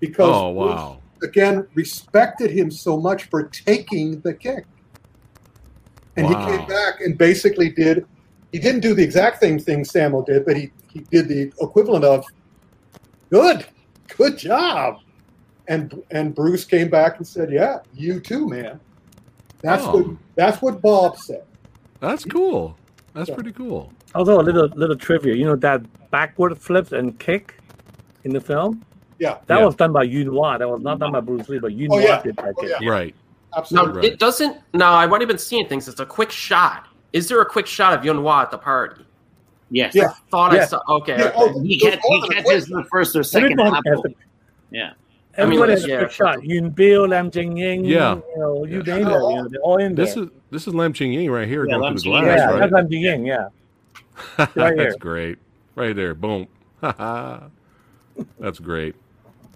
because 0.00 0.34
Oh, 0.34 0.48
wow. 0.50 1.00
Bruce, 1.20 1.30
again 1.30 1.66
respected 1.74 2.50
him 2.50 2.70
so 2.70 2.98
much 3.00 3.24
for 3.24 3.48
taking 3.48 4.20
the 4.22 4.34
kick, 4.34 4.64
and 6.16 6.26
Wow. 6.26 6.40
he 6.46 6.56
came 6.58 6.66
back 6.66 7.00
and 7.00 7.16
basically 7.16 7.70
did. 7.70 8.04
He 8.52 8.58
didn't 8.58 8.80
do 8.80 8.94
the 8.94 9.02
exact 9.04 9.40
same 9.40 9.58
thing 9.58 9.84
Sammo 9.84 10.24
did, 10.26 10.44
but 10.44 10.56
he 10.56 10.72
he 10.92 11.00
did 11.10 11.28
the 11.28 11.52
equivalent 11.60 12.04
of, 12.04 12.24
"Good, 13.30 13.66
good 14.16 14.36
job." 14.38 14.96
And 15.68 16.02
and 16.10 16.34
Bruce 16.34 16.64
came 16.64 16.88
back 16.88 17.18
and 17.18 17.26
said, 17.26 17.52
"Yeah, 17.52 17.78
you 17.92 18.20
too, 18.20 18.48
man." 18.48 18.80
That's 19.62 19.84
Oh. 19.84 19.98
what 19.98 20.16
that's 20.36 20.62
what 20.62 20.80
Bob 20.80 21.16
said. 21.16 21.42
That's 22.00 22.24
cool. 22.24 22.76
That's 23.14 23.28
Yeah. 23.28 23.34
pretty 23.34 23.52
cool. 23.52 23.92
Although 24.14 24.40
a 24.40 24.42
little 24.42 24.68
little 24.74 24.96
trivia. 24.96 25.34
You 25.34 25.46
know 25.46 25.56
that 25.56 25.82
backward 26.10 26.56
flip 26.58 26.92
and 26.92 27.18
kick 27.18 27.54
in 28.24 28.32
the 28.32 28.40
film 28.40 28.84
Yeah, 29.18 29.38
that 29.46 29.58
Yeah. 29.58 29.64
was 29.66 29.74
done 29.74 29.92
by 29.92 30.04
Yuen 30.04 30.32
Wah. 30.32 30.58
That 30.58 30.68
was 30.70 30.80
not 30.80 31.00
done 31.00 31.10
by 31.12 31.20
Bruce 31.20 31.48
Lee, 31.48 31.58
but 31.58 31.72
Yuen 31.72 31.90
Oh, 31.92 31.96
Wah 31.96 32.02
yeah. 32.02 32.22
did 32.22 32.36
that 32.36 32.54
Oh, 32.56 32.60
kick. 32.62 32.70
yeah. 32.80 32.88
Right. 32.88 33.14
Now, 33.52 33.58
absolutely. 33.58 33.92
Right. 34.02 34.04
it 34.12 34.18
doesn't. 34.20 34.56
No, 34.74 34.86
I 34.86 35.06
might 35.06 35.20
have 35.20 35.28
been 35.28 35.38
seeing 35.38 35.66
things. 35.66 35.88
It's 35.88 35.98
a 36.00 36.06
quick 36.06 36.30
shot. 36.30 36.86
Is 37.12 37.28
there 37.28 37.40
a 37.40 37.46
quick 37.46 37.66
shot 37.66 37.98
of 37.98 38.04
Yuen 38.04 38.22
Wah 38.22 38.42
at 38.42 38.50
the 38.52 38.58
party? 38.58 39.04
Yes. 39.70 39.94
Yeah. 39.94 40.08
Thought 40.30 40.54
I 40.54 40.64
saw. 40.66 40.80
Okay. 40.88 41.18
Yeah, 41.18 41.24
okay. 41.26 41.34
oh, 41.36 41.60
He, 41.62 41.78
catch, 41.78 41.98
he 42.00 42.28
catches 42.28 42.66
the 42.66 42.84
first 42.90 43.16
or 43.16 43.22
second 43.24 43.58
Everyone 45.38 45.68
half. 45.68 45.78
has 45.78 45.84
a- 45.84 45.86
I 45.86 45.88
mean, 45.88 45.88
has 45.88 45.88
yeah, 45.88 45.98
quick 45.98 46.10
for- 46.10 46.14
shot. 46.14 46.44
Yuen 46.44 46.70
Biao, 46.72 47.08
Lam 47.08 47.30
Ching 47.30 47.56
Ying, 47.56 47.84
Yeah. 47.84 48.16
you 48.16 48.22
know, 48.38 48.64
you 48.64 48.82
Yeah. 48.86 48.96
name 48.96 49.06
it. 49.06 49.10
You 49.10 49.18
know, 49.18 49.48
they're 49.48 49.60
all 49.62 49.76
in 49.78 49.94
there. 49.94 50.04
This 50.04 50.16
is 50.16 50.28
this 50.50 50.66
is 50.66 50.74
Lam 50.74 50.92
Ching 50.92 51.12
Ying 51.12 51.30
right 51.30 51.46
here 51.48 51.64
Yeah, 51.64 51.72
going 51.72 51.82
Lam 51.82 51.92
through 51.96 52.12
the 52.12 52.20
glass, 52.20 52.38
yeah, 52.38 52.44
right? 52.50 52.58
that's 52.60 52.72
Lam 52.72 52.90
Ching 52.90 53.02
Ying. 53.02 53.26
Yeah, 53.26 53.48
right 54.38 54.48
That's 54.54 54.76
here. 54.76 54.96
great. 54.98 55.38
Right 55.74 55.94
there. 55.96 56.14
Boom. 56.14 56.48
That's 58.40 58.58
great. 58.58 58.94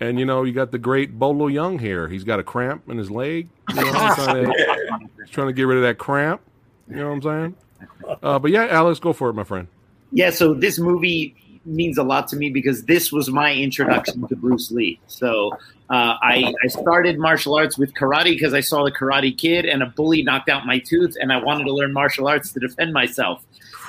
And 0.00 0.18
you 0.18 0.24
know, 0.26 0.42
you 0.44 0.52
got 0.52 0.70
the 0.72 0.78
great 0.78 1.18
Bolo 1.18 1.48
Yeung 1.48 1.80
here. 1.80 2.08
He's 2.08 2.24
got 2.24 2.40
a 2.40 2.42
cramp 2.42 2.88
in 2.88 2.98
his 2.98 3.10
leg. 3.10 3.48
You 3.70 3.76
know, 3.76 3.82
he's 3.84 3.92
trying, 4.14 4.44
to, 4.44 4.98
he's 5.20 5.30
trying 5.30 5.46
to 5.48 5.52
get 5.52 5.64
rid 5.64 5.76
of 5.78 5.82
that 5.84 5.98
cramp. 5.98 6.40
You 6.88 6.96
know 6.96 7.08
what 7.14 7.14
I'm 7.14 7.22
saying? 7.22 8.18
Uh, 8.22 8.38
but 8.38 8.50
yeah, 8.50 8.66
Alex, 8.66 8.98
go 8.98 9.12
for 9.12 9.28
it, 9.30 9.34
my 9.34 9.44
friend. 9.44 9.68
Yeah, 10.10 10.30
so 10.30 10.54
this 10.54 10.78
movie 10.78 11.34
means 11.64 11.98
a 11.98 12.02
lot 12.02 12.28
to 12.28 12.36
me 12.36 12.50
because 12.50 12.84
this 12.84 13.12
was 13.12 13.30
my 13.30 13.54
introduction 13.54 14.26
to 14.28 14.36
Bruce 14.36 14.70
Lee. 14.70 15.00
So 15.06 15.52
uh, 15.90 16.16
I, 16.22 16.54
I 16.64 16.68
started 16.68 17.18
martial 17.18 17.54
arts 17.54 17.76
with 17.76 17.94
karate 17.94 18.30
because 18.30 18.54
I 18.54 18.60
saw 18.60 18.84
the 18.84 18.90
Karate 18.90 19.36
Kid 19.36 19.66
and 19.66 19.82
a 19.82 19.86
bully 19.86 20.22
knocked 20.22 20.48
out 20.48 20.66
my 20.66 20.78
tooth, 20.78 21.16
and 21.20 21.32
I 21.32 21.36
wanted 21.36 21.64
to 21.64 21.72
learn 21.72 21.92
martial 21.92 22.26
arts 22.26 22.52
to 22.52 22.60
defend 22.60 22.92
myself. 22.92 23.44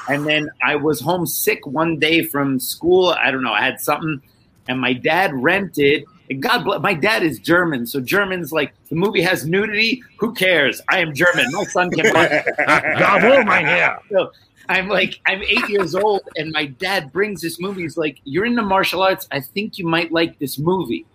And 0.10 0.26
then 0.26 0.50
I 0.62 0.76
was 0.76 1.00
homesick 1.00 1.66
one 1.66 1.98
day 2.00 2.26
from 2.26 2.60
school. 2.60 3.10
I 3.12 3.32
don't 3.32 3.42
know, 3.42 3.54
I 3.54 3.62
had 3.62 3.80
something, 3.80 4.22
and 4.68 4.80
my 4.80 4.94
dad 4.94 5.32
rented. 5.34 6.04
And 6.30 6.42
God 6.42 6.64
bless, 6.66 6.82
my 6.82 6.94
dad 6.94 7.24
is 7.24 7.40
German, 7.40 7.86
so 7.86 8.02
Germans 8.02 8.52
like 8.52 8.74
the 8.90 8.96
movie 8.96 9.22
has 9.22 9.46
nudity. 9.46 10.02
Who 10.18 10.34
cares? 10.34 10.82
I 10.90 11.00
am 11.00 11.14
German. 11.14 11.46
My 11.52 11.64
son 11.66 11.90
can 11.90 12.12
Bravo, 12.58 13.44
mein 13.44 13.66
Herr. 13.66 14.00
so 14.12 14.32
I'm 14.70 14.88
like, 14.88 15.20
I'm 15.26 15.42
eight 15.44 15.68
years 15.70 15.94
old, 15.96 16.22
and 16.38 16.52
my 16.52 16.66
dad 16.68 17.12
brings 17.12 17.42
this 17.42 17.60
movie. 17.60 17.82
He's 17.84 17.98
like, 17.98 18.20
You're 18.24 18.46
into 18.46 18.62
martial 18.62 19.02
arts. 19.02 19.28
I 19.32 19.40
think 19.42 19.78
you 19.78 19.86
might 19.86 20.12
like 20.12 20.40
this 20.40 20.58
movie. 20.58 21.06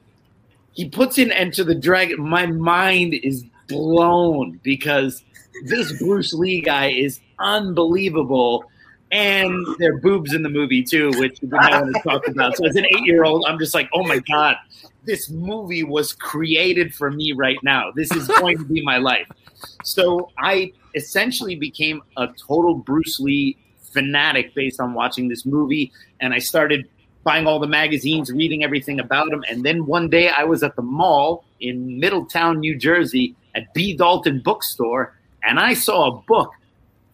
He 0.72 0.88
puts 0.88 1.18
in 1.18 1.32
Enter 1.32 1.64
the 1.64 1.74
Dragon. 1.74 2.20
My 2.28 2.46
mind 2.46 3.14
is 3.14 3.44
blown 3.68 4.60
because 4.62 5.24
this 5.64 5.92
Bruce 6.00 6.32
Lee 6.32 6.60
guy 6.60 6.90
is 6.90 7.20
unbelievable. 7.38 8.64
and 9.10 9.66
there 9.78 9.94
are 9.94 9.98
boobs 9.98 10.34
in 10.34 10.42
the 10.42 10.48
movie 10.50 10.82
too, 10.82 11.10
which 11.18 11.40
we 11.40 11.48
want 11.48 11.94
to 11.94 12.02
talk 12.02 12.28
about. 12.28 12.56
So 12.56 12.66
as 12.66 12.76
an 12.76 12.84
eight-year-old, 12.84 13.44
I'm 13.48 13.58
just 13.58 13.74
like, 13.74 13.88
oh 13.94 14.06
my 14.06 14.18
god, 14.18 14.56
this 15.08 15.30
movie 15.30 15.82
was 15.82 16.12
created 16.12 16.94
for 16.94 17.10
me 17.10 17.32
right 17.32 17.58
now. 17.62 17.90
This 17.96 18.12
is 18.12 18.28
going 18.28 18.58
to 18.58 18.64
be 18.64 18.82
my 18.82 18.98
life. 19.10 19.26
So 19.82 20.30
I 20.38 20.72
essentially 20.94 21.56
became 21.56 22.02
a 22.18 22.28
total 22.28 22.74
Bruce 22.74 23.18
Lee 23.18 23.56
fanatic 23.80 24.54
based 24.54 24.80
on 24.80 24.92
watching 24.92 25.28
this 25.28 25.46
movie, 25.46 25.90
and 26.20 26.34
I 26.34 26.38
started 26.38 26.86
buying 27.24 27.46
all 27.46 27.58
the 27.58 27.66
magazines, 27.66 28.30
reading 28.30 28.62
everything 28.62 29.00
about 29.00 29.32
him. 29.32 29.42
And 29.50 29.64
then 29.64 29.86
one 29.86 30.10
day 30.10 30.28
I 30.28 30.44
was 30.44 30.62
at 30.62 30.76
the 30.76 30.82
mall 30.82 31.44
in 31.58 31.98
Middletown, 31.98 32.60
New 32.60 32.76
Jersey, 32.76 33.34
at 33.54 33.72
B. 33.72 33.96
Dalton 33.96 34.40
Bookstore, 34.40 35.16
and 35.42 35.58
I 35.58 35.72
saw 35.72 36.08
a 36.08 36.22
book 36.28 36.52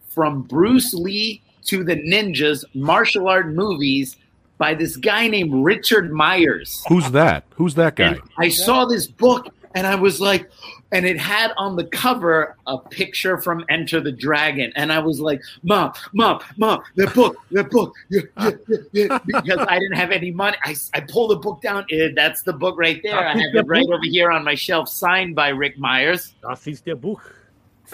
from 0.09 0.41
Bruce 0.41 0.93
Lee 0.93 1.41
to 1.63 1.83
the 1.85 1.95
ninjas 1.95 2.65
martial 2.75 3.29
art 3.29 3.47
movies 3.47 4.17
by 4.57 4.73
this 4.73 4.95
guy 4.97 5.27
named 5.27 5.63
Richard 5.63 6.11
Meyers. 6.11 6.83
Who's 6.87 7.09
that? 7.11 7.43
Who's 7.55 7.75
that 7.75 7.95
guy? 7.95 8.13
And 8.13 8.21
I 8.37 8.49
saw 8.49 8.85
this 8.85 9.07
book 9.07 9.47
and 9.75 9.85
I 9.85 9.95
was 9.95 10.21
like, 10.21 10.49
and 10.91 11.05
it 11.05 11.19
had 11.19 11.51
on 11.57 11.75
the 11.75 11.83
cover 11.85 12.55
a 12.67 12.77
picture 12.77 13.41
from 13.41 13.65
Enter 13.69 13.99
the 13.99 14.13
Dragon, 14.13 14.71
and 14.77 14.93
I 14.93 14.99
was 14.99 15.19
like, 15.19 15.41
"Mom, 15.63 15.91
mom, 16.13 16.39
mom, 16.57 16.81
the 16.95 17.07
book, 17.07 17.35
the 17.51 17.65
book," 17.65 17.93
yeah, 18.09 18.21
yeah, 18.37 18.77
yeah, 18.93 19.19
because 19.25 19.59
I 19.67 19.77
didn't 19.77 19.97
have 19.97 20.11
any 20.11 20.31
money. 20.31 20.55
I, 20.63 20.75
I 20.93 21.01
pulled 21.01 21.31
the 21.31 21.35
book 21.35 21.61
down. 21.61 21.85
Eh, 21.91 22.09
that's 22.15 22.43
the 22.43 22.53
book 22.53 22.75
right 22.77 23.01
there. 23.03 23.19
I 23.19 23.31
have 23.33 23.53
it 23.53 23.67
right 23.67 23.85
over 23.85 24.03
here 24.03 24.31
on 24.31 24.45
my 24.45 24.55
shelf, 24.55 24.87
signed 24.87 25.35
by 25.35 25.49
Ric 25.49 25.77
Meyers. 25.77 26.33
Das 26.41 26.65
ist 26.67 26.85
der 26.85 26.95
Buch. 26.95 27.21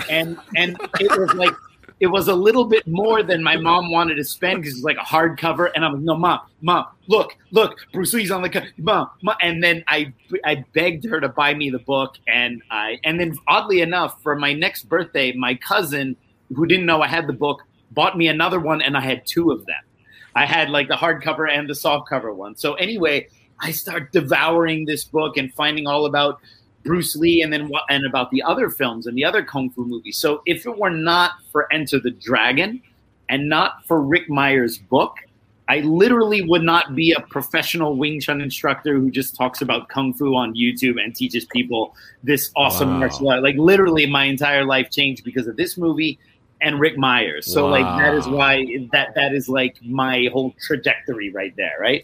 And 0.09 0.37
and 0.55 0.77
it 0.99 1.19
was 1.19 1.33
like 1.33 1.53
it 2.01 2.07
was 2.07 2.27
a 2.27 2.33
little 2.33 2.65
bit 2.65 2.85
more 2.87 3.21
than 3.21 3.43
my 3.43 3.55
mom 3.55 3.91
wanted 3.91 4.15
to 4.15 4.23
spend 4.23 4.61
because 4.61 4.73
it's 4.73 4.83
like 4.83 4.97
a 4.97 5.01
hardcover. 5.01 5.69
And 5.75 5.85
I'm 5.85 5.93
like, 5.93 6.01
no, 6.01 6.17
mom, 6.17 6.39
mom, 6.59 6.87
look, 7.07 7.37
look, 7.51 7.77
Bruce 7.93 8.11
Lee's 8.13 8.31
on 8.31 8.41
the 8.41 8.49
cover, 8.49 8.65
mom, 8.79 9.11
mom. 9.21 9.35
And 9.39 9.63
then 9.63 9.83
I, 9.87 10.11
I 10.43 10.65
begged 10.73 11.05
her 11.05 11.21
to 11.21 11.29
buy 11.29 11.53
me 11.53 11.69
the 11.69 11.79
book, 11.79 12.15
and 12.27 12.63
I, 12.71 12.99
and 13.03 13.19
then 13.19 13.37
oddly 13.47 13.81
enough, 13.81 14.19
for 14.23 14.35
my 14.35 14.51
next 14.51 14.89
birthday, 14.89 15.31
my 15.33 15.53
cousin, 15.53 16.17
who 16.55 16.65
didn't 16.65 16.87
know 16.87 17.03
I 17.03 17.07
had 17.07 17.27
the 17.27 17.33
book, 17.33 17.61
bought 17.91 18.17
me 18.17 18.27
another 18.29 18.59
one, 18.59 18.81
and 18.81 18.97
I 18.97 19.01
had 19.01 19.27
two 19.27 19.51
of 19.51 19.63
them. 19.67 19.83
I 20.33 20.47
had 20.47 20.71
like 20.71 20.87
the 20.87 20.95
hardcover 20.95 21.51
and 21.51 21.69
the 21.69 21.73
softcover 21.73 22.33
one. 22.33 22.55
So 22.55 22.73
anyway, 22.75 23.27
I 23.59 23.71
start 23.71 24.11
devouring 24.11 24.85
this 24.85 25.03
book 25.03 25.37
and 25.37 25.53
finding 25.53 25.85
all 25.85 26.07
about 26.07 26.39
Bruce 26.83 27.15
Lee 27.15 27.41
and 27.41 27.51
then 27.51 27.69
what 27.69 27.83
and 27.89 28.05
about 28.05 28.31
the 28.31 28.41
other 28.43 28.69
films 28.69 29.07
and 29.07 29.17
the 29.17 29.25
other 29.25 29.43
kung 29.43 29.69
fu 29.69 29.85
movies. 29.85 30.17
So 30.17 30.41
if 30.45 30.65
it 30.65 30.77
were 30.77 30.89
not 30.89 31.31
for 31.51 31.71
Enter 31.73 31.99
the 31.99 32.11
Dragon 32.11 32.81
and 33.29 33.47
not 33.49 33.85
for 33.87 34.01
Ric 34.01 34.29
Meyers' 34.29 34.77
book, 34.77 35.15
I 35.69 35.79
literally 35.81 36.41
would 36.41 36.63
not 36.63 36.95
be 36.95 37.13
a 37.13 37.21
professional 37.21 37.95
Wing 37.95 38.19
Chun 38.19 38.41
instructor 38.41 38.95
who 38.95 39.09
just 39.09 39.35
talks 39.35 39.61
about 39.61 39.87
kung 39.87 40.13
fu 40.13 40.35
on 40.35 40.53
YouTube 40.53 41.01
and 41.01 41.15
teaches 41.15 41.45
people 41.45 41.95
this 42.23 42.51
awesome 42.57 42.89
Wow. 42.89 42.99
martial 42.99 43.29
art. 43.29 43.43
Like 43.43 43.55
literally 43.55 44.05
my 44.05 44.25
entire 44.25 44.65
life 44.65 44.89
changed 44.91 45.23
because 45.23 45.47
of 45.47 45.55
this 45.55 45.77
movie 45.77 46.19
and 46.61 46.79
Ric 46.79 46.97
Meyers. 46.97 47.51
So 47.51 47.67
like 47.67 47.83
that 47.83 48.13
is 48.13 48.27
why 48.27 48.65
that 48.91 49.15
that 49.15 49.33
is 49.33 49.49
like 49.49 49.77
my 49.81 50.29
whole 50.31 50.53
trajectory 50.65 51.31
right 51.31 51.53
there, 51.57 51.75
right? 51.79 52.03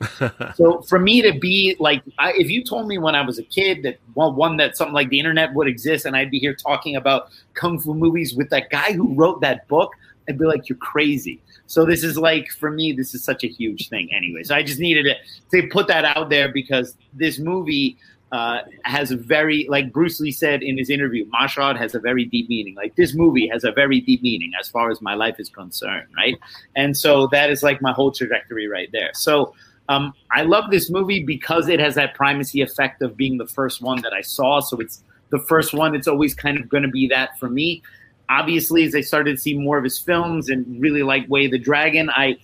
so 0.56 0.82
for 0.82 1.00
me 1.00 1.22
to 1.22 1.38
be 1.38 1.76
like, 1.80 2.02
I, 2.18 2.34
if 2.34 2.50
you 2.50 2.64
told 2.64 2.88
me 2.88 2.98
when 2.98 3.16
I 3.16 3.22
was 3.22 3.38
a 3.38 3.44
kid 3.44 3.84
that 3.84 4.00
well, 4.16 4.34
one 4.34 4.58
that 4.58 4.76
something 4.76 4.94
like 4.94 5.10
the 5.10 5.20
internet 5.20 5.54
would 5.54 5.68
exist 5.68 6.06
and 6.06 6.16
I'd 6.16 6.32
be 6.32 6.40
here 6.40 6.56
talking 6.56 6.96
about 6.96 7.30
kung 7.54 7.80
fu 7.80 7.94
movies 7.94 8.36
with 8.36 8.50
that 8.50 8.70
guy 8.70 8.94
who 8.94 9.14
wrote 9.14 9.42
that 9.42 9.68
book, 9.68 9.94
I'd 10.28 10.38
be 10.38 10.46
like, 10.46 10.68
you're 10.68 10.78
crazy. 10.78 11.42
So 11.68 11.86
this 11.86 12.04
is 12.04 12.18
like 12.18 12.50
for 12.50 12.72
me, 12.72 12.94
this 12.94 13.14
is 13.14 13.24
such 13.24 13.44
a 13.44 13.48
huge 13.48 13.90
thing. 13.90 14.10
Anyway, 14.14 14.44
so 14.44 14.56
I 14.56 14.64
just 14.64 14.80
needed 14.80 15.04
to 15.04 15.62
to 15.62 15.68
put 15.70 15.88
that 15.88 16.04
out 16.04 16.30
there 16.30 16.52
because 16.52 16.96
this 17.14 17.38
movie 17.38 17.98
uh, 18.32 18.60
has 18.84 19.12
very 19.12 19.66
like 19.70 19.94
Bruce 19.94 20.20
Lee 20.20 20.32
said 20.32 20.62
in 20.62 20.78
his 20.78 20.90
interview, 20.90 21.26
martial 21.30 21.76
has 21.76 21.96
a 21.96 22.00
very 22.00 22.26
deep 22.26 22.50
meaning. 22.50 22.76
Like 22.76 22.96
this 22.96 23.16
movie 23.16 23.48
has 23.48 23.64
a 23.64 23.72
very 23.72 24.02
deep 24.02 24.22
meaning 24.22 24.52
as 24.60 24.68
far 24.70 24.92
as 24.92 25.02
my 25.02 25.14
life 25.14 25.40
is 25.40 25.50
concerned, 25.50 26.08
right? 26.16 26.38
And 26.76 26.98
so 26.98 27.28
that 27.28 27.50
is 27.50 27.64
like 27.64 27.82
my 27.82 27.94
whole 27.94 28.12
trajectory 28.12 28.68
right 28.68 28.90
there. 28.92 29.12
So 29.14 29.54
um, 29.90 30.14
I 30.32 30.42
love 30.42 30.72
this 30.72 30.90
movie 30.90 31.24
because 31.24 31.70
it 31.70 31.80
has 31.80 31.96
that 31.96 32.16
primacy 32.16 32.62
effect 32.62 33.02
of 33.02 33.16
being 33.16 33.38
the 33.38 33.48
first 33.48 33.82
one 33.82 34.02
that 34.02 34.14
I 34.14 34.22
saw. 34.22 34.60
So 34.60 34.78
it's 34.80 35.04
the 35.30 35.40
first 35.40 35.74
one. 35.74 35.96
It's 35.96 36.08
always 36.08 36.34
kind 36.34 36.60
of 36.60 36.68
going 36.68 36.84
to 36.84 36.90
be 36.90 37.08
that 37.08 37.40
for 37.40 37.50
me. 37.50 37.82
Obviously, 38.30 38.84
as 38.84 38.94
I 38.94 39.02
started 39.02 39.38
to 39.38 39.42
see 39.42 39.58
more 39.58 39.78
of 39.78 39.86
his 39.86 39.98
films 39.98 40.50
and 40.50 40.82
really 40.82 41.04
like 41.04 41.30
Way 41.30 41.48
the 41.48 41.58
Dragon, 41.58 42.10
I 42.10 42.38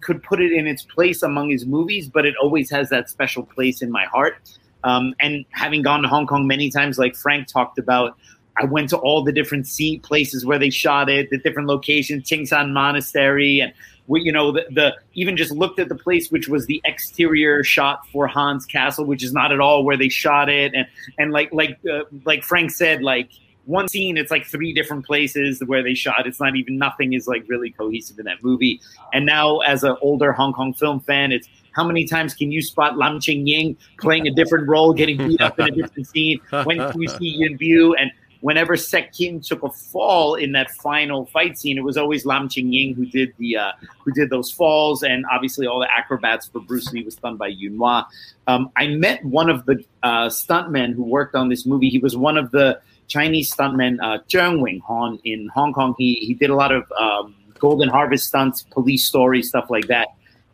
could 0.00 0.22
put 0.22 0.40
it 0.40 0.52
in 0.52 0.66
its 0.66 0.82
place 0.82 1.22
among 1.22 1.50
his 1.50 1.64
movies, 1.64 2.08
but 2.08 2.26
it 2.26 2.34
always 2.42 2.68
has 2.70 2.88
that 2.88 3.08
special 3.08 3.44
place 3.44 3.80
in 3.80 3.92
my 3.92 4.04
heart. 4.06 4.36
Um, 4.84 5.14
and 5.20 5.44
having 5.50 5.82
gone 5.82 6.02
to 6.02 6.08
Hong 6.08 6.26
Kong 6.26 6.46
many 6.46 6.70
times, 6.70 6.98
like 6.98 7.14
Frank 7.14 7.48
talked 7.48 7.78
about, 7.78 8.16
I 8.56 8.64
went 8.64 8.90
to 8.90 8.98
all 8.98 9.22
the 9.22 9.32
different 9.32 9.66
sea 9.66 9.98
places 9.98 10.44
where 10.44 10.58
they 10.58 10.70
shot 10.70 11.08
it, 11.08 11.30
the 11.30 11.38
different 11.38 11.68
locations, 11.68 12.28
Chingsan 12.28 12.72
Monastery, 12.72 13.60
and 13.60 13.72
we, 14.06 14.22
you 14.22 14.32
know, 14.32 14.50
the, 14.50 14.66
the 14.70 14.96
even 15.14 15.36
just 15.36 15.52
looked 15.52 15.78
at 15.78 15.88
the 15.88 15.94
place 15.94 16.32
which 16.32 16.48
was 16.48 16.66
the 16.66 16.80
exterior 16.84 17.62
shot 17.62 18.06
for 18.08 18.26
Han's 18.26 18.66
Castle, 18.66 19.04
which 19.04 19.22
is 19.22 19.32
not 19.32 19.52
at 19.52 19.60
all 19.60 19.84
where 19.84 19.96
they 19.96 20.08
shot 20.08 20.48
it, 20.48 20.74
and 20.74 20.86
and 21.16 21.32
like 21.32 21.52
like 21.52 21.78
uh, 21.90 22.02
like 22.24 22.42
Frank 22.42 22.72
said, 22.72 23.02
like 23.02 23.30
one 23.66 23.86
scene, 23.88 24.16
it's 24.16 24.30
like 24.30 24.46
three 24.46 24.72
different 24.72 25.06
places 25.06 25.62
where 25.64 25.82
they 25.82 25.94
shot. 25.94 26.26
It's 26.26 26.40
not 26.40 26.56
even 26.56 26.76
nothing 26.76 27.12
is 27.12 27.28
like 27.28 27.44
really 27.48 27.70
cohesive 27.70 28.18
in 28.18 28.24
that 28.24 28.42
movie. 28.42 28.80
And 29.12 29.24
now, 29.24 29.58
as 29.60 29.84
an 29.84 29.96
older 30.02 30.32
Hong 30.32 30.52
Kong 30.52 30.72
film 30.74 30.98
fan, 31.00 31.30
it's 31.30 31.48
how 31.72 31.84
many 31.84 32.04
times 32.06 32.34
can 32.34 32.50
you 32.50 32.62
spot 32.62 32.96
Lam 32.96 33.20
Ching 33.20 33.46
Ying 33.46 33.76
playing 33.98 34.26
a 34.26 34.30
different 34.30 34.68
role, 34.68 34.92
getting 34.92 35.16
beat 35.16 35.40
up 35.40 35.58
in 35.58 35.68
a 35.68 35.70
different 35.70 36.06
scene? 36.08 36.40
When 36.64 36.78
can 36.78 37.00
you 37.00 37.08
see 37.08 37.28
Yin 37.28 37.56
Bu? 37.56 37.94
And 37.98 38.10
whenever 38.40 38.76
Shek 38.76 39.12
Kin 39.12 39.40
took 39.40 39.62
a 39.62 39.70
fall 39.70 40.34
in 40.34 40.52
that 40.52 40.70
final 40.70 41.26
fight 41.26 41.58
scene, 41.58 41.78
it 41.78 41.84
was 41.84 41.96
always 41.96 42.24
Lam 42.26 42.48
Ching 42.48 42.72
Ying 42.72 42.94
who 42.94 43.06
did 43.06 43.32
the 43.38 43.56
uh, 43.56 43.72
who 44.04 44.12
did 44.12 44.30
those 44.30 44.50
falls, 44.50 45.02
and 45.02 45.24
obviously 45.32 45.66
all 45.66 45.80
the 45.80 45.88
acrobats 45.90 46.48
for 46.48 46.60
Bruce 46.60 46.92
Lee 46.92 47.04
was 47.04 47.16
done 47.16 47.36
by 47.36 47.48
Yuen 47.48 47.78
Wah. 47.78 48.04
Um, 48.46 48.70
I 48.76 48.88
met 48.88 49.24
one 49.24 49.50
of 49.50 49.66
the 49.66 49.84
uh, 50.02 50.28
stuntmen 50.28 50.94
who 50.94 51.04
worked 51.04 51.34
on 51.34 51.48
this 51.48 51.66
movie. 51.66 51.88
He 51.88 51.98
was 51.98 52.16
one 52.16 52.36
of 52.36 52.50
the 52.50 52.80
Chinese 53.08 53.52
stuntmen, 53.54 53.98
uh, 54.02 54.58
Wing 54.60 54.80
Han 54.86 55.18
in 55.24 55.48
Hong 55.54 55.72
Kong. 55.72 55.94
He 55.98 56.14
he 56.16 56.34
did 56.34 56.50
a 56.50 56.54
lot 56.54 56.72
of 56.72 56.90
um, 56.92 57.34
Golden 57.58 57.88
Harvest 57.88 58.26
stunts, 58.26 58.62
police 58.70 59.06
stories, 59.06 59.48
stuff 59.48 59.70
like 59.70 59.86
that. 59.88 60.08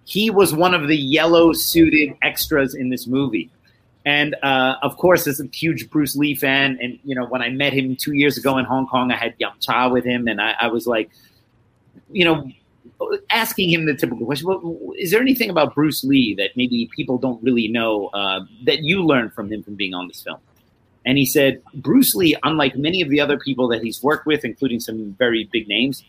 He 0.07 0.31
was 0.31 0.55
one 0.55 0.73
of 0.73 0.87
the 0.87 0.97
yellow 0.97 1.53
suited 1.53 2.17
extras 2.23 2.75
in 2.75 2.91
this 2.91 3.07
movie. 3.07 3.51
And 4.05 4.37
uh, 4.41 4.77
of 4.83 4.97
course, 4.99 5.27
as 5.27 5.41
a 5.41 5.47
huge 5.53 5.91
Bruce 5.91 6.15
Lee 6.15 6.37
fan, 6.37 6.79
and 6.81 6.99
you 7.03 7.17
know, 7.17 7.27
when 7.27 7.43
I 7.43 7.49
met 7.51 7.73
him 7.73 7.97
two 7.97 8.13
years 8.13 8.39
ago 8.39 8.57
in 8.57 8.65
Hong 8.65 8.87
Kong, 8.87 9.11
I 9.11 9.17
had 9.17 9.35
Yum 9.39 9.55
Cha 9.61 9.89
with 9.89 10.05
him, 10.05 10.29
and 10.29 10.41
I, 10.41 10.55
I 10.61 10.69
was 10.69 10.87
like, 10.87 11.11
you 12.13 12.25
know, 12.25 12.49
asking 13.31 13.69
him 13.69 13.87
the 13.87 13.95
typical 13.95 14.25
question: 14.25 14.47
well, 14.47 14.93
Is 14.97 15.11
there 15.11 15.21
anything 15.21 15.51
about 15.51 15.75
Bruce 15.75 16.05
Lee 16.05 16.37
that 16.37 16.51
maybe 16.57 16.89
people 16.95 17.19
don't 17.19 17.43
really 17.43 17.67
know 17.67 18.07
uh, 18.15 18.45
that 18.65 18.85
you 18.85 19.05
learned 19.05 19.33
from 19.33 19.51
him 19.51 19.65
from 19.65 19.75
being 19.75 19.93
on 19.93 20.07
this 20.07 20.23
film? 20.23 20.39
And 21.05 21.19
he 21.19 21.27
said, 21.27 21.63
Bruce 21.75 22.15
Lee, 22.15 22.37
unlike 22.45 22.77
many 22.77 23.03
of 23.03 23.09
the 23.09 23.21
other 23.21 23.39
people 23.39 23.69
that 23.69 23.83
he's 23.83 24.03
worked 24.03 24.27
with, 24.27 24.45
including 24.45 24.79
some 24.79 25.15
very 25.19 25.49
big 25.53 25.67
names, 25.69 26.05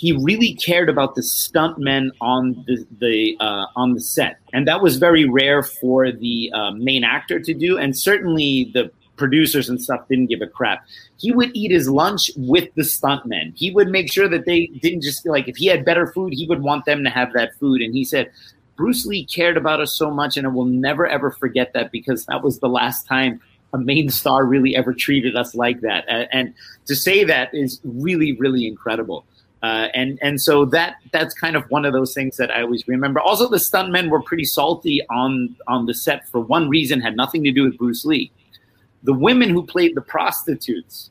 he 0.00 0.12
really 0.12 0.54
cared 0.54 0.88
about 0.88 1.14
the 1.14 1.20
stuntmen 1.20 2.08
on 2.22 2.64
the, 2.66 2.86
the 3.00 3.36
uh, 3.38 3.66
on 3.76 3.92
the 3.92 4.00
set, 4.00 4.38
and 4.50 4.66
that 4.66 4.80
was 4.80 4.96
very 4.96 5.26
rare 5.28 5.62
for 5.62 6.10
the 6.10 6.50
uh, 6.54 6.70
main 6.70 7.04
actor 7.04 7.38
to 7.38 7.52
do. 7.52 7.76
And 7.76 7.94
certainly 7.94 8.70
the 8.72 8.90
producers 9.16 9.68
and 9.68 9.78
stuff 9.82 10.08
didn't 10.08 10.28
give 10.28 10.40
a 10.40 10.46
crap. 10.46 10.86
He 11.18 11.32
would 11.32 11.50
eat 11.52 11.70
his 11.70 11.90
lunch 11.90 12.30
with 12.38 12.72
the 12.76 12.82
stuntmen. 12.82 13.52
He 13.54 13.70
would 13.72 13.88
make 13.88 14.10
sure 14.10 14.26
that 14.26 14.46
they 14.46 14.68
didn't 14.68 15.02
just 15.02 15.26
like 15.26 15.48
if 15.48 15.58
he 15.58 15.66
had 15.66 15.84
better 15.84 16.06
food, 16.06 16.32
he 16.32 16.46
would 16.46 16.62
want 16.62 16.86
them 16.86 17.04
to 17.04 17.10
have 17.10 17.34
that 17.34 17.54
food. 17.56 17.82
And 17.82 17.94
he 17.94 18.02
said, 18.02 18.30
Bruce 18.76 19.04
Lee 19.04 19.26
cared 19.26 19.58
about 19.58 19.82
us 19.82 19.92
so 19.92 20.10
much, 20.10 20.38
and 20.38 20.46
I 20.46 20.50
will 20.50 20.64
never 20.64 21.06
ever 21.06 21.30
forget 21.30 21.74
that 21.74 21.92
because 21.92 22.24
that 22.24 22.42
was 22.42 22.60
the 22.60 22.70
last 22.70 23.06
time 23.06 23.38
a 23.74 23.78
main 23.78 24.08
star 24.08 24.46
really 24.46 24.74
ever 24.74 24.94
treated 24.94 25.36
us 25.36 25.54
like 25.54 25.82
that. 25.82 26.06
And, 26.08 26.26
and 26.32 26.54
to 26.86 26.96
say 26.96 27.22
that 27.24 27.50
is 27.52 27.82
really, 27.84 28.32
really 28.38 28.66
incredible. 28.66 29.26
Uh, 29.62 29.88
and 29.92 30.18
and 30.22 30.40
so 30.40 30.64
that 30.64 30.96
that's 31.12 31.34
kind 31.34 31.54
of 31.54 31.64
one 31.70 31.84
of 31.84 31.92
those 31.92 32.14
things 32.14 32.38
that 32.38 32.50
I 32.50 32.62
always 32.62 32.88
remember. 32.88 33.20
Also, 33.20 33.48
the 33.48 33.58
stuntmen 33.58 34.08
were 34.08 34.22
pretty 34.22 34.44
salty 34.44 35.02
on 35.10 35.54
on 35.68 35.86
the 35.86 35.92
set 35.92 36.26
for 36.28 36.40
one 36.40 36.68
reason, 36.68 37.00
had 37.00 37.14
nothing 37.14 37.44
to 37.44 37.52
do 37.52 37.64
with 37.64 37.76
Bruce 37.76 38.04
Lee. 38.04 38.32
The 39.02 39.12
women 39.12 39.50
who 39.50 39.64
played 39.66 39.94
the 39.94 40.00
prostitutes 40.00 41.10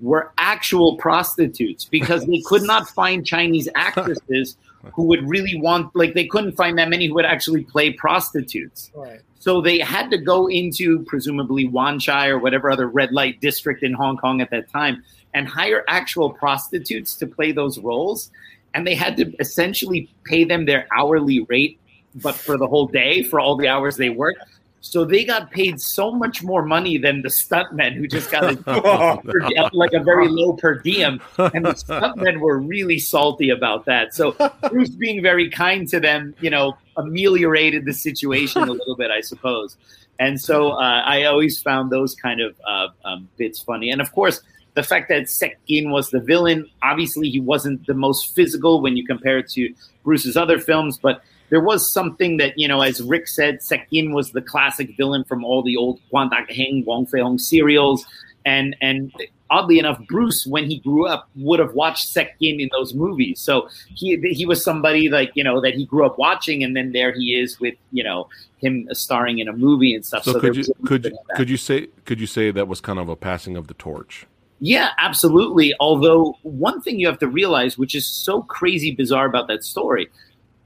were 0.00 0.32
actual 0.36 0.96
prostitutes 0.96 1.84
because 1.86 2.26
they 2.26 2.42
could 2.44 2.62
not 2.62 2.88
find 2.88 3.24
Chinese 3.24 3.68
actresses 3.74 4.56
who 4.92 5.04
would 5.04 5.26
really 5.26 5.58
want 5.58 5.94
like 5.94 6.12
they 6.12 6.26
couldn't 6.26 6.52
find 6.52 6.76
that 6.76 6.90
many 6.90 7.06
who 7.06 7.14
would 7.14 7.24
actually 7.24 7.62
play 7.64 7.92
prostitutes. 7.92 8.90
Right. 8.94 9.20
So 9.38 9.60
they 9.60 9.78
had 9.78 10.10
to 10.10 10.18
go 10.18 10.46
into 10.48 11.04
presumably 11.04 11.66
Wan 11.66 11.98
Chai 11.98 12.28
or 12.28 12.38
whatever 12.38 12.70
other 12.70 12.86
red 12.86 13.12
light 13.12 13.40
district 13.40 13.82
in 13.82 13.92
Hong 13.92 14.16
Kong 14.16 14.40
at 14.40 14.50
that 14.50 14.68
time 14.70 15.02
and 15.34 15.48
hire 15.48 15.84
actual 15.88 16.30
prostitutes 16.30 17.14
to 17.16 17.26
play 17.26 17.52
those 17.52 17.78
roles. 17.78 18.30
and 18.74 18.86
they 18.86 18.94
had 18.94 19.18
to 19.18 19.30
essentially 19.38 20.08
pay 20.24 20.44
them 20.44 20.64
their 20.64 20.86
hourly 20.96 21.40
rate, 21.50 21.78
but 22.14 22.34
for 22.34 22.56
the 22.56 22.66
whole 22.66 22.86
day 22.86 23.22
for 23.22 23.38
all 23.38 23.54
the 23.54 23.68
hours 23.68 23.98
they 23.98 24.08
worked. 24.08 24.40
So 24.80 25.04
they 25.04 25.24
got 25.24 25.50
paid 25.52 25.80
so 25.80 26.10
much 26.10 26.42
more 26.42 26.64
money 26.64 26.98
than 26.98 27.22
the 27.22 27.28
stuntmen 27.28 27.92
who 27.94 28.08
just 28.08 28.32
got 28.32 28.44
a, 28.44 29.70
like 29.72 29.92
a 29.92 30.00
very 30.00 30.26
low 30.26 30.54
per 30.54 30.74
diem, 30.74 31.20
and 31.38 31.64
the 31.64 31.74
stuntmen 31.74 32.40
were 32.40 32.58
really 32.58 32.98
salty 32.98 33.50
about 33.50 33.84
that. 33.84 34.12
So 34.12 34.32
Bruce 34.68 34.90
being 34.90 35.22
very 35.22 35.48
kind 35.48 35.86
to 35.88 36.00
them, 36.00 36.34
you 36.40 36.50
know, 36.50 36.76
ameliorated 36.96 37.84
the 37.84 37.92
situation 37.92 38.62
a 38.62 38.72
little 38.72 38.96
bit, 38.96 39.10
I 39.10 39.20
suppose. 39.20 39.76
And 40.18 40.40
so 40.40 40.70
uh, 40.72 41.02
I 41.04 41.24
always 41.24 41.62
found 41.62 41.92
those 41.92 42.16
kind 42.16 42.40
of 42.40 42.56
uh, 42.66 42.88
um, 43.04 43.28
bits 43.36 43.60
funny, 43.60 43.90
and 43.90 44.00
of 44.00 44.10
course 44.12 44.42
the 44.74 44.82
fact 44.82 45.08
that 45.08 45.28
Shek 45.28 45.58
Kin 45.66 45.90
was 45.90 46.10
the 46.10 46.20
villain. 46.20 46.68
Obviously, 46.82 47.28
he 47.28 47.40
wasn't 47.40 47.86
the 47.86 47.94
most 47.94 48.34
physical 48.34 48.80
when 48.80 48.96
you 48.96 49.06
compare 49.06 49.38
it 49.38 49.48
to 49.50 49.72
Bruce's 50.02 50.36
other 50.36 50.58
films, 50.58 50.98
but 50.98 51.22
there 51.50 51.60
was 51.60 51.92
something 51.92 52.38
that, 52.38 52.58
you 52.58 52.66
know, 52.66 52.80
as 52.80 53.02
Ric 53.02 53.28
said, 53.28 53.62
Shek 53.62 53.90
Kin 53.90 54.14
was 54.14 54.32
the 54.32 54.40
classic 54.40 54.96
villain 54.96 55.22
from 55.24 55.44
all 55.44 55.62
the 55.62 55.76
old 55.76 56.00
Guan 56.10 56.30
Heng, 56.48 56.82
Wong 56.86 57.04
Fei 57.04 57.20
Hung 57.20 57.38
serials. 57.38 58.06
And, 58.46 58.74
and 58.80 59.12
oddly 59.50 59.78
enough, 59.78 60.00
Bruce, 60.08 60.46
when 60.46 60.64
he 60.64 60.78
grew 60.78 61.06
up, 61.06 61.28
would 61.36 61.60
have 61.60 61.74
watched 61.74 62.10
Shek 62.10 62.38
Kin 62.38 62.58
in 62.58 62.70
those 62.72 62.94
movies. 62.94 63.38
So 63.38 63.68
he, 63.94 64.16
he 64.32 64.46
was 64.46 64.64
somebody 64.64 65.10
like, 65.10 65.32
you 65.34 65.44
know, 65.44 65.60
that 65.60 65.74
he 65.74 65.84
grew 65.84 66.06
up 66.06 66.16
watching. 66.16 66.64
And 66.64 66.74
then 66.74 66.92
there 66.92 67.12
he 67.12 67.38
is 67.38 67.60
with, 67.60 67.74
you 67.90 68.02
know, 68.02 68.30
him 68.56 68.88
starring 68.92 69.38
in 69.38 69.46
a 69.46 69.52
movie 69.52 69.94
and 69.94 70.06
stuff. 70.06 70.24
So, 70.24 70.32
so 70.32 70.40
could 70.40 70.56
you, 70.56 70.64
could 70.86 71.04
you, 71.04 71.18
could 71.36 71.50
you 71.50 71.58
say, 71.58 71.88
could 72.06 72.18
you 72.18 72.26
say 72.26 72.50
that 72.50 72.66
was 72.66 72.80
kind 72.80 72.98
of 72.98 73.10
a 73.10 73.16
passing 73.16 73.58
of 73.58 73.66
the 73.66 73.74
torch? 73.74 74.26
Yeah, 74.64 74.90
absolutely. 74.98 75.74
Although 75.80 76.38
one 76.42 76.80
thing 76.82 77.00
you 77.00 77.08
have 77.08 77.18
to 77.18 77.26
realize, 77.26 77.76
which 77.76 77.96
is 77.96 78.06
so 78.06 78.42
crazy 78.42 78.94
bizarre 78.94 79.26
about 79.26 79.48
that 79.48 79.64
story, 79.64 80.08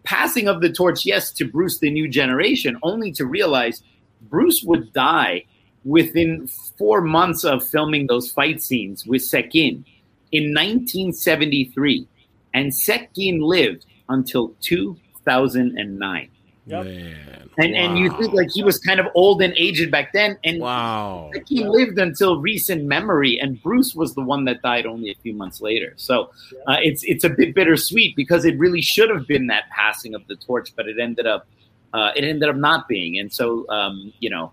passing 0.05 0.49
of 0.49 0.61
the 0.61 0.71
torch, 0.71 1.07
yes, 1.07 1.31
to 1.33 1.49
Bruce, 1.49 1.79
the 1.79 1.91
new 1.91 2.07
generation, 2.07 2.77
only 2.83 3.11
to 3.13 3.25
realize 3.25 3.83
Bruce 4.29 4.63
would 4.63 4.93
die 4.93 5.47
within 5.87 6.47
four 6.77 7.01
months 7.01 7.43
of 7.43 7.67
filming 7.67 8.07
those 8.07 8.31
fight 8.31 8.63
scenes 8.63 9.07
with 9.07 9.27
Shek 9.27 9.53
Kin 9.53 9.83
in 10.31 10.53
1973. 10.53 12.07
And 12.53 12.77
Shek 12.77 13.15
Kin 13.15 13.41
lived 13.41 13.87
until 14.11 14.55
2009. 14.61 16.29
Yep. 16.69 16.85
Man, 16.85 17.49
and 17.59 17.73
wow. 17.73 17.79
and 17.79 17.99
you 17.99 18.11
think 18.19 18.33
like 18.33 18.49
he 18.51 18.65
was 18.65 18.79
kind 18.81 18.99
of 18.99 19.07
old 19.15 19.41
and 19.41 19.55
aged 19.57 19.89
back 19.89 20.13
then, 20.13 20.37
and 20.43 20.61
wow, 20.61 21.31
like 21.33 21.47
he 21.47 21.65
lived 21.65 21.97
until 21.99 22.41
recent 22.41 22.85
memory, 22.85 23.39
and 23.39 23.63
Bruce 23.63 23.95
was 23.95 24.15
the 24.15 24.21
one 24.21 24.45
that 24.47 24.63
died 24.63 24.85
only 24.85 25.11
a 25.11 25.15
few 25.23 25.33
months 25.33 25.61
later. 25.61 25.93
So 25.95 26.31
uh, 26.67 26.79
it's 26.83 27.05
it's 27.05 27.23
a 27.23 27.31
bit 27.31 27.55
bittersweet 27.55 28.17
because 28.17 28.45
it 28.45 28.59
really 28.59 28.83
should 28.83 29.11
have 29.11 29.29
been 29.29 29.47
that 29.47 29.71
passing 29.71 30.15
of 30.15 30.27
the 30.27 30.35
torch, 30.35 30.73
but 30.75 30.89
it 30.89 30.99
ended 30.99 31.27
up 31.29 31.47
uh, 31.95 32.11
it 32.17 32.25
ended 32.25 32.49
up 32.49 32.57
not 32.57 32.89
being, 32.89 33.17
and 33.17 33.33
so 33.33 33.65
um, 33.69 34.13
you 34.19 34.29
know 34.29 34.51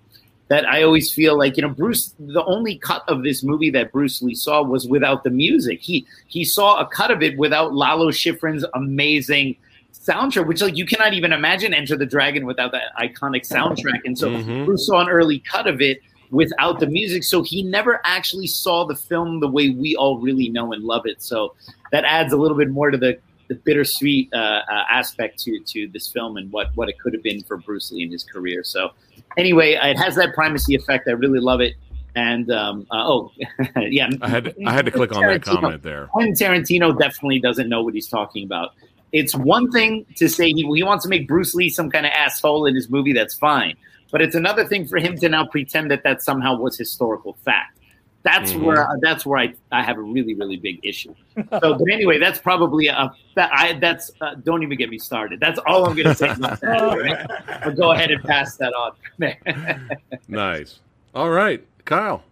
that 0.50 0.70
I 0.70 0.84
always 0.84 1.12
feel 1.12 1.36
like 1.36 1.58
you 1.58 1.64
know 1.64 1.70
Bruce. 1.70 2.14
The 2.20 2.46
only 2.46 2.78
cut 2.78 3.04
of 3.08 3.24
this 3.24 3.44
movie 3.44 3.72
that 3.72 3.92
Bruce 3.92 4.22
Lee 4.22 4.36
saw 4.36 4.62
was 4.62 4.88
without 4.88 5.24
the 5.24 5.32
music. 5.32 5.82
He 5.82 6.06
he 6.28 6.46
saw 6.46 6.80
a 6.80 6.86
cut 6.86 7.10
of 7.10 7.24
it 7.24 7.40
without 7.40 7.74
Lalo 7.74 8.12
Schifrin's 8.12 8.66
amazing 8.76 9.58
soundtrack, 10.06 10.48
which 10.48 10.62
like 10.62 10.78
you 10.78 10.86
cannot 10.86 11.14
even 11.14 11.34
imagine 11.34 11.74
Enter 11.74 11.96
the 11.96 12.06
Dragon 12.06 12.46
without 12.46 12.72
that 12.72 12.96
iconic 13.00 13.48
soundtrack. 13.48 14.02
And 14.06 14.18
so 14.18 14.30
mm-hmm. 14.30 14.66
Bruce 14.66 14.88
saw 14.88 15.02
an 15.02 15.10
early 15.10 15.40
cut 15.40 15.68
of 15.68 15.82
it 15.82 16.00
without 16.32 16.80
the 16.80 16.88
music, 16.88 17.24
so 17.24 17.44
he 17.44 17.64
never 17.64 18.02
actually 18.06 18.48
saw 18.48 18.86
the 18.86 18.96
film 18.96 19.40
the 19.40 19.48
way 19.48 19.70
we 19.70 19.96
all 19.96 20.20
really 20.20 20.50
know 20.50 20.74
and 20.74 20.84
love 20.84 21.04
it. 21.06 21.22
So 21.22 21.56
that 21.92 22.04
adds 22.06 22.34
a 22.34 22.38
little 22.38 22.58
bit 22.58 22.70
more 22.70 22.92
to 22.92 22.98
the 22.98 23.18
the 23.50 23.56
bittersweet 23.56 24.34
uh, 24.34 24.62
uh, 24.72 24.84
aspect 24.90 25.38
to 25.40 25.60
to 25.60 25.88
this 25.90 26.12
film 26.12 26.38
and 26.38 26.52
what 26.52 26.72
what 26.76 26.90
it 26.90 27.00
could 27.00 27.14
have 27.14 27.24
been 27.24 27.44
for 27.44 27.58
Bruce 27.58 27.92
Lee 27.92 28.04
in 28.04 28.12
his 28.12 28.24
career. 28.24 28.64
So 28.64 28.92
anyway, 29.38 29.74
it 29.74 29.98
has 29.98 30.16
that 30.16 30.34
primacy 30.34 30.76
effect. 30.76 31.08
I 31.08 31.12
really 31.12 31.40
love 31.40 31.62
it. 31.62 31.76
And 32.16 32.52
um, 32.52 32.86
uh, 32.92 33.04
oh, 33.08 33.32
yeah, 33.78 34.10
I 34.22 34.30
had 34.30 34.56
I 34.66 34.72
had 34.72 34.86
to 34.86 34.92
click 34.92 35.16
on 35.16 35.22
that 35.22 35.42
comment 35.42 35.84
there. 35.84 36.08
Quentin 36.08 36.34
Tarantino 36.34 36.98
definitely 36.98 37.40
doesn't 37.40 37.70
know 37.70 37.84
what 37.84 37.94
he's 37.94 38.08
talking 38.08 38.46
about 38.46 38.74
it's 39.14 39.36
one 39.36 39.72
thing 39.72 40.06
to 40.18 40.28
say 40.28 40.48
he, 40.48 40.70
he 40.76 40.84
wants 40.84 41.04
to 41.04 41.10
make 41.10 41.28
Bruce 41.28 41.54
Lee 41.54 41.70
some 41.70 41.90
kind 41.90 42.06
of 42.06 42.12
asshole 42.12 42.66
in 42.66 42.76
his 42.76 42.90
movie. 42.90 43.14
That's 43.14 43.36
fine. 43.36 43.78
But 44.12 44.22
it's 44.22 44.36
another 44.36 44.66
thing 44.68 44.86
for 44.86 44.98
him 44.98 45.18
to 45.20 45.30
now 45.30 45.46
pretend 45.46 45.90
that 45.92 46.04
that 46.04 46.22
somehow 46.22 46.58
was 46.58 46.78
historical 46.78 47.38
fact. 47.46 47.80
That's 48.24 48.54
mm-hmm. 48.54 48.66
where 48.66 48.88
that's 49.02 49.26
where 49.26 49.40
I, 49.40 49.54
I 49.72 49.84
have 49.84 49.98
a 49.98 50.02
really 50.02 50.34
really 50.34 50.56
big 50.56 50.80
issue. 50.84 51.14
So, 51.36 51.44
but 51.76 51.92
anyway, 51.92 52.20
that's 52.20 52.40
probably 52.40 52.88
a 52.88 53.12
that 53.36 53.52
I 53.54 53.74
that's 53.74 54.12
uh, 54.22 54.36
don't 54.36 54.64
even 54.64 54.78
get 54.78 54.90
me 54.90 54.98
started. 54.98 55.40
That's 55.40 55.60
all 55.68 55.86
I'm 55.86 55.96
going 55.96 56.08
to 56.08 56.16
say 56.16 56.30
about 56.30 56.62
that. 56.62 56.82
Right? 56.98 57.64
I'll 57.66 57.74
go 57.74 57.92
ahead 57.92 58.12
and 58.12 58.24
pass 58.24 58.56
that 58.58 58.74
on. 58.74 58.94
nice. 60.28 60.80
All 61.14 61.30
right, 61.30 61.66
Kyle. 61.84 62.24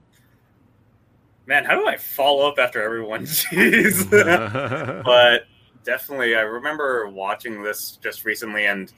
Man, 1.46 1.66
how 1.66 1.76
do 1.76 1.86
I 1.86 1.98
follow 1.98 2.48
up 2.48 2.58
after 2.58 2.82
everyone? 2.82 3.24
Jeez. 3.24 4.10
but 5.04 5.46
definitely. 5.84 6.36
I 6.36 6.42
remember 6.42 7.08
watching 7.08 7.64
this 7.64 7.98
just 8.02 8.26
recently 8.26 8.66
and 8.66 8.92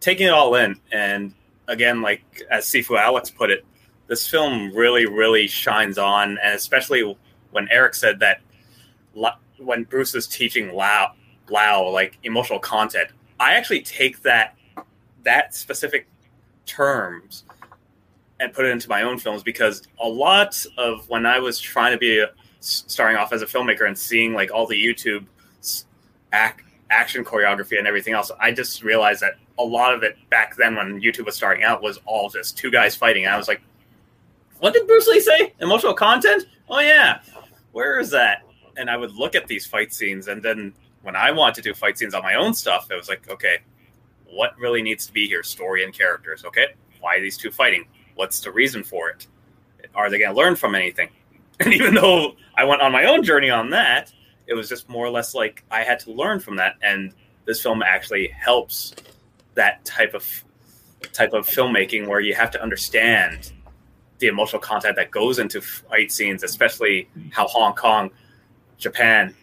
taking 0.00 0.26
it 0.26 0.32
all 0.32 0.54
in. 0.54 0.80
And 0.92 1.34
again, 1.68 2.02
like 2.02 2.42
as 2.50 2.66
Sifu 2.66 2.98
Alex 2.98 3.30
put 3.30 3.50
it, 3.50 3.64
this 4.06 4.26
film 4.26 4.72
really, 4.72 5.06
really 5.06 5.48
shines 5.48 5.98
on, 5.98 6.38
and 6.38 6.54
especially 6.54 7.16
when 7.50 7.68
Erik 7.70 7.94
said 7.94 8.20
that 8.20 8.40
when 9.58 9.84
Bruce 9.84 10.14
is 10.14 10.26
teaching 10.26 10.72
Lao, 10.72 11.12
Lao 11.50 11.88
like 11.88 12.18
emotional 12.22 12.58
content, 12.58 13.10
I 13.40 13.54
actually 13.54 13.82
take 13.82 14.22
that 14.22 14.56
that 15.24 15.54
specific 15.54 16.06
terms 16.66 17.44
and 18.38 18.52
put 18.52 18.64
it 18.64 18.70
into 18.70 18.88
my 18.88 19.02
own 19.02 19.18
films 19.18 19.42
because 19.42 19.82
a 20.00 20.08
lot 20.08 20.64
of 20.78 21.08
when 21.08 21.26
I 21.26 21.38
was 21.38 21.58
trying 21.58 21.92
to 21.92 21.98
be 21.98 22.20
a, 22.20 22.30
starting 22.60 23.16
off 23.16 23.32
as 23.32 23.42
a 23.42 23.46
filmmaker 23.46 23.86
and 23.86 23.96
seeing 23.96 24.34
like 24.34 24.52
all 24.52 24.66
the 24.66 24.76
YouTube 24.76 25.26
act, 26.32 26.62
action 26.90 27.24
choreography 27.24 27.78
and 27.78 27.86
everything 27.86 28.14
else. 28.14 28.30
I 28.40 28.52
just 28.52 28.82
realized 28.82 29.20
that 29.22 29.34
a 29.58 29.64
lot 29.64 29.94
of 29.94 30.02
it 30.02 30.16
back 30.30 30.56
then 30.56 30.76
when 30.76 31.00
YouTube 31.00 31.26
was 31.26 31.36
starting 31.36 31.64
out 31.64 31.82
was 31.82 31.98
all 32.04 32.28
just 32.28 32.56
two 32.56 32.70
guys 32.70 32.94
fighting. 32.94 33.24
And 33.24 33.34
I 33.34 33.38
was 33.38 33.48
like, 33.48 33.60
what 34.58 34.74
did 34.74 34.86
Bruce 34.86 35.06
Lee 35.06 35.20
say? 35.20 35.52
Emotional 35.60 35.94
content? 35.94 36.46
Oh, 36.68 36.80
yeah. 36.80 37.20
Where 37.72 37.98
is 38.00 38.10
that? 38.10 38.42
And 38.76 38.90
I 38.90 38.96
would 38.96 39.12
look 39.12 39.34
at 39.34 39.46
these 39.46 39.66
fight 39.66 39.92
scenes. 39.92 40.28
And 40.28 40.42
then 40.42 40.72
when 41.02 41.16
I 41.16 41.30
wanted 41.30 41.56
to 41.56 41.62
do 41.62 41.74
fight 41.74 41.98
scenes 41.98 42.14
on 42.14 42.22
my 42.22 42.34
own 42.34 42.54
stuff, 42.54 42.90
it 42.90 42.94
was 42.94 43.08
like, 43.08 43.28
okay, 43.30 43.58
what 44.28 44.58
really 44.58 44.82
needs 44.82 45.06
to 45.06 45.12
be 45.12 45.26
here? 45.26 45.42
Story 45.42 45.84
and 45.84 45.92
characters. 45.92 46.44
Okay. 46.44 46.68
Why 47.00 47.16
are 47.16 47.20
these 47.20 47.36
two 47.36 47.50
fighting? 47.50 47.86
What's 48.14 48.40
the 48.40 48.50
reason 48.50 48.82
for 48.82 49.08
it? 49.10 49.26
Are 49.94 50.10
they 50.10 50.18
going 50.18 50.32
to 50.32 50.36
learn 50.36 50.56
from 50.56 50.74
anything? 50.74 51.08
And 51.58 51.72
even 51.72 51.94
though 51.94 52.36
I 52.54 52.64
went 52.64 52.82
on 52.82 52.92
my 52.92 53.06
own 53.06 53.22
journey 53.22 53.48
on 53.48 53.70
that, 53.70 54.12
it 54.46 54.54
was 54.54 54.68
just 54.68 54.88
more 54.88 55.04
or 55.04 55.10
less 55.10 55.34
like 55.34 55.64
I 55.70 55.82
had 55.82 55.98
to 56.00 56.12
learn 56.12 56.40
from 56.40 56.56
that, 56.56 56.74
and 56.82 57.12
this 57.44 57.62
film 57.62 57.82
actually 57.82 58.28
helps 58.28 58.94
that 59.54 59.84
type 59.84 60.14
of 60.14 60.44
type 61.12 61.32
of 61.32 61.46
filmmaking 61.46 62.06
where 62.06 62.20
you 62.20 62.34
have 62.34 62.50
to 62.52 62.62
understand 62.62 63.52
the 64.18 64.26
emotional 64.28 64.60
content 64.60 64.96
that 64.96 65.10
goes 65.10 65.38
into 65.38 65.60
fight 65.60 66.10
scenes, 66.10 66.42
especially 66.42 67.08
how 67.30 67.46
Hong 67.48 67.74
Kong, 67.74 68.10
Japan, 68.78 69.34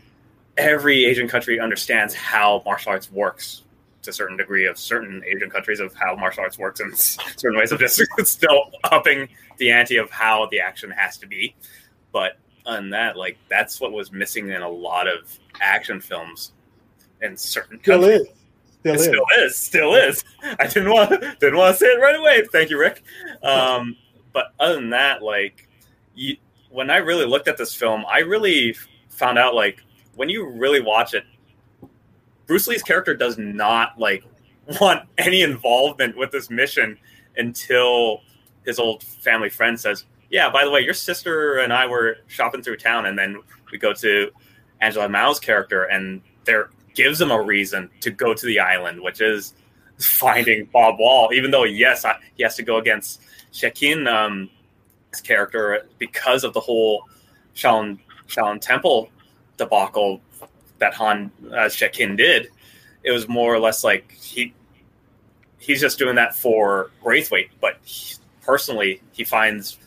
every 0.58 1.06
Asian 1.06 1.28
country 1.28 1.60
understands 1.60 2.14
how 2.14 2.62
martial 2.66 2.92
arts 2.92 3.12
works 3.12 3.64
to 4.02 4.10
a 4.10 4.14
certain 4.14 4.38
degree 4.38 4.66
of 4.66 4.78
certain 4.78 5.24
Asian 5.26 5.50
countries 5.50 5.80
of 5.80 5.94
how 5.94 6.16
martial 6.16 6.44
arts 6.44 6.58
works 6.58 6.80
in 6.80 6.94
certain 6.96 7.58
ways 7.58 7.72
of 7.72 7.80
just 7.80 8.02
still 8.24 8.72
upping 8.86 9.30
the 9.58 9.72
ante 9.72 9.98
of 9.98 10.10
how 10.10 10.48
the 10.52 10.60
action 10.60 10.92
has 10.92 11.18
to 11.18 11.28
be. 11.28 11.56
But 12.12 12.38
on 12.66 12.90
that, 12.92 13.18
like 13.18 13.38
that's 13.50 13.80
what 13.82 13.92
was 13.92 14.12
missing 14.12 14.50
in 14.50 14.62
a 14.62 14.70
lot 14.70 15.08
of 15.08 15.38
action 15.62 16.00
films 16.00 16.54
in 17.22 17.38
certain 17.38 17.80
still 17.82 18.02
countries. 18.02 18.22
is. 18.22 18.28
Still, 18.84 18.94
it 18.94 19.00
is. 19.00 19.06
still 19.06 19.26
is. 19.38 19.58
Still 19.58 19.96
is. 19.96 20.24
I 20.60 20.68
didn't 20.68 20.90
want 20.90 21.10
didn't 21.40 21.58
want 21.58 21.76
to 21.76 21.80
say 21.80 21.88
it 21.88 22.02
right 22.02 22.16
away. 22.20 22.44
Thank 22.52 22.70
you, 22.70 22.80
Ric. 22.80 23.02
Um, 23.42 23.96
but 24.34 24.54
other 24.60 24.76
than 24.76 24.90
that, 24.90 25.22
like 25.22 25.68
you, 26.16 26.38
when 26.70 26.90
I 26.90 26.98
really 26.98 27.26
looked 27.26 27.48
at 27.48 27.58
this 27.58 27.74
film, 27.74 28.04
I 28.10 28.20
really 28.20 28.76
found 29.10 29.38
out 29.38 29.56
like 29.56 29.82
when 30.16 30.30
you 30.30 30.50
really 30.50 30.82
watch 30.82 31.14
it, 31.14 31.24
Bruce 32.46 32.68
Lee's 32.68 32.84
character 32.84 33.16
does 33.16 33.38
not 33.38 33.98
like 33.98 34.24
want 34.82 35.08
any 35.18 35.42
involvement 35.42 36.18
with 36.18 36.32
this 36.32 36.50
mission 36.50 36.98
until 37.38 38.22
his 38.66 38.80
old 38.80 39.04
family 39.04 39.50
friend 39.50 39.80
says, 39.80 40.06
yeah, 40.34 40.50
by 40.50 40.66
the 40.66 40.72
way, 40.72 40.82
your 40.82 40.96
sister 40.96 41.60
and 41.60 41.72
I 41.72 41.86
were 41.86 42.18
shopping 42.26 42.64
through 42.64 42.78
town, 42.78 43.06
and 43.06 43.18
then 43.18 43.38
we 43.72 43.78
go 43.78 43.94
to 43.94 44.32
Angela 44.82 45.08
Mao's 45.08 45.40
character, 45.40 45.84
and 45.84 46.24
there 46.46 46.72
gives 46.96 47.22
him 47.22 47.30
a 47.30 47.40
reason 47.40 47.88
to 48.02 48.10
go 48.10 48.34
to 48.34 48.46
the 48.48 48.60
island, 48.60 49.00
which 49.00 49.22
is 49.22 49.54
finding 50.00 50.66
Bob 50.74 50.98
Wall. 50.98 51.30
Even 51.32 51.52
though, 51.52 51.66
yes, 51.66 52.04
I, 52.04 52.18
he 52.34 52.42
has 52.42 52.56
to 52.56 52.64
go 52.64 52.78
against 52.78 53.22
Shek 53.52 53.76
Kin, 53.76 54.08
um, 54.08 54.50
his 55.12 55.22
character, 55.22 55.86
because 56.00 56.44
of 56.44 56.54
the 56.54 56.60
whole 56.60 57.08
Shaolin, 57.56 58.00
Shaolin 58.28 58.60
Temple 58.60 59.12
debacle 59.58 60.20
that 60.80 60.96
Han 60.96 61.30
as 61.56 61.76
Shek 61.76 61.94
Kin 61.94 62.16
did. 62.16 62.50
It 63.04 63.12
was 63.12 63.28
more 63.28 63.54
or 63.54 63.60
less 63.60 63.84
like 63.84 64.12
he 64.12 64.56
he's 65.60 65.80
just 65.80 66.00
doing 66.00 66.16
that 66.16 66.36
for 66.36 66.90
Braithwaite, 67.04 67.52
but 67.62 67.78
he, 67.84 68.16
personally, 68.42 69.00
he 69.12 69.24
finds 69.24 69.78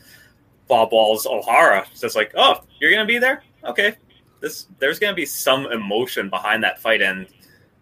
Bob 0.67 0.91
Wall's 0.91 1.25
O'Hara 1.25 1.85
just 1.99 2.15
like, 2.15 2.33
oh, 2.35 2.61
you're 2.79 2.91
gonna 2.91 3.05
be 3.05 3.17
there, 3.17 3.43
okay. 3.63 3.95
This 4.39 4.67
there's 4.79 4.99
gonna 4.99 5.15
be 5.15 5.25
some 5.25 5.65
emotion 5.71 6.29
behind 6.29 6.63
that 6.63 6.79
fight, 6.79 7.01
and 7.01 7.27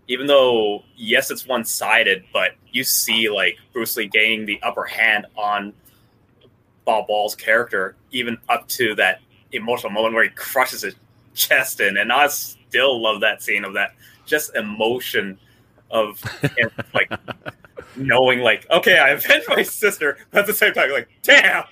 even 0.07 0.27
though 0.27 0.83
yes, 0.95 1.31
it's 1.31 1.47
one 1.47 1.65
sided, 1.65 2.23
but 2.31 2.51
you 2.71 2.83
see 2.83 3.29
like 3.29 3.57
Bruce 3.73 3.97
Lee 3.97 4.07
gaining 4.07 4.45
the 4.45 4.61
upper 4.63 4.85
hand 4.85 5.25
on 5.35 5.73
Bob 6.85 7.05
Wall's 7.09 7.35
character, 7.35 7.95
even 8.11 8.37
up 8.47 8.67
to 8.69 8.95
that 8.95 9.21
emotional 9.51 9.91
moment 9.91 10.13
where 10.13 10.23
he 10.23 10.29
crushes 10.29 10.81
his 10.81 10.95
chest 11.33 11.81
in, 11.81 11.97
and 11.97 12.11
I 12.11 12.27
still 12.27 13.01
love 13.01 13.21
that 13.21 13.41
scene 13.41 13.65
of 13.65 13.73
that 13.73 13.93
just 14.25 14.55
emotion 14.55 15.37
of 15.91 16.21
him, 16.57 16.71
like 16.93 17.11
knowing 17.95 18.39
like 18.39 18.69
okay 18.69 18.97
i 18.97 19.09
avenged 19.09 19.47
my 19.47 19.63
sister 19.63 20.17
but 20.31 20.39
at 20.39 20.47
the 20.47 20.53
same 20.53 20.73
time 20.73 20.91
like 20.91 21.07
damn 21.21 21.63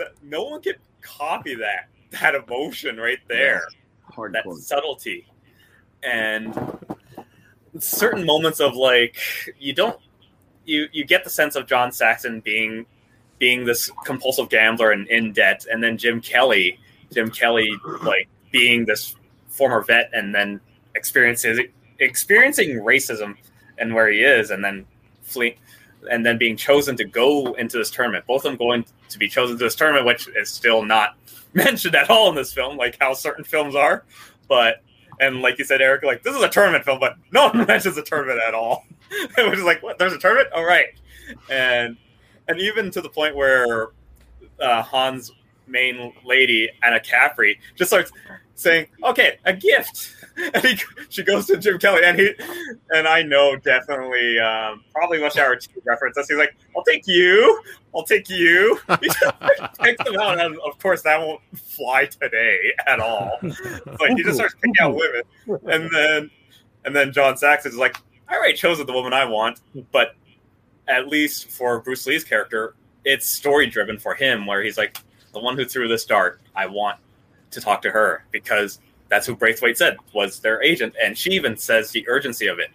that, 0.00 0.14
no 0.22 0.44
one 0.44 0.60
can 0.60 0.74
copy 1.00 1.54
that 1.54 1.88
that 2.10 2.34
emotion 2.34 2.96
right 2.96 3.20
there. 3.28 3.62
That 4.32 4.44
subtlety. 4.60 5.26
And 6.02 6.54
certain 7.78 8.26
moments 8.26 8.60
of 8.60 8.74
like 8.74 9.16
you 9.58 9.72
don't 9.72 9.98
you 10.64 10.88
you 10.92 11.04
get 11.04 11.22
the 11.22 11.30
sense 11.30 11.54
of 11.54 11.68
john 11.68 11.92
saxon 11.92 12.40
being 12.40 12.84
being 13.38 13.64
this 13.64 13.88
compulsive 14.04 14.48
gambler 14.48 14.90
and 14.90 15.06
in 15.06 15.32
debt 15.32 15.64
and 15.70 15.82
then 15.82 15.96
jim 15.96 16.20
kelly 16.20 16.78
jim 17.12 17.30
kelly 17.30 17.70
like 18.02 18.28
being 18.50 18.84
this 18.84 19.14
former 19.46 19.82
vet 19.82 20.10
and 20.12 20.34
then 20.34 20.60
experiencing 20.96 21.68
experiencing 22.00 22.70
racism 22.80 23.36
and 23.78 23.94
where 23.94 24.10
he 24.10 24.20
is 24.20 24.50
and 24.50 24.64
then 24.64 24.84
flee 25.22 25.56
and 26.10 26.24
then 26.24 26.38
being 26.38 26.56
chosen 26.56 26.96
to 26.96 27.04
go 27.04 27.52
into 27.54 27.78
this 27.78 27.90
tournament. 27.90 28.26
Both 28.26 28.44
of 28.44 28.52
them 28.52 28.56
going 28.56 28.84
to 29.10 29.18
be 29.18 29.28
chosen 29.28 29.58
to 29.58 29.64
this 29.64 29.74
tournament 29.74 30.06
which 30.06 30.28
is 30.28 30.50
still 30.50 30.84
not 30.84 31.16
mentioned 31.54 31.94
at 31.94 32.10
all 32.10 32.28
in 32.28 32.34
this 32.34 32.52
film 32.52 32.76
like 32.76 32.96
how 33.00 33.12
certain 33.12 33.44
films 33.44 33.74
are. 33.74 34.04
But 34.48 34.82
and 35.20 35.42
like 35.42 35.58
you 35.58 35.64
said 35.64 35.82
eric 35.82 36.02
like 36.02 36.22
this 36.22 36.34
is 36.34 36.42
a 36.42 36.48
tournament 36.48 36.84
film 36.84 36.98
but 36.98 37.16
no 37.30 37.48
one 37.52 37.66
mentions 37.66 37.96
a 37.96 38.02
tournament 38.02 38.40
at 38.46 38.54
all. 38.54 38.86
It 39.36 39.50
was 39.50 39.64
like 39.64 39.82
what 39.82 39.98
there's 39.98 40.12
a 40.12 40.18
tournament? 40.18 40.52
All 40.54 40.64
right. 40.64 40.86
And 41.50 41.96
and 42.46 42.60
even 42.60 42.92
to 42.92 43.00
the 43.00 43.08
point 43.08 43.34
where 43.34 43.88
uh, 44.60 44.82
han's 44.84 45.32
main 45.70 46.12
lady 46.24 46.68
ahna 46.84 47.02
capri 47.02 47.58
just 47.76 47.90
starts 47.90 48.12
saying 48.54 48.86
okay 49.04 49.38
a 49.44 49.52
gift 49.52 50.14
and 50.54 50.64
he, 50.64 50.78
she 51.08 51.22
goes 51.22 51.46
to 51.46 51.56
Jim 51.56 51.78
Kelly, 51.78 52.02
and 52.04 52.18
he 52.18 52.32
and 52.90 53.06
I 53.06 53.22
know 53.22 53.56
definitely 53.56 54.38
um, 54.38 54.84
probably 54.92 55.18
Rush 55.18 55.36
Hour 55.36 55.56
Two 55.56 55.80
reference. 55.84 56.16
He's 56.28 56.38
like, 56.38 56.56
"I'll 56.76 56.84
take 56.84 57.06
you, 57.06 57.62
I'll 57.94 58.04
take 58.04 58.28
you." 58.28 58.78
He 59.00 59.08
just 59.08 59.78
picks 59.80 60.04
them 60.04 60.18
out, 60.18 60.40
and 60.40 60.58
of 60.60 60.78
course 60.78 61.02
that 61.02 61.18
won't 61.20 61.40
fly 61.56 62.06
today 62.06 62.58
at 62.86 63.00
all. 63.00 63.38
Like 63.42 64.16
he 64.16 64.22
just 64.22 64.36
starts 64.36 64.54
picking 64.54 64.74
out 64.80 64.94
women, 64.94 65.22
and 65.72 65.90
then 65.92 66.30
and 66.84 66.94
then 66.94 67.12
John 67.12 67.36
Saxon 67.36 67.72
is 67.72 67.78
like, 67.78 67.96
"I 68.28 68.36
already 68.36 68.54
chosen 68.54 68.86
the 68.86 68.92
woman 68.92 69.12
I 69.12 69.24
want," 69.24 69.60
but 69.92 70.14
at 70.88 71.08
least 71.08 71.50
for 71.50 71.80
Bruce 71.80 72.06
Lee's 72.06 72.24
character, 72.24 72.74
it's 73.04 73.26
story 73.26 73.66
driven 73.66 73.98
for 73.98 74.14
him, 74.14 74.46
where 74.46 74.62
he's 74.62 74.76
like, 74.76 74.98
"The 75.32 75.40
one 75.40 75.56
who 75.56 75.64
threw 75.64 75.88
this 75.88 76.04
dart, 76.04 76.40
I 76.54 76.66
want 76.66 76.98
to 77.52 77.60
talk 77.60 77.82
to 77.82 77.90
her 77.90 78.24
because." 78.30 78.80
that's 79.10 79.26
who 79.26 79.34
Braithwaite 79.34 79.76
said 79.76 79.96
was 80.14 80.38
their 80.38 80.62
agent, 80.62 80.94
and 81.02 81.18
she 81.18 81.30
even 81.30 81.56
says 81.56 81.90
the 81.90 82.08
urgency 82.08 82.46
of 82.46 82.58
it. 82.60 82.70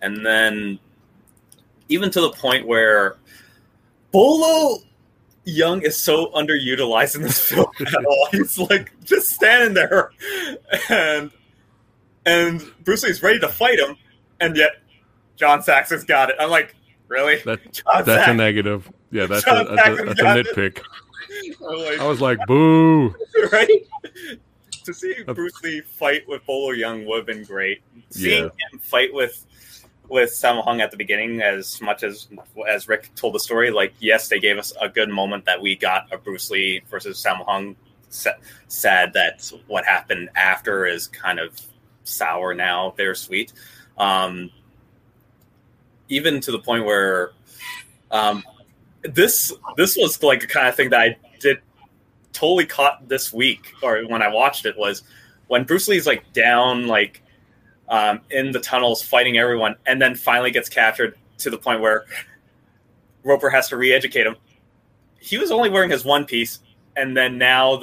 And 0.00 0.24
then, 0.24 0.78
even 1.88 2.10
to 2.10 2.20
the 2.22 2.30
point 2.30 2.66
where 2.66 3.16
Bolo 4.10 4.82
Yeung 5.46 5.82
is 5.82 5.96
so 5.96 6.26
underutilized 6.32 7.16
in 7.16 7.22
this 7.22 7.38
film 7.48 7.70
at 7.80 8.04
all. 8.04 8.28
He's 8.32 8.58
like 8.58 8.92
just 9.04 9.28
standing 9.28 9.74
there, 9.74 10.10
and 10.88 11.30
and 12.24 12.62
Bruce 12.82 13.04
Lee's 13.04 13.22
ready 13.22 13.38
to 13.40 13.48
fight 13.48 13.78
him, 13.78 13.96
and 14.40 14.56
yet 14.56 14.82
John 15.36 15.62
Saxon's 15.62 16.04
got 16.04 16.30
it. 16.30 16.36
I'm 16.40 16.50
like, 16.50 16.74
really? 17.08 17.36
That, 17.44 17.60
that's 18.04 18.28
a 18.28 18.34
negative. 18.34 18.90
Yeah, 19.12 19.26
that's 19.26 19.46
a, 19.46 19.50
John 19.50 19.76
that's 19.76 20.00
a, 20.00 20.04
that's 20.04 20.20
a 20.20 20.22
got 20.22 20.38
it. 20.38 20.82
Like, 21.60 22.00
I 22.00 22.06
was 22.06 22.20
like, 22.20 22.38
boo. 22.46 23.14
right? 23.52 23.68
To 24.84 24.94
see 24.94 25.14
Bruce 25.26 25.60
Lee 25.62 25.80
fight 25.80 26.26
with 26.28 26.44
Bolo 26.46 26.72
Yeung 26.74 27.06
would 27.06 27.16
have 27.18 27.26
been 27.26 27.44
great. 27.44 27.82
Seeing 28.10 28.44
Yeah. 28.44 28.50
him 28.72 28.78
fight 28.78 29.12
with 29.12 29.44
with 30.08 30.30
Sammo 30.30 30.62
Hung 30.62 30.80
at 30.80 30.92
the 30.92 30.96
beginning, 30.96 31.42
as 31.42 31.80
much 31.80 32.04
as 32.04 32.28
as 32.68 32.86
Ric 32.88 33.12
told 33.16 33.34
the 33.34 33.40
story, 33.40 33.70
like 33.72 33.92
yes, 33.98 34.28
they 34.28 34.38
gave 34.38 34.56
us 34.58 34.72
a 34.80 34.88
good 34.88 35.08
moment 35.08 35.44
that 35.46 35.60
we 35.60 35.74
got 35.74 36.12
a 36.12 36.18
Bruce 36.18 36.50
Lee 36.50 36.82
versus 36.90 37.22
Sammo 37.22 37.44
Hung. 37.44 37.74
Sa- 38.08 38.30
Sad 38.68 39.12
that 39.14 39.50
what 39.66 39.84
happened 39.84 40.30
after 40.36 40.86
is 40.86 41.08
kind 41.08 41.40
of 41.40 41.60
sour 42.04 42.54
now, 42.54 42.94
bittersweet. 42.96 43.52
Um, 43.98 44.50
even 46.08 46.40
to 46.42 46.52
the 46.52 46.58
point 46.60 46.84
where 46.84 47.32
um, 48.12 48.44
this 49.02 49.52
this 49.76 49.96
was 49.96 50.22
like 50.22 50.40
the 50.40 50.46
kind 50.46 50.68
of 50.68 50.76
thing 50.76 50.90
that 50.90 51.00
I 51.00 51.16
totally 52.36 52.66
caught 52.66 53.08
this 53.08 53.32
week 53.32 53.72
or 53.82 54.02
when 54.08 54.20
I 54.20 54.28
watched 54.28 54.66
it 54.66 54.76
was 54.76 55.04
when 55.46 55.64
Bruce 55.64 55.88
Lee's 55.88 56.06
like 56.06 56.30
down 56.34 56.86
like 56.86 57.22
um, 57.88 58.20
in 58.30 58.52
the 58.52 58.60
tunnels 58.60 59.00
fighting 59.00 59.38
everyone 59.38 59.74
and 59.86 60.00
then 60.00 60.14
finally 60.14 60.50
gets 60.50 60.68
captured 60.68 61.16
to 61.38 61.48
the 61.48 61.56
point 61.56 61.80
where 61.80 62.04
Roper 63.24 63.48
has 63.48 63.68
to 63.68 63.78
re-educate 63.78 64.26
him. 64.26 64.36
He 65.18 65.38
was 65.38 65.50
only 65.50 65.70
wearing 65.70 65.90
his 65.90 66.04
one 66.04 66.26
piece 66.26 66.58
and 66.94 67.16
then 67.16 67.38
now 67.38 67.80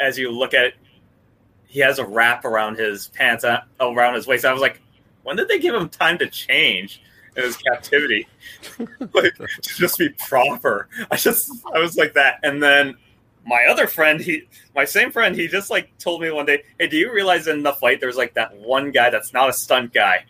as 0.00 0.18
you 0.18 0.32
look 0.32 0.52
at 0.52 0.64
it 0.64 0.74
he 1.68 1.78
has 1.78 2.00
a 2.00 2.04
wrap 2.04 2.44
around 2.44 2.76
his 2.76 3.08
pants 3.08 3.44
uh, 3.44 3.60
around 3.80 4.14
his 4.14 4.26
waist. 4.26 4.44
I 4.44 4.52
was 4.52 4.62
like 4.62 4.80
when 5.22 5.36
did 5.36 5.46
they 5.46 5.60
give 5.60 5.76
him 5.76 5.88
time 5.88 6.18
to 6.18 6.28
change 6.28 7.02
in 7.36 7.44
his 7.44 7.56
captivity? 7.56 8.26
like 9.14 9.36
to 9.36 9.46
just 9.62 9.96
be 9.96 10.08
proper. 10.26 10.88
I 11.08 11.16
just 11.16 11.52
I 11.72 11.78
was 11.78 11.96
like 11.96 12.14
that 12.14 12.40
and 12.42 12.60
then 12.60 12.96
my 13.46 13.64
other 13.70 13.86
friend, 13.86 14.20
he, 14.20 14.42
my 14.74 14.84
same 14.84 15.12
friend, 15.12 15.34
he 15.34 15.46
just 15.46 15.70
like 15.70 15.96
told 15.98 16.20
me 16.20 16.30
one 16.30 16.46
day, 16.46 16.64
"Hey, 16.78 16.88
do 16.88 16.96
you 16.96 17.12
realize 17.12 17.46
in 17.46 17.62
the 17.62 17.72
fight 17.74 18.00
there's 18.00 18.16
like 18.16 18.34
that 18.34 18.54
one 18.56 18.90
guy 18.90 19.08
that's 19.08 19.32
not 19.32 19.48
a 19.48 19.52
stunt 19.52 19.94
guy 19.94 20.24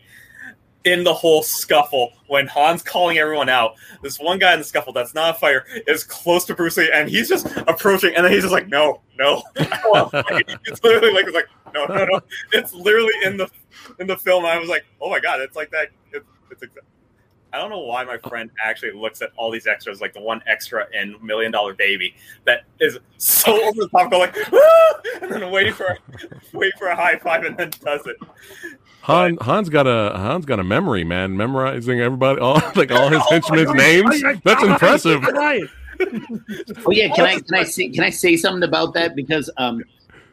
in 0.84 1.02
the 1.02 1.12
whole 1.12 1.42
scuffle 1.42 2.12
when 2.28 2.46
Han's 2.46 2.82
calling 2.82 3.16
everyone 3.16 3.48
out? 3.48 3.74
This 4.02 4.20
one 4.20 4.38
guy 4.38 4.52
in 4.52 4.58
the 4.58 4.64
scuffle 4.64 4.92
that's 4.92 5.14
not 5.14 5.34
a 5.34 5.38
fighter 5.38 5.64
is 5.86 6.04
close 6.04 6.44
to 6.44 6.54
Bruce 6.54 6.76
Lee, 6.76 6.90
and 6.92 7.08
he's 7.08 7.28
just 7.28 7.46
approaching, 7.66 8.14
and 8.14 8.24
then 8.24 8.32
he's 8.32 8.42
just 8.42 8.52
like, 8.52 8.68
"No, 8.68 9.00
no." 9.18 9.42
I 9.58 9.80
don't 9.82 9.90
wanna 9.90 10.22
fight." 10.22 10.58
it's 10.66 10.84
literally 10.84 11.14
like 11.14 11.24
it's 11.24 11.34
like, 11.34 11.48
"No, 11.72 11.86
no, 11.86 12.04
no." 12.04 12.20
It's 12.52 12.74
literally 12.74 13.14
in 13.24 13.38
the 13.38 13.48
in 13.98 14.06
the 14.06 14.18
film. 14.18 14.44
I 14.44 14.58
was 14.58 14.68
like, 14.68 14.84
"Oh 15.00 15.08
my 15.08 15.20
god!" 15.20 15.40
It's 15.40 15.56
like 15.56 15.70
that. 15.70 15.88
It's, 16.12 16.26
it's 16.50 16.62
exa- 16.62 16.84
I 17.56 17.58
don't 17.58 17.70
know 17.70 17.80
why 17.80 18.04
my 18.04 18.18
friend 18.18 18.50
actually 18.62 18.92
looks 18.92 19.22
at 19.22 19.30
all 19.36 19.50
these 19.50 19.66
extras, 19.66 20.02
like 20.02 20.12
the 20.12 20.20
one 20.20 20.42
extra 20.46 20.86
in 20.92 21.16
Million 21.22 21.52
Dollar 21.52 21.72
Baby, 21.72 22.14
that 22.44 22.64
is 22.80 22.98
so 23.16 23.50
over 23.66 23.80
the 23.80 23.88
top, 23.88 24.10
going 24.10 24.30
like, 24.30 24.52
"Woo!" 24.52 24.60
and 25.22 25.32
then 25.32 25.50
waiting 25.50 25.72
for 25.72 25.96
wait 26.52 26.74
for 26.78 26.88
a 26.88 26.94
high 26.96 27.16
five, 27.16 27.44
and 27.44 27.56
then 27.56 27.70
does 27.82 28.06
it. 28.06 28.16
Han 29.02 29.38
Han's 29.40 29.70
got 29.70 29.86
a 29.86 30.12
Han's 30.18 30.44
got 30.44 30.60
a 30.60 30.64
memory, 30.64 31.02
man. 31.02 31.34
Memorizing 31.34 31.98
everybody, 31.98 32.42
all 32.42 32.60
like 32.74 32.92
all 32.92 33.08
his 33.08 33.22
henchmen's 33.30 33.72
names. 33.72 34.22
That's 34.44 34.62
impressive. 34.62 35.24
Oh 35.24 36.90
yeah, 36.90 37.08
can 37.14 37.24
I 37.24 37.40
can 37.40 37.54
I 37.54 37.64
say 37.64 37.88
can 37.88 38.04
I 38.04 38.10
say 38.10 38.36
something 38.36 38.68
about 38.68 38.92
that 38.92 39.16
because 39.16 39.48
um, 39.56 39.82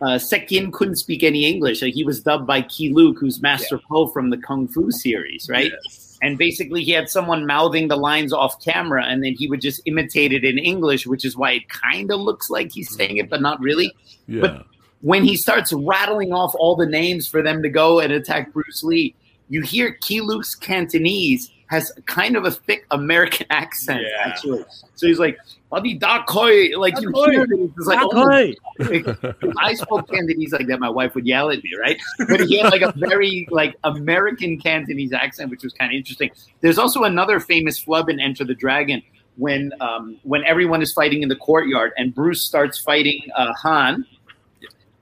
uh, 0.01 0.19
Shek 0.19 0.49
Kin 0.49 0.73
couldn't 0.73 0.97
speak 0.97 1.23
any 1.23 1.45
English. 1.45 1.81
Like, 1.81 1.93
he 1.93 2.03
was 2.03 2.21
dubbed 2.21 2.45
by 2.45 2.63
Key 2.63 2.93
Luke, 2.93 3.15
who's 3.17 3.41
Master 3.41 3.79
Po 3.89 4.07
from 4.07 4.29
the 4.29 4.37
Kung 4.37 4.67
Fu 4.67 4.91
series, 4.91 5.47
right? 5.49 5.71
Yes. 5.85 6.12
And 6.23 6.37
basically, 6.37 6.83
he 6.83 6.91
had 6.91 7.09
someone 7.09 7.45
mouthing 7.45 7.89
the 7.89 7.97
lines 7.97 8.31
off 8.33 8.63
camera, 8.63 9.03
and 9.05 9.23
then 9.23 9.33
he 9.37 9.47
would 9.47 9.61
just 9.61 9.81
imitate 9.85 10.31
it 10.31 10.43
in 10.45 10.57
English, 10.57 11.05
which 11.05 11.25
is 11.25 11.35
why 11.35 11.51
it 11.51 11.67
kind 11.69 12.11
of 12.11 12.19
looks 12.21 12.49
like 12.49 12.71
he's 12.71 12.89
saying 12.95 13.17
it, 13.17 13.29
but 13.29 13.41
not 13.41 13.59
really. 13.59 13.93
Yeah, 14.27 14.61
When 15.01 15.25
he 15.25 15.35
starts 15.35 15.73
rattling 15.73 16.31
off 16.31 16.55
all 16.57 16.75
the 16.77 16.85
names 16.85 17.27
for 17.27 17.41
them 17.43 17.61
to 17.61 17.69
go 17.69 17.99
and 17.99 18.13
attack 18.13 18.53
Bruce 18.53 18.83
Lee, 18.83 19.13
you 19.49 19.61
hear 19.61 19.91
Key 20.01 20.21
Luke's 20.21 20.55
Cantonese 20.55 21.51
has 21.67 21.91
kind 22.05 22.37
of 22.37 22.45
a 22.45 22.51
thick 22.51 22.85
American 22.91 23.45
accent, 23.51 24.01
Yeah. 24.01 24.27
actually. 24.29 24.63
So 24.95 25.07
he's 25.07 25.19
like, 25.19 25.37
Buddy 25.73 25.97
Dakoy, 25.97 26.77
like 26.77 27.01
you 27.01 27.11
hear 27.15 27.45
it, 27.45 27.49
it's 27.51 27.87
like, 27.87 27.97
oh 27.99 28.53
if 28.77 29.55
I 29.57 29.73
spoke 29.73 30.07
Cantonese 30.07 30.51
like 30.51 30.67
that, 30.67 30.79
my 30.79 30.87
wife 30.87 31.15
would 31.15 31.25
yell 31.25 31.49
at 31.49 31.63
me, 31.63 31.71
right? 31.81 31.99
But 32.29 32.41
he 32.41 32.59
had 32.59 32.71
like 32.71 32.83
a 32.83 32.93
very 32.95 33.47
like 33.49 33.75
American 33.83 34.59
Cantonese 34.59 35.13
accent, 35.13 35.49
which 35.49 35.63
was 35.63 35.73
kind 35.73 35.91
of 35.91 35.97
interesting. 35.97 36.29
There's 36.61 36.77
also 36.77 37.05
another 37.05 37.39
famous 37.39 37.79
flub 37.79 38.07
in 38.09 38.19
Enter 38.19 38.43
the 38.43 38.53
Dragon 38.53 39.01
when 39.37 39.71
um, 39.81 40.19
when 40.21 40.43
everyone 40.43 40.83
is 40.83 40.93
fighting 40.93 41.23
in 41.23 41.29
the 41.29 41.37
courtyard 41.37 41.91
and 41.97 42.13
Bruce 42.13 42.43
starts 42.43 42.77
fighting 42.77 43.21
uh, 43.35 43.51
Han, 43.63 44.05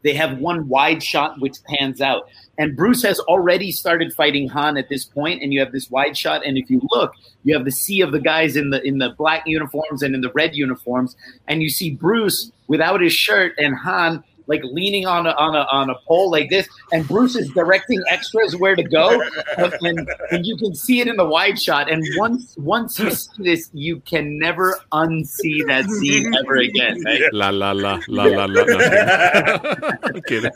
they 0.04 0.14
have 0.14 0.38
one 0.38 0.70
wide 0.70 1.04
shot 1.04 1.38
which 1.42 1.58
pans 1.66 2.00
out. 2.00 2.30
And 2.62 2.76
Bruce 2.76 3.02
has 3.02 3.20
already 3.22 3.72
started 3.72 4.14
fighting 4.14 4.48
Han 4.50 4.78
at 4.78 4.88
this 4.88 5.04
point, 5.04 5.42
and 5.42 5.52
you 5.52 5.60
have 5.62 5.72
this 5.72 5.90
wide 5.90 6.16
shot. 6.16 6.46
And 6.46 6.60
if 6.60 6.70
you 6.70 6.80
look, 6.92 7.12
you 7.44 7.56
have 7.56 7.66
the 7.66 7.72
sea 7.72 8.02
of 8.02 8.12
the 8.12 8.20
guys 8.20 8.56
in 8.56 8.70
the 8.70 8.84
in 8.84 9.00
the 9.00 9.16
black 9.18 9.42
uniforms 9.48 10.04
and 10.04 10.14
in 10.14 10.22
the 10.22 10.32
red 10.34 10.56
uniforms, 10.56 11.16
and 11.48 11.64
you 11.64 11.72
see 11.72 11.90
Bruce 11.90 12.52
without 12.68 13.02
his 13.02 13.14
shirt 13.14 13.54
and 13.58 13.76
Han 13.78 14.24
like 14.52 14.64
leaning 14.66 15.06
on 15.06 15.26
a 15.26 15.32
on 15.32 15.56
a 15.56 15.66
on 15.72 15.90
a 15.90 15.96
pole 16.08 16.30
like 16.30 16.50
this, 16.50 16.68
and 16.92 17.08
Bruce 17.08 17.36
is 17.36 17.50
directing 17.52 18.02
extras 18.10 18.56
where 18.56 18.76
to 18.76 18.84
go, 18.84 19.22
and, 19.58 19.74
and, 19.82 20.10
and 20.32 20.46
you 20.46 20.58
can 20.58 20.76
see 20.76 21.00
it 21.00 21.08
in 21.08 21.16
the 21.16 21.26
wide 21.26 21.60
shot. 21.60 21.90
And 21.90 22.04
once 22.18 22.56
once 22.58 23.00
you 23.00 23.12
see 23.12 23.44
this, 23.44 23.70
you 23.74 24.02
can 24.02 24.38
never 24.38 24.78
unsee 24.92 25.66
that 25.68 25.86
scene 25.86 26.34
ever 26.36 26.58
again. 26.58 27.02
Right? 27.04 27.22
La 27.34 27.50
la 27.50 27.72
la 27.72 28.00
la 28.08 28.26
la 28.26 28.46
la. 28.46 28.64
la. 28.64 29.92
I'm 30.04 30.22
kidding. 30.24 30.52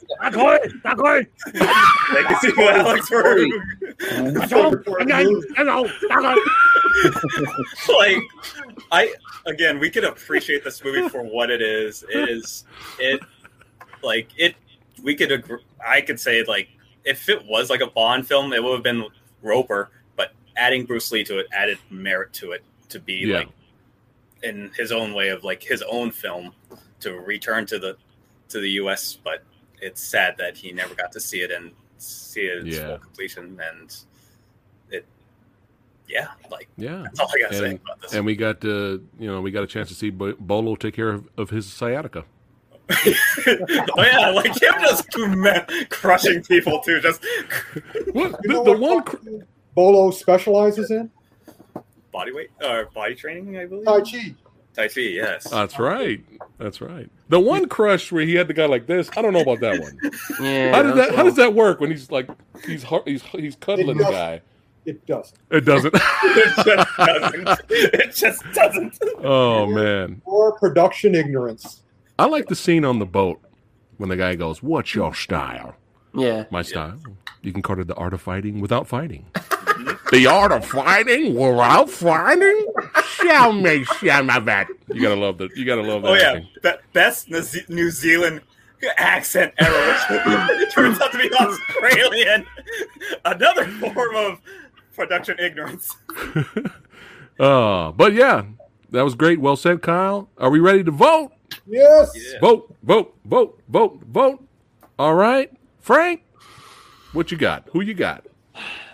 Thank 1.54 2.44
you, 2.44 2.70
Alex, 2.70 3.08
for 3.10 3.38
like 7.94 8.18
I 8.92 9.14
again 9.46 9.80
we 9.80 9.90
can 9.90 10.06
appreciate 10.06 10.64
this 10.64 10.84
movie 10.84 11.08
for 11.10 11.24
what 11.24 11.50
it 11.50 11.62
is. 11.62 12.04
It 12.10 12.30
is 12.30 12.66
it 13.00 13.22
like 14.04 14.30
it 14.38 14.56
we 15.04 15.16
could 15.16 15.32
agree, 15.32 15.60
I 15.86 16.02
could 16.02 16.20
say 16.20 16.44
like 16.44 16.70
if 17.04 17.30
it 17.30 17.46
was 17.46 17.70
like 17.70 17.82
a 17.82 17.88
Bond 17.88 18.28
film, 18.28 18.54
it 18.54 18.64
would 18.64 18.74
have 18.74 18.84
been 18.84 19.06
Roper, 19.42 19.90
but 20.16 20.32
adding 20.58 20.86
Bruce 20.86 21.12
Lee 21.12 21.24
to 21.26 21.40
it 21.40 21.48
added 21.54 21.78
merit 21.90 22.34
to 22.34 22.52
it 22.54 22.64
to 22.90 23.00
be 23.00 23.16
Yeah. 23.16 23.38
like 23.40 23.50
in 24.44 24.72
his 24.78 24.92
own 24.92 25.14
way 25.14 25.30
of 25.30 25.44
like 25.44 25.62
his 25.64 25.82
own 25.84 26.12
film 26.12 26.54
to 27.02 27.14
return 27.14 27.66
to 27.68 27.80
the 27.80 27.98
to 28.50 28.60
the 28.60 28.70
US, 28.82 29.18
but 29.24 29.44
it's 29.82 30.02
sad 30.02 30.36
that 30.38 30.56
he 30.56 30.72
never 30.72 30.94
got 30.96 31.12
to 31.12 31.20
see 31.20 31.42
it 31.42 31.52
and 31.52 31.72
see 31.98 32.42
it 32.42 32.66
Yeah. 32.66 32.88
full 32.88 32.98
completion 33.00 33.60
and 33.72 33.96
it 34.92 35.06
yeah, 36.08 36.30
like 36.50 36.68
Yeah. 36.78 37.02
that's 37.04 37.20
all 37.20 37.30
I 37.36 37.40
gotta 37.42 37.56
say 37.56 37.70
And, 37.72 37.80
about 37.84 38.02
this. 38.02 38.14
and 38.14 38.26
we 38.26 38.36
got 38.36 38.64
uh, 38.64 38.98
you 39.20 39.28
know 39.28 39.42
we 39.42 39.52
got 39.52 39.64
a 39.64 39.68
chance 39.68 39.90
to 39.90 39.96
see 39.96 40.10
Bolo 40.10 40.76
take 40.76 40.94
care 40.96 41.10
of, 41.10 41.28
of 41.38 41.50
his 41.50 41.72
sciatica. 41.72 42.26
oh 43.48 44.04
yeah, 44.04 44.30
like 44.30 44.62
him 44.62 44.74
just 44.82 45.10
crushing 45.90 46.44
people 46.44 46.80
too. 46.82 47.00
Just 47.02 47.24
What 48.14 48.40
You 48.44 48.50
know 48.50 48.64
the, 48.64 48.74
the 48.74 48.78
what 48.80 48.96
one? 48.96 49.04
cr- 49.04 49.18
Bolo 49.74 50.12
specializes 50.12 50.92
in 50.92 51.10
body 52.12 52.32
weight 52.32 52.50
or 52.64 52.86
body 52.94 53.16
training, 53.16 53.58
I 53.58 53.66
believe. 53.66 53.86
Tai 53.86 54.02
Chi. 54.02 54.36
Tai 54.74 54.88
Chi, 54.88 55.02
yes. 55.02 55.50
That's 55.50 55.80
right. 55.80 56.24
That's 56.58 56.80
right. 56.80 57.10
The 57.30 57.40
one 57.40 57.68
crush 57.68 58.12
where 58.12 58.24
he 58.26 58.36
had 58.36 58.48
the 58.48 58.54
guy 58.54 58.68
like 58.68 58.86
this. 58.88 59.10
I 59.18 59.22
don't 59.22 59.34
know 59.34 59.42
about 59.42 59.60
that 59.62 59.80
one. 59.82 59.98
Yeah. 60.42 60.72
How 60.76 60.84
does 60.84 60.96
that? 60.96 61.16
How 61.16 61.24
does 61.24 61.36
that 61.36 61.54
work 61.54 61.80
when 61.80 61.90
he's 61.92 62.12
like 62.12 62.30
he's 62.66 62.84
har- 62.84 63.04
he's 63.06 63.24
he's 63.24 63.56
cuddling 63.56 63.98
the 63.98 64.04
guy? 64.04 64.42
It 64.86 65.04
doesn't. 65.08 65.38
It 65.50 65.62
doesn't. 65.66 65.96
it 65.96 66.56
just 66.64 66.98
doesn't. 66.98 67.62
It 67.70 68.16
just 68.16 68.44
doesn't. 68.54 69.00
oh 69.24 69.66
man, 69.66 70.22
Or 70.26 70.58
production 70.60 71.16
ignorance. 71.16 71.82
I 72.18 72.26
like 72.28 72.48
the 72.48 72.56
scene 72.56 72.86
on 72.86 73.00
the 73.00 73.06
boat 73.06 73.42
when 73.98 74.10
the 74.10 74.18
guy 74.18 74.36
goes, 74.36 74.64
"What's 74.64 74.96
your 74.96 75.14
style?" 75.14 75.76
Yeah. 76.14 76.46
My 76.50 76.62
style. 76.62 76.98
You 77.42 77.52
can 77.52 77.62
call 77.62 77.80
it 77.80 77.88
the 77.88 77.96
art 77.96 78.14
of 78.14 78.22
fighting 78.22 78.60
without 78.60 78.88
fighting. 78.88 79.26
the 80.12 80.28
art 80.28 80.52
of 80.52 80.66
fighting 80.66 81.36
without 81.36 81.90
fighting. 81.90 82.68
Show 83.04 83.52
me, 83.52 83.84
show 83.84 84.24
me 84.24 84.40
that. 84.40 84.68
You 84.88 85.02
gotta 85.02 85.20
love 85.20 85.38
that. 85.40 85.56
You 85.56 85.66
gotta 85.66 85.82
love 85.82 86.04
that. 86.04 86.08
Oh 86.08 86.14
yeah, 86.14 86.30
acting. 86.32 86.48
Be- 86.64 86.72
best 86.94 87.30
New 87.30 87.44
New 87.70 87.90
Zealand 87.92 88.42
accent 88.98 89.54
ever. 89.58 89.76
it 90.62 90.72
turns 90.72 91.00
out 91.02 91.12
to 91.12 91.18
be 91.18 91.32
Australian. 91.34 92.46
Another 93.26 93.66
form 93.66 94.16
of 94.16 94.40
production 94.96 95.38
ignorance. 95.40 95.96
Uh, 97.38 97.92
but 97.92 98.14
yeah, 98.14 98.44
that 98.92 99.04
was 99.04 99.14
great. 99.14 99.42
Well 99.42 99.58
said, 99.58 99.82
Kyle. 99.82 100.30
Are 100.38 100.50
we 100.50 100.60
ready 100.60 100.86
to 100.86 100.92
vote? 100.92 101.34
Yes. 101.68 102.12
Yeah. 102.16 102.40
Vote, 102.40 102.76
vote, 102.84 103.16
vote, 103.26 103.62
vote, 103.70 104.02
vote. 104.08 104.44
All 104.98 105.16
right, 105.16 105.52
Frank. 105.80 106.24
What 107.14 107.32
you 107.32 107.38
got? 107.38 107.68
Who 107.72 107.82
you 107.82 107.94
got? 107.94 108.26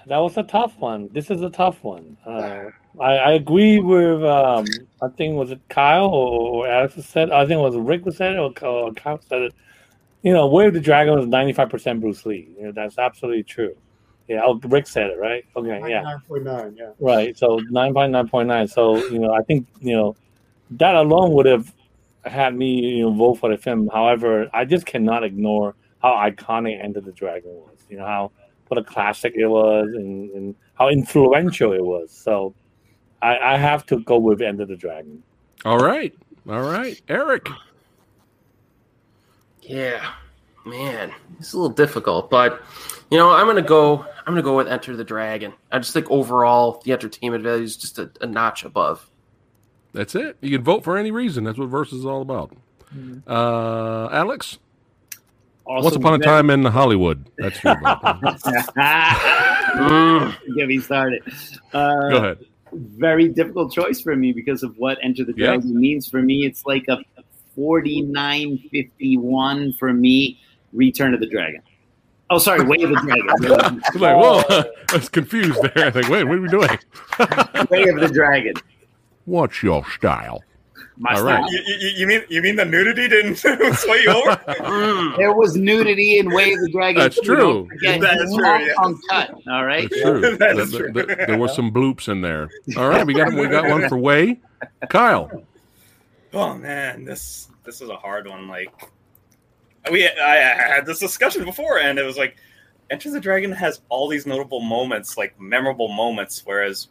That 0.08 0.18
was 0.18 0.38
a 0.38 0.44
tough 0.44 0.78
one. 0.78 1.10
This 1.12 1.30
is 1.30 1.42
a 1.42 1.50
tough 1.50 1.84
one. 1.84 2.18
Uh, 2.26 2.66
I, 3.00 3.18
I 3.18 3.32
agree 3.34 3.80
with. 3.80 4.24
Um, 4.24 4.66
I 5.02 5.08
think 5.10 5.36
was 5.36 5.52
it 5.52 5.60
Kyle 5.70 6.08
or, 6.08 6.66
or 6.66 6.68
Alex 6.68 6.96
said. 7.06 7.32
I 7.32 7.46
think 7.46 7.60
it 7.60 7.62
was 7.62 7.76
Ric 7.76 8.04
who 8.04 8.12
said 8.12 8.34
it 8.34 8.40
or, 8.40 8.54
or 8.66 8.94
Kyle 8.94 9.20
said 9.28 9.44
it. 9.44 9.54
You 10.24 10.34
know, 10.34 10.48
Way 10.48 10.68
of 10.68 10.74
the 10.74 10.80
Dragon 10.80 11.16
was 11.16 11.28
ninety 11.28 11.54
five 11.54 11.70
percent 11.70 12.02
Bruce 12.02 12.26
Lee. 12.26 12.50
You 12.58 12.66
know, 12.66 12.72
that's 12.72 12.98
absolutely 12.98 13.44
true. 13.44 13.76
Yeah, 14.28 14.42
oh, 14.46 14.60
Ric 14.64 14.88
said 14.88 15.10
it 15.10 15.20
right. 15.20 15.44
Okay, 15.56 15.82
yeah, 15.90 16.18
99.9, 16.30 16.78
yeah. 16.78 16.92
right. 17.00 17.38
So 17.38 17.60
nine 17.70 17.94
point 17.94 18.12
nine 18.12 18.28
point 18.28 18.48
nine. 18.48 18.68
So 18.68 18.98
you 19.08 19.20
know, 19.20 19.34
I 19.34 19.42
think 19.42 19.68
you 19.80 19.96
know 19.96 20.16
that 20.72 20.96
alone 20.96 21.32
would 21.34 21.46
have 21.46 21.74
had 22.26 22.56
me 22.56 22.98
you 22.98 23.04
know 23.04 23.14
vote 23.14 23.36
for 23.36 23.50
the 23.50 23.58
film. 23.58 23.90
However, 23.92 24.50
I 24.54 24.66
just 24.66 24.86
cannot 24.86 25.24
ignore 25.24 25.76
how 26.02 26.12
iconic 26.12 26.84
Enter 26.84 27.02
the 27.02 27.12
Dragon 27.12 27.52
was. 27.52 27.78
You 27.90 27.98
know 27.98 28.06
how 28.06 28.32
what 28.68 28.78
a 28.78 28.84
classic 28.84 29.34
it 29.36 29.48
was 29.48 29.90
and, 29.94 30.32
and 30.32 30.56
how 30.76 30.88
influential 30.88 31.74
it 31.74 31.84
was. 31.84 32.12
So 32.12 32.56
I, 33.22 33.38
I 33.38 33.58
have 33.58 33.86
to 33.88 34.00
go 34.00 34.18
with 34.18 34.42
Enter 34.42 34.66
the 34.66 34.78
Dragon. 34.78 35.22
All 35.66 35.78
right, 35.78 36.14
all 36.50 36.62
right, 36.62 37.00
Erik. 37.10 37.50
Yeah, 39.62 40.14
man, 40.66 41.12
it's 41.38 41.54
a 41.54 41.58
little 41.58 41.70
difficult, 41.70 42.30
but 42.30 42.62
you 43.12 43.18
know, 43.18 43.32
I'm 43.32 43.46
gonna 43.46 43.62
go. 43.62 44.06
I'm 44.20 44.34
gonna 44.34 44.42
go 44.42 44.56
with 44.56 44.68
Enter 44.68 44.96
the 44.96 45.04
Dragon. 45.04 45.54
I 45.72 45.80
just 45.80 45.94
think 45.94 46.10
overall 46.10 46.82
the 46.86 46.94
entertainment 46.94 47.44
value 47.44 47.64
is 47.64 47.76
just 47.76 48.00
a, 48.00 48.10
a 48.22 48.26
notch 48.26 48.64
above. 48.64 49.11
That's 49.94 50.16
it. 50.16 50.38
You 50.42 50.58
can 50.58 50.64
vote 50.64 50.84
for 50.84 50.98
any 50.98 51.12
reason. 51.12 51.44
That's 51.44 51.58
what 51.58 51.70
versus 51.70 52.00
is 52.00 52.06
all 52.06 52.22
about. 52.22 52.56
Uh, 53.28 54.08
Alex. 54.12 54.60
Also, 55.66 55.84
Once 55.86 55.96
upon 55.96 56.20
a 56.20 56.24
time 56.24 56.50
in 56.50 56.66
Hollywood. 56.66 57.30
That's 57.38 57.64
your 57.64 57.80
vote. 57.80 58.02
Get 60.56 60.68
me 60.68 60.80
started. 60.80 61.22
Uh, 61.72 62.10
Go 62.10 62.18
ahead. 62.18 62.38
very 62.74 63.28
difficult 63.30 63.72
choice 63.72 64.02
for 64.02 64.16
me 64.16 64.34
because 64.34 64.64
of 64.64 64.76
what 64.78 64.98
Enter 65.04 65.24
the 65.24 65.34
Yeah. 65.38 65.48
Dragon 65.48 65.80
means 65.80 66.10
for 66.10 66.22
me. 66.22 66.46
It's 66.46 66.66
like 66.66 66.86
a 66.90 66.98
49-51 67.58 69.78
for 69.78 69.94
me. 69.94 70.40
Return 70.74 71.14
of 71.14 71.20
the 71.20 71.28
Dragon. 71.28 71.62
Oh, 72.30 72.38
sorry, 72.38 72.64
Way 72.66 72.82
of 72.84 72.92
the 72.92 72.96
Dragon. 72.96 73.30
I 73.30 73.34
was 73.94 74.02
like, 74.02 74.16
whoa, 74.16 74.42
I 74.90 74.94
was 74.96 75.10
confused 75.10 75.60
there. 75.76 75.88
I 75.88 75.92
think, 75.92 76.08
wait, 76.08 76.24
what 76.24 76.38
are 76.38 76.42
we 76.42 76.48
doing? 76.48 76.70
Way 77.70 77.90
of 77.90 78.00
the 78.00 78.10
Dragon. 78.14 78.54
What's 79.32 79.64
your 79.64 79.86
style? 79.92 80.44
My 80.98 81.14
All 81.16 81.24
right. 81.24 81.38
style. 81.48 81.54
You, 81.54 81.62
you, 81.80 81.88
you 82.00 82.08
mean 82.08 82.22
you 82.28 82.42
mean 82.42 82.58
the 82.58 82.66
nudity 82.66 83.08
didn't 83.08 83.36
sway 83.38 84.02
you 84.04 84.10
over? 84.12 84.32
Mm. 84.62 85.16
There 85.18 85.34
was 85.34 85.56
nudity 85.56 86.20
in 86.20 86.30
Way 86.32 86.52
of 86.54 86.60
the 86.60 86.70
Dragon. 86.70 87.02
That's 87.02 87.20
true. 87.22 87.68
That 87.82 88.18
is 88.22 88.34
true, 88.34 88.44
Not 88.44 88.62
yes. 88.62 88.78
Uncut. 88.78 89.34
All 89.50 89.66
right. 89.66 89.90
That's 89.90 90.02
true. 90.02 90.22
That 90.38 90.54
Th- 90.54 90.60
is 90.66 90.72
th- 90.72 90.84
true. 90.84 90.94
th- 90.94 91.18
there 91.28 91.38
were 91.38 91.48
some 91.48 91.72
bloops 91.72 92.10
in 92.10 92.20
there. 92.22 92.50
All 92.78 92.90
right, 92.90 93.06
we 93.08 93.14
got 93.14 93.32
we 93.34 93.48
got 93.48 93.70
one 93.70 93.88
for 93.88 93.98
Way. 93.98 94.40
Kyle. 94.90 95.32
Oh 96.34 96.56
man, 96.56 97.06
this 97.06 97.48
this 97.64 97.80
is 97.82 97.90
a 97.90 97.96
hard 97.96 98.28
one. 98.28 98.48
Like 98.50 98.70
we, 99.90 100.06
I, 100.08 100.12
I 100.36 100.76
had 100.76 100.86
this 100.86 101.00
discussion 101.00 101.46
before, 101.46 101.80
and 101.80 101.98
it 101.98 102.04
was 102.04 102.18
like, 102.18 102.36
Enter 102.90 103.12
the 103.12 103.20
Dragon 103.20 103.52
has 103.54 103.82
all 103.90 104.08
these 104.10 104.26
notable 104.26 104.60
moments, 104.60 105.18
like 105.18 105.40
memorable 105.40 105.88
moments, 105.88 106.42
whereas 106.46 106.90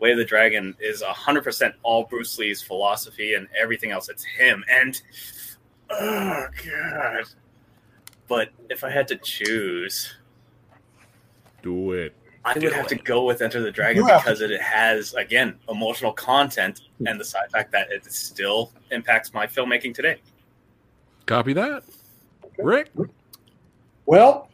Way 0.00 0.12
of 0.12 0.18
the 0.18 0.24
Dragon 0.24 0.76
is 0.80 1.02
hundred 1.02 1.44
percent 1.44 1.74
all 1.82 2.04
Bruce 2.04 2.38
Lee's 2.38 2.62
philosophy 2.62 3.34
and 3.34 3.48
everything 3.60 3.90
else. 3.90 4.08
It's 4.08 4.24
him, 4.24 4.64
and 4.70 5.00
oh 5.90 6.46
god. 6.64 7.24
But 8.28 8.50
if 8.68 8.84
I 8.84 8.90
had 8.90 9.08
to 9.08 9.16
choose, 9.16 10.14
Do 11.62 11.92
it. 11.92 12.14
I 12.44 12.54
would 12.54 12.72
have 12.72 12.86
to 12.86 12.94
go 12.94 13.24
with 13.24 13.42
Enter 13.42 13.60
the 13.60 13.70
Dragon 13.70 14.02
You 14.02 14.08
have 14.08 14.22
because 14.22 14.40
it 14.40 14.60
has 14.60 15.12
again 15.14 15.58
emotional 15.68 16.12
content 16.12 16.82
and 17.04 17.20
the 17.20 17.24
side 17.24 17.50
fact 17.50 17.72
that 17.72 17.90
it 17.90 18.04
still 18.10 18.72
impacts 18.90 19.34
my 19.34 19.46
filmmaking 19.46 19.94
today. 19.94 20.20
Copy 21.26 21.52
that. 21.54 21.82
Ric. 22.58 22.90
Well, 24.06 24.47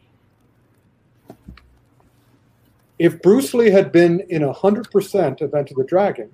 if 3.04 3.20
Bruce 3.20 3.52
Lee 3.52 3.70
had 3.70 3.92
been 3.92 4.20
in 4.30 4.40
100% 4.40 5.40
of 5.42 5.54
Enter 5.54 5.74
the 5.76 5.84
Dragon, 5.84 6.30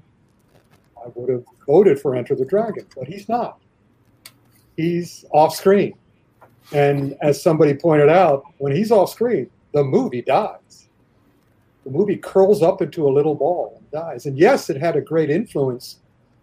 I 0.96 1.08
would 1.16 1.28
have 1.28 1.44
voted 1.66 1.98
for 1.98 2.14
Enter 2.14 2.36
the 2.36 2.44
Dragon, 2.44 2.86
but 2.96 3.08
he's 3.08 3.28
not. 3.28 3.58
He's 4.76 5.24
off 5.32 5.56
screen. 5.56 5.94
And 6.72 7.16
as 7.22 7.42
somebody 7.42 7.74
pointed 7.74 8.08
out, 8.08 8.44
when 8.58 8.72
he's 8.72 8.92
off 8.92 9.10
screen, 9.10 9.50
the 9.72 9.82
movie 9.82 10.22
dies. 10.22 10.88
The 11.84 11.90
movie 11.90 12.16
curls 12.16 12.62
up 12.62 12.82
into 12.82 13.08
a 13.08 13.10
little 13.10 13.34
ball 13.34 13.74
and 13.76 13.90
dies. 13.90 14.26
And 14.26 14.38
yes, 14.38 14.70
it 14.70 14.76
had 14.76 14.94
a 14.94 15.00
great 15.00 15.28
influence 15.28 15.98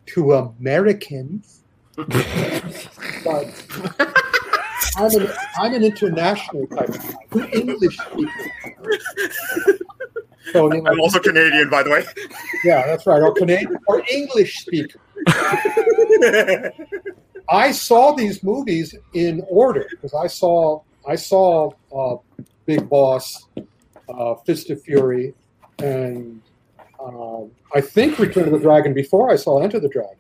to 0.07 0.33
Americans, 0.33 1.61
but 1.95 3.65
I'm 4.97 5.15
an, 5.15 5.29
I'm 5.57 5.73
an 5.73 5.83
international 5.85 6.67
type 6.67 6.89
of 6.89 7.15
guy. 7.29 7.49
English 7.53 7.97
speaker. 7.97 8.51
So, 10.51 10.73
you 10.73 10.81
know, 10.81 10.91
I'm 10.91 10.99
also 10.99 11.19
Canadian, 11.19 11.69
by 11.69 11.83
the 11.83 11.89
way. 11.89 12.05
yeah, 12.63 12.85
that's 12.85 13.05
right. 13.05 13.21
Or 13.21 13.33
Canadian 13.33 13.77
or 13.87 14.03
English 14.11 14.59
speaker. 14.59 14.99
I 17.49 17.71
saw 17.71 18.13
these 18.13 18.43
movies 18.43 18.95
in 19.13 19.43
order 19.49 19.87
because 19.89 20.13
I 20.13 20.27
saw 20.27 20.81
I 21.07 21.15
saw 21.15 21.71
uh, 21.95 22.17
Big 22.65 22.89
Boss, 22.89 23.47
uh, 24.09 24.35
Fist 24.45 24.69
of 24.69 24.81
Fury, 24.83 25.33
and 25.79 26.41
uh, 26.99 27.43
I 27.73 27.81
think 27.81 28.19
Return 28.19 28.45
of 28.45 28.51
the 28.51 28.59
Dragon 28.59 28.93
before 28.93 29.31
I 29.31 29.37
saw 29.37 29.61
Enter 29.61 29.79
the 29.79 29.87
Dragon. 29.87 30.17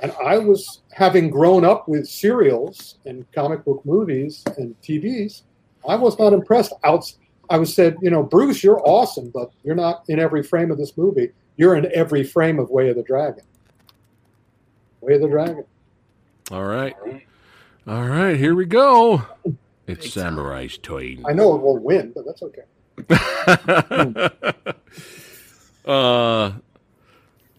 And 0.00 0.12
I 0.22 0.38
was 0.38 0.82
having 0.92 1.30
grown 1.30 1.64
up 1.64 1.88
with 1.88 2.06
serials 2.06 2.98
and 3.04 3.30
comic 3.32 3.64
book 3.64 3.84
movies 3.84 4.42
and 4.58 4.74
TVs. 4.82 5.42
I 5.88 5.96
was 5.96 6.18
not 6.18 6.32
impressed. 6.32 6.72
Out, 6.84 7.04
I 7.50 7.58
was 7.58 7.74
said, 7.74 7.96
you 8.00 8.10
know, 8.10 8.22
Bruce, 8.22 8.62
you're 8.62 8.80
awesome, 8.86 9.30
but 9.30 9.50
you're 9.62 9.74
not 9.74 10.04
in 10.08 10.18
every 10.18 10.42
frame 10.42 10.70
of 10.70 10.78
this 10.78 10.96
movie. 10.96 11.30
You're 11.56 11.76
in 11.76 11.90
every 11.94 12.24
frame 12.24 12.58
of 12.58 12.70
Way 12.70 12.90
of 12.90 12.96
the 12.96 13.02
Dragon. 13.02 13.44
Way 15.00 15.14
of 15.14 15.22
the 15.22 15.28
Dragon. 15.28 15.64
All 16.50 16.64
right. 16.64 16.94
All 17.86 18.04
right, 18.04 18.36
here 18.36 18.54
we 18.54 18.66
go. 18.66 19.22
It's 19.86 20.10
Samurai's 20.10 20.78
turn. 20.78 21.24
I 21.26 21.32
know 21.32 21.54
it 21.54 21.62
will 21.62 21.78
win, 21.78 22.12
but 22.14 22.26
that's 22.26 22.42
okay. 22.42 22.62
uh, 25.86 26.52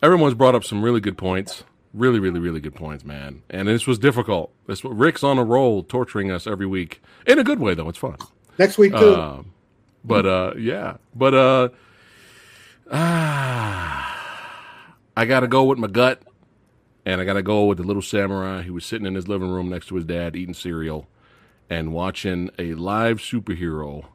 everyone's 0.01 0.33
brought 0.33 0.55
up 0.55 0.63
some 0.63 0.83
really 0.83 0.99
good 0.99 1.17
points. 1.17 1.63
Really, 1.93 2.19
really, 2.19 2.39
really 2.39 2.59
good 2.59 2.75
points, 2.75 3.05
man. 3.05 3.43
And 3.49 3.67
this 3.67 3.87
was 3.87 3.97
difficult. 3.97 4.51
This 4.67 4.83
Ric's 4.83 5.23
on 5.23 5.37
a 5.37 5.43
roll, 5.43 5.83
torturing 5.83 6.29
us 6.29 6.45
every 6.45 6.65
week 6.65 7.01
in 7.25 7.39
a 7.39 7.43
good 7.43 7.59
way, 7.59 7.73
though. 7.73 7.89
It's 7.89 7.97
fun. 7.97 8.17
Next 8.59 8.77
week 8.77 8.91
too. 8.91 8.97
Uh, 8.97 9.43
but 10.03 10.25
uh, 10.25 10.53
yeah, 10.57 10.97
but 11.15 11.33
uh, 11.33 11.69
ah, 12.91 14.95
I 15.15 15.25
got 15.25 15.41
to 15.41 15.47
go 15.47 15.63
with 15.65 15.77
my 15.77 15.87
gut, 15.87 16.21
and 17.05 17.21
I 17.21 17.25
got 17.25 17.33
to 17.33 17.43
go 17.43 17.65
with 17.65 17.77
the 17.77 17.83
little 17.83 18.01
samurai 18.01 18.63
who 18.63 18.73
was 18.73 18.85
sitting 18.85 19.07
in 19.07 19.15
his 19.15 19.27
living 19.27 19.49
room 19.49 19.69
next 19.69 19.87
to 19.87 19.95
his 19.95 20.05
dad 20.05 20.35
eating 20.35 20.53
cereal 20.53 21.07
and 21.69 21.93
watching 21.93 22.49
a 22.57 22.73
live 22.75 23.19
superhero, 23.19 24.05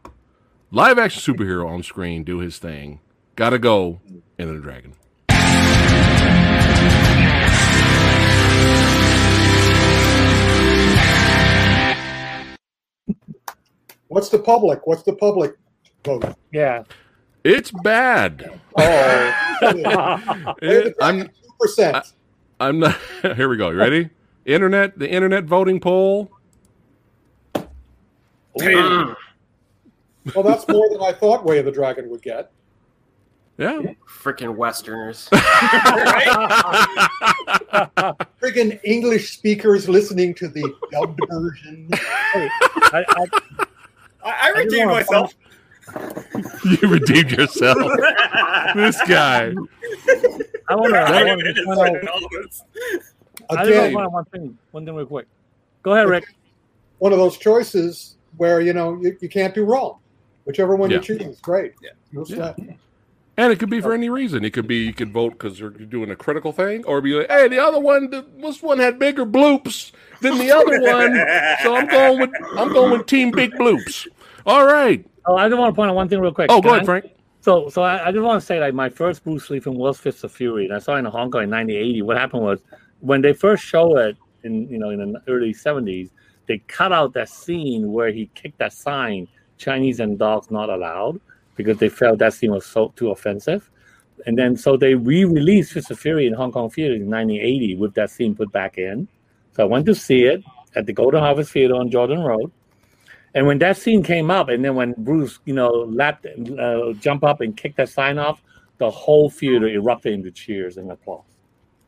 live 0.71 0.99
action 0.99 1.35
superhero 1.35 1.69
on 1.69 1.83
screen 1.83 2.25
do 2.25 2.39
his 2.39 2.59
thing. 2.59 3.01
Got 3.37 3.51
to 3.51 3.59
go 3.59 4.01
Enter 4.39 4.55
the 4.55 4.61
Dragon. 4.61 4.95
What's 14.09 14.29
the 14.29 14.39
public? 14.39 14.87
What's 14.87 15.05
the 15.05 15.15
public 15.15 15.55
vote? 16.05 16.37
Yeah. 16.53 16.85
It's 17.45 17.71
bad. 17.83 18.61
Oh, 18.77 20.55
It- 20.63 20.95
I'm 21.01 21.23
two 21.29 21.33
percent. 21.61 22.13
I'm 22.61 22.79
not. 22.79 22.97
Here 23.37 23.49
we 23.49 23.57
go. 23.57 23.71
You 23.71 23.79
ready? 23.79 24.11
Internet. 24.45 24.99
The 24.99 25.09
internet 25.11 25.45
voting 25.45 25.81
poll. 25.81 26.31
Well, 28.55 29.17
that's 30.45 30.69
more 30.69 30.89
than 30.91 31.01
I 31.03 31.13
thought 31.13 31.45
Way 31.45 31.59
of 31.59 31.65
the 31.65 31.73
Dragon 31.73 32.09
would 32.11 32.23
get. 32.23 32.53
Yeah. 33.59 33.81
Freaking 34.09 34.55
Westerners. 34.57 35.29
Freaking 38.41 38.79
English 38.85 39.33
speakers 39.37 39.89
listening 39.89 40.35
to 40.35 40.49
the 40.49 40.73
dubbed 40.91 41.19
version. 41.29 41.89
I, 41.93 42.51
I, 42.93 43.27
I, 44.25 44.35
I 44.43 44.49
redeemed 44.51 44.91
myself. 44.91 45.35
You 46.65 46.89
redeemed 46.89 47.31
yourself. 47.33 47.79
this 48.75 49.01
guy. 49.09 49.53
I 50.69 50.75
want 50.77 50.93
to. 50.95 51.01
I 51.01 51.21
I 51.21 51.25
want 51.25 51.41
didn't 51.43 51.55
to 51.57 51.65
point 51.75 51.97
out. 51.97 52.09
all 52.09 52.25
of 52.25 52.31
this. 52.31 52.63
I 53.51 53.65
just 53.67 53.95
want 53.95 54.13
one 54.13 54.25
thing. 54.27 54.59
One 54.71 54.85
thing, 54.87 54.95
real 54.95 55.07
quick. 55.07 55.27
Go 55.83 55.93
ahead, 55.95 56.09
Ric. 56.09 56.25
one 56.99 57.13
of 57.13 57.19
those 57.19 57.37
choices 57.37 58.17
where 58.37 58.61
you 58.61 58.73
know 58.73 58.99
you, 59.03 59.17
you 59.21 59.29
can't 59.29 59.55
do 59.55 59.65
wrong. 59.65 59.99
Whichever 60.45 60.77
one 60.77 60.91
Yeah. 60.91 60.99
you 60.99 61.03
choose, 61.03 61.41
great. 61.41 61.73
Yeah. 61.83 61.91
No 62.13 62.25
Yeah. 62.27 62.55
And 63.39 63.51
it 63.53 63.59
could 63.59 63.71
be 63.71 63.81
for 63.81 63.93
any 63.95 64.11
reason. 64.11 64.45
It 64.45 64.51
could 64.53 64.69
be 64.69 64.85
you 64.85 64.93
could 64.93 65.11
vote 65.13 65.31
because 65.33 65.59
you're 65.59 65.71
doing 65.71 66.11
a 66.11 66.17
critical 66.17 66.53
thing, 66.53 66.85
or 66.85 67.01
be 67.01 67.15
like, 67.15 67.31
hey, 67.31 67.49
the 67.49 67.59
other 67.59 67.81
one, 67.81 68.11
this 68.39 68.63
one 68.63 68.79
had 68.79 68.99
bigger 68.99 69.25
bloops 69.25 69.91
than 70.21 70.37
the 70.39 70.51
other 70.53 70.81
one, 70.83 71.15
so 71.63 71.75
I'm 71.75 71.87
going 71.89 72.21
with 72.21 72.31
I'm 72.59 72.73
going 72.73 72.93
with 72.93 73.07
Team 73.07 73.31
Big 73.31 73.53
Bloops. 73.53 74.07
All 74.47 74.67
right. 74.67 75.05
Oh, 75.27 75.37
I 75.37 75.49
just 75.49 75.59
want 75.59 75.73
to 75.73 75.77
point 75.77 75.91
out 75.91 75.95
one 75.97 76.09
thing 76.09 76.21
real 76.21 76.33
quick. 76.33 76.51
Oh, 76.51 76.61
go 76.61 76.71
ahead, 76.71 76.83
I- 76.83 76.85
Frank. 76.85 77.07
So, 77.41 77.69
so 77.69 77.83
I, 77.83 78.07
I 78.09 78.13
just 78.13 78.23
want 78.23 78.41
to 78.41 78.47
say, 78.47 78.61
like, 78.61 78.73
my 78.73 78.89
first 78.89 79.25
Bruce 79.25 79.51
Lee 79.51 79.59
film 79.59 79.77
was 79.77 79.99
Fist 79.99 80.23
of 80.23 80.31
Fury, 80.31 80.65
and 80.67 80.75
I 80.75 80.79
saw 80.79 80.95
it 80.95 81.01
in 81.01 81.07
Hong 81.07 81.29
Kong 81.31 81.43
in 81.43 81.51
1980. 81.51 82.03
What 82.03 82.17
happened 82.17 82.45
was, 82.45 82.61
when 83.01 83.21
they 83.21 83.33
first 83.33 83.65
show 83.65 83.97
it 83.99 84.17
in, 84.45 84.69
you 84.69 84.79
know, 84.79 84.91
in 84.91 85.13
the 85.13 85.21
early 85.27 85.53
70s, 85.53 86.11
they 86.47 86.59
cut 86.69 86.93
out 86.93 87.15
that 87.15 87.29
scene 87.29 87.93
where 87.93 88.11
he 88.13 88.31
kicked 88.35 88.59
that 88.59 88.73
sign, 88.73 89.27
"Chinese 89.59 89.99
and 89.99 90.19
dogs 90.21 90.53
not 90.53 90.71
allowed," 90.71 91.21
because 91.57 91.79
they 91.79 91.89
felt 91.89 92.19
that 92.19 92.33
scene 92.35 92.53
was 92.53 92.65
so 92.65 92.93
too 92.95 93.11
offensive. 93.11 93.69
And 94.27 94.39
then, 94.39 94.57
so 94.57 94.77
they 94.77 94.95
re-released 94.95 95.73
Fist 95.73 95.91
of 95.91 95.99
Fury 95.99 96.29
in 96.29 96.35
Hong 96.35 96.53
Kong 96.53 96.71
theater 96.71 96.95
in 96.95 97.11
1980 97.11 97.75
with 97.77 97.95
that 97.95 98.11
scene 98.11 98.37
put 98.37 98.53
back 98.53 98.79
in. 98.79 99.09
So 99.57 99.65
I 99.65 99.67
went 99.67 99.87
to 99.87 99.97
see 99.97 100.23
it 100.25 100.45
at 100.77 100.87
the 100.87 100.93
Golden 100.93 101.21
Harvest 101.21 101.51
Theater 101.53 101.75
on 101.75 101.91
Jordan 101.91 102.21
Road. 102.21 102.53
And 103.35 103.47
when 103.47 103.59
that 103.61 103.77
scene 103.79 104.03
came 104.03 104.31
up, 104.31 104.49
and 104.49 104.65
then 104.65 104.75
when 104.75 104.95
Bruce, 104.99 105.39
you 105.47 105.55
know, 105.55 105.71
lapped, 105.71 106.27
uh, 106.27 106.93
jump 107.01 107.25
up 107.25 107.41
and 107.41 107.57
kicked 107.57 107.77
that 107.79 107.89
sign 107.89 108.19
off, 108.19 108.43
the 108.79 108.91
whole 108.91 109.31
theater 109.31 109.67
erupted 109.69 110.13
into 110.13 110.31
cheers 110.31 110.77
and 110.77 110.91
applause. 110.91 111.25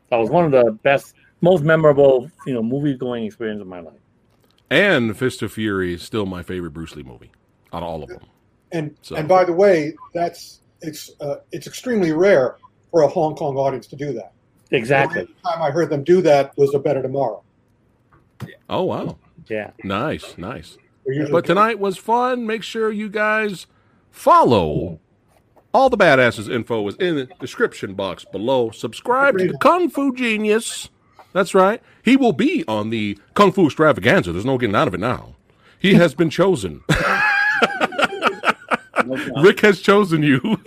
That 0.09 0.17
was 0.17 0.29
one 0.29 0.45
of 0.45 0.51
the 0.51 0.71
best, 0.71 1.13
most 1.41 1.63
memorable, 1.63 2.29
you 2.47 2.53
know, 2.53 2.63
movie 2.63 2.95
going 2.95 3.25
experience 3.25 3.61
of 3.61 3.67
my 3.67 3.79
life. 3.79 3.93
And 4.71 5.15
Fist 5.15 5.41
of 5.43 5.51
Fury 5.51 5.93
is 5.93 6.01
still 6.01 6.25
my 6.25 6.41
favorite 6.41 6.71
Bruce 6.71 6.95
Lee 6.95 7.03
movie 7.03 7.31
out 7.73 7.83
of 7.83 7.89
all 7.89 8.01
of 8.01 8.09
them. 8.09 8.21
And 8.71 8.95
So- 9.01 9.15
and 9.15 9.27
by 9.27 9.45
the 9.45 9.53
way, 9.53 9.93
that's 10.13 10.61
it's 10.81 11.11
uh, 11.21 11.37
it's 11.51 11.67
extremely 11.67 12.11
rare 12.11 12.57
for 12.91 13.03
a 13.03 13.07
Hong 13.07 13.35
Kong 13.35 13.55
audience 13.57 13.87
to 13.87 13.95
do 13.95 14.13
that. 14.13 14.33
Exactly. 14.71 15.21
The 15.23 15.49
time 15.49 15.61
I 15.61 15.69
heard 15.71 15.89
them 15.89 16.03
do 16.03 16.21
that 16.23 16.57
was 16.57 16.73
a 16.73 16.79
Better 16.79 17.01
Tomorrow. 17.01 17.43
Oh 18.69 18.83
wow, 18.83 19.17
Yeah. 19.47 19.71
nice, 19.83 20.37
nice. 20.37 20.77
But 21.31 21.45
tonight 21.45 21.79
was 21.79 21.97
fun. 21.97 22.45
Make 22.47 22.63
sure 22.63 22.91
you 22.91 23.09
guys 23.09 23.67
follow. 24.11 24.99
All 25.73 25.89
the 25.89 25.97
badasses 25.97 26.49
info 26.49 26.87
is 26.87 26.95
in 26.95 27.15
the 27.15 27.25
description 27.39 27.93
box 27.95 28.25
below. 28.25 28.71
Subscribe 28.71 29.37
to 29.37 29.47
the 29.47 29.57
Kung 29.57 29.89
Fu 29.89 30.15
Genius. 30.15 30.89
That's 31.33 31.53
right. 31.53 31.81
He 32.03 32.15
will 32.15 32.31
be 32.31 32.63
on 32.67 32.91
the 32.91 33.19
Kung 33.33 33.51
Fu 33.51 33.65
Extravaganza. 33.65 34.31
There's 34.31 34.45
no 34.45 34.57
getting 34.57 34.75
out 34.75 34.87
of 34.87 34.93
it 34.93 35.01
now. 35.01 35.35
He 35.77 35.95
has 35.95 36.15
been 36.15 36.29
chosen. 36.29 36.81
Ric 39.41 39.59
has 39.61 39.81
chosen 39.81 40.23
you. 40.23 40.39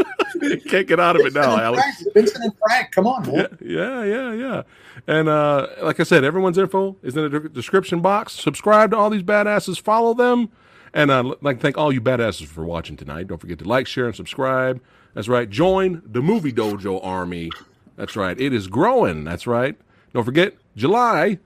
can't 0.68 0.86
get 0.86 1.00
out 1.00 1.18
of 1.18 1.26
it 1.26 1.34
now, 1.34 1.56
Vincent 1.56 1.62
Alex. 1.62 1.82
Frank, 1.82 2.14
Vincent 2.14 2.44
and 2.44 2.52
Frank, 2.58 2.92
come 2.92 3.06
on, 3.06 3.26
man. 3.26 3.58
Yeah, 3.60 4.04
yeah, 4.04 4.32
yeah. 4.32 4.62
And 5.06 5.28
uh, 5.28 5.68
like 5.82 6.00
I 6.00 6.02
said, 6.02 6.24
everyone's 6.24 6.58
info 6.58 6.96
is 7.02 7.16
in 7.16 7.30
the 7.30 7.40
description 7.48 8.00
box. 8.00 8.32
Subscribe 8.32 8.90
to 8.90 8.96
all 8.96 9.10
these 9.10 9.22
badasses. 9.22 9.80
Follow 9.80 10.14
them. 10.14 10.50
And 10.92 11.10
uh, 11.10 11.20
I'd 11.20 11.42
like 11.42 11.56
to 11.58 11.62
thank 11.62 11.78
all 11.78 11.92
you 11.92 12.00
badasses 12.00 12.46
for 12.46 12.64
watching 12.64 12.96
tonight. 12.96 13.28
Don't 13.28 13.38
forget 13.38 13.58
to 13.60 13.68
like, 13.68 13.86
share, 13.86 14.06
and 14.06 14.16
subscribe. 14.16 14.80
That's 15.14 15.28
right. 15.28 15.48
Join 15.48 16.02
the 16.04 16.22
Movie 16.22 16.52
Dojo 16.52 17.04
Army. 17.04 17.50
That's 17.96 18.16
right. 18.16 18.38
It 18.40 18.52
is 18.52 18.68
growing. 18.68 19.24
That's 19.24 19.46
right. 19.46 19.76
Don't 20.12 20.24
forget, 20.24 20.54
July 20.76 21.38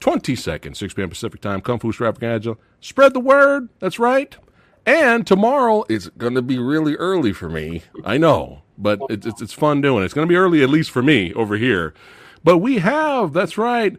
22nd, 0.00 0.76
6 0.76 0.94
p.m. 0.94 1.10
Pacific 1.10 1.40
time, 1.40 1.60
Kung 1.60 1.78
Fu 1.78 1.88
Extravaganza. 1.90 2.56
Spread 2.80 3.12
the 3.12 3.20
word. 3.20 3.68
That's 3.78 3.98
right. 3.98 4.36
And 4.86 5.26
tomorrow 5.26 5.84
is 5.88 6.08
going 6.18 6.34
to 6.34 6.42
be 6.42 6.58
really 6.58 6.96
early 6.96 7.32
for 7.32 7.48
me. 7.48 7.82
I 8.04 8.16
know, 8.18 8.62
but 8.78 9.00
it's, 9.10 9.26
it's, 9.26 9.42
it's 9.42 9.52
fun 9.52 9.80
doing 9.80 10.02
it. 10.02 10.06
It's 10.06 10.14
going 10.14 10.26
to 10.26 10.32
be 10.32 10.36
early, 10.36 10.62
at 10.62 10.70
least 10.70 10.90
for 10.90 11.02
me 11.02 11.32
over 11.34 11.56
here. 11.56 11.94
But 12.42 12.58
we 12.58 12.78
have, 12.78 13.32
that's 13.32 13.58
right, 13.58 13.96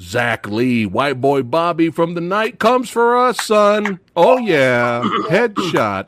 Zack 0.00 0.48
Lee, 0.48 0.86
White 0.86 1.20
Boy 1.20 1.42
Bobby 1.42 1.90
from 1.90 2.14
the 2.14 2.20
night 2.20 2.58
comes 2.58 2.90
for 2.90 3.16
us, 3.16 3.40
son. 3.44 4.00
Oh, 4.16 4.38
yeah. 4.38 5.02
Headshot. 5.28 6.06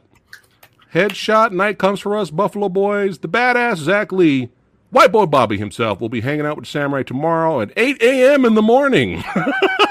Headshot 0.93 1.53
night 1.53 1.79
comes 1.79 2.01
for 2.01 2.17
us, 2.17 2.31
Buffalo 2.31 2.69
Boys. 2.69 3.19
The 3.19 3.29
badass 3.29 3.77
Zack 3.77 4.11
Lee, 4.11 4.49
White 4.91 5.13
Boy 5.13 5.27
Bobby 5.27 5.57
himself, 5.59 6.01
will 6.01 6.09
be 6.09 6.23
hanging 6.23 6.47
out 6.47 6.57
with 6.57 6.67
Samurai 6.67 7.05
tomorrow 7.05 7.61
at 7.61 7.73
8 7.77 8.03
a.m. 8.03 8.45
in 8.45 8.55
the 8.55 8.63
morning. 8.63 9.23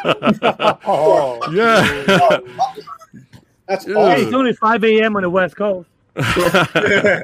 Oh, 0.88 1.40
yeah. 1.52 2.40
That's 3.68 3.86
Ugh. 3.88 3.94
Hey, 3.94 3.98
awesome. 3.98 4.26
it's 4.26 4.34
only 4.34 4.54
5 4.54 4.84
a.m. 4.84 5.16
on 5.16 5.22
the 5.24 5.30
West 5.30 5.56
Coast. 5.56 5.90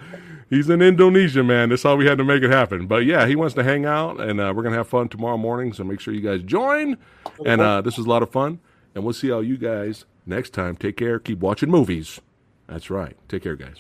He's 0.49 0.69
in 0.69 0.81
Indonesia, 0.81 1.43
man. 1.43 1.69
That's 1.69 1.83
how 1.83 1.95
we 1.95 2.05
had 2.05 2.17
to 2.17 2.25
make 2.25 2.43
it 2.43 2.51
happen. 2.51 2.85
But 2.85 3.05
yeah, 3.05 3.25
he 3.25 3.37
wants 3.37 3.55
to 3.55 3.63
hang 3.63 3.85
out, 3.85 4.19
and 4.19 4.41
uh, 4.41 4.51
we're 4.53 4.63
gonna 4.63 4.75
have 4.75 4.87
fun 4.89 5.07
tomorrow 5.07 5.37
morning. 5.37 5.71
So 5.71 5.85
make 5.85 6.01
sure 6.01 6.13
you 6.13 6.19
guys 6.19 6.41
join. 6.43 6.97
And 7.45 7.61
uh, 7.61 7.79
this 7.81 7.97
was 7.97 8.05
a 8.05 8.09
lot 8.09 8.21
of 8.21 8.31
fun. 8.31 8.59
and 8.93 9.03
we'll 9.05 9.13
see 9.13 9.31
all 9.31 9.41
you 9.43 9.57
guys 9.57 10.03
next 10.25 10.49
time. 10.51 10.75
Take 10.75 10.97
care. 10.97 11.19
Keep 11.19 11.39
watching 11.39 11.69
movies. 11.69 12.19
That's 12.67 12.89
right. 12.89 13.15
Take 13.29 13.43
care, 13.43 13.55
guys. 13.55 13.77